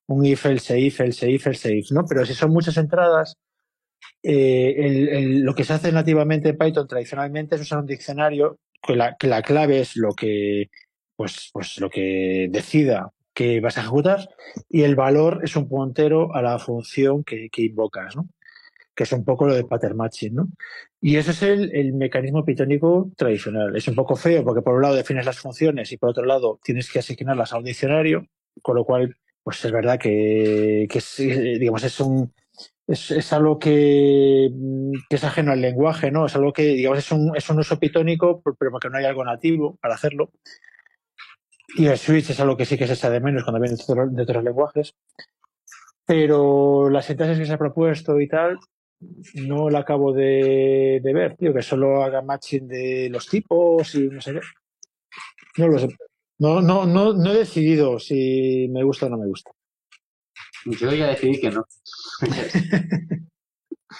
un 0.07 0.25
if, 0.25 0.45
else 0.45 0.79
if, 0.79 1.01
else 1.01 1.29
if, 1.29 1.47
else 1.47 1.75
if, 1.75 1.91
¿no? 1.91 2.05
Pero 2.07 2.25
si 2.25 2.33
son 2.33 2.51
muchas 2.51 2.77
entradas, 2.77 3.35
eh, 4.23 5.25
lo 5.41 5.53
que 5.53 5.65
se 5.65 5.73
hace 5.73 5.91
nativamente 5.91 6.49
en 6.49 6.57
Python 6.57 6.87
tradicionalmente 6.87 7.55
es 7.55 7.61
usar 7.61 7.79
un 7.79 7.87
diccionario 7.87 8.59
que 8.81 8.95
la, 8.95 9.17
que 9.17 9.27
la 9.27 9.41
clave 9.41 9.81
es 9.81 9.97
lo 9.97 10.13
que, 10.13 10.69
pues, 11.17 11.49
pues 11.51 11.77
lo 11.81 11.89
que 11.89 12.47
decida 12.49 13.11
que 13.33 13.59
vas 13.59 13.77
a 13.77 13.81
ejecutar 13.81 14.29
y 14.69 14.83
el 14.83 14.95
valor 14.95 15.41
es 15.43 15.57
un 15.57 15.67
puntero 15.67 16.33
a 16.33 16.41
la 16.41 16.57
función 16.57 17.25
que, 17.25 17.49
que 17.51 17.63
invocas, 17.63 18.15
¿no? 18.15 18.29
Que 18.97 19.03
es 19.03 19.11
un 19.11 19.23
poco 19.23 19.45
lo 19.45 19.53
de 19.53 19.63
pattern 19.63 19.95
matching, 19.95 20.33
¿no? 20.33 20.47
Y 20.99 21.17
ese 21.17 21.31
es 21.31 21.43
el, 21.43 21.93
mecanismo 21.93 22.43
pitónico 22.43 23.11
tradicional. 23.15 23.75
Es 23.75 23.87
un 23.87 23.93
poco 23.93 24.15
feo 24.15 24.43
porque 24.43 24.63
por 24.63 24.73
un 24.73 24.81
lado 24.81 24.95
defines 24.95 25.25
las 25.25 25.39
funciones 25.39 25.91
y 25.91 25.97
por 25.97 26.09
otro 26.09 26.25
lado 26.25 26.59
tienes 26.63 26.91
que 26.91 26.99
asignarlas 26.99 27.53
a 27.53 27.59
un 27.59 27.65
diccionario, 27.65 28.25
con 28.63 28.75
lo 28.75 28.85
cual, 28.85 29.15
pues 29.43 29.63
es 29.63 29.71
verdad 29.71 29.99
que, 29.99 30.87
que 30.89 30.97
es, 30.97 31.15
digamos, 31.17 31.83
es 31.83 31.99
un, 31.99 32.33
es, 32.87 33.33
algo 33.33 33.59
que, 33.59 34.49
que 35.09 35.15
es 35.15 35.23
ajeno 35.23 35.51
al 35.51 35.61
lenguaje, 35.61 36.09
¿no? 36.09 36.25
Es 36.25 36.35
algo 36.35 36.53
que, 36.53 36.63
digamos, 36.63 36.99
es 36.99 37.11
un, 37.11 37.35
es 37.35 37.49
un 37.49 37.59
uso 37.59 37.77
pitónico, 37.79 38.41
pero 38.57 38.71
porque 38.71 38.89
no 38.89 38.97
hay 38.97 39.05
algo 39.05 39.25
nativo 39.25 39.77
para 39.81 39.95
hacerlo. 39.95 40.31
Y 41.75 41.87
el 41.87 41.97
switch 41.97 42.29
es 42.29 42.39
algo 42.39 42.55
que 42.55 42.65
sí 42.65 42.77
que 42.77 42.87
se 42.87 42.93
echa 42.93 43.09
de 43.09 43.19
menos 43.19 43.43
cuando 43.43 43.59
viene 43.59 43.75
de 43.75 44.23
otros, 44.23 44.43
lenguajes. 44.43 44.95
Pero 46.05 46.89
la 46.89 47.01
sintaxis 47.01 47.39
que 47.39 47.45
se 47.45 47.53
ha 47.53 47.57
propuesto 47.57 48.19
y 48.21 48.27
tal, 48.27 48.57
no 49.35 49.69
la 49.69 49.79
acabo 49.79 50.13
de, 50.13 50.99
de 51.03 51.13
ver, 51.13 51.35
tío, 51.35 51.53
que 51.53 51.61
solo 51.61 52.03
haga 52.03 52.21
matching 52.21 52.67
de 52.67 53.09
los 53.11 53.27
tipos 53.27 53.93
y 53.95 54.07
no 54.07 54.21
sé 54.21 54.33
qué. 54.33 54.41
No 55.57 55.67
lo 55.67 55.79
sé. 55.79 55.87
No, 56.39 56.61
no, 56.61 56.85
no, 56.85 57.13
no 57.13 57.31
he 57.31 57.37
decidido 57.37 57.99
si 57.99 58.67
me 58.69 58.83
gusta 58.83 59.07
o 59.07 59.09
no 59.09 59.17
me 59.17 59.27
gusta. 59.27 59.51
Yo 60.65 60.91
ya 60.91 61.07
decidí 61.07 61.39
que 61.39 61.51
no. 61.51 61.65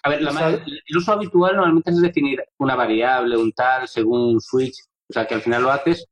A 0.04 0.10
ver, 0.10 0.22
la 0.22 0.50
el 0.50 0.98
uso 0.98 1.12
habitual 1.12 1.56
normalmente 1.56 1.92
es 1.92 2.02
definir 2.02 2.44
una 2.60 2.76
variable, 2.76 3.36
un 3.38 3.52
tal, 3.52 3.88
según 3.88 4.34
un 4.34 4.42
switch. 4.42 4.84
O 5.10 5.14
sea, 5.14 5.26
que 5.26 5.36
al 5.36 5.42
final 5.42 5.64
lo 5.64 5.72
haces 5.72 6.08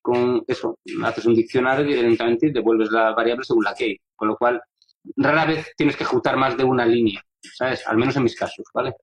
con 0.00 0.42
eso. 0.46 0.78
Haces 1.04 1.26
un 1.26 1.34
diccionario 1.34 1.84
y 1.84 1.94
directamente 1.94 2.50
devuelves 2.50 2.90
la 2.90 3.12
variable 3.12 3.44
según 3.44 3.64
la 3.64 3.74
key. 3.74 3.98
Con 4.16 4.28
lo 4.28 4.36
cual, 4.36 4.62
rara 5.16 5.44
vez 5.44 5.72
tienes 5.76 5.96
que 5.96 6.04
ejecutar 6.04 6.36
más 6.36 6.56
de 6.56 6.64
una 6.64 6.86
línea, 6.86 7.22
¿sabes? 7.42 7.86
Al 7.86 7.96
menos 7.96 8.16
en 8.16 8.24
mis 8.24 8.36
casos, 8.36 8.64
¿vale? 8.74 8.94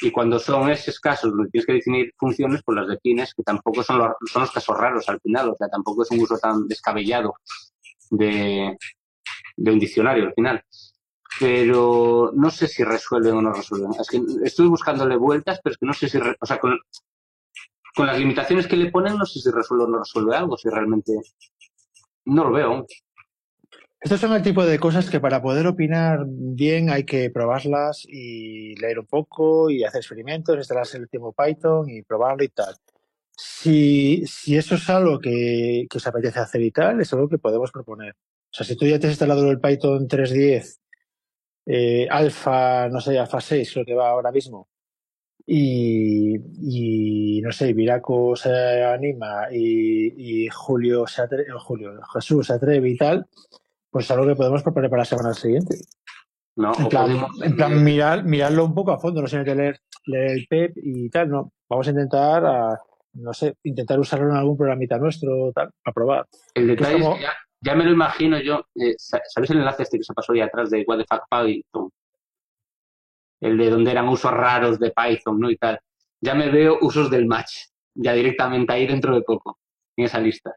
Y 0.00 0.10
cuando 0.10 0.38
son 0.38 0.70
esos 0.70 0.98
casos 0.98 1.30
donde 1.30 1.50
tienes 1.50 1.66
que 1.66 1.72
definir 1.74 2.12
funciones, 2.18 2.62
pues 2.64 2.76
las 2.76 2.88
defines, 2.88 3.32
que 3.34 3.42
tampoco 3.44 3.82
son 3.82 3.98
los, 3.98 4.10
son 4.30 4.42
los 4.42 4.50
casos 4.50 4.76
raros 4.76 5.08
al 5.08 5.20
final. 5.20 5.50
O 5.50 5.56
sea, 5.56 5.68
tampoco 5.68 6.02
es 6.02 6.10
un 6.10 6.20
uso 6.20 6.36
tan 6.38 6.66
descabellado 6.66 7.34
de, 8.10 8.76
de 9.56 9.70
un 9.70 9.78
diccionario 9.78 10.24
al 10.26 10.34
final. 10.34 10.64
Pero 11.38 12.32
no 12.34 12.50
sé 12.50 12.66
si 12.68 12.82
resuelven 12.84 13.34
o 13.36 13.42
no 13.42 13.52
resuelven. 13.52 13.90
Es 14.00 14.08
que 14.08 14.20
estoy 14.44 14.66
buscándole 14.68 15.16
vueltas, 15.16 15.60
pero 15.62 15.72
es 15.72 15.78
que 15.78 15.86
no 15.86 15.92
sé 15.92 16.08
si, 16.08 16.18
re- 16.18 16.36
o 16.40 16.46
sea, 16.46 16.58
con, 16.58 16.78
con 17.94 18.06
las 18.06 18.18
limitaciones 18.18 18.66
que 18.66 18.76
le 18.76 18.90
ponen, 18.90 19.16
no 19.16 19.26
sé 19.26 19.40
si 19.40 19.50
resuelve 19.50 19.84
o 19.84 19.88
no 19.88 19.98
resuelve 19.98 20.36
algo, 20.36 20.56
si 20.56 20.68
realmente 20.68 21.12
no 22.26 22.44
lo 22.44 22.52
veo. 22.52 22.86
Estos 24.04 24.20
son 24.20 24.34
el 24.34 24.42
tipo 24.42 24.66
de 24.66 24.78
cosas 24.78 25.08
que 25.08 25.18
para 25.18 25.40
poder 25.40 25.66
opinar 25.66 26.26
bien 26.28 26.90
hay 26.90 27.04
que 27.04 27.30
probarlas 27.30 28.04
y 28.06 28.74
leer 28.76 28.98
un 28.98 29.06
poco 29.06 29.70
y 29.70 29.82
hacer 29.82 30.00
experimentos, 30.00 30.58
instalarse 30.58 30.98
el 30.98 31.04
último 31.04 31.32
Python 31.32 31.88
y 31.88 32.02
probarlo 32.02 32.44
y 32.44 32.48
tal. 32.48 32.74
Si, 33.34 34.22
si 34.26 34.56
eso 34.58 34.74
es 34.74 34.90
algo 34.90 35.18
que, 35.18 35.86
que 35.88 35.96
os 35.98 36.06
apetece 36.06 36.38
hacer 36.38 36.60
y 36.60 36.70
tal, 36.70 37.00
es 37.00 37.10
algo 37.14 37.30
que 37.30 37.38
podemos 37.38 37.72
proponer. 37.72 38.12
O 38.12 38.52
sea, 38.56 38.66
si 38.66 38.76
tú 38.76 38.84
ya 38.86 38.98
te 38.98 39.06
has 39.06 39.14
instalado 39.14 39.50
el 39.50 39.58
Python 39.58 40.06
3.10, 40.06 40.78
eh, 41.66 42.06
alfa, 42.10 42.90
no 42.90 43.00
sé, 43.00 43.18
alfa 43.18 43.40
6, 43.40 43.72
creo 43.72 43.86
que 43.86 43.94
va 43.94 44.10
ahora 44.10 44.30
mismo, 44.30 44.68
y, 45.46 47.40
no 47.42 47.52
sé, 47.52 47.72
Viraco 47.72 48.36
se 48.36 48.82
anima 48.84 49.48
y, 49.50 50.44
y 50.44 50.48
Julio, 50.48 51.06
se 51.06 51.22
atre- 51.22 51.46
Julio, 51.58 51.92
Jesús 52.14 52.46
se 52.46 52.52
atreve 52.54 52.90
y 52.90 52.96
tal, 52.96 53.26
pues 53.94 54.06
es 54.06 54.10
algo 54.10 54.26
que 54.26 54.34
podemos 54.34 54.60
proponer 54.64 54.90
para 54.90 55.02
la 55.02 55.06
semana 55.06 55.32
siguiente. 55.34 55.76
¿no? 56.56 56.72
En 56.76 56.88
plan, 56.88 57.04
podemos- 57.04 57.42
en 57.42 57.56
plan 57.56 57.84
mirar, 57.84 58.24
mirarlo 58.24 58.64
un 58.64 58.74
poco 58.74 58.90
a 58.90 58.98
fondo, 58.98 59.20
no 59.22 59.28
simplemente 59.28 59.54
leer, 59.62 59.80
leer 60.06 60.30
el 60.32 60.46
PEP 60.48 60.72
y 60.82 61.08
tal, 61.08 61.30
no. 61.30 61.52
Vamos 61.68 61.86
a 61.86 61.90
intentar, 61.90 62.44
a, 62.44 62.80
no 63.12 63.32
sé, 63.32 63.54
intentar 63.62 64.00
usarlo 64.00 64.30
en 64.30 64.36
algún 64.36 64.56
programita 64.56 64.98
nuestro, 64.98 65.52
tal, 65.54 65.70
a 65.84 65.92
probar. 65.92 66.26
El 66.54 66.66
detalle 66.66 66.94
como- 66.94 67.12
es 67.12 67.18
que 67.18 67.22
ya, 67.22 67.32
ya 67.60 67.74
me 67.76 67.84
lo 67.84 67.92
imagino 67.92 68.36
yo. 68.40 68.66
eh, 68.74 68.94
sa- 68.98 69.22
¿Sabéis 69.28 69.50
el 69.52 69.58
enlace 69.58 69.84
este 69.84 69.98
que 69.98 70.02
se 70.04 70.12
pasó 70.12 70.32
ahí 70.32 70.40
atrás 70.40 70.70
de 70.70 70.84
What 70.88 70.98
the 70.98 71.04
fuck 71.08 71.22
Python? 71.30 71.90
El 73.40 73.56
de 73.56 73.70
donde 73.70 73.90
eran 73.92 74.08
usos 74.08 74.32
raros 74.32 74.80
de 74.80 74.90
Python, 74.90 75.38
¿no? 75.38 75.50
Y 75.50 75.56
tal. 75.56 75.78
Ya 76.20 76.34
me 76.34 76.50
veo 76.50 76.78
usos 76.80 77.10
del 77.10 77.26
match, 77.26 77.66
ya 77.94 78.12
directamente 78.12 78.72
ahí 78.72 78.86
dentro 78.88 79.14
de 79.14 79.22
poco, 79.22 79.58
en 79.96 80.06
esa 80.06 80.18
lista. 80.18 80.52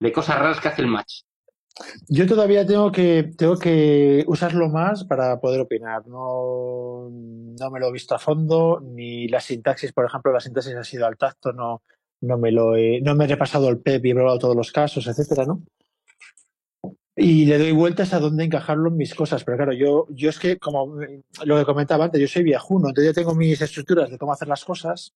De 0.00 0.10
cosas 0.12 0.38
raras 0.38 0.60
que 0.60 0.68
hace 0.68 0.80
el 0.82 0.88
match. 0.88 1.22
Yo 2.08 2.26
todavía 2.26 2.66
tengo 2.66 2.92
que, 2.92 3.32
tengo 3.36 3.58
que 3.58 4.24
usarlo 4.26 4.68
más 4.68 5.04
para 5.04 5.40
poder 5.40 5.60
opinar. 5.60 6.06
No, 6.06 7.08
no 7.10 7.70
me 7.70 7.80
lo 7.80 7.88
he 7.88 7.92
visto 7.92 8.14
a 8.14 8.18
fondo, 8.18 8.80
ni 8.80 9.28
la 9.28 9.40
sintaxis, 9.40 9.92
por 9.92 10.04
ejemplo, 10.04 10.32
la 10.32 10.40
sintaxis 10.40 10.74
ha 10.74 10.84
sido 10.84 11.06
al 11.06 11.16
tacto, 11.16 11.52
no, 11.52 11.82
no 12.20 12.38
me 12.38 12.52
lo 12.52 12.76
he, 12.76 13.00
no 13.00 13.14
me 13.14 13.24
he 13.24 13.28
repasado 13.28 13.68
el 13.68 13.80
PEP 13.80 14.06
y 14.06 14.10
he 14.10 14.14
probado 14.14 14.38
todos 14.38 14.56
los 14.56 14.72
casos, 14.72 15.06
etcétera, 15.06 15.46
¿no? 15.46 15.62
Y 17.14 17.44
le 17.44 17.58
doy 17.58 17.72
vueltas 17.72 18.14
a 18.14 18.20
dónde 18.20 18.44
encajarlo 18.44 18.88
en 18.88 18.96
mis 18.96 19.14
cosas. 19.14 19.44
Pero 19.44 19.58
claro, 19.58 19.72
yo, 19.72 20.06
yo 20.10 20.30
es 20.30 20.38
que, 20.38 20.58
como 20.58 20.96
lo 21.44 21.58
que 21.58 21.64
comentaba 21.64 22.06
antes, 22.06 22.20
yo 22.20 22.28
soy 22.28 22.42
viajuno, 22.42 22.88
entonces 22.88 23.14
yo 23.14 23.20
tengo 23.20 23.34
mis 23.34 23.60
estructuras 23.60 24.10
de 24.10 24.18
cómo 24.18 24.32
hacer 24.32 24.48
las 24.48 24.64
cosas. 24.64 25.12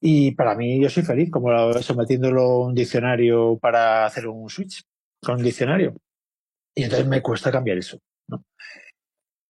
Y 0.00 0.32
para 0.32 0.54
mí, 0.54 0.80
yo 0.80 0.88
soy 0.90 1.02
feliz, 1.02 1.30
como 1.30 1.72
sometiéndolo 1.74 2.42
a 2.42 2.66
un 2.66 2.74
diccionario 2.74 3.58
para 3.58 4.06
hacer 4.06 4.26
un 4.28 4.48
switch 4.48 4.82
con 5.24 5.36
un 5.36 5.42
diccionario. 5.42 5.94
Y 6.74 6.84
entonces 6.84 7.06
me 7.06 7.22
cuesta 7.22 7.52
cambiar 7.52 7.78
eso. 7.78 7.98
¿no? 8.28 8.44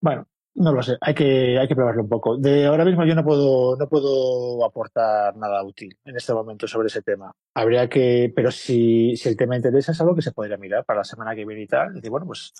Bueno, 0.01 0.27
no 0.55 0.71
lo 0.71 0.81
sé, 0.81 0.97
hay 1.01 1.13
que, 1.13 1.59
hay 1.59 1.67
que 1.67 1.75
probarlo 1.75 2.03
un 2.03 2.09
poco. 2.09 2.37
De 2.37 2.65
ahora 2.65 2.85
mismo 2.85 3.05
yo 3.05 3.13
no 3.13 3.23
puedo, 3.23 3.75
no 3.75 3.89
puedo 3.89 4.63
aportar 4.63 5.35
nada 5.35 5.63
útil 5.63 5.97
en 6.05 6.15
este 6.15 6.33
momento 6.33 6.67
sobre 6.67 6.87
ese 6.87 7.01
tema. 7.01 7.31
Habría 7.55 7.89
que, 7.89 8.31
pero 8.35 8.51
si, 8.51 9.17
si 9.17 9.27
el 9.27 9.35
tema 9.35 9.57
interesa 9.57 9.91
es 9.91 9.99
algo 9.99 10.15
que 10.15 10.21
se 10.21 10.31
podría 10.31 10.57
mirar 10.57 10.85
para 10.85 10.99
la 10.99 11.03
semana 11.03 11.35
que 11.35 11.45
viene 11.45 11.63
y 11.63 11.67
tal. 11.67 11.93
Decir, 11.93 12.09
bueno, 12.09 12.25
pues 12.25 12.53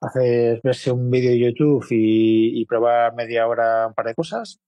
hacer, 0.00 0.60
verse 0.62 0.92
un 0.92 1.10
vídeo 1.10 1.30
de 1.30 1.38
YouTube 1.38 1.86
y, 1.90 2.60
y 2.60 2.64
probar 2.66 3.14
media 3.14 3.48
hora 3.48 3.88
un 3.88 3.94
par 3.94 4.06
de 4.06 4.14
cosas. 4.14 4.60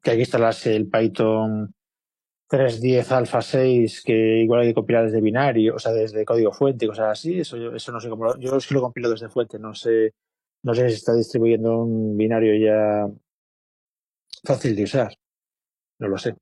Que 0.00 0.12
hay 0.12 0.16
que 0.16 0.22
instalarse 0.22 0.74
el 0.74 0.88
Python 0.88 1.74
3.10 2.52 3.10
Alpha 3.12 3.40
6, 3.40 4.02
que 4.02 4.42
igual 4.42 4.60
hay 4.60 4.68
que 4.68 4.74
compilar 4.74 5.06
desde 5.06 5.22
binario, 5.22 5.76
o 5.76 5.78
sea, 5.78 5.92
desde 5.92 6.26
código 6.26 6.52
fuente 6.52 6.84
y 6.84 6.88
cosas 6.88 7.08
así. 7.08 7.40
Eso, 7.40 7.74
eso 7.74 7.92
no 7.92 7.98
sé 7.98 8.10
cómo 8.10 8.26
lo, 8.26 8.38
yo 8.38 8.58
es 8.58 8.66
que 8.66 8.74
lo 8.74 8.82
compilo 8.82 9.08
desde 9.08 9.30
fuente, 9.30 9.58
no 9.58 9.74
sé, 9.74 10.12
no 10.62 10.74
sé 10.74 10.90
si 10.90 10.96
está 10.96 11.14
distribuyendo 11.14 11.78
un 11.78 12.14
binario 12.14 12.54
ya 12.54 13.08
fácil 14.44 14.76
de 14.76 14.82
usar. 14.82 15.14
No 15.98 16.08
lo 16.08 16.18
sé. 16.18 16.34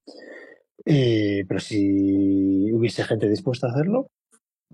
Pero 0.84 1.61
si 1.61 2.72
hubiese 2.72 3.04
gente 3.04 3.28
dispuesta 3.28 3.68
a 3.68 3.70
hacerlo, 3.70 4.11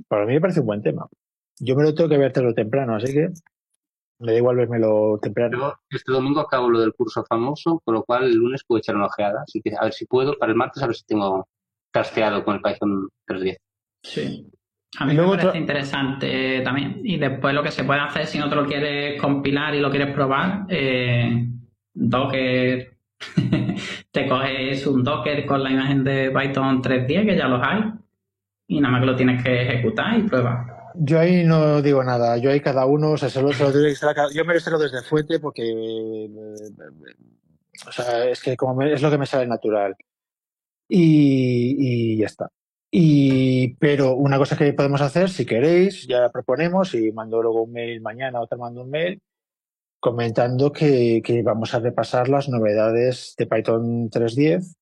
para 0.09 0.25
mí 0.25 0.33
me 0.33 0.41
parece 0.41 0.61
un 0.61 0.67
buen 0.67 0.83
tema. 0.83 1.07
Yo 1.59 1.77
me 1.77 1.83
lo 1.83 1.95
tengo 1.95 2.09
que 2.09 2.17
ver 2.17 2.33
tarde 2.33 2.49
o 2.49 2.55
temprano, 2.55 2.97
así 2.97 3.13
que 3.13 3.29
me 4.19 4.33
da 4.33 4.39
igual 4.39 4.57
vérmelo 4.57 5.19
temprano. 5.21 5.59
Yo 5.59 5.75
este 5.97 6.13
domingo 6.13 6.41
acabo 6.41 6.69
lo 6.71 6.81
del 6.81 6.93
curso 6.95 7.25
famoso, 7.29 7.81
con 7.85 7.95
lo 7.95 8.03
cual 8.05 8.25
el 8.25 8.35
lunes 8.35 8.63
puedo 8.67 8.79
echar 8.79 8.97
una 8.97 9.07
ojeada. 9.07 9.43
Así 9.43 9.61
que 9.63 9.75
a 9.79 9.85
ver 9.85 9.93
si 9.93 10.07
puedo, 10.07 10.35
para 10.39 10.53
el 10.53 10.59
martes 10.59 10.83
a 10.83 10.87
ver 10.87 10.97
si 10.97 11.05
tengo 11.05 11.49
trasteado 11.93 12.45
con 12.45 12.57
el 12.57 12.63
Python 12.63 13.09
3.10. 13.29 13.57
Sí. 14.03 14.47
A 14.99 15.05
mí 15.05 15.15
luego 15.15 15.31
me 15.33 15.37
parece 15.37 15.49
otra- 15.49 15.61
interesante 15.61 16.61
también. 16.63 17.01
Y 17.05 17.19
después 17.19 17.55
lo 17.55 17.63
que 17.63 17.71
se 17.71 17.85
puede 17.85 18.01
hacer, 18.01 18.27
si 18.27 18.39
no 18.39 18.49
te 18.49 18.57
lo 18.57 18.65
quieres 18.67 19.21
compilar 19.21 19.75
y 19.75 19.81
lo 19.81 19.91
quieres 19.91 20.15
probar, 20.15 20.65
eh, 20.69 21.47
Docker, 21.93 22.97
te 24.11 24.29
coges 24.29 24.87
un 24.87 25.03
Docker 25.05 25.45
con 25.47 25.63
la 25.63 25.71
imagen 25.71 26.05
de 26.05 26.31
Python 26.31 26.81
3.10, 26.83 27.27
que 27.27 27.37
ya 27.37 27.49
los 27.49 27.61
hay, 27.63 27.83
y 28.69 28.81
nada 28.81 28.93
más 28.93 29.01
que 29.01 29.07
lo 29.07 29.17
tienes 29.17 29.43
que 29.43 29.63
ejecutar 29.63 30.19
y 30.19 30.23
prueba. 30.23 30.76
Yo 30.99 31.19
ahí 31.21 31.45
no 31.45 31.83
digo 31.83 32.03
nada, 32.05 32.37
yo 32.39 32.51
ahí 32.51 32.61
cada 32.61 32.87
uno, 32.87 33.17
se 33.17 33.27
lo, 33.43 33.53
se 33.53 33.65
lo 33.65 33.73
que 33.73 33.95
cada- 34.01 34.33
yo 34.33 34.45
me 34.45 34.55
lo 34.55 34.79
desde 34.79 35.03
fuente 35.03 35.39
porque, 35.41 36.29
o 37.87 37.93
sea, 37.93 38.25
es 38.29 38.41
que 38.41 38.57
como 38.57 38.75
me- 38.77 38.93
es 38.93 39.03
lo 39.03 39.11
que 39.11 39.19
me 39.19 39.27
sale 39.27 39.47
natural. 39.47 39.97
Y, 40.89 42.17
ya 42.19 42.27
está. 42.27 42.51
Y, 42.91 43.75
pero 43.77 44.15
una 44.15 44.39
cosa 44.39 44.57
que 44.57 44.73
podemos 44.73 45.01
hacer, 45.01 45.29
si 45.29 45.45
queréis, 45.45 46.07
ya 46.07 46.31
proponemos 46.31 46.95
y 46.95 47.13
mando 47.13 47.43
luego 47.43 47.65
un 47.65 47.73
mail 47.73 48.01
mañana 48.01 48.41
o 48.41 48.47
te 48.47 48.57
mando 48.57 48.83
un 48.83 48.91
mail 48.91 49.21
comentando 49.99 50.73
que, 50.73 51.21
que 51.25 51.43
vamos 51.43 51.75
a 51.75 51.81
repasar 51.81 52.29
las 52.29 52.49
novedades 52.49 53.35
de 53.37 53.47
Python 53.47 54.09
3.10, 54.09 54.77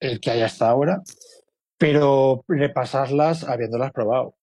el 0.00 0.20
que 0.20 0.30
hay 0.32 0.42
hasta 0.42 0.68
ahora, 0.68 1.02
pero 1.78 2.44
repasarlas 2.48 3.44
habiéndolas 3.44 3.92
probado. 3.92 4.34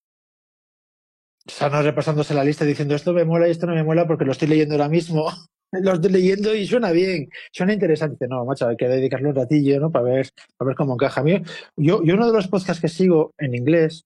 No 1.59 1.81
repasándose 1.81 2.33
la 2.33 2.43
lista 2.43 2.63
diciendo 2.63 2.95
esto 2.95 3.11
me 3.13 3.25
mola 3.25 3.47
y 3.47 3.51
esto 3.51 3.67
no 3.67 3.75
me 3.75 3.83
mola 3.83 4.07
porque 4.07 4.23
lo 4.23 4.31
estoy 4.31 4.47
leyendo 4.47 4.75
ahora 4.75 4.89
mismo. 4.89 5.27
lo 5.71 5.93
estoy 5.93 6.11
leyendo 6.11 6.55
y 6.55 6.65
suena 6.65 6.91
bien, 6.91 7.29
suena 7.51 7.73
interesante. 7.73 8.27
No, 8.27 8.45
macho, 8.45 8.67
hay 8.67 8.77
que 8.77 8.87
dedicarle 8.87 9.29
un 9.29 9.35
ratillo, 9.35 9.79
¿no? 9.79 9.91
Para 9.91 10.05
ver, 10.05 10.29
para 10.57 10.67
ver 10.67 10.75
cómo 10.75 10.93
encaja. 10.93 11.21
A 11.21 11.25
yo, 11.25 11.43
yo 11.75 12.13
uno 12.13 12.27
de 12.27 12.33
los 12.33 12.47
podcasts 12.47 12.81
que 12.81 12.87
sigo 12.87 13.33
en 13.37 13.55
inglés 13.55 14.05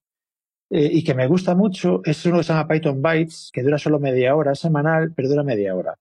eh, 0.70 0.90
y 0.92 1.04
que 1.04 1.14
me 1.14 1.28
gusta 1.28 1.56
mucho 1.56 2.02
es 2.04 2.26
uno 2.26 2.38
que 2.38 2.44
se 2.44 2.54
llama 2.54 2.68
Python 2.68 3.02
Bytes, 3.02 3.52
que 3.54 3.64
dura 3.64 3.78
solo 3.78 4.00
media 4.00 4.36
hora, 4.36 4.56
semanal, 4.56 5.14
pero 5.16 5.30
dura 5.30 5.44
media 5.44 5.76
hora. 5.76 5.96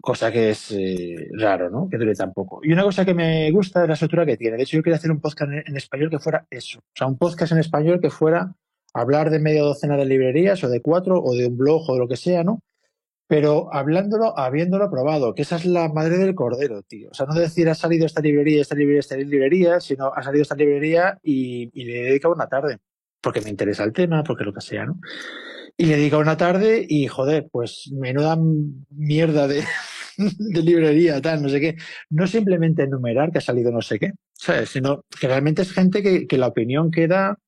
Cosa 0.00 0.30
que 0.30 0.50
es 0.50 0.70
eh, 0.72 1.28
raro, 1.32 1.70
¿no? 1.70 1.88
Que 1.88 1.96
dure 1.98 2.14
tan 2.14 2.32
poco. 2.32 2.60
Y 2.62 2.72
una 2.72 2.82
cosa 2.82 3.04
que 3.04 3.14
me 3.14 3.50
gusta 3.50 3.82
es 3.82 3.88
la 3.88 3.94
estructura 3.94 4.26
que 4.26 4.36
tiene. 4.36 4.56
De 4.56 4.62
hecho, 4.62 4.76
yo 4.76 4.82
quería 4.82 4.96
hacer 4.96 5.10
un 5.10 5.20
podcast 5.20 5.50
en 5.50 5.76
español 5.76 6.10
que 6.10 6.18
fuera 6.18 6.46
eso. 6.50 6.78
O 6.78 6.92
sea, 6.94 7.06
un 7.06 7.16
podcast 7.16 7.52
en 7.52 7.58
español 7.58 8.00
que 8.00 8.10
fuera 8.10 8.54
hablar 8.94 9.30
de 9.30 9.40
media 9.40 9.62
docena 9.62 9.96
de 9.96 10.06
librerías 10.06 10.62
o 10.64 10.68
de 10.68 10.80
cuatro 10.80 11.20
o 11.20 11.34
de 11.34 11.46
un 11.46 11.56
blog 11.56 11.90
o 11.90 11.94
de 11.94 11.98
lo 11.98 12.08
que 12.08 12.16
sea, 12.16 12.44
¿no? 12.44 12.60
Pero 13.26 13.72
hablándolo, 13.72 14.38
habiéndolo 14.38 14.90
probado, 14.90 15.34
que 15.34 15.42
esa 15.42 15.56
es 15.56 15.64
la 15.64 15.88
madre 15.88 16.18
del 16.18 16.34
cordero, 16.34 16.82
tío. 16.82 17.08
O 17.10 17.14
sea, 17.14 17.26
no 17.26 17.34
decir 17.34 17.68
ha 17.68 17.74
salido 17.74 18.06
esta 18.06 18.20
librería, 18.20 18.60
esta 18.60 18.74
librería, 18.74 19.00
esta 19.00 19.16
librería, 19.16 19.80
sino 19.80 20.12
ha 20.14 20.22
salido 20.22 20.42
esta 20.42 20.54
librería 20.54 21.18
y, 21.22 21.70
y 21.72 21.84
le 21.84 22.00
he 22.00 22.04
dedicado 22.04 22.34
una 22.34 22.48
tarde. 22.48 22.78
Porque 23.20 23.40
me 23.40 23.50
interesa 23.50 23.82
el 23.84 23.92
tema, 23.92 24.22
porque 24.22 24.44
lo 24.44 24.52
que 24.52 24.60
sea, 24.60 24.84
¿no? 24.84 25.00
Y 25.76 25.86
le 25.86 26.06
he 26.06 26.14
una 26.14 26.36
tarde 26.36 26.86
y, 26.88 27.08
joder, 27.08 27.48
pues 27.50 27.90
menuda 27.92 28.38
mierda 28.90 29.48
de, 29.48 29.64
de 30.16 30.62
librería, 30.62 31.20
tal, 31.20 31.42
no 31.42 31.48
sé 31.48 31.60
qué. 31.60 31.76
No 32.10 32.26
simplemente 32.26 32.84
enumerar 32.84 33.32
que 33.32 33.38
ha 33.38 33.40
salido 33.40 33.72
no 33.72 33.82
sé 33.82 33.98
qué, 33.98 34.12
¿sabes? 34.34 34.68
Sino 34.68 35.04
que 35.18 35.26
realmente 35.26 35.62
es 35.62 35.72
gente 35.72 36.02
que, 36.02 36.26
que 36.26 36.38
la 36.38 36.48
opinión 36.48 36.90
que 36.90 37.08
da 37.08 37.38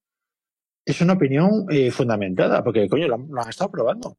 es 0.87 1.01
una 1.03 1.12
opinión 1.14 1.66
eh, 1.70 1.91
fundamentada, 1.91 2.64
porque, 2.64 2.89
coño, 2.89 3.09
lo, 3.09 3.16
han- 3.16 3.28
lo 3.30 3.43
han 3.43 3.49
estado 3.51 3.70
probando. 3.70 4.16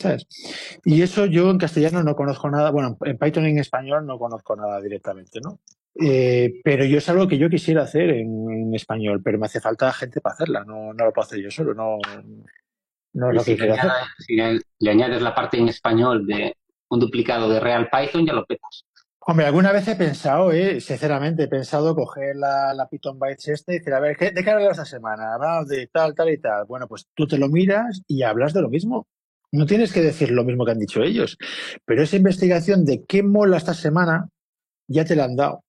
¿Sabes? 0.00 0.26
Y 0.84 1.02
eso 1.02 1.26
yo 1.26 1.50
en 1.50 1.58
castellano 1.58 2.02
no 2.04 2.14
conozco 2.14 2.48
nada, 2.50 2.70
bueno, 2.70 2.96
en 3.04 3.18
Python 3.18 3.46
en 3.46 3.58
español 3.58 4.06
no 4.06 4.16
conozco 4.18 4.54
nada 4.54 4.80
directamente, 4.80 5.40
¿no? 5.40 5.58
Eh, 6.00 6.60
pero 6.62 6.84
yo 6.84 6.98
es 6.98 7.08
algo 7.08 7.26
que 7.26 7.36
yo 7.38 7.50
quisiera 7.50 7.82
hacer 7.82 8.10
en, 8.10 8.48
en 8.50 8.74
español, 8.74 9.20
pero 9.24 9.38
me 9.38 9.46
hace 9.46 9.60
falta 9.60 9.92
gente 9.92 10.20
para 10.20 10.34
hacerla, 10.34 10.64
no, 10.64 10.92
no 10.94 11.04
lo 11.04 11.12
puedo 11.12 11.26
hacer 11.26 11.40
yo 11.40 11.50
solo, 11.50 11.74
no, 11.74 11.98
no 13.14 13.28
es 13.30 13.34
lo 13.34 13.40
si, 13.42 13.52
que 13.52 13.56
quiero 13.58 13.74
hacer. 13.74 13.90
si 14.18 14.36
le- 14.36 14.60
le 14.78 14.90
añades 14.90 15.20
la 15.20 15.34
parte 15.34 15.58
en 15.58 15.66
español 15.68 16.24
de 16.26 16.54
un 16.90 17.00
duplicado 17.00 17.48
de 17.50 17.58
Real 17.58 17.88
Python, 17.90 18.24
ya 18.24 18.32
lo 18.34 18.46
petas. 18.46 18.84
Hombre, 19.30 19.44
alguna 19.44 19.72
vez 19.72 19.86
he 19.86 19.94
pensado, 19.94 20.52
eh, 20.52 20.80
sinceramente, 20.80 21.42
he 21.42 21.48
pensado 21.48 21.94
coger 21.94 22.34
la, 22.34 22.72
la 22.72 22.88
Python 22.88 23.18
Bytes 23.18 23.48
esta 23.48 23.74
y 23.74 23.78
decir, 23.78 23.92
a 23.92 24.00
ver, 24.00 24.16
¿qué, 24.16 24.30
¿de 24.30 24.42
qué 24.42 24.50
hablas 24.50 24.70
esta 24.70 24.86
semana? 24.86 25.34
Hablamos 25.34 25.68
de 25.68 25.86
tal, 25.88 26.14
tal 26.14 26.30
y 26.30 26.38
tal. 26.38 26.64
Bueno, 26.64 26.88
pues 26.88 27.08
tú 27.12 27.26
te 27.26 27.36
lo 27.36 27.50
miras 27.50 28.00
y 28.06 28.22
hablas 28.22 28.54
de 28.54 28.62
lo 28.62 28.70
mismo. 28.70 29.06
No 29.52 29.66
tienes 29.66 29.92
que 29.92 30.00
decir 30.00 30.30
lo 30.30 30.44
mismo 30.44 30.64
que 30.64 30.70
han 30.70 30.78
dicho 30.78 31.02
ellos. 31.02 31.36
Pero 31.84 32.02
esa 32.02 32.16
investigación 32.16 32.86
de 32.86 33.04
qué 33.04 33.22
mola 33.22 33.58
esta 33.58 33.74
semana, 33.74 34.30
ya 34.86 35.04
te 35.04 35.14
la 35.14 35.24
han 35.24 35.36
dado. 35.36 35.62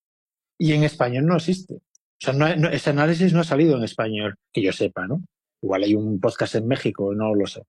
Y 0.57 0.71
en 0.71 0.85
español 0.85 1.25
no 1.25 1.35
existe. 1.35 1.73
O 1.73 1.81
sea, 2.17 2.33
no, 2.33 2.69
ese 2.69 2.91
análisis 2.91 3.33
no 3.33 3.41
ha 3.41 3.43
salido 3.43 3.75
en 3.75 3.83
español, 3.83 4.35
que 4.53 4.61
yo 4.61 4.71
sepa, 4.71 5.05
¿no? 5.05 5.21
Igual 5.61 5.83
hay 5.83 5.95
un 5.95 6.21
podcast 6.21 6.55
en 6.55 6.65
México, 6.65 7.13
no 7.13 7.35
lo 7.35 7.45
sé. 7.45 7.63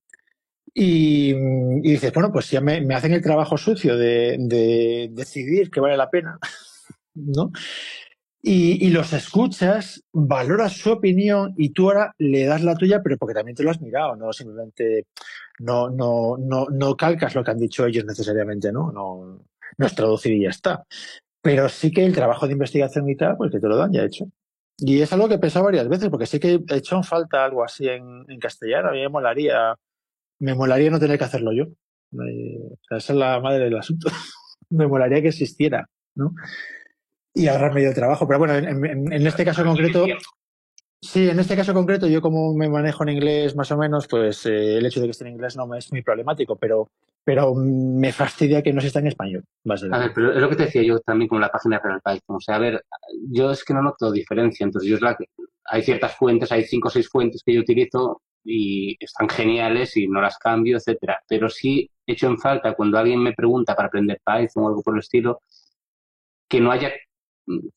Y, 0.73 1.35
y 1.35 1.91
dices, 1.91 2.13
bueno, 2.13 2.31
pues 2.33 2.51
ya 2.51 2.61
me, 2.61 2.81
me 2.81 2.95
hacen 2.95 3.13
el 3.13 3.23
trabajo 3.23 3.57
sucio 3.59 3.97
de, 3.97 4.37
de 4.39 5.09
decidir 5.13 5.71
que 5.71 5.81
vale 5.81 5.97
la 5.97 6.11
pena, 6.11 6.39
¿no? 7.15 7.51
Y, 8.43 8.87
y 8.87 8.91
los 8.91 9.13
escuchas, 9.13 10.03
valoras 10.13 10.73
su 10.73 10.91
opinión 10.93 11.53
y 11.59 11.71
tú 11.71 11.89
ahora 11.89 12.15
le 12.17 12.47
das 12.47 12.63
la 12.63 12.75
tuya, 12.75 13.03
pero 13.03 13.19
porque 13.19 13.35
también 13.35 13.55
te 13.55 13.63
lo 13.63 13.71
has 13.71 13.83
mirado, 13.83 14.17
no 14.17 14.33
simplemente 14.33 15.07
no, 15.59 15.91
no, 15.91 16.37
no, 16.39 16.67
no 16.71 16.97
calcas 16.97 17.35
lo 17.35 17.45
que 17.45 17.51
han 17.51 17.59
dicho 17.59 17.85
ellos 17.85 18.07
necesariamente, 18.07 18.73
¿no? 18.73 18.91
No, 18.93 19.45
no 19.77 19.87
es 19.87 19.95
traducir 19.95 20.33
y 20.33 20.45
ya 20.45 20.51
está. 20.51 20.85
Pero 21.43 21.69
sí 21.69 21.91
que 21.93 22.05
el 22.05 22.15
trabajo 22.15 22.47
de 22.47 22.55
investigación 22.55 23.09
y 23.09 23.17
tal, 23.17 23.37
pues 23.37 23.51
que 23.51 23.61
te 23.61 23.69
lo 23.69 23.77
dan 23.77 23.93
ya 23.93 24.05
hecho. 24.05 24.27
Y 24.79 25.03
es 25.03 25.13
algo 25.13 25.29
que 25.29 25.35
he 25.35 25.39
pensado 25.39 25.67
varias 25.67 25.89
veces, 25.89 26.09
porque 26.09 26.27
sí 26.27 26.41
que 26.41 26.61
he 26.67 26.77
hecho 26.77 26.97
en 26.97 27.05
falta 27.05 27.45
algo 27.45 27.63
así 27.63 27.89
en, 27.89 28.25
en 28.29 28.39
castellano. 28.39 28.89
A 28.89 28.93
mí 28.93 29.01
me 29.01 29.09
molaría, 29.11 29.75
me 30.41 30.55
molaría 30.55 30.91
no 30.91 30.99
tener 30.99 31.19
que 31.19 31.25
hacerlo 31.25 31.53
yo. 31.53 31.65
esa 32.91 33.13
es 33.13 33.19
la 33.19 33.41
madre 33.41 33.65
del 33.65 33.79
asunto. 33.79 34.09
me 34.71 34.87
molaría 34.87 35.23
que 35.23 35.29
existiera, 35.29 35.89
¿no? 36.17 36.35
Y 37.35 37.47
ahorrarme 37.47 37.83
de 37.83 37.95
trabajo. 37.95 38.27
Pero 38.27 38.41
bueno, 38.41 38.55
en, 38.55 39.27
este 39.27 39.45
caso 39.45 39.65
concreto, 39.65 40.07
Sí, 41.03 41.31
en 41.31 41.41
este 41.41 41.57
caso 41.57 41.73
concreto, 41.73 42.07
yo 42.09 42.21
como 42.21 42.55
me 42.55 42.69
manejo 42.69 43.05
en 43.05 43.09
inglés 43.11 43.57
más 43.57 43.73
o 43.73 43.79
menos, 43.79 44.07
pues 44.07 44.45
eh, 44.45 44.77
el 44.77 44.85
hecho 44.85 45.01
de 45.01 45.07
que 45.07 45.13
esté 45.13 45.25
en 45.25 45.33
inglés 45.33 45.57
no 45.57 45.67
me 45.67 45.79
es 45.79 45.91
muy 45.91 46.03
problemático, 46.03 46.57
pero, 46.57 46.91
pero 47.25 47.55
me 47.55 48.13
fastidia 48.13 48.63
que 48.63 48.75
no 48.75 48.83
se 48.83 48.89
está 48.89 48.99
en 48.99 49.07
español. 49.07 49.43
a 49.91 49.99
ver, 49.99 50.13
pero 50.15 50.35
es 50.35 50.41
lo 50.41 50.51
que 50.51 50.57
te 50.57 50.65
decía 50.65 50.83
yo 50.83 51.01
también 51.01 51.29
con 51.29 51.41
la 51.41 51.51
página 51.51 51.79
de 51.79 51.85
Real 51.85 52.03
Python. 52.05 52.37
O 52.37 52.41
sea, 52.41 52.57
a 52.57 52.59
ver, 52.59 52.85
yo 53.31 53.51
es 53.51 53.65
que 53.65 53.73
no 53.73 53.81
noto 53.81 54.13
diferencia. 54.13 54.65
Entonces, 54.65 54.91
yo 54.91 54.97
es 54.97 55.03
la 55.03 55.17
hay 55.71 55.83
ciertas 55.83 56.17
fuentes, 56.17 56.53
hay 56.53 56.65
cinco 56.65 56.89
o 56.89 56.91
seis 56.91 57.09
fuentes 57.09 57.43
que 57.45 57.55
yo 57.55 57.61
utilizo 57.63 58.21
y 58.45 58.97
están 59.03 59.29
geniales 59.29 59.97
y 59.97 60.09
no 60.09 60.21
las 60.21 60.39
cambio, 60.39 60.77
etcétera. 60.77 61.21
Pero 61.29 61.49
sí 61.49 61.91
echo 62.07 62.27
en 62.27 62.39
falta 62.39 62.75
cuando 62.75 62.99
alguien 62.99 63.23
me 63.23 63.33
pregunta 63.33 63.75
para 63.75 63.89
aprender 63.89 64.21
Python 64.25 64.65
o 64.65 64.69
algo 64.69 64.83
por 64.83 64.95
el 64.95 65.01
estilo, 65.01 65.43
que 66.49 66.61
no 66.61 66.73
haya 66.73 66.93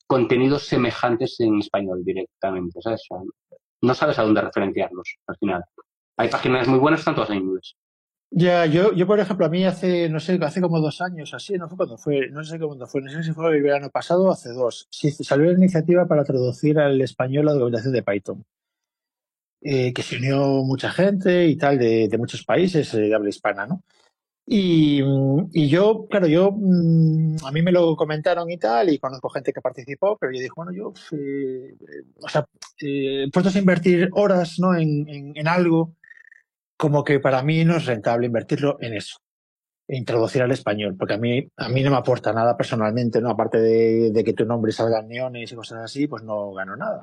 contenidos 0.06 0.66
semejantes 0.66 1.38
en 1.40 1.58
español 1.58 2.04
directamente. 2.04 2.80
¿sabes? 2.82 3.02
No 3.82 3.94
sabes 3.94 4.18
a 4.18 4.22
dónde 4.22 4.40
referenciarlos 4.40 5.16
al 5.26 5.36
final. 5.36 5.64
Hay 6.16 6.28
páginas 6.28 6.68
muy 6.68 6.78
buenas, 6.78 7.00
están 7.00 7.14
todas 7.14 7.30
en 7.30 7.38
inglés. 7.38 7.76
Ya, 8.36 8.66
yo, 8.66 8.92
yo 8.92 9.06
por 9.06 9.20
ejemplo, 9.20 9.46
a 9.46 9.48
mí 9.48 9.64
hace, 9.64 10.08
no 10.08 10.18
sé, 10.18 10.40
hace 10.42 10.60
como 10.60 10.80
dos 10.80 11.00
años, 11.00 11.32
así, 11.34 11.54
no 11.54 11.68
fue 11.68 11.76
cuando 11.76 11.96
fue, 11.96 12.28
no 12.30 12.42
sé 12.42 12.58
cuándo 12.58 12.84
fue, 12.88 13.00
no 13.00 13.08
sé 13.08 13.22
si 13.22 13.32
fue 13.32 13.56
el 13.56 13.62
verano 13.62 13.90
pasado 13.90 14.24
o 14.24 14.32
hace 14.32 14.48
dos, 14.50 14.88
sí, 14.90 15.12
salió 15.12 15.46
la 15.46 15.58
iniciativa 15.58 16.08
para 16.08 16.24
traducir 16.24 16.80
al 16.80 17.00
español 17.00 17.44
la 17.44 17.52
documentación 17.52 17.92
de 17.92 18.02
Python. 18.02 18.44
Eh, 19.66 19.94
que 19.94 20.02
se 20.02 20.16
unió 20.16 20.62
mucha 20.62 20.90
gente 20.90 21.46
y 21.46 21.56
tal 21.56 21.78
de, 21.78 22.14
muchos 22.18 22.44
países 22.44 22.92
eh, 22.92 23.00
de 23.00 23.14
habla 23.14 23.30
hispana, 23.30 23.66
¿no? 23.66 23.82
Y, 24.46 25.00
y, 25.52 25.68
yo, 25.70 26.06
claro, 26.10 26.26
yo, 26.26 26.50
mm, 26.52 27.36
a 27.46 27.50
mí 27.50 27.62
me 27.62 27.72
lo 27.72 27.96
comentaron 27.96 28.50
y 28.50 28.58
tal, 28.58 28.90
y 28.90 28.98
conozco 28.98 29.30
gente 29.30 29.54
que 29.54 29.62
participó, 29.62 30.18
pero 30.18 30.32
yo 30.32 30.38
dije, 30.40 30.52
bueno, 30.54 30.70
yo, 30.72 30.92
eh, 31.12 31.74
o 32.20 32.28
sea, 32.28 32.44
eh, 32.82 33.26
puestos 33.32 33.56
a 33.56 33.58
invertir 33.58 34.10
horas, 34.12 34.58
¿no? 34.58 34.74
En, 34.76 35.32
en, 35.34 35.48
algo, 35.48 35.94
como 36.76 37.04
que 37.04 37.20
para 37.20 37.42
mí 37.42 37.64
no 37.64 37.76
es 37.76 37.86
rentable 37.86 38.26
invertirlo 38.26 38.76
en 38.80 38.94
eso, 38.94 39.16
introducir 39.88 40.42
al 40.42 40.52
español, 40.52 40.96
porque 40.98 41.14
a 41.14 41.18
mí, 41.18 41.48
a 41.56 41.68
mí 41.70 41.82
no 41.82 41.90
me 41.90 41.96
aporta 41.96 42.32
nada 42.34 42.56
personalmente, 42.56 43.20
¿no? 43.22 43.30
Aparte 43.30 43.60
de, 43.60 44.10
de 44.12 44.24
que 44.24 44.34
tu 44.34 44.44
nombre 44.44 44.72
salga 44.72 45.00
en 45.00 45.08
neones 45.08 45.52
y 45.52 45.56
cosas 45.56 45.84
así, 45.84 46.06
pues 46.06 46.22
no 46.22 46.52
gano 46.52 46.76
nada 46.76 47.02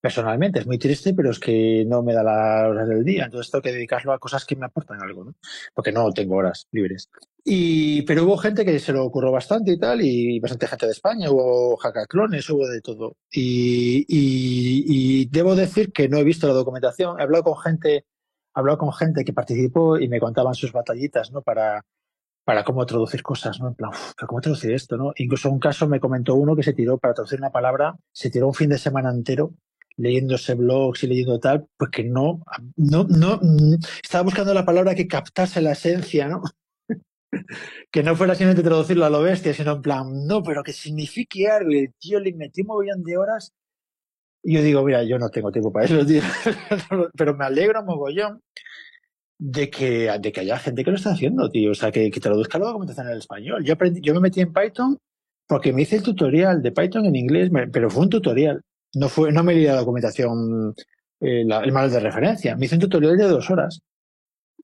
personalmente. 0.00 0.60
Es 0.60 0.66
muy 0.66 0.78
triste, 0.78 1.14
pero 1.14 1.30
es 1.30 1.38
que 1.38 1.84
no 1.86 2.02
me 2.02 2.14
da 2.14 2.22
las 2.22 2.70
horas 2.70 2.88
del 2.88 3.04
día. 3.04 3.24
Entonces 3.24 3.50
tengo 3.50 3.62
que 3.62 3.72
dedicarlo 3.72 4.12
a 4.12 4.18
cosas 4.18 4.44
que 4.44 4.56
me 4.56 4.66
aportan 4.66 5.02
algo, 5.02 5.24
¿no? 5.24 5.34
Porque 5.74 5.92
no 5.92 6.10
tengo 6.12 6.36
horas 6.36 6.66
libres. 6.72 7.10
Y, 7.44 8.02
pero 8.02 8.24
hubo 8.24 8.36
gente 8.36 8.64
que 8.64 8.78
se 8.78 8.92
lo 8.92 9.04
ocurrió 9.04 9.30
bastante 9.32 9.72
y 9.72 9.78
tal, 9.78 10.00
y 10.02 10.40
bastante 10.40 10.66
gente 10.66 10.86
de 10.86 10.92
España, 10.92 11.30
hubo 11.30 11.76
hackaclones, 11.76 12.48
hubo 12.50 12.66
de 12.66 12.80
todo. 12.80 13.16
Y, 13.30 14.04
y, 14.08 14.84
y, 14.86 15.26
debo 15.26 15.54
decir 15.54 15.92
que 15.92 16.08
no 16.08 16.18
he 16.18 16.24
visto 16.24 16.46
la 16.46 16.54
documentación. 16.54 17.18
He 17.18 17.22
hablado 17.22 17.44
con 17.44 17.58
gente, 17.58 17.96
he 17.96 18.04
hablado 18.54 18.78
con 18.78 18.92
gente 18.92 19.24
que 19.24 19.32
participó 19.32 19.98
y 19.98 20.08
me 20.08 20.20
contaban 20.20 20.54
sus 20.54 20.72
batallitas, 20.72 21.30
¿no? 21.32 21.42
Para, 21.42 21.84
para 22.44 22.64
cómo 22.64 22.84
traducir 22.86 23.22
cosas, 23.22 23.60
¿no? 23.60 23.68
En 23.68 23.74
plan, 23.74 23.90
¿cómo 24.26 24.40
traducir 24.40 24.72
esto, 24.72 24.96
no? 24.96 25.12
Incluso 25.16 25.50
un 25.50 25.60
caso 25.60 25.86
me 25.88 26.00
comentó 26.00 26.34
uno 26.34 26.56
que 26.56 26.62
se 26.62 26.72
tiró 26.74 26.98
para 26.98 27.14
traducir 27.14 27.38
una 27.38 27.50
palabra, 27.50 27.96
se 28.12 28.30
tiró 28.30 28.48
un 28.48 28.54
fin 28.54 28.70
de 28.70 28.78
semana 28.78 29.10
entero 29.10 29.54
leyéndose 29.96 30.54
blogs 30.54 31.04
y 31.04 31.06
leyendo 31.06 31.38
tal, 31.38 31.66
pues 31.76 31.90
que 31.90 32.04
no, 32.04 32.42
no, 32.76 33.04
no, 33.04 33.40
estaba 34.02 34.24
buscando 34.24 34.54
la 34.54 34.64
palabra 34.64 34.94
que 34.94 35.06
captase 35.06 35.60
la 35.60 35.72
esencia, 35.72 36.28
¿no? 36.28 36.42
que 37.90 38.02
no 38.02 38.16
fuera 38.16 38.34
simplemente 38.34 38.62
traducirlo 38.62 39.04
a 39.04 39.10
lo 39.10 39.22
bestia, 39.22 39.54
sino 39.54 39.72
en 39.72 39.82
plan, 39.82 40.26
no, 40.26 40.42
pero 40.42 40.62
que 40.62 40.72
signifique 40.72 41.48
algo. 41.48 41.70
Y 41.70 41.78
el 41.78 41.94
tío 41.98 42.20
le 42.20 42.32
metió 42.32 42.64
un 42.64 42.68
mogollón 42.68 43.02
de 43.02 43.16
horas. 43.16 43.52
Y 44.42 44.54
yo 44.54 44.62
digo, 44.62 44.82
mira, 44.84 45.02
yo 45.04 45.18
no 45.18 45.28
tengo 45.28 45.52
tiempo 45.52 45.72
para 45.72 45.86
eso, 45.86 46.04
tío. 46.06 46.22
pero 47.14 47.36
me 47.36 47.44
alegro 47.44 47.84
mogollón 47.84 48.40
de 49.38 49.70
que, 49.70 50.10
de 50.20 50.32
que 50.32 50.40
haya 50.40 50.58
gente 50.58 50.84
que 50.84 50.90
lo 50.90 50.96
está 50.96 51.12
haciendo, 51.12 51.50
tío. 51.50 51.72
O 51.72 51.74
sea, 51.74 51.90
que, 51.90 52.10
que 52.10 52.20
traduzca 52.20 52.58
la 52.58 52.66
documentación 52.66 53.06
en 53.06 53.12
el 53.12 53.18
español. 53.18 53.64
Yo 53.64 53.74
aprendí, 53.74 54.00
yo 54.00 54.14
me 54.14 54.20
metí 54.20 54.40
en 54.40 54.52
Python 54.52 54.98
porque 55.46 55.72
me 55.72 55.82
hice 55.82 55.96
el 55.96 56.02
tutorial 56.02 56.62
de 56.62 56.72
Python 56.72 57.06
en 57.06 57.16
inglés, 57.16 57.50
pero 57.72 57.90
fue 57.90 58.04
un 58.04 58.10
tutorial. 58.10 58.62
No, 58.94 59.08
fue, 59.08 59.32
no 59.32 59.42
me 59.42 59.54
leí 59.54 59.64
la 59.64 59.76
documentación, 59.76 60.74
eh, 61.20 61.42
el 61.42 61.48
manual 61.48 61.90
de 61.90 62.00
referencia. 62.00 62.56
Me 62.56 62.66
hice 62.66 62.76
un 62.76 62.80
tutorial 62.82 63.16
de 63.16 63.28
dos 63.28 63.50
horas. 63.50 63.80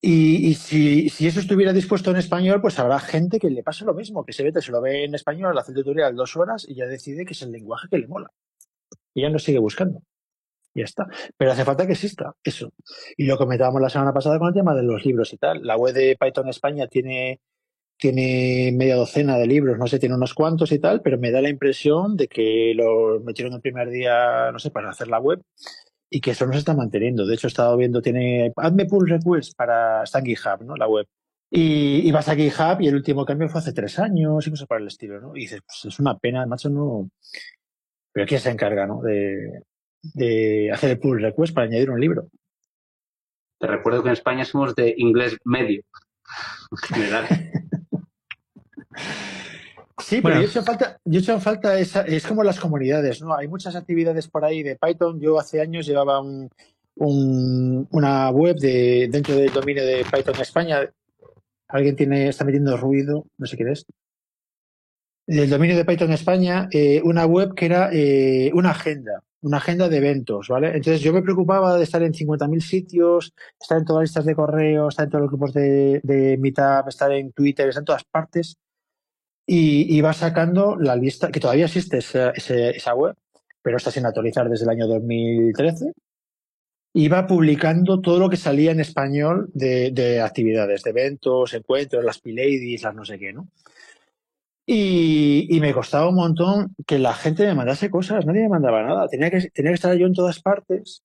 Y, 0.00 0.54
si, 0.54 1.08
si, 1.08 1.26
eso 1.26 1.40
estuviera 1.40 1.72
dispuesto 1.72 2.10
en 2.10 2.18
español, 2.18 2.60
pues 2.60 2.78
habrá 2.78 2.98
gente 3.00 3.38
que 3.38 3.50
le 3.50 3.62
pasa 3.62 3.84
lo 3.84 3.94
mismo, 3.94 4.24
que 4.24 4.32
se 4.32 4.42
ve, 4.42 4.60
se 4.60 4.70
lo 4.70 4.80
ve 4.80 5.04
en 5.04 5.14
español, 5.14 5.56
hace 5.58 5.72
el 5.72 5.78
tutorial 5.78 6.14
dos 6.14 6.36
horas 6.36 6.66
y 6.68 6.74
ya 6.74 6.86
decide 6.86 7.24
que 7.24 7.32
es 7.32 7.42
el 7.42 7.50
lenguaje 7.50 7.88
que 7.90 7.98
le 7.98 8.06
mola. 8.06 8.30
Y 9.14 9.22
ya 9.22 9.30
no 9.30 9.38
sigue 9.38 9.58
buscando. 9.58 10.02
Ya 10.74 10.84
está. 10.84 11.08
Pero 11.38 11.52
hace 11.52 11.64
falta 11.64 11.86
que 11.86 11.94
exista 11.94 12.34
eso. 12.44 12.70
Y 13.16 13.24
lo 13.24 13.38
comentábamos 13.38 13.80
la 13.80 13.88
semana 13.88 14.12
pasada 14.12 14.38
con 14.38 14.48
el 14.48 14.54
tema 14.54 14.74
de 14.74 14.82
los 14.82 15.04
libros 15.06 15.32
y 15.32 15.38
tal. 15.38 15.66
La 15.66 15.76
web 15.76 15.94
de 15.94 16.16
Python 16.20 16.48
España 16.48 16.86
tiene 16.86 17.40
tiene 17.98 18.72
media 18.74 18.96
docena 18.96 19.38
de 19.38 19.46
libros, 19.46 19.78
no 19.78 19.86
sé, 19.86 19.98
tiene 19.98 20.14
unos 20.14 20.34
cuantos 20.34 20.72
y 20.72 20.78
tal, 20.78 21.02
pero 21.02 21.18
me 21.18 21.30
da 21.30 21.40
la 21.40 21.48
impresión 21.48 22.16
de 22.16 22.28
que 22.28 22.72
lo 22.74 23.20
metieron 23.20 23.54
el 23.54 23.60
primer 23.60 23.90
día, 23.90 24.50
no 24.52 24.58
sé, 24.58 24.70
para 24.70 24.90
hacer 24.90 25.08
la 25.08 25.18
web 25.18 25.42
y 26.10 26.20
que 26.20 26.32
eso 26.32 26.46
no 26.46 26.52
se 26.52 26.60
está 26.60 26.74
manteniendo. 26.74 27.26
De 27.26 27.34
hecho, 27.34 27.46
he 27.46 27.48
estado 27.48 27.76
viendo, 27.76 28.02
tiene, 28.02 28.52
hazme 28.56 28.86
pull 28.86 29.08
request 29.08 29.56
para, 29.56 30.02
está 30.02 30.18
en 30.20 30.26
GitHub, 30.26 30.64
¿no? 30.64 30.76
La 30.76 30.88
web. 30.88 31.06
Y, 31.50 32.06
y, 32.06 32.10
vas 32.10 32.28
a 32.28 32.34
GitHub 32.34 32.80
y 32.80 32.88
el 32.88 32.96
último 32.96 33.24
cambio 33.24 33.48
fue 33.48 33.60
hace 33.60 33.72
tres 33.72 33.98
años 33.98 34.46
y 34.46 34.50
cosas 34.50 34.66
para 34.66 34.80
el 34.80 34.88
estilo, 34.88 35.20
¿no? 35.20 35.36
Y 35.36 35.40
dices, 35.40 35.60
pues 35.64 35.92
es 35.92 36.00
una 36.00 36.18
pena, 36.18 36.44
macho, 36.46 36.68
no. 36.68 37.08
Pero 38.12 38.26
¿quién 38.26 38.40
se 38.40 38.50
encarga, 38.50 38.86
no? 38.86 39.00
De, 39.00 39.62
de 40.14 40.70
hacer 40.72 40.90
el 40.90 40.98
pull 40.98 41.20
request 41.20 41.54
para 41.54 41.66
añadir 41.66 41.90
un 41.90 42.00
libro. 42.00 42.28
Te 43.58 43.66
recuerdo 43.66 44.02
que 44.02 44.08
en 44.08 44.14
España 44.14 44.44
somos 44.44 44.74
de 44.74 44.94
inglés 44.98 45.36
medio, 45.44 45.82
en 46.70 46.78
general. 46.94 47.26
Sí, 49.98 50.20
pero 50.20 50.36
yo 50.36 50.42
he 50.42 50.44
hecho 50.44 50.62
falta, 50.62 51.00
yo 51.04 51.18
he 51.18 51.22
hecho 51.22 51.40
falta 51.40 51.78
esa, 51.78 52.02
es 52.02 52.26
como 52.26 52.42
las 52.42 52.60
comunidades, 52.60 53.22
¿no? 53.22 53.34
Hay 53.34 53.48
muchas 53.48 53.74
actividades 53.76 54.28
por 54.28 54.44
ahí 54.44 54.62
de 54.62 54.76
Python. 54.76 55.18
Yo 55.20 55.38
hace 55.38 55.60
años 55.60 55.86
llevaba 55.86 56.20
un, 56.20 56.50
un, 56.96 57.88
una 57.90 58.30
web 58.30 58.56
de, 58.56 59.08
dentro 59.10 59.34
del 59.34 59.52
dominio 59.52 59.86
de 59.86 60.04
Python 60.04 60.40
España. 60.40 60.80
Alguien 61.68 61.96
tiene, 61.96 62.28
está 62.28 62.44
metiendo 62.44 62.76
ruido, 62.76 63.26
no 63.38 63.46
sé 63.46 63.56
qué 63.56 63.70
es. 63.72 63.86
Del 65.26 65.50
dominio 65.50 65.76
de 65.76 65.84
Python 65.84 66.12
España, 66.12 66.68
eh, 66.70 67.00
una 67.02 67.24
web 67.24 67.54
que 67.54 67.66
era 67.66 67.88
eh, 67.90 68.50
una 68.54 68.70
agenda, 68.70 69.22
una 69.40 69.56
agenda 69.56 69.88
de 69.88 69.96
eventos, 69.96 70.48
¿vale? 70.48 70.68
Entonces 70.68 71.00
yo 71.00 71.12
me 71.12 71.22
preocupaba 71.22 71.76
de 71.76 71.82
estar 71.82 72.02
en 72.02 72.12
50.000 72.12 72.60
sitios, 72.60 73.32
estar 73.60 73.78
en 73.78 73.84
todas 73.86 74.02
las 74.02 74.10
listas 74.10 74.26
de 74.26 74.36
correo, 74.36 74.88
estar 74.88 75.04
en 75.04 75.10
todos 75.10 75.22
los 75.22 75.30
grupos 75.30 75.54
de, 75.54 76.00
de 76.04 76.36
Meetup, 76.38 76.88
estar 76.88 77.10
en 77.12 77.32
Twitter, 77.32 77.68
estar 77.68 77.80
en 77.80 77.86
todas 77.86 78.04
partes 78.04 78.56
y, 79.46 80.00
va 80.00 80.12
sacando 80.12 80.76
la 80.76 80.96
lista, 80.96 81.30
que 81.30 81.38
todavía 81.38 81.66
existe 81.66 81.98
esa, 81.98 82.30
esa, 82.30 82.94
web, 82.94 83.14
pero 83.62 83.76
está 83.76 83.90
sin 83.92 84.04
actualizar 84.04 84.48
desde 84.48 84.64
el 84.64 84.70
año 84.70 84.86
2013. 84.88 85.92
Y 86.92 87.08
va 87.08 87.26
publicando 87.26 88.00
todo 88.00 88.18
lo 88.18 88.30
que 88.30 88.38
salía 88.38 88.72
en 88.72 88.80
español 88.80 89.50
de, 89.52 89.90
de 89.92 90.20
actividades, 90.20 90.82
de 90.82 90.90
eventos, 90.90 91.52
encuentros, 91.54 92.04
las 92.04 92.18
P-Ladies, 92.18 92.82
las 92.82 92.94
no 92.94 93.04
sé 93.04 93.18
qué, 93.18 93.32
¿no? 93.32 93.48
Y, 94.64 95.46
y, 95.48 95.60
me 95.60 95.72
costaba 95.72 96.08
un 96.08 96.16
montón 96.16 96.74
que 96.86 96.98
la 96.98 97.14
gente 97.14 97.46
me 97.46 97.54
mandase 97.54 97.88
cosas, 97.88 98.26
nadie 98.26 98.42
me 98.42 98.48
mandaba 98.48 98.82
nada. 98.82 99.06
Tenía 99.06 99.30
que, 99.30 99.48
tenía 99.50 99.70
que 99.70 99.76
estar 99.76 99.96
yo 99.96 100.06
en 100.06 100.14
todas 100.14 100.40
partes 100.40 101.04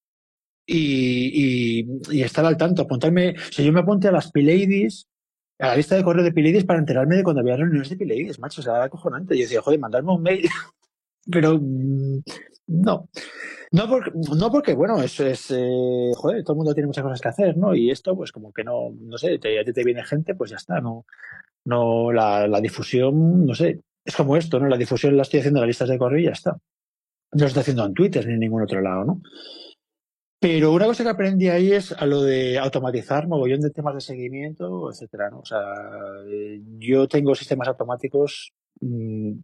y, 0.66 1.84
y, 1.84 2.00
y 2.10 2.22
estar 2.22 2.44
al 2.44 2.56
tanto, 2.56 2.82
apuntarme. 2.82 3.36
Si 3.52 3.64
yo 3.64 3.72
me 3.72 3.80
apunté 3.80 4.08
a 4.08 4.12
las 4.12 4.32
P-Ladies, 4.32 5.06
a 5.62 5.68
la 5.68 5.76
lista 5.76 5.94
de 5.94 6.02
correo 6.02 6.24
de 6.24 6.32
Pilidis 6.32 6.64
para 6.64 6.80
enterarme 6.80 7.16
de 7.16 7.22
cuando 7.22 7.40
había 7.40 7.56
reuniones 7.56 7.88
de 7.88 7.96
Pilidis, 7.96 8.40
macho, 8.40 8.60
o 8.60 8.64
sea, 8.64 8.74
era 8.74 8.84
acojonante. 8.86 9.36
Yo 9.36 9.42
decía, 9.42 9.62
joder, 9.62 9.78
mandarme 9.78 10.12
un 10.12 10.22
mail. 10.22 10.48
Pero 11.30 11.56
mm, 11.60 12.22
no. 12.66 13.08
No 13.70 13.88
porque, 13.88 14.10
no 14.36 14.50
porque, 14.50 14.74
bueno, 14.74 15.00
eso 15.00 15.24
es, 15.24 15.52
eh, 15.52 16.10
joder, 16.16 16.42
todo 16.42 16.54
el 16.54 16.56
mundo 16.56 16.74
tiene 16.74 16.88
muchas 16.88 17.04
cosas 17.04 17.20
que 17.20 17.28
hacer, 17.28 17.56
¿no? 17.56 17.76
Y 17.76 17.92
esto, 17.92 18.16
pues 18.16 18.32
como 18.32 18.52
que 18.52 18.64
no, 18.64 18.90
no 18.90 19.16
sé, 19.16 19.38
te, 19.38 19.64
te 19.64 19.84
viene 19.84 20.02
gente, 20.02 20.34
pues 20.34 20.50
ya 20.50 20.56
está, 20.56 20.80
no, 20.80 21.06
no, 21.64 22.12
la, 22.12 22.48
la 22.48 22.60
difusión, 22.60 23.46
no 23.46 23.54
sé, 23.54 23.80
es 24.04 24.16
como 24.16 24.36
esto, 24.36 24.58
¿no? 24.58 24.66
La 24.66 24.76
difusión 24.76 25.16
la 25.16 25.22
estoy 25.22 25.40
haciendo 25.40 25.60
en 25.60 25.62
las 25.62 25.68
listas 25.68 25.88
de 25.88 25.98
correo 25.98 26.18
y 26.18 26.24
ya 26.24 26.32
está. 26.32 26.50
No 26.50 27.40
lo 27.40 27.46
estoy 27.46 27.60
haciendo 27.60 27.86
en 27.86 27.94
Twitter 27.94 28.26
ni 28.26 28.34
en 28.34 28.40
ningún 28.40 28.62
otro 28.62 28.80
lado, 28.80 29.04
¿no? 29.04 29.22
Pero 30.42 30.72
una 30.72 30.86
cosa 30.86 31.04
que 31.04 31.10
aprendí 31.10 31.48
ahí 31.48 31.70
es 31.70 31.92
a 31.92 32.04
lo 32.04 32.20
de 32.20 32.58
automatizar 32.58 33.28
mogollón 33.28 33.60
de 33.60 33.70
temas 33.70 33.94
de 33.94 34.00
seguimiento, 34.00 34.90
etcétera, 34.90 35.30
¿no? 35.30 35.38
O 35.38 35.44
sea, 35.44 35.60
eh, 36.26 36.60
yo 36.78 37.06
tengo 37.06 37.32
sistemas 37.36 37.68
automáticos 37.68 38.52
mmm, 38.80 39.34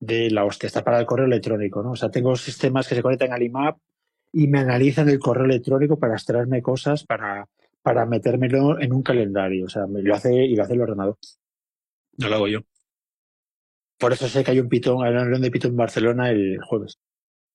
de 0.00 0.28
la 0.32 0.44
hostia, 0.44 0.66
está 0.66 0.82
para 0.82 0.98
el 0.98 1.06
correo 1.06 1.26
electrónico, 1.26 1.84
¿no? 1.84 1.92
O 1.92 1.96
sea, 1.96 2.10
tengo 2.10 2.34
sistemas 2.34 2.88
que 2.88 2.96
se 2.96 3.02
conectan 3.02 3.32
al 3.32 3.44
IMAP 3.44 3.78
y 4.32 4.48
me 4.48 4.58
analizan 4.58 5.08
el 5.08 5.20
correo 5.20 5.44
electrónico 5.44 6.00
para 6.00 6.14
extraerme 6.14 6.62
cosas 6.62 7.04
para, 7.04 7.48
para 7.80 8.06
metérmelo 8.06 8.80
en 8.80 8.92
un 8.92 9.04
calendario. 9.04 9.66
O 9.66 9.68
sea, 9.68 9.86
me 9.86 10.02
lo 10.02 10.16
hace 10.16 10.34
y 10.34 10.56
lo 10.56 10.64
hace 10.64 10.74
el 10.74 10.80
ordenador. 10.80 11.16
No 12.18 12.28
lo 12.28 12.34
hago 12.34 12.48
yo. 12.48 12.58
Por 13.98 14.12
eso 14.12 14.26
sé 14.26 14.42
que 14.42 14.50
hay 14.50 14.58
un 14.58 14.68
Python, 14.68 15.04
hay 15.04 15.12
una 15.12 15.20
reunión 15.20 15.42
de 15.42 15.50
Python 15.52 15.70
en 15.70 15.76
Barcelona 15.76 16.30
el 16.30 16.58
jueves. 16.60 16.98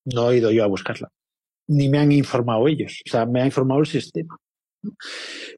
No 0.05 0.31
he 0.31 0.37
ido 0.37 0.49
yo 0.51 0.63
a 0.63 0.67
buscarla. 0.67 1.11
Ni 1.67 1.89
me 1.89 1.99
han 1.99 2.11
informado 2.11 2.67
ellos. 2.67 3.01
O 3.05 3.09
sea, 3.09 3.25
me 3.25 3.41
ha 3.41 3.45
informado 3.45 3.81
el 3.81 3.87
sistema. 3.87 4.37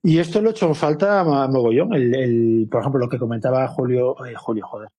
Y 0.03 0.19
esto 0.19 0.41
lo 0.41 0.49
he 0.49 0.51
hecho 0.51 0.67
en 0.67 0.75
falta 0.75 1.19
a 1.19 1.47
mogollón. 1.47 1.93
El, 1.93 2.15
el, 2.15 2.67
por 2.71 2.81
ejemplo, 2.81 2.99
lo 2.99 3.09
que 3.09 3.19
comentaba 3.19 3.67
Julio, 3.67 4.15
eh, 4.25 4.35
Julio, 4.35 4.65
joder, 4.65 4.89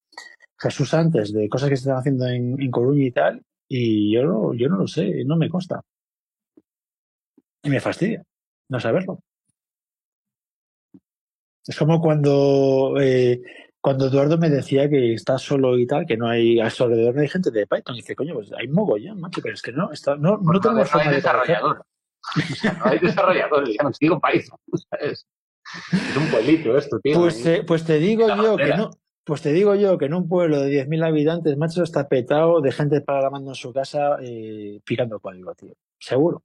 Jesús 0.58 0.92
antes 0.94 1.32
de 1.32 1.48
cosas 1.48 1.70
que 1.70 1.76
se 1.76 1.82
están 1.82 1.96
haciendo 1.96 2.26
en, 2.26 2.60
en 2.60 2.70
Coruña 2.70 3.04
y 3.04 3.10
tal, 3.10 3.42
y 3.68 4.12
yo 4.12 4.24
no, 4.24 4.54
yo 4.54 4.68
no 4.68 4.76
lo 4.76 4.86
sé, 4.86 5.24
no 5.24 5.36
me 5.36 5.48
consta. 5.48 5.80
Y 7.62 7.70
me 7.70 7.80
fastidia 7.80 8.22
no 8.68 8.80
saberlo. 8.80 9.20
Es 11.66 11.76
como 11.76 12.00
cuando, 12.00 12.96
eh, 13.00 13.42
cuando 13.80 14.06
Eduardo 14.06 14.38
me 14.38 14.50
decía 14.50 14.88
que 14.88 15.14
está 15.14 15.38
solo 15.38 15.78
y 15.78 15.86
tal, 15.86 16.06
que 16.06 16.16
no 16.16 16.28
hay 16.28 16.60
a 16.60 16.68
su 16.70 16.84
alrededor 16.84 17.14
no 17.14 17.20
hay 17.20 17.28
gente 17.28 17.50
de 17.50 17.66
Python. 17.66 17.94
Y 17.94 17.98
dice, 17.98 18.16
coño, 18.16 18.34
pues 18.34 18.52
hay 18.52 18.68
mogollón, 18.68 19.20
macho, 19.20 19.40
pero 19.42 19.54
es 19.54 19.62
que 19.62 19.72
no, 19.72 19.92
está, 19.92 20.16
no, 20.16 20.38
no 20.38 20.60
tenemos 20.60 20.92
no 20.92 21.00
hay 21.00 21.08
desarrollador. 21.14 21.84
O 22.36 22.54
sea, 22.54 22.72
no 22.72 22.86
hay 22.86 22.98
desarrolladores, 22.98 23.76
ya 23.76 23.84
no 23.84 23.90
digo 23.98 24.20
Python. 24.20 24.58
Es, 25.00 25.26
es 25.92 26.16
un 26.16 26.30
pueblito 26.30 26.76
esto, 26.76 26.98
tío. 27.00 27.18
Pues, 27.18 27.46
eh, 27.46 27.62
pues 27.66 27.84
te 27.84 27.98
digo 27.98 28.28
yo 28.28 28.56
que 28.56 28.74
no. 28.74 28.90
Pues 29.24 29.42
te 29.42 29.52
digo 29.52 29.74
yo 29.74 29.98
que 29.98 30.06
en 30.06 30.14
un 30.14 30.26
pueblo 30.26 30.60
de 30.60 30.86
10.000 30.86 31.06
habitantes, 31.06 31.56
macho, 31.58 31.82
está 31.82 32.08
petado 32.08 32.62
de 32.62 32.72
gente 32.72 33.02
programando 33.02 33.50
en 33.50 33.54
su 33.54 33.74
casa 33.74 34.16
eh, 34.22 34.80
picando 34.84 35.20
código, 35.20 35.54
tío. 35.54 35.74
Seguro. 35.98 36.44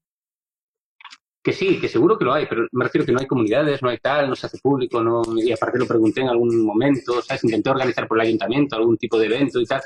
Que 1.43 1.51
sí, 1.51 1.79
que 1.79 1.89
seguro 1.89 2.17
que 2.17 2.23
lo 2.23 2.33
hay, 2.33 2.45
pero 2.47 2.67
me 2.71 2.85
refiero 2.85 3.05
que 3.05 3.11
no 3.11 3.19
hay 3.19 3.27
comunidades, 3.27 3.81
no 3.81 3.89
hay 3.89 3.97
tal, 3.97 4.29
no 4.29 4.35
se 4.35 4.45
hace 4.45 4.59
público, 4.59 5.03
no, 5.03 5.21
y 5.35 5.51
aparte 5.51 5.77
lo 5.77 5.85
pregunté 5.85 6.21
en 6.21 6.29
algún 6.29 6.63
momento, 6.63 7.21
¿sabes? 7.21 7.43
Intenté 7.43 7.69
organizar 7.69 8.07
por 8.07 8.17
el 8.17 8.27
ayuntamiento 8.27 8.77
algún 8.77 8.97
tipo 8.97 9.19
de 9.19 9.25
evento 9.25 9.59
y 9.59 9.65
tal, 9.65 9.81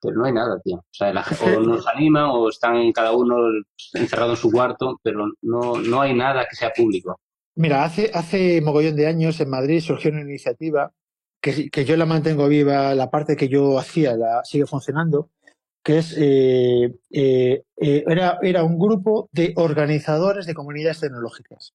pero 0.00 0.16
no 0.16 0.24
hay 0.24 0.32
nada, 0.32 0.58
tío. 0.64 0.76
O 0.76 0.84
sea, 0.90 1.12
la, 1.12 1.24
o 1.44 1.60
nos 1.60 1.86
animan 1.86 2.30
o 2.30 2.48
están 2.48 2.92
cada 2.92 3.12
uno 3.12 3.36
encerrado 3.92 4.30
en 4.30 4.36
su 4.38 4.50
cuarto, 4.50 4.98
pero 5.02 5.30
no, 5.42 5.76
no 5.76 6.00
hay 6.00 6.14
nada 6.14 6.46
que 6.48 6.56
sea 6.56 6.72
público. 6.74 7.20
Mira, 7.56 7.84
hace, 7.84 8.10
hace 8.14 8.62
mogollón 8.62 8.96
de 8.96 9.06
años 9.06 9.38
en 9.40 9.50
Madrid 9.50 9.80
surgió 9.80 10.10
una 10.10 10.22
iniciativa 10.22 10.92
que, 11.42 11.68
que 11.68 11.84
yo 11.84 11.96
la 11.96 12.06
mantengo 12.06 12.48
viva, 12.48 12.94
la 12.94 13.10
parte 13.10 13.36
que 13.36 13.48
yo 13.48 13.78
hacía 13.78 14.16
la 14.16 14.42
sigue 14.44 14.66
funcionando, 14.66 15.30
que 15.82 15.98
es 15.98 16.14
eh, 16.18 16.94
eh, 17.10 17.62
eh, 17.76 18.04
era, 18.06 18.38
era 18.42 18.64
un 18.64 18.78
grupo 18.78 19.28
de 19.32 19.52
organizadores 19.56 20.46
de 20.46 20.54
comunidades 20.54 21.00
tecnológicas. 21.00 21.74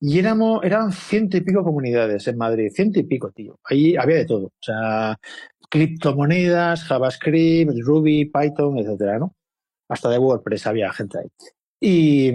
Y 0.00 0.18
éramos, 0.18 0.64
eran 0.64 0.92
ciento 0.92 1.36
y 1.36 1.42
pico 1.42 1.62
comunidades 1.62 2.26
en 2.26 2.38
Madrid, 2.38 2.70
ciento 2.74 2.98
y 2.98 3.04
pico, 3.04 3.30
tío. 3.32 3.60
Ahí 3.64 3.96
había 3.96 4.16
de 4.16 4.24
todo. 4.24 4.46
O 4.46 4.62
sea, 4.62 5.18
criptomonedas, 5.68 6.84
JavaScript, 6.84 7.72
Ruby, 7.82 8.24
Python, 8.26 8.78
etcétera, 8.78 9.18
¿no? 9.18 9.34
Hasta 9.88 10.08
de 10.08 10.18
WordPress 10.18 10.66
había 10.66 10.92
gente 10.92 11.18
ahí. 11.18 11.28
Y, 11.80 12.32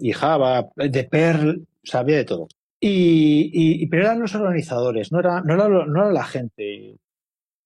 y 0.00 0.12
Java, 0.12 0.68
de 0.76 1.04
Perl, 1.04 1.66
o 1.84 1.86
sea, 1.86 2.00
había 2.00 2.16
de 2.18 2.24
todo. 2.24 2.48
Y, 2.80 3.50
y, 3.52 3.86
pero 3.86 4.04
eran 4.04 4.20
los 4.20 4.34
organizadores, 4.34 5.10
no 5.10 5.20
era, 5.20 5.40
no 5.40 5.54
era, 5.54 5.68
no 5.68 6.02
era 6.02 6.12
la 6.12 6.24
gente 6.24 6.98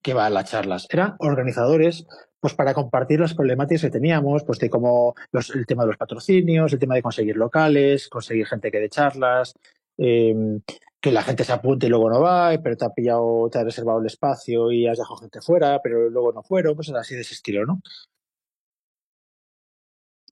que 0.03 0.15
va 0.15 0.27
a 0.27 0.31
las 0.31 0.51
charlas, 0.51 0.87
eran 0.91 1.17
organizadores 1.19 2.07
pues 2.41 2.55
para 2.55 2.75
compartir 2.75 3.21
las 3.21 3.35
problemáticas 3.35 3.83
que 3.83 3.91
teníamos, 3.91 4.45
pues 4.45 4.59
de 4.59 4.71
como 4.71 5.15
los, 5.33 5.55
el 5.55 5.67
tema 5.67 5.83
de 5.83 5.89
los 5.89 5.97
patrocinios, 5.97 6.73
el 6.73 6.79
tema 6.79 6.95
de 6.95 7.03
conseguir 7.03 7.37
locales, 7.37 8.09
conseguir 8.09 8.47
gente 8.47 8.71
que 8.71 8.81
dé 8.81 8.89
charlas, 8.89 9.55
eh, 9.99 10.61
que 11.01 11.13
la 11.13 11.23
gente 11.23 11.45
se 11.45 11.53
apunte 11.53 11.87
y 11.87 11.89
luego 11.91 12.11
no 12.11 12.21
va, 12.21 12.57
pero 12.63 12.77
te 12.77 12.85
ha 12.85 12.91
pillado, 12.91 13.49
te 13.51 13.59
ha 13.59 13.65
reservado 13.65 14.01
el 14.01 14.07
espacio 14.07 14.71
y 14.73 14.87
has 14.87 14.99
dejado 14.99 15.17
gente 15.17 15.41
fuera, 15.41 15.81
pero 15.83 16.09
luego 16.11 16.33
no 16.33 16.43
fueron, 16.43 16.75
pues 16.75 16.91
así 16.91 17.15
de 17.15 17.21
ese 17.23 17.35
estilo, 17.35 17.65
¿no? 17.67 17.81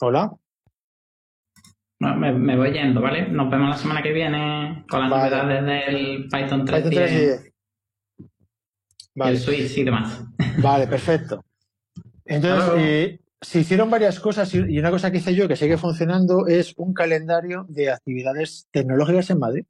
Hola. 0.00 0.32
No, 1.98 2.14
me, 2.14 2.32
me, 2.32 2.56
voy 2.56 2.72
yendo, 2.72 3.00
¿vale? 3.00 3.28
Nos 3.28 3.50
vemos 3.50 3.70
la 3.70 3.76
semana 3.76 4.02
que 4.02 4.12
viene 4.12 4.84
con 4.88 5.00
las 5.00 5.10
vale. 5.10 5.36
novedades 5.36 5.64
del 5.64 6.28
Python 6.28 6.64
3. 6.64 6.82
Python 6.82 6.90
3 6.90 7.52
vale. 9.14 9.32
el 9.32 9.38
Switch 9.38 9.78
y 9.78 9.84
demás. 9.84 10.22
Vale, 10.58 10.86
perfecto. 10.86 11.42
Entonces, 12.26 12.70
eh, 12.76 13.20
se 13.40 13.60
hicieron 13.60 13.90
varias 13.90 14.18
cosas 14.20 14.52
y 14.54 14.78
una 14.78 14.90
cosa 14.90 15.10
que 15.10 15.18
hice 15.18 15.34
yo 15.34 15.48
que 15.48 15.56
sigue 15.56 15.78
funcionando 15.78 16.46
es 16.46 16.74
un 16.76 16.92
calendario 16.92 17.66
de 17.68 17.90
actividades 17.90 18.66
tecnológicas 18.70 19.30
en 19.30 19.38
Madrid. 19.38 19.64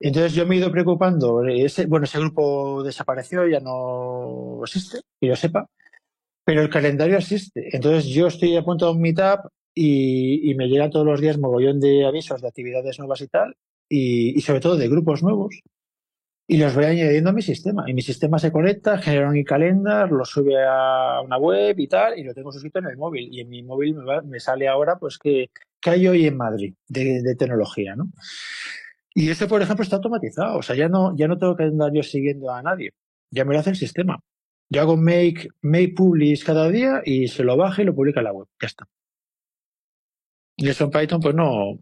Entonces 0.00 0.32
yo 0.32 0.46
me 0.46 0.54
he 0.54 0.58
ido 0.58 0.70
preocupando, 0.70 1.44
ese, 1.44 1.86
bueno, 1.86 2.04
ese 2.04 2.20
grupo 2.20 2.82
desapareció, 2.84 3.48
ya 3.48 3.58
no 3.58 4.60
existe, 4.62 5.00
que 5.20 5.26
yo 5.26 5.34
sepa, 5.34 5.68
pero 6.44 6.62
el 6.62 6.70
calendario 6.70 7.18
existe. 7.18 7.68
Entonces 7.72 8.06
yo 8.06 8.28
estoy 8.28 8.56
a 8.56 8.60
un 8.62 9.00
meetup 9.00 9.50
y, 9.74 10.50
y 10.50 10.54
me 10.54 10.68
llegan 10.68 10.90
todos 10.90 11.04
los 11.04 11.20
días 11.20 11.38
mogollón 11.38 11.80
de 11.80 12.06
avisos 12.06 12.40
de 12.40 12.48
actividades 12.48 12.98
nuevas 13.00 13.20
y 13.22 13.26
tal, 13.26 13.56
y, 13.88 14.38
y 14.38 14.40
sobre 14.40 14.60
todo 14.60 14.76
de 14.76 14.88
grupos 14.88 15.22
nuevos, 15.22 15.60
y 16.50 16.56
los 16.56 16.74
voy 16.74 16.86
añadiendo 16.86 17.28
a 17.28 17.34
mi 17.34 17.42
sistema. 17.42 17.84
Y 17.86 17.92
mi 17.92 18.00
sistema 18.00 18.38
se 18.38 18.50
conecta, 18.50 18.96
genera 18.96 19.28
un 19.28 19.44
calendar, 19.44 20.10
lo 20.10 20.24
sube 20.24 20.56
a 20.66 21.20
una 21.20 21.36
web 21.36 21.78
y 21.78 21.86
tal, 21.86 22.18
y 22.18 22.24
lo 22.24 22.32
tengo 22.32 22.50
suscrito 22.50 22.78
en 22.78 22.86
el 22.86 22.96
móvil. 22.96 23.28
Y 23.30 23.42
en 23.42 23.50
mi 23.50 23.62
móvil 23.62 23.94
me, 23.94 24.04
va, 24.04 24.22
me 24.22 24.40
sale 24.40 24.66
ahora, 24.66 24.98
pues, 24.98 25.18
que, 25.18 25.50
que, 25.78 25.90
hay 25.90 26.08
hoy 26.08 26.26
en 26.26 26.38
Madrid 26.38 26.74
de, 26.88 27.20
de, 27.20 27.36
tecnología, 27.36 27.94
¿no? 27.96 28.10
Y 29.14 29.28
este, 29.28 29.46
por 29.46 29.60
ejemplo, 29.60 29.82
está 29.82 29.96
automatizado. 29.96 30.56
O 30.56 30.62
sea, 30.62 30.74
ya 30.74 30.88
no, 30.88 31.14
ya 31.14 31.28
no 31.28 31.36
tengo 31.36 31.54
que 31.54 31.64
andar 31.64 31.92
yo 31.92 32.02
siguiendo 32.02 32.50
a 32.50 32.62
nadie. 32.62 32.92
Ya 33.30 33.44
me 33.44 33.52
lo 33.52 33.60
hace 33.60 33.70
el 33.70 33.76
sistema. 33.76 34.18
Yo 34.70 34.80
hago 34.80 34.96
make, 34.96 35.48
make 35.60 35.92
publish 35.94 36.44
cada 36.44 36.70
día 36.70 37.02
y 37.04 37.28
se 37.28 37.44
lo 37.44 37.58
baja 37.58 37.82
y 37.82 37.84
lo 37.84 37.94
publica 37.94 38.20
en 38.20 38.24
la 38.24 38.32
web. 38.32 38.46
Ya 38.60 38.68
está. 38.68 38.88
Y 40.56 40.68
eso 40.70 40.84
en 40.84 40.90
Python, 40.90 41.20
pues 41.20 41.34
no. 41.34 41.78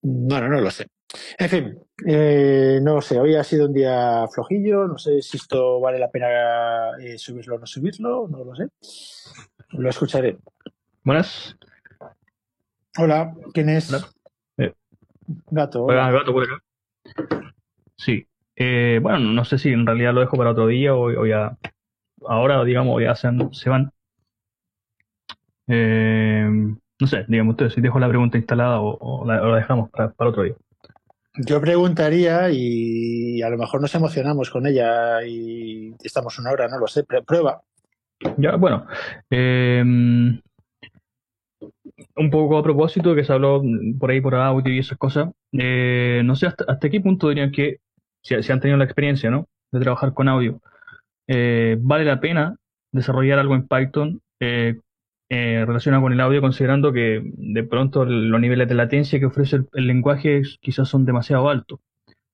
Bueno, 0.00 0.48
no 0.48 0.60
lo 0.62 0.70
sé. 0.70 0.86
En 1.38 1.48
fin, 1.48 1.78
eh, 2.06 2.80
no 2.82 3.00
sé, 3.00 3.18
hoy 3.18 3.34
ha 3.34 3.42
sido 3.42 3.66
un 3.66 3.72
día 3.72 4.26
flojillo, 4.28 4.86
no 4.86 4.98
sé 4.98 5.22
si 5.22 5.38
esto 5.38 5.80
vale 5.80 5.98
la 5.98 6.10
pena 6.10 6.98
eh, 7.00 7.16
subirlo 7.16 7.56
o 7.56 7.58
no 7.58 7.66
subirlo, 7.66 8.28
no 8.28 8.44
lo 8.44 8.54
sé. 8.54 8.68
Lo 9.70 9.88
escucharé. 9.88 10.38
Buenas. 11.02 11.56
Hola, 12.98 13.34
¿quién 13.54 13.70
es? 13.70 13.90
Hola. 13.90 14.06
Eh. 14.58 14.74
Gato. 15.50 15.84
Hola, 15.84 16.10
gato, 16.10 16.32
por 16.32 16.44
acá. 16.44 16.62
Sí. 17.96 18.26
Eh, 18.56 18.98
bueno, 19.00 19.20
no 19.20 19.44
sé 19.44 19.56
si 19.56 19.70
en 19.70 19.86
realidad 19.86 20.12
lo 20.12 20.20
dejo 20.20 20.36
para 20.36 20.50
otro 20.50 20.66
día 20.66 20.94
o, 20.94 21.04
o 21.04 21.26
ya. 21.26 21.56
Ahora, 22.26 22.62
digamos, 22.64 23.00
ya 23.00 23.14
se, 23.14 23.28
se 23.52 23.70
van. 23.70 23.92
no 25.66 27.06
sé, 27.06 27.24
digamos 27.28 27.52
ustedes, 27.52 27.72
si 27.72 27.80
dejo 27.80 27.98
la 27.98 28.08
pregunta 28.08 28.36
instalada 28.36 28.80
o, 28.80 28.98
o, 29.00 29.26
la, 29.26 29.40
o 29.42 29.46
la, 29.46 29.56
dejamos 29.56 29.88
para, 29.90 30.10
para 30.10 30.30
otro 30.30 30.42
día. 30.42 30.54
Yo 31.38 31.60
preguntaría 31.60 32.50
y 32.50 33.40
a 33.42 33.48
lo 33.48 33.58
mejor 33.58 33.80
nos 33.80 33.94
emocionamos 33.94 34.50
con 34.50 34.66
ella 34.66 35.22
y 35.24 35.94
estamos 36.02 36.38
una 36.38 36.50
hora, 36.50 36.66
no 36.68 36.78
lo 36.78 36.86
sé, 36.88 37.04
prueba. 37.04 37.62
Ya, 38.36 38.56
bueno. 38.56 38.86
Eh, 39.30 39.82
un 42.16 42.30
poco 42.30 42.58
a 42.58 42.62
propósito 42.62 43.14
que 43.14 43.24
se 43.24 43.32
habló 43.32 43.62
por 43.98 44.10
ahí 44.10 44.20
por 44.20 44.34
audio 44.34 44.72
y 44.72 44.80
esas 44.80 44.98
cosas. 44.98 45.30
Eh, 45.52 46.22
no 46.24 46.34
sé 46.34 46.46
hasta, 46.46 46.64
hasta, 46.66 46.90
qué 46.90 47.00
punto 47.00 47.28
dirían 47.28 47.52
que, 47.52 47.78
si, 48.22 48.34
han 48.34 48.60
tenido 48.60 48.76
la 48.76 48.84
experiencia, 48.84 49.30
¿no? 49.30 49.46
De 49.70 49.80
trabajar 49.80 50.14
con 50.14 50.28
audio, 50.28 50.60
eh, 51.28 51.76
vale 51.80 52.04
la 52.04 52.20
pena 52.20 52.56
desarrollar 52.90 53.38
algo 53.38 53.54
en 53.54 53.68
Python 53.68 54.20
eh, 55.30 55.64
relacionado 55.66 56.02
con 56.02 56.12
el 56.12 56.20
audio, 56.20 56.40
considerando 56.40 56.90
que 56.92 57.20
de 57.22 57.62
pronto 57.62 58.06
los 58.06 58.40
niveles 58.40 58.66
de 58.66 58.74
latencia 58.74 59.18
que 59.18 59.26
ofrece 59.26 59.60
el, 59.74 59.86
lenguaje 59.86 60.42
quizás 60.60 60.88
son 60.88 61.04
demasiado 61.04 61.50
altos. 61.50 61.80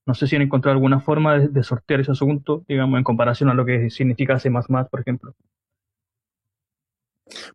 No 0.06 0.14
sé 0.14 0.28
si 0.28 0.36
han 0.36 0.42
encontrado 0.42 0.74
alguna 0.74 1.00
forma 1.00 1.38
de, 1.38 1.62
sortear 1.64 2.00
ese 2.00 2.12
asunto, 2.12 2.62
digamos, 2.68 2.98
en 2.98 3.04
comparación 3.04 3.48
a 3.50 3.54
lo 3.54 3.64
que 3.64 3.90
significa 3.90 4.38
C++, 4.38 4.50
por 4.90 5.00
ejemplo. 5.00 5.34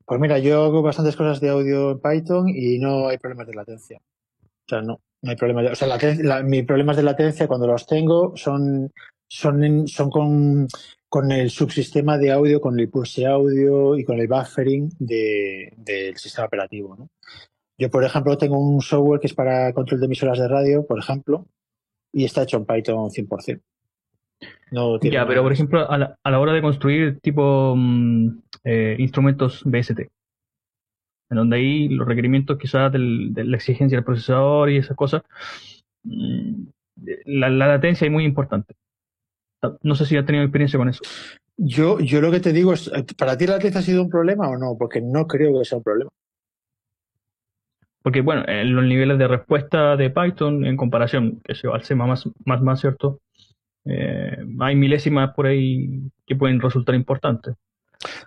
Pues 0.05 0.19
mira, 0.19 0.39
yo 0.39 0.63
hago 0.63 0.81
bastantes 0.81 1.15
cosas 1.15 1.39
de 1.39 1.49
audio 1.49 1.91
en 1.91 1.99
Python 1.99 2.49
y 2.49 2.79
no 2.79 3.07
hay 3.07 3.17
problemas 3.17 3.47
de 3.47 3.53
latencia. 3.53 4.01
O 4.41 4.67
sea, 4.67 4.81
no, 4.81 4.99
no 5.21 5.29
hay 5.29 5.37
problemas 5.37 5.71
o 5.71 5.75
sea, 5.75 5.87
la, 5.87 6.43
mis 6.43 6.65
problemas 6.65 6.97
de 6.97 7.03
latencia 7.03 7.47
cuando 7.47 7.67
los 7.67 7.87
tengo 7.87 8.35
son, 8.35 8.91
son, 9.27 9.87
son 9.87 10.09
con 10.09 10.67
con 11.09 11.31
el 11.31 11.49
subsistema 11.49 12.17
de 12.17 12.31
audio, 12.31 12.61
con 12.61 12.79
el 12.79 12.87
pulse 12.87 13.25
audio 13.25 13.97
y 13.97 14.05
con 14.05 14.19
el 14.19 14.27
buffering 14.27 14.91
de, 14.99 15.73
del 15.75 16.15
sistema 16.17 16.45
operativo. 16.45 16.95
¿no? 16.95 17.09
Yo, 17.77 17.89
por 17.89 18.03
ejemplo, 18.03 18.37
tengo 18.37 18.59
un 18.59 18.81
software 18.81 19.19
que 19.19 19.27
es 19.27 19.33
para 19.33 19.73
control 19.73 19.99
de 19.99 20.05
emisoras 20.05 20.37
de 20.37 20.47
radio, 20.47 20.85
por 20.85 20.99
ejemplo, 20.99 21.47
y 22.13 22.25
está 22.25 22.43
hecho 22.43 22.57
en 22.57 22.65
Python 22.65 23.09
100%. 23.09 23.61
No 24.71 24.99
ya, 25.01 25.27
pero 25.27 25.41
por 25.41 25.51
ejemplo, 25.51 25.89
a 25.89 25.97
la, 25.97 26.17
a 26.23 26.31
la 26.31 26.39
hora 26.39 26.53
de 26.53 26.61
construir 26.61 27.19
tipo 27.19 27.73
mm, 27.75 28.41
eh, 28.63 28.95
instrumentos 28.99 29.63
BST, 29.65 29.99
en 29.99 30.09
donde 31.35 31.57
ahí 31.57 31.89
los 31.89 32.07
requerimientos 32.07 32.57
quizás 32.57 32.91
del, 32.91 33.33
de 33.33 33.43
la 33.45 33.57
exigencia 33.57 33.97
del 33.97 34.05
procesador 34.05 34.69
y 34.69 34.77
esas 34.77 34.95
cosas, 34.95 35.23
mm, 36.03 36.63
la, 37.25 37.49
la 37.49 37.67
latencia 37.67 38.05
es 38.05 38.11
muy 38.11 38.25
importante. 38.25 38.75
No 39.81 39.95
sé 39.95 40.05
si 40.05 40.17
has 40.17 40.25
tenido 40.25 40.43
experiencia 40.43 40.77
con 40.77 40.89
eso. 40.89 41.01
Yo, 41.57 41.99
yo 41.99 42.21
lo 42.21 42.31
que 42.31 42.39
te 42.39 42.53
digo 42.53 42.73
es, 42.73 42.89
¿para 43.17 43.37
ti 43.37 43.45
la 43.45 43.53
latencia 43.53 43.81
ha 43.81 43.83
sido 43.83 44.01
un 44.01 44.09
problema 44.09 44.49
o 44.49 44.57
no? 44.57 44.77
Porque 44.77 45.01
no 45.01 45.27
creo 45.27 45.59
que 45.59 45.65
sea 45.65 45.77
un 45.77 45.83
problema. 45.83 46.09
Porque, 48.01 48.21
bueno, 48.21 48.43
en 48.47 48.73
los 48.73 48.85
niveles 48.85 49.17
de 49.17 49.27
respuesta 49.27 49.97
de 49.97 50.09
Python 50.09 50.65
en 50.65 50.77
comparación, 50.77 51.41
que 51.43 51.53
se 51.53 51.67
al 51.67 51.83
C 51.83 51.95
más, 51.95 52.25
más, 52.45 52.61
más 52.61 52.79
cierto, 52.79 53.19
eh, 53.85 54.37
hay 54.59 54.75
milésimas 54.75 55.33
por 55.33 55.47
ahí 55.47 56.01
que 56.25 56.35
pueden 56.35 56.61
resultar 56.61 56.95
importantes. 56.95 57.55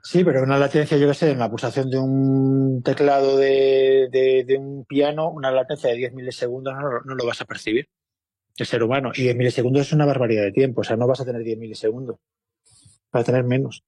Sí, 0.02 0.22
pero 0.22 0.42
una 0.42 0.58
latencia, 0.58 0.98
yo 0.98 1.08
qué 1.08 1.14
sé, 1.14 1.30
en 1.30 1.38
la 1.38 1.50
pulsación 1.50 1.88
de 1.88 1.98
un 1.98 2.82
teclado 2.82 3.38
de, 3.38 4.08
de, 4.10 4.44
de 4.46 4.58
un 4.58 4.84
piano, 4.84 5.30
una 5.30 5.50
latencia 5.50 5.88
de 5.90 5.96
10 5.96 6.12
milisegundos 6.12 6.74
no, 6.74 7.00
no, 7.04 7.14
lo 7.14 7.26
vas 7.26 7.40
a 7.40 7.46
percibir, 7.46 7.88
el 8.56 8.66
ser 8.66 8.82
humano. 8.82 9.12
Y 9.14 9.22
10 9.22 9.36
milisegundos 9.36 9.86
es 9.86 9.92
una 9.92 10.06
barbaridad 10.06 10.42
de 10.42 10.52
tiempo, 10.52 10.82
o 10.82 10.84
sea, 10.84 10.96
no 10.96 11.06
vas 11.06 11.20
a 11.20 11.24
tener 11.24 11.42
10 11.42 11.58
milisegundos, 11.58 12.16
vas 13.12 13.22
a 13.22 13.24
tener 13.24 13.44
menos. 13.44 13.82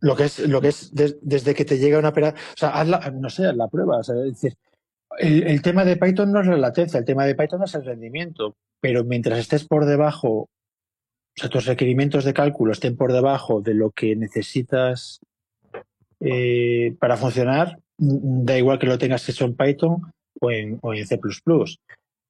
Lo 0.00 0.16
que 0.16 0.24
es, 0.24 0.38
lo 0.38 0.60
que 0.60 0.68
es 0.68 0.94
des, 0.94 1.18
desde 1.20 1.54
que 1.54 1.64
te 1.64 1.78
llega 1.78 1.98
una 1.98 2.08
operación, 2.08 2.42
o 2.54 2.56
sea, 2.56 2.70
haz 2.70 2.88
la, 2.88 3.10
no 3.10 3.28
sé, 3.28 3.46
haz 3.46 3.56
la 3.56 3.68
prueba, 3.68 4.00
es 4.00 4.08
decir, 4.08 4.54
el, 5.18 5.42
el, 5.42 5.62
tema 5.62 5.84
de 5.84 5.96
Python 5.96 6.32
no 6.32 6.40
es 6.40 6.46
la 6.46 6.56
latencia, 6.56 6.98
el 6.98 7.04
tema 7.04 7.26
de 7.26 7.34
Python 7.34 7.62
es 7.62 7.74
el 7.74 7.84
rendimiento, 7.84 8.56
pero 8.80 9.04
mientras 9.04 9.38
estés 9.38 9.66
por 9.66 9.84
debajo 9.84 10.48
o 11.36 11.40
sea, 11.40 11.50
tus 11.50 11.66
requerimientos 11.66 12.24
de 12.24 12.32
cálculo 12.32 12.72
estén 12.72 12.96
por 12.96 13.12
debajo 13.12 13.60
de 13.60 13.74
lo 13.74 13.90
que 13.90 14.16
necesitas 14.16 15.20
eh, 16.20 16.96
para 16.98 17.18
funcionar, 17.18 17.78
da 17.98 18.56
igual 18.56 18.78
que 18.78 18.86
lo 18.86 18.96
tengas 18.96 19.28
hecho 19.28 19.44
en 19.44 19.54
Python 19.54 20.12
o 20.40 20.50
en, 20.50 20.78
o 20.80 20.94
en 20.94 21.06
C++. 21.06 21.20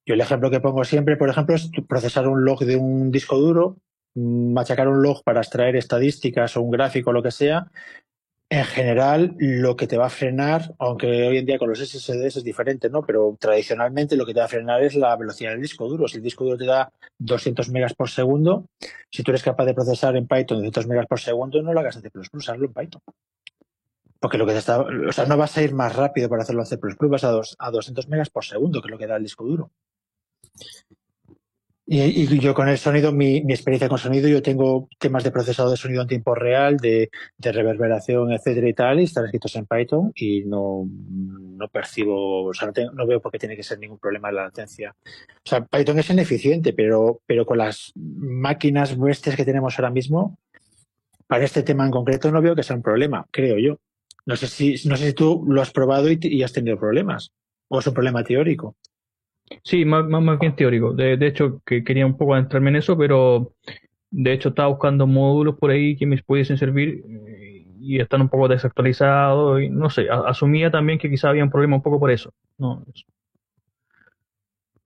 Yo 0.07 0.13
el 0.13 0.21
ejemplo 0.21 0.49
que 0.49 0.61
pongo 0.61 0.85
siempre, 0.85 1.17
por 1.17 1.29
ejemplo, 1.29 1.53
es 1.53 1.69
procesar 1.85 2.29
un 2.29 2.45
log 2.45 2.63
de 2.63 2.77
un 2.77 3.11
disco 3.11 3.37
duro, 3.37 3.75
machacar 4.15 4.87
un 4.87 5.01
log 5.01 5.21
para 5.21 5.41
extraer 5.41 5.75
estadísticas 5.75 6.55
o 6.55 6.61
un 6.61 6.71
gráfico 6.71 7.09
o 7.09 7.13
lo 7.13 7.21
que 7.21 7.31
sea, 7.31 7.69
en 8.49 8.63
general, 8.63 9.35
lo 9.37 9.75
que 9.75 9.85
te 9.85 9.97
va 9.97 10.05
a 10.05 10.09
frenar, 10.09 10.73
aunque 10.79 11.27
hoy 11.27 11.39
en 11.39 11.45
día 11.45 11.59
con 11.59 11.67
los 11.67 11.79
SSDs 11.79 12.37
es 12.37 12.43
diferente, 12.45 12.89
¿no? 12.89 13.05
Pero 13.05 13.35
tradicionalmente 13.37 14.15
lo 14.15 14.25
que 14.25 14.33
te 14.33 14.39
va 14.39 14.45
a 14.45 14.49
frenar 14.49 14.81
es 14.81 14.95
la 14.95 15.13
velocidad 15.17 15.51
del 15.51 15.61
disco 15.61 15.89
duro. 15.89 16.07
Si 16.07 16.15
el 16.15 16.23
disco 16.23 16.45
duro 16.45 16.57
te 16.57 16.65
da 16.65 16.89
200 17.19 17.69
megas 17.71 17.93
por 17.93 18.09
segundo, 18.09 18.63
si 19.11 19.23
tú 19.23 19.31
eres 19.31 19.43
capaz 19.43 19.65
de 19.65 19.73
procesar 19.73 20.15
en 20.15 20.25
Python 20.25 20.59
200 20.59 20.87
megas 20.87 21.07
por 21.07 21.19
segundo, 21.19 21.61
no 21.61 21.73
lo 21.73 21.81
hagas 21.81 21.97
en 21.97 22.03
C++, 22.03 22.11
hazlo 22.13 22.65
en 22.65 22.73
Python. 22.73 23.01
Porque 24.21 24.37
lo 24.37 24.45
que 24.45 24.53
te 24.53 24.59
está, 24.59 24.79
o 24.79 25.11
sea, 25.11 25.25
no 25.25 25.35
vas 25.35 25.57
a 25.57 25.63
ir 25.63 25.73
más 25.73 25.93
rápido 25.93 26.29
para 26.29 26.43
hacerlo 26.43 26.61
en 26.61 26.67
C++, 26.67 26.77
vas 27.01 27.23
a, 27.25 27.31
dos, 27.31 27.57
a 27.59 27.69
200 27.69 28.07
megas 28.07 28.29
por 28.29 28.45
segundo, 28.45 28.81
que 28.81 28.87
es 28.87 28.91
lo 28.91 28.97
que 28.97 29.07
da 29.07 29.17
el 29.17 29.23
disco 29.23 29.43
duro. 29.43 29.71
Y, 31.89 32.37
yo 32.39 32.53
con 32.53 32.67
el 32.67 32.77
sonido, 32.77 33.13
mi, 33.13 33.37
experiencia 33.37 33.87
con 33.87 33.97
sonido, 33.97 34.27
yo 34.27 34.41
tengo 34.41 34.89
temas 34.99 35.23
de 35.23 35.31
procesado 35.31 35.71
de 35.71 35.77
sonido 35.77 36.01
en 36.01 36.09
tiempo 36.09 36.35
real, 36.35 36.75
de, 36.75 37.09
reverberación, 37.39 38.33
etcétera 38.33 38.67
y 38.67 38.73
tal, 38.73 38.99
y 38.99 39.05
están 39.05 39.23
escritos 39.23 39.55
en 39.55 39.67
Python 39.67 40.11
y 40.13 40.43
no, 40.43 40.85
no 40.85 41.67
percibo, 41.69 42.47
o 42.47 42.53
sea, 42.53 42.73
no, 42.93 43.07
veo 43.07 43.21
por 43.21 43.31
qué 43.31 43.39
tiene 43.39 43.55
que 43.55 43.63
ser 43.63 43.79
ningún 43.79 43.99
problema 43.99 44.33
la 44.33 44.43
latencia. 44.43 44.93
O 44.99 45.49
sea, 45.49 45.63
Python 45.65 45.97
es 45.99 46.09
ineficiente, 46.09 46.73
pero, 46.73 47.21
pero 47.25 47.45
con 47.45 47.59
las 47.59 47.93
máquinas 47.95 48.99
bestias 48.99 49.37
que 49.37 49.45
tenemos 49.45 49.79
ahora 49.79 49.89
mismo, 49.89 50.37
para 51.25 51.45
este 51.45 51.63
tema 51.63 51.85
en 51.85 51.91
concreto 51.91 52.29
no 52.31 52.41
veo 52.41 52.53
que 52.53 52.63
sea 52.63 52.75
un 52.75 52.83
problema, 52.83 53.25
creo 53.31 53.57
yo. 53.59 53.79
No 54.25 54.35
sé 54.35 54.47
si, 54.47 54.75
no 54.89 54.97
sé 54.97 55.07
si 55.07 55.13
tú 55.13 55.45
lo 55.47 55.61
has 55.61 55.71
probado 55.71 56.09
y 56.11 56.43
has 56.43 56.51
tenido 56.51 56.77
problemas, 56.77 57.31
o 57.69 57.79
es 57.79 57.87
un 57.87 57.93
problema 57.93 58.25
teórico. 58.25 58.75
Sí, 59.63 59.85
más, 59.85 60.05
más, 60.07 60.39
bien 60.39 60.55
teórico. 60.55 60.93
De, 60.93 61.17
de, 61.17 61.27
hecho, 61.27 61.61
que 61.65 61.83
quería 61.83 62.05
un 62.05 62.17
poco 62.17 62.33
adentrarme 62.33 62.69
en 62.69 62.77
eso, 62.77 62.97
pero 62.97 63.53
de 64.09 64.33
hecho 64.33 64.49
estaba 64.49 64.69
buscando 64.69 65.05
módulos 65.07 65.57
por 65.57 65.71
ahí 65.71 65.95
que 65.97 66.05
me 66.05 66.21
pudiesen 66.21 66.57
servir 66.57 67.03
y 67.79 67.99
están 67.99 68.21
un 68.21 68.29
poco 68.29 68.47
desactualizados. 68.47 69.61
Y 69.61 69.69
no 69.69 69.89
sé, 69.89 70.07
asumía 70.09 70.71
también 70.71 70.99
que 70.99 71.09
quizá 71.09 71.29
había 71.29 71.43
un 71.43 71.49
problema 71.49 71.75
un 71.75 71.81
poco 71.81 71.99
por 71.99 72.11
eso. 72.11 72.33
No, 72.57 72.83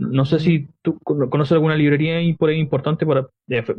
no 0.02 0.26
sé 0.26 0.40
si 0.40 0.68
tú 0.82 0.98
conoces 1.00 1.52
alguna 1.54 1.76
librería 1.76 2.20
por 2.38 2.50
ahí 2.50 2.58
importante 2.58 3.06
para, 3.06 3.28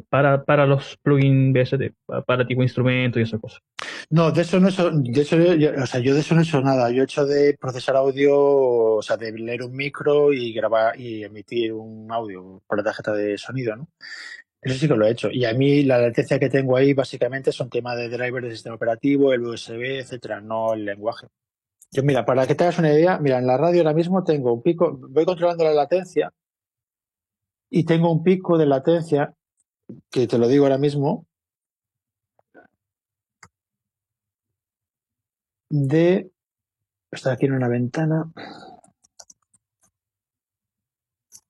para, 0.09 0.45
para 0.45 0.67
los 0.67 0.97
plugins 1.03 1.53
BSD, 1.53 1.93
para, 2.07 2.23
para 2.23 2.47
tipo 2.47 2.63
instrumento 2.63 3.19
y 3.19 3.23
esas 3.23 3.41
cosas. 3.41 3.61
No, 4.09 4.31
de 4.31 4.43
eso 4.43 4.61
no 4.61 4.69
hecho, 4.69 4.91
de 4.91 5.21
eso, 5.21 5.37
yo, 5.37 5.71
o 5.83 5.87
sea, 5.87 6.01
yo 6.01 6.15
de 6.15 6.21
eso 6.21 6.35
no 6.35 6.41
he 6.41 6.45
hecho 6.45 6.61
nada. 6.61 6.91
Yo 6.91 7.03
he 7.03 7.05
hecho 7.05 7.27
de 7.27 7.57
procesar 7.59 7.97
audio, 7.97 8.37
o 8.37 9.03
sea, 9.03 9.17
de 9.17 9.33
leer 9.33 9.63
un 9.63 9.75
micro 9.75 10.33
y 10.33 10.53
grabar 10.53 10.99
y 10.99 11.25
emitir 11.25 11.73
un 11.73 12.11
audio 12.13 12.63
por 12.67 12.79
la 12.79 12.85
tarjeta 12.85 13.13
de 13.13 13.37
sonido, 13.37 13.75
¿no? 13.77 13.89
Eso 14.61 14.79
sí 14.79 14.87
que 14.87 14.95
lo 14.95 15.07
he 15.07 15.11
hecho. 15.11 15.29
Y 15.31 15.45
a 15.45 15.55
mí 15.55 15.83
la 15.83 15.99
latencia 15.99 16.39
que 16.39 16.49
tengo 16.49 16.77
ahí 16.77 16.95
básicamente 16.95 17.51
son 17.51 17.69
temas 17.69 17.97
de 17.97 18.09
driver 18.09 18.45
de 18.45 18.53
sistema 18.53 18.77
operativo, 18.77 19.33
el 19.33 19.43
USB, 19.43 19.99
etcétera, 19.99 20.41
no 20.41 20.73
el 20.75 20.85
lenguaje. 20.85 21.27
Yo, 21.95 22.03
mira, 22.03 22.25
para 22.25 22.47
que 22.47 22.55
te 22.55 22.65
hagas 22.65 22.79
una 22.79 22.91
idea, 22.91 23.19
mira, 23.19 23.39
en 23.39 23.47
la 23.47 23.59
radio 23.59 23.81
ahora 23.83 23.93
mismo 23.93 24.25
tengo 24.25 24.55
un 24.55 24.63
pico, 24.63 24.99
voy 25.11 25.27
controlando 25.27 25.65
la 25.65 25.75
latencia 25.75 26.33
y 27.69 27.85
tengo 27.85 28.11
un 28.11 28.23
pico 28.23 28.57
de 28.57 28.65
latencia, 28.67 29.35
que 30.11 30.27
te 30.27 30.39
lo 30.39 30.49
digo 30.49 30.65
ahora 30.65 30.79
mismo, 30.79 31.27
de, 35.69 36.31
está 37.11 37.33
aquí 37.33 37.45
en 37.47 37.53
una 37.53 37.69
ventana, 37.69 38.33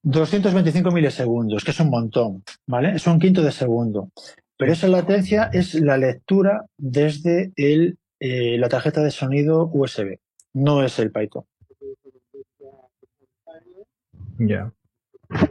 225 0.03 0.91
milisegundos, 0.91 1.63
que 1.63 1.71
es 1.71 1.79
un 1.79 1.91
montón, 1.91 2.43
¿vale? 2.67 2.97
Es 2.97 3.07
un 3.07 3.21
quinto 3.21 3.43
de 3.43 3.53
segundo. 3.53 4.11
Pero 4.57 4.73
esa 4.73 4.89
latencia 4.89 5.51
es 5.53 5.75
la 5.75 5.97
lectura 5.97 6.67
desde 6.77 7.53
el, 7.55 7.99
eh, 8.19 8.59
la 8.59 8.69
tarjeta 8.69 9.03
de 9.05 9.13
sonido 9.13 9.71
USB 9.73 10.19
no 10.55 10.83
es 10.83 10.99
el 10.99 11.11
Python. 11.11 11.45
Ya. 14.39 14.47
Yeah. 14.47 14.73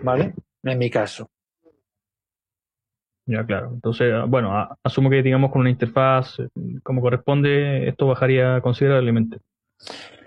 ¿Vale? 0.04 0.34
En 0.64 0.78
mi 0.78 0.90
caso. 0.90 1.30
Ya, 3.26 3.46
claro. 3.46 3.72
Entonces, 3.74 4.14
bueno, 4.28 4.70
asumo 4.84 5.10
que 5.10 5.24
digamos 5.24 5.52
con 5.52 5.62
una 5.62 5.70
interfaz 5.70 6.38
como 6.84 7.02
corresponde, 7.02 7.88
esto 7.88 8.08
bajaría 8.08 8.60
considerablemente. 8.62 9.38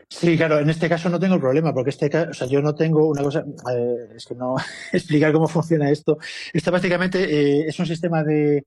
Sí, 0.09 0.37
claro, 0.37 0.61
en 0.61 0.71
este 0.71 0.89
caso 0.89 1.09
no 1.09 1.19
tengo 1.19 1.41
problema, 1.41 1.75
porque 1.75 1.91
este 1.91 2.09
caso, 2.09 2.31
o 2.31 2.35
sea, 2.35 2.47
yo 2.47 2.63
no 2.63 2.75
tengo 2.75 3.09
una 3.09 3.23
cosa, 3.23 3.45
eh, 3.75 4.15
es 4.15 4.27
que 4.27 4.35
no 4.35 4.55
explicar 4.93 5.33
cómo 5.33 5.49
funciona 5.49 5.91
esto. 5.91 6.19
Esto 6.53 6.71
básicamente 6.71 7.25
eh, 7.25 7.67
es 7.67 7.79
un 7.79 7.87
sistema 7.87 8.23
de, 8.23 8.65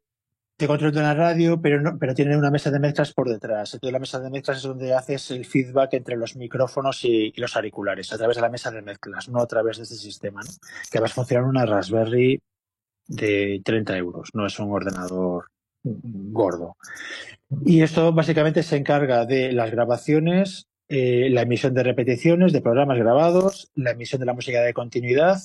de 0.58 0.68
control 0.68 0.92
de 0.92 1.00
una 1.00 1.14
radio, 1.14 1.62
pero, 1.62 1.82
no, 1.82 1.98
pero 2.00 2.16
tiene 2.16 2.36
una 2.36 2.50
mesa 2.50 2.72
de 2.72 2.80
mezclas 2.80 3.14
por 3.14 3.30
detrás. 3.30 3.76
Entonces 3.76 3.94
la 3.94 4.00
mesa 4.00 4.20
de 4.20 4.30
mezclas 4.30 4.58
es 4.58 4.64
donde 4.64 4.94
haces 4.94 5.30
el 5.32 5.46
feedback 5.46 5.94
entre 5.94 6.18
los 6.18 6.36
micrófonos 6.36 7.04
y, 7.04 7.32
y 7.36 7.40
los 7.40 7.56
auriculares, 7.56 8.12
a 8.12 8.18
través 8.18 8.38
de 8.38 8.42
la 8.42 8.50
mesa 8.50 8.72
de 8.72 8.82
mezclas, 8.82 9.30
no 9.30 9.40
a 9.40 9.48
través 9.48 9.78
de 9.78 9.84
este 9.84 9.96
sistema, 9.96 10.42
¿no? 10.42 10.50
que 10.92 11.00
va 11.00 11.06
a 11.06 11.10
funcionar 11.10 11.46
una 11.46 11.66
Raspberry 11.66 12.42
de 13.08 13.62
30 13.64 13.98
euros, 13.98 14.30
no 14.34 14.46
es 14.46 14.60
un 14.60 14.72
ordenador 14.72 15.46
gordo. 15.84 16.78
Y 17.66 17.82
esto 17.82 18.12
básicamente 18.12 18.64
se 18.64 18.78
encarga 18.78 19.26
de 19.26 19.54
las 19.54 19.72
grabaciones, 19.72 20.68
eh, 20.90 21.30
la 21.30 21.42
emisión 21.44 21.74
de 21.74 21.84
repeticiones 21.84 22.52
de 22.52 22.62
programas 22.62 22.98
grabados, 22.98 23.72
la 23.76 23.92
emisión 23.92 24.20
de 24.20 24.26
la 24.26 24.34
música 24.34 24.62
de 24.62 24.74
continuidad, 24.74 25.38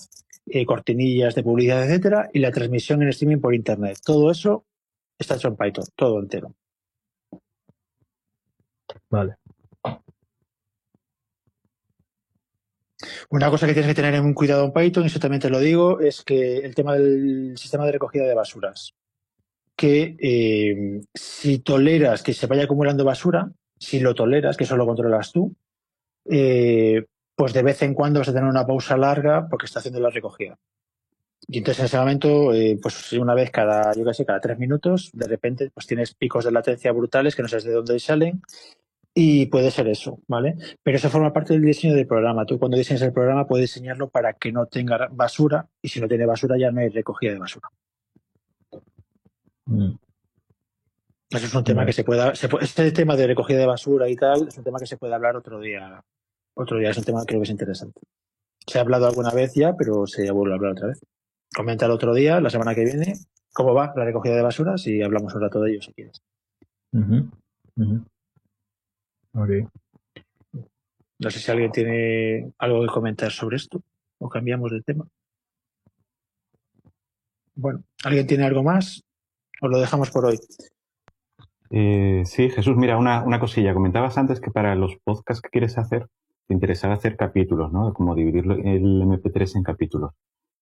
eh, 0.46 0.64
cortinillas 0.66 1.34
de 1.34 1.42
publicidad, 1.42 1.84
etcétera, 1.84 2.30
y 2.32 2.40
la 2.40 2.50
transmisión 2.50 3.02
en 3.02 3.08
streaming 3.08 3.40
por 3.40 3.54
internet. 3.54 3.98
Todo 4.04 4.30
eso 4.30 4.64
está 5.22 5.36
hecho 5.36 5.48
en 5.48 5.56
Python, 5.56 5.84
todo 5.96 6.20
entero. 6.20 6.54
Vale. 9.10 9.36
Una 13.30 13.50
cosa 13.50 13.66
que 13.66 13.72
tienes 13.72 13.88
que 13.88 14.00
tener 14.00 14.14
en 14.14 14.34
cuidado 14.34 14.64
en 14.64 14.72
Python, 14.72 15.04
y 15.04 15.06
eso 15.06 15.18
también 15.18 15.40
te 15.40 15.50
lo 15.50 15.58
digo, 15.58 16.00
es 16.00 16.22
que 16.22 16.58
el 16.58 16.74
tema 16.74 16.94
del 16.94 17.56
sistema 17.56 17.84
de 17.86 17.92
recogida 17.92 18.24
de 18.24 18.34
basuras. 18.34 18.94
Que 19.76 20.16
eh, 20.20 21.00
si 21.14 21.58
toleras 21.58 22.22
que 22.22 22.34
se 22.34 22.46
vaya 22.46 22.64
acumulando 22.64 23.04
basura, 23.04 23.50
si 23.78 24.00
lo 24.00 24.14
toleras, 24.14 24.56
que 24.56 24.64
eso 24.64 24.76
lo 24.76 24.86
controlas 24.86 25.32
tú, 25.32 25.56
eh, 26.30 27.06
pues 27.34 27.52
de 27.52 27.62
vez 27.62 27.82
en 27.82 27.94
cuando 27.94 28.20
vas 28.20 28.28
a 28.28 28.32
tener 28.32 28.48
una 28.48 28.66
pausa 28.66 28.96
larga 28.96 29.48
porque 29.48 29.66
está 29.66 29.80
haciendo 29.80 30.00
la 30.00 30.10
recogida. 30.10 30.58
Y 31.48 31.58
entonces 31.58 31.80
en 31.80 31.86
ese 31.86 31.98
momento, 31.98 32.54
eh, 32.54 32.78
pues 32.80 33.12
una 33.14 33.34
vez 33.34 33.50
cada, 33.50 33.92
yo 33.94 34.04
qué 34.04 34.14
sé, 34.14 34.24
cada 34.24 34.40
tres 34.40 34.58
minutos, 34.58 35.10
de 35.12 35.26
repente, 35.26 35.70
pues 35.74 35.86
tienes 35.86 36.14
picos 36.14 36.44
de 36.44 36.52
latencia 36.52 36.92
brutales 36.92 37.34
que 37.34 37.42
no 37.42 37.48
sabes 37.48 37.64
de 37.64 37.72
dónde 37.72 37.98
salen 37.98 38.42
y 39.14 39.46
puede 39.46 39.70
ser 39.70 39.88
eso, 39.88 40.20
¿vale? 40.26 40.56
Pero 40.82 40.96
eso 40.96 41.10
forma 41.10 41.32
parte 41.32 41.52
del 41.52 41.62
diseño 41.62 41.94
del 41.94 42.06
programa. 42.06 42.46
Tú 42.46 42.58
cuando 42.58 42.76
diseñas 42.76 43.02
el 43.02 43.12
programa 43.12 43.46
puedes 43.46 43.64
diseñarlo 43.64 44.08
para 44.08 44.32
que 44.34 44.52
no 44.52 44.66
tenga 44.66 45.08
basura 45.10 45.68
y 45.82 45.88
si 45.88 46.00
no 46.00 46.08
tiene 46.08 46.26
basura 46.26 46.56
ya 46.58 46.70
no 46.70 46.80
hay 46.80 46.88
recogida 46.88 47.32
de 47.32 47.38
basura. 47.38 47.68
Mm. 49.66 49.92
Eso 51.30 51.46
es 51.46 51.54
un 51.54 51.64
tema 51.64 51.86
que 51.86 51.92
se 51.92 52.04
pueda, 52.04 52.34
se 52.34 52.48
este 52.60 52.92
tema 52.92 53.16
de 53.16 53.26
recogida 53.26 53.58
de 53.58 53.66
basura 53.66 54.08
y 54.08 54.16
tal, 54.16 54.48
es 54.48 54.58
un 54.58 54.64
tema 54.64 54.78
que 54.78 54.86
se 54.86 54.96
puede 54.96 55.14
hablar 55.14 55.36
otro 55.36 55.60
día. 55.60 56.02
Otro 56.54 56.78
día 56.78 56.90
es 56.90 56.98
un 56.98 57.04
tema 57.04 57.20
que 57.20 57.26
creo 57.26 57.40
que 57.40 57.44
es 57.44 57.50
interesante. 57.50 58.00
Se 58.66 58.78
ha 58.78 58.82
hablado 58.82 59.06
alguna 59.06 59.30
vez 59.30 59.54
ya, 59.54 59.74
pero 59.74 60.06
se 60.06 60.30
vuelve 60.30 60.52
a 60.52 60.56
hablar 60.56 60.72
otra 60.72 60.88
vez. 60.88 61.00
Comenta 61.54 61.86
el 61.86 61.92
otro 61.92 62.14
día, 62.14 62.40
la 62.40 62.50
semana 62.50 62.74
que 62.74 62.84
viene, 62.84 63.14
cómo 63.52 63.74
va 63.74 63.92
la 63.94 64.04
recogida 64.04 64.36
de 64.36 64.42
basuras 64.42 64.86
y 64.86 65.02
hablamos 65.02 65.34
un 65.34 65.42
rato 65.42 65.60
de 65.60 65.72
ello 65.72 65.82
si 65.82 65.92
quieres. 65.92 66.22
Ok. 69.34 69.50
No 71.18 71.30
sé 71.30 71.38
si 71.38 71.50
alguien 71.50 71.70
tiene 71.70 72.52
algo 72.58 72.80
que 72.82 72.88
comentar 72.88 73.30
sobre 73.30 73.56
esto 73.56 73.82
o 74.18 74.28
cambiamos 74.28 74.70
de 74.70 74.82
tema. 74.82 75.06
Bueno, 77.54 77.84
¿alguien 78.04 78.26
tiene 78.26 78.44
algo 78.44 78.62
más? 78.62 79.04
O 79.60 79.68
lo 79.68 79.78
dejamos 79.78 80.10
por 80.10 80.24
hoy. 80.24 80.38
Eh, 81.70 82.22
sí, 82.24 82.50
Jesús, 82.50 82.76
mira, 82.76 82.96
una, 82.96 83.22
una 83.22 83.38
cosilla. 83.38 83.74
Comentabas 83.74 84.18
antes 84.18 84.40
que 84.40 84.50
para 84.50 84.74
los 84.74 84.96
podcasts 85.04 85.42
que 85.42 85.50
quieres 85.50 85.78
hacer, 85.78 86.08
te 86.46 86.54
interesaba 86.54 86.94
hacer 86.94 87.16
capítulos, 87.16 87.72
¿no? 87.72 87.92
Como 87.94 88.14
dividir 88.14 88.44
el 88.44 89.02
MP3 89.02 89.56
en 89.56 89.62
capítulos. 89.62 90.12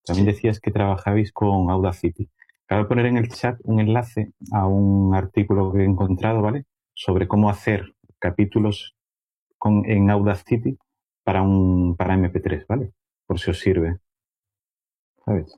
También 0.05 0.27
decías 0.27 0.61
que 0.61 0.71
trabajabais 0.71 1.33
con 1.33 1.71
Audacity. 1.71 2.29
Acabo 2.67 2.83
de 2.83 2.89
poner 2.89 3.07
en 3.07 3.17
el 3.17 3.29
chat 3.29 3.59
un 3.65 3.81
enlace 3.81 4.33
a 4.53 4.67
un 4.67 5.15
artículo 5.15 5.73
que 5.73 5.81
he 5.81 5.85
encontrado, 5.85 6.41
¿vale? 6.43 6.65
Sobre 6.95 7.27
cómo 7.29 7.51
hacer 7.51 7.95
capítulos 8.19 8.95
con, 9.59 9.85
en 9.89 10.11
Audacity 10.11 10.79
para 11.25 11.43
un 11.43 11.97
para 11.97 12.15
MP3, 12.17 12.67
¿vale? 12.69 12.93
Por 13.27 13.39
si 13.39 13.51
os 13.51 13.59
sirve. 13.59 13.99
¿Sabes? 15.25 15.55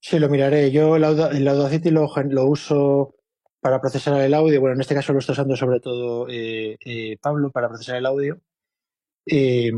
Sí, 0.00 0.18
lo 0.18 0.28
miraré. 0.28 0.70
Yo 0.70 0.96
el, 0.96 1.04
Auda- 1.04 1.30
el 1.30 1.46
Audacity 1.48 1.90
lo, 1.90 2.08
lo 2.28 2.46
uso 2.46 3.14
para 3.60 3.80
procesar 3.80 4.20
el 4.20 4.34
audio. 4.34 4.60
Bueno, 4.60 4.74
en 4.74 4.80
este 4.80 4.94
caso 4.94 5.12
lo 5.12 5.18
está 5.20 5.32
usando 5.32 5.56
sobre 5.56 5.80
todo 5.80 6.26
eh, 6.28 6.76
eh, 6.84 7.16
Pablo 7.20 7.50
para 7.50 7.68
procesar 7.68 7.96
el 7.96 8.06
audio. 8.06 8.38
Eh, 9.26 9.72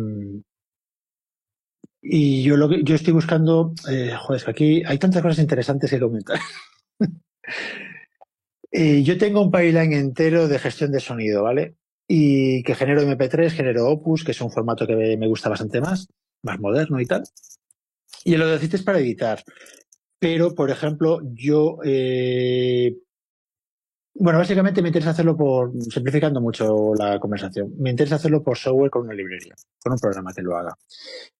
y 2.02 2.42
yo 2.42 2.56
lo 2.56 2.68
que 2.68 2.82
yo 2.84 2.94
estoy 2.94 3.12
buscando, 3.12 3.72
eh, 3.90 4.12
joder, 4.18 4.38
es 4.38 4.44
que 4.44 4.50
aquí 4.50 4.82
hay 4.86 4.98
tantas 4.98 5.22
cosas 5.22 5.38
interesantes 5.40 5.90
que 5.90 6.00
comentar. 6.00 6.38
Eh, 8.70 9.02
yo 9.02 9.16
tengo 9.16 9.40
un 9.40 9.50
pipeline 9.50 9.94
entero 9.94 10.46
de 10.46 10.58
gestión 10.58 10.92
de 10.92 11.00
sonido, 11.00 11.42
¿vale? 11.42 11.76
Y 12.06 12.62
que 12.62 12.74
genero 12.74 13.00
MP3, 13.02 13.50
genero 13.50 13.88
Opus, 13.88 14.24
que 14.24 14.32
es 14.32 14.40
un 14.40 14.50
formato 14.50 14.86
que 14.86 14.94
me- 15.16 15.26
gusta 15.26 15.48
bastante 15.48 15.80
más, 15.80 16.08
más 16.42 16.58
moderno 16.60 17.00
y 17.00 17.06
tal. 17.06 17.22
Y 18.24 18.34
el 18.34 18.42
Audacity 18.42 18.76
es 18.76 18.82
para 18.82 18.98
editar. 18.98 19.42
Pero, 20.18 20.54
por 20.54 20.70
ejemplo, 20.70 21.20
yo 21.32 21.78
eh, 21.84 22.96
bueno, 24.20 24.38
básicamente 24.38 24.82
me 24.82 24.88
interesa 24.88 25.10
hacerlo 25.10 25.36
por, 25.36 25.72
simplificando 25.90 26.40
mucho 26.40 26.92
la 26.96 27.18
conversación, 27.20 27.72
me 27.78 27.90
interesa 27.90 28.16
hacerlo 28.16 28.42
por 28.42 28.58
software 28.58 28.90
con 28.90 29.02
una 29.02 29.14
librería, 29.14 29.54
con 29.82 29.92
un 29.92 29.98
programa 29.98 30.32
que 30.34 30.42
lo 30.42 30.56
haga. 30.56 30.74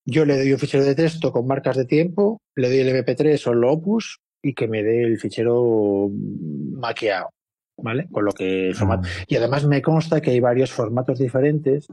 Yo 0.05 0.25
le 0.25 0.37
doy 0.37 0.53
un 0.53 0.59
fichero 0.59 0.83
de 0.85 0.95
texto 0.95 1.31
con 1.31 1.45
marcas 1.45 1.75
de 1.77 1.85
tiempo, 1.85 2.41
le 2.55 2.69
doy 2.69 2.79
el 2.79 2.89
MP3 2.89 3.47
o 3.47 3.51
el 3.51 3.63
Opus 3.65 4.19
y 4.41 4.53
que 4.53 4.67
me 4.67 4.83
dé 4.83 5.03
el 5.03 5.19
fichero 5.19 6.09
maqueado, 6.09 7.29
¿vale? 7.77 8.07
Con 8.11 8.25
lo 8.25 8.31
que 8.31 8.69
el 8.69 8.75
formato. 8.75 9.07
Y 9.27 9.35
además 9.35 9.65
me 9.65 9.81
consta 9.81 10.21
que 10.21 10.31
hay 10.31 10.39
varios 10.39 10.71
formatos 10.71 11.19
diferentes, 11.19 11.87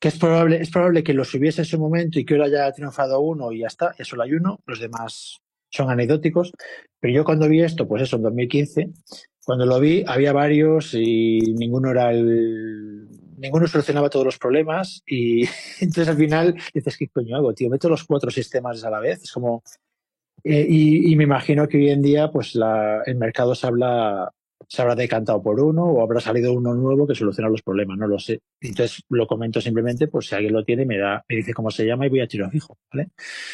que 0.00 0.08
es 0.08 0.18
probable, 0.18 0.60
es 0.60 0.70
probable 0.70 1.04
que 1.04 1.14
los 1.14 1.32
hubiese 1.34 1.62
en 1.62 1.66
su 1.66 1.78
momento 1.78 2.18
y 2.18 2.24
que 2.24 2.34
ahora 2.34 2.48
ya 2.48 2.66
ha 2.66 2.72
triunfado 2.72 3.20
uno 3.20 3.52
y 3.52 3.60
ya 3.60 3.68
está, 3.68 3.94
ya 3.96 4.04
solo 4.04 4.24
hay 4.24 4.32
uno, 4.32 4.58
los 4.66 4.80
demás 4.80 5.38
son 5.70 5.90
anecdóticos. 5.90 6.52
Pero 7.00 7.14
yo 7.14 7.24
cuando 7.24 7.48
vi 7.48 7.62
esto, 7.62 7.86
pues 7.86 8.02
eso, 8.02 8.16
en 8.16 8.22
2015, 8.22 8.90
cuando 9.44 9.66
lo 9.66 9.78
vi, 9.78 10.02
había 10.06 10.32
varios 10.32 10.94
y 10.94 11.40
ninguno 11.54 11.90
era 11.90 12.10
el. 12.10 13.08
Ninguno 13.36 13.66
solucionaba 13.66 14.08
todos 14.08 14.24
los 14.24 14.38
problemas 14.38 15.02
y 15.06 15.42
entonces 15.80 16.08
al 16.08 16.16
final 16.16 16.54
dices, 16.72 16.96
¿qué 16.96 17.08
coño 17.08 17.36
hago, 17.36 17.52
tío? 17.52 17.68
Meto 17.68 17.88
los 17.88 18.04
cuatro 18.04 18.30
sistemas 18.30 18.82
a 18.84 18.90
la 18.90 19.00
vez. 19.00 19.22
Es 19.22 19.32
como. 19.32 19.62
eh, 20.44 20.66
y, 20.68 21.14
me 21.16 21.24
imagino 21.24 21.68
que 21.68 21.78
hoy 21.78 21.90
en 21.90 22.02
día, 22.02 22.30
pues 22.30 22.54
la, 22.54 23.02
el 23.06 23.16
mercado 23.16 23.54
se 23.54 23.66
habla, 23.66 24.30
se 24.68 24.82
habrá 24.82 24.94
decantado 24.94 25.42
por 25.42 25.60
uno 25.60 25.84
o 25.84 26.02
habrá 26.02 26.20
salido 26.20 26.52
uno 26.52 26.74
nuevo 26.74 27.06
que 27.06 27.14
soluciona 27.14 27.50
los 27.50 27.62
problemas, 27.62 27.98
no 27.98 28.06
lo 28.06 28.18
sé. 28.18 28.40
Entonces 28.60 29.02
lo 29.10 29.26
comento 29.26 29.60
simplemente, 29.60 30.08
pues 30.08 30.26
si 30.28 30.34
alguien 30.34 30.54
lo 30.54 30.64
tiene, 30.64 30.86
me 30.86 30.98
da, 30.98 31.24
me 31.28 31.36
dice 31.36 31.52
cómo 31.54 31.70
se 31.70 31.86
llama 31.86 32.06
y 32.06 32.10
voy 32.10 32.20
a 32.20 32.28
tiro 32.28 32.50
fijo, 32.50 32.78
¿vale? 32.92 33.10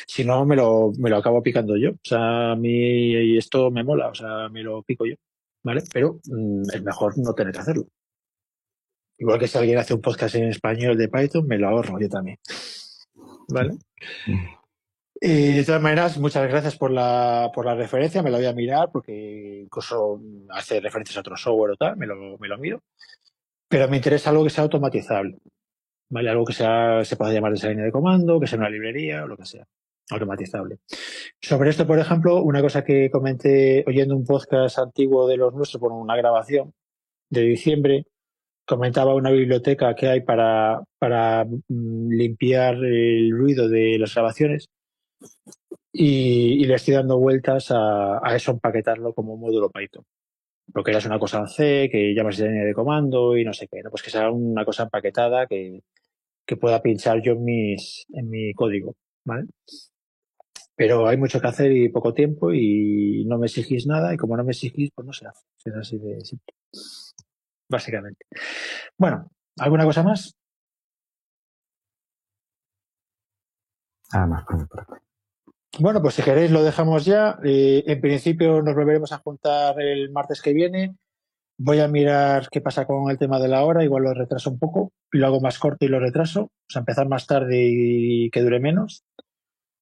Si 0.07 0.25
no, 0.25 0.45
me 0.47 0.57
lo, 0.57 0.93
me 0.99 1.11
lo 1.11 1.17
acabo 1.17 1.43
picando 1.43 1.77
yo. 1.77 1.91
O 1.93 1.99
sea, 2.05 2.53
a 2.53 2.57
mí 2.57 3.37
esto 3.37 3.71
me 3.71 3.85
mola, 3.85 4.09
o 4.09 4.15
sea, 4.15 4.49
me 4.51 4.63
lo 4.63 4.83
pico 4.83 5.07
yo. 5.07 5.17
¿Vale? 5.63 5.83
Pero 5.93 6.21
mm, 6.25 6.63
es 6.73 6.83
mejor 6.83 7.19
no 7.19 7.35
tener 7.35 7.53
que 7.53 7.61
hacerlo. 7.61 7.87
Igual 9.19 9.39
que 9.39 9.49
si 9.49 9.59
alguien 9.59 9.79
hace 9.79 9.95
un 9.95 10.01
podcast 10.01 10.35
en 10.35 10.45
español 10.45 10.97
de 10.97 11.09
Python, 11.09 11.47
me 11.47 11.59
lo 11.59 11.69
ahorro 11.69 12.01
yo 12.01 12.09
también. 12.09 12.39
¿Vale? 13.49 13.77
Eh, 15.21 15.53
de 15.53 15.65
todas 15.65 15.83
maneras, 15.83 16.17
muchas 16.17 16.49
gracias 16.49 16.77
por 16.79 16.91
la, 16.91 17.51
por 17.55 17.67
la 17.67 17.75
referencia, 17.75 18.23
me 18.23 18.31
la 18.31 18.39
voy 18.39 18.47
a 18.47 18.55
mirar 18.55 18.91
porque 18.91 19.61
incluso 19.65 20.19
hace 20.49 20.81
referencias 20.81 21.19
a 21.19 21.21
otro 21.21 21.37
software 21.37 21.73
o 21.73 21.77
tal, 21.77 21.97
me 21.99 22.07
lo, 22.07 22.39
me 22.39 22.49
lo 22.49 22.57
miro. 22.57 22.83
Pero 23.69 23.89
me 23.89 23.99
interesa 23.99 24.31
algo 24.31 24.45
que 24.45 24.51
sea 24.51 24.65
automatizable, 24.65 25.37
¿vale? 26.09 26.31
Algo 26.31 26.47
que 26.47 26.55
sea, 26.55 27.05
se 27.05 27.17
pueda 27.17 27.33
llamar 27.33 27.53
de 27.53 27.59
esa 27.59 27.69
línea 27.69 27.85
de 27.85 27.93
comando, 27.93 28.41
que 28.41 28.47
sea 28.47 28.59
una 28.59 28.71
librería 28.71 29.25
o 29.25 29.29
lo 29.29 29.37
que 29.37 29.45
sea, 29.45 29.67
automatizable. 30.11 30.79
Sobre 31.41 31.71
esto, 31.71 31.87
por 31.87 31.99
ejemplo, 31.99 32.43
una 32.43 32.63
cosa 32.63 32.85
que 32.85 33.11
comenté 33.11 33.85
oyendo 33.87 34.17
un 34.17 34.25
podcast 34.25 34.79
antiguo 34.79 35.27
de 35.29 35.37
los 35.37 35.55
nuestros, 35.55 35.81
por 35.81 35.93
una 35.93 36.17
grabación 36.17 36.73
de 37.29 37.43
diciembre, 37.43 38.07
comentaba 38.67 39.15
una 39.15 39.31
biblioteca 39.31 39.95
que 39.95 40.09
hay 40.09 40.21
para, 40.23 40.83
para 40.99 41.45
mm, 41.45 42.11
limpiar 42.11 42.77
el 42.77 43.31
ruido 43.33 43.69
de 43.69 43.99
las 43.99 44.15
grabaciones 44.15 44.69
y, 45.93 46.65
le 46.65 46.75
estoy 46.75 46.95
dando 46.95 47.19
vueltas 47.19 47.71
a, 47.71 48.21
a 48.23 48.37
eso, 48.37 48.53
empaquetarlo 48.53 49.13
como 49.13 49.35
un 49.35 49.41
módulo 49.41 49.71
Python. 49.71 50.05
Porque 50.73 50.93
era 50.93 51.01
una 51.07 51.19
cosa 51.19 51.41
en 51.41 51.49
C, 51.49 51.89
que 51.91 52.15
llamas 52.15 52.37
de 52.37 52.47
línea 52.47 52.65
de 52.65 52.75
comando 52.75 53.37
y 53.37 53.45
no 53.45 53.53
sé 53.53 53.67
qué, 53.69 53.83
¿no? 53.83 53.91
Pues 53.91 54.03
que 54.03 54.11
sea 54.11 54.31
una 54.31 54.65
cosa 54.65 54.85
empaquetada 54.85 55.47
que, 55.47 55.83
que 56.47 56.57
pueda 56.57 56.83
pinchar 56.83 57.21
yo 57.23 57.33
en, 57.33 57.45
mis, 57.45 58.07
en 58.13 58.31
mi 58.31 58.53
código, 58.55 58.97
¿vale? 59.25 59.47
Pero 60.81 61.07
hay 61.07 61.19
mucho 61.19 61.43
que 61.43 61.47
hacer 61.47 61.71
y 61.73 61.91
poco 61.91 62.15
tiempo 62.15 62.55
y 62.55 63.27
no 63.27 63.37
me 63.37 63.49
exigís 63.49 63.87
nada 63.87 64.15
y 64.15 64.17
como 64.17 64.35
no 64.35 64.45
me 64.45 64.53
exigís, 64.53 64.91
pues 64.95 65.07
no 65.07 65.13
se 65.13 65.27
hace. 65.27 65.45
Es 65.63 65.75
así 65.77 65.99
de 65.99 66.25
simple. 66.25 66.55
Básicamente. 67.69 68.25
Bueno, 68.97 69.31
¿alguna 69.59 69.85
cosa 69.85 70.03
más? 70.03 70.35
Nada 74.11 74.27
más 74.27 74.45
por 74.47 74.59
mi 74.59 74.65
parte. 74.65 74.95
Bueno, 75.79 76.01
pues 76.01 76.15
si 76.15 76.23
queréis 76.23 76.51
lo 76.51 76.63
dejamos 76.63 77.05
ya. 77.05 77.39
Eh, 77.45 77.85
en 77.87 78.01
principio 78.01 78.63
nos 78.63 78.75
volveremos 78.75 79.13
a 79.13 79.19
juntar 79.19 79.79
el 79.83 80.11
martes 80.13 80.41
que 80.41 80.55
viene. 80.55 80.97
Voy 81.59 81.81
a 81.81 81.89
mirar 81.89 82.49
qué 82.51 82.63
pasa 82.63 82.87
con 82.87 83.11
el 83.11 83.19
tema 83.19 83.39
de 83.39 83.49
la 83.49 83.67
hora, 83.67 83.85
igual 83.85 84.05
lo 84.05 84.15
retraso 84.15 84.49
un 84.49 84.59
poco 84.59 84.93
y 85.13 85.19
lo 85.19 85.27
hago 85.27 85.43
más 85.43 85.59
corto 85.59 85.85
y 85.85 85.89
lo 85.89 86.01
retraso. 86.01 86.45
O 86.45 86.71
sea, 86.71 86.81
empezar 86.81 87.07
más 87.07 87.27
tarde 87.27 87.67
y 87.69 88.31
que 88.31 88.41
dure 88.41 88.61
menos, 88.61 89.05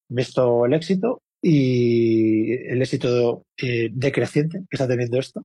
visto 0.08 0.64
el 0.66 0.74
éxito 0.74 1.22
y 1.42 2.52
el 2.68 2.80
éxito 2.82 3.44
eh, 3.62 3.90
decreciente 3.92 4.58
que 4.68 4.76
está 4.76 4.88
teniendo 4.88 5.18
esto. 5.18 5.42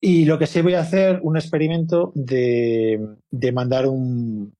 Y 0.00 0.24
lo 0.24 0.38
que 0.38 0.46
sí 0.46 0.60
voy 0.62 0.74
a 0.74 0.80
hacer, 0.80 1.20
un 1.22 1.36
experimento 1.36 2.12
de, 2.14 3.00
de 3.30 3.52
mandar 3.52 3.86
un, 3.86 4.52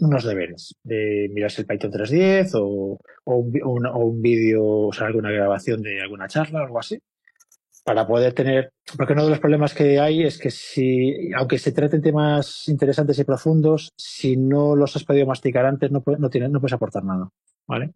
unos 0.00 0.24
deberes, 0.24 0.74
de 0.84 1.30
mirarse 1.32 1.62
el 1.62 1.66
Python 1.66 1.90
3.10 1.92 2.50
o, 2.54 2.98
o 3.24 3.36
un, 3.36 3.52
un- 3.64 3.86
o 3.86 3.98
un 3.98 4.20
vídeo, 4.20 4.64
o 4.64 4.92
sea, 4.92 5.06
alguna 5.06 5.30
grabación 5.30 5.80
de 5.82 6.00
alguna 6.02 6.28
charla 6.28 6.60
o 6.60 6.64
algo 6.66 6.78
así, 6.78 6.98
para 7.84 8.06
poder 8.06 8.32
tener, 8.34 8.70
porque 8.98 9.12
uno 9.14 9.24
de 9.24 9.30
los 9.30 9.38
problemas 9.38 9.72
que 9.72 9.98
hay 10.00 10.24
es 10.24 10.38
que 10.38 10.50
si, 10.50 11.32
aunque 11.36 11.58
se 11.58 11.72
traten 11.72 12.02
temas 12.02 12.68
interesantes 12.68 13.18
y 13.18 13.24
profundos, 13.24 13.90
si 13.96 14.36
no 14.36 14.74
los 14.76 14.94
has 14.96 15.04
podido 15.04 15.24
masticar 15.26 15.64
antes, 15.66 15.90
no, 15.90 16.02
no, 16.18 16.28
tienes, 16.28 16.50
no 16.50 16.60
puedes 16.60 16.72
aportar 16.74 17.04
nada, 17.04 17.28
¿vale? 17.66 17.92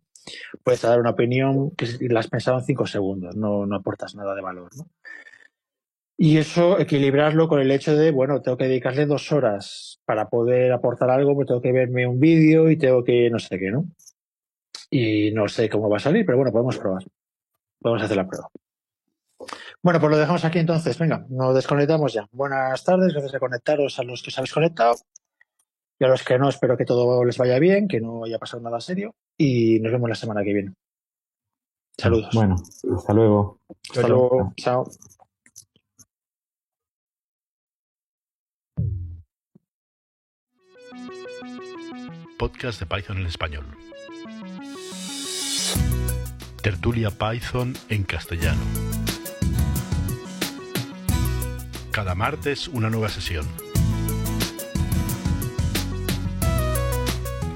Puedes 0.62 0.82
dar 0.82 1.00
una 1.00 1.10
opinión 1.10 1.70
que 1.72 1.86
la 2.08 2.20
has 2.20 2.28
pensado 2.28 2.58
en 2.58 2.64
cinco 2.64 2.86
segundos, 2.86 3.36
no, 3.36 3.66
no 3.66 3.76
aportas 3.76 4.14
nada 4.14 4.34
de 4.34 4.42
valor, 4.42 4.70
¿no? 4.76 4.88
Y 6.22 6.36
eso 6.36 6.78
equilibrarlo 6.78 7.48
con 7.48 7.60
el 7.60 7.70
hecho 7.70 7.96
de, 7.96 8.10
bueno, 8.10 8.42
tengo 8.42 8.58
que 8.58 8.68
dedicarle 8.68 9.06
dos 9.06 9.32
horas 9.32 10.00
para 10.04 10.28
poder 10.28 10.70
aportar 10.70 11.08
algo, 11.08 11.34
pues 11.34 11.48
tengo 11.48 11.62
que 11.62 11.72
verme 11.72 12.06
un 12.06 12.20
vídeo 12.20 12.68
y 12.70 12.76
tengo 12.76 13.02
que 13.02 13.30
no 13.30 13.38
sé 13.38 13.58
qué, 13.58 13.70
¿no? 13.70 13.86
Y 14.90 15.30
no 15.32 15.48
sé 15.48 15.70
cómo 15.70 15.88
va 15.88 15.96
a 15.96 16.00
salir, 16.00 16.26
pero 16.26 16.36
bueno, 16.36 16.52
podemos 16.52 16.76
probar. 16.76 17.04
Podemos 17.80 18.02
hacer 18.02 18.18
la 18.18 18.26
prueba. 18.26 18.50
Bueno, 19.82 19.98
pues 19.98 20.10
lo 20.10 20.18
dejamos 20.18 20.44
aquí 20.44 20.58
entonces. 20.58 20.98
Venga, 20.98 21.24
nos 21.30 21.54
desconectamos 21.54 22.12
ya. 22.12 22.28
Buenas 22.32 22.84
tardes, 22.84 23.14
gracias 23.14 23.32
por 23.32 23.40
conectaros 23.40 23.98
a 23.98 24.02
los 24.02 24.22
que 24.22 24.28
os 24.28 24.36
habéis 24.36 24.52
conectado. 24.52 24.96
Y 25.98 26.04
a 26.04 26.08
los 26.08 26.22
que 26.22 26.38
no, 26.38 26.50
espero 26.50 26.76
que 26.76 26.84
todo 26.84 27.24
les 27.24 27.38
vaya 27.38 27.58
bien, 27.58 27.88
que 27.88 28.00
no 28.00 28.24
haya 28.24 28.38
pasado 28.38 28.62
nada 28.62 28.78
serio 28.80 29.14
y 29.42 29.80
nos 29.80 29.90
vemos 29.90 30.10
la 30.10 30.14
semana 30.14 30.44
que 30.44 30.52
viene. 30.52 30.74
Saludos. 31.96 32.28
Bueno, 32.34 32.56
hasta 32.94 33.14
luego. 33.14 33.58
Hasta 33.88 34.06
luego. 34.06 34.52
Chao. 34.56 34.90
Podcast 42.38 42.80
de 42.80 42.86
Python 42.86 43.16
en 43.18 43.26
español. 43.26 43.64
Tertulia 46.62 47.10
Python 47.10 47.74
en 47.88 48.04
castellano. 48.04 48.60
Cada 51.92 52.14
martes 52.14 52.68
una 52.68 52.90
nueva 52.90 53.08
sesión. 53.08 53.46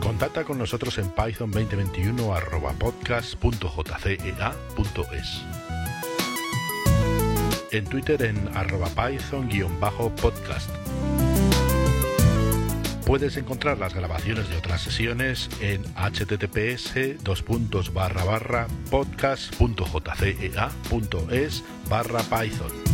Contacta 0.05 0.45
con 0.45 0.59
nosotros 0.59 0.99
en 0.99 1.11
python 1.11 1.51
2021 1.51 2.37
podcast.jcea.es. 2.79 5.43
En 7.73 7.87
Twitter 7.87 8.23
en 8.23 8.49
arroba 8.55 8.89
python-podcast. 8.89 10.69
Puedes 13.07 13.39
encontrar 13.39 13.79
las 13.79 13.95
grabaciones 13.95 14.51
de 14.51 14.59
otras 14.59 14.83
sesiones 14.83 15.49
en 15.63 15.83
https 15.95 16.93
podcast.jcea.es 18.91 21.65
barra 21.89 22.23
python. 22.23 22.94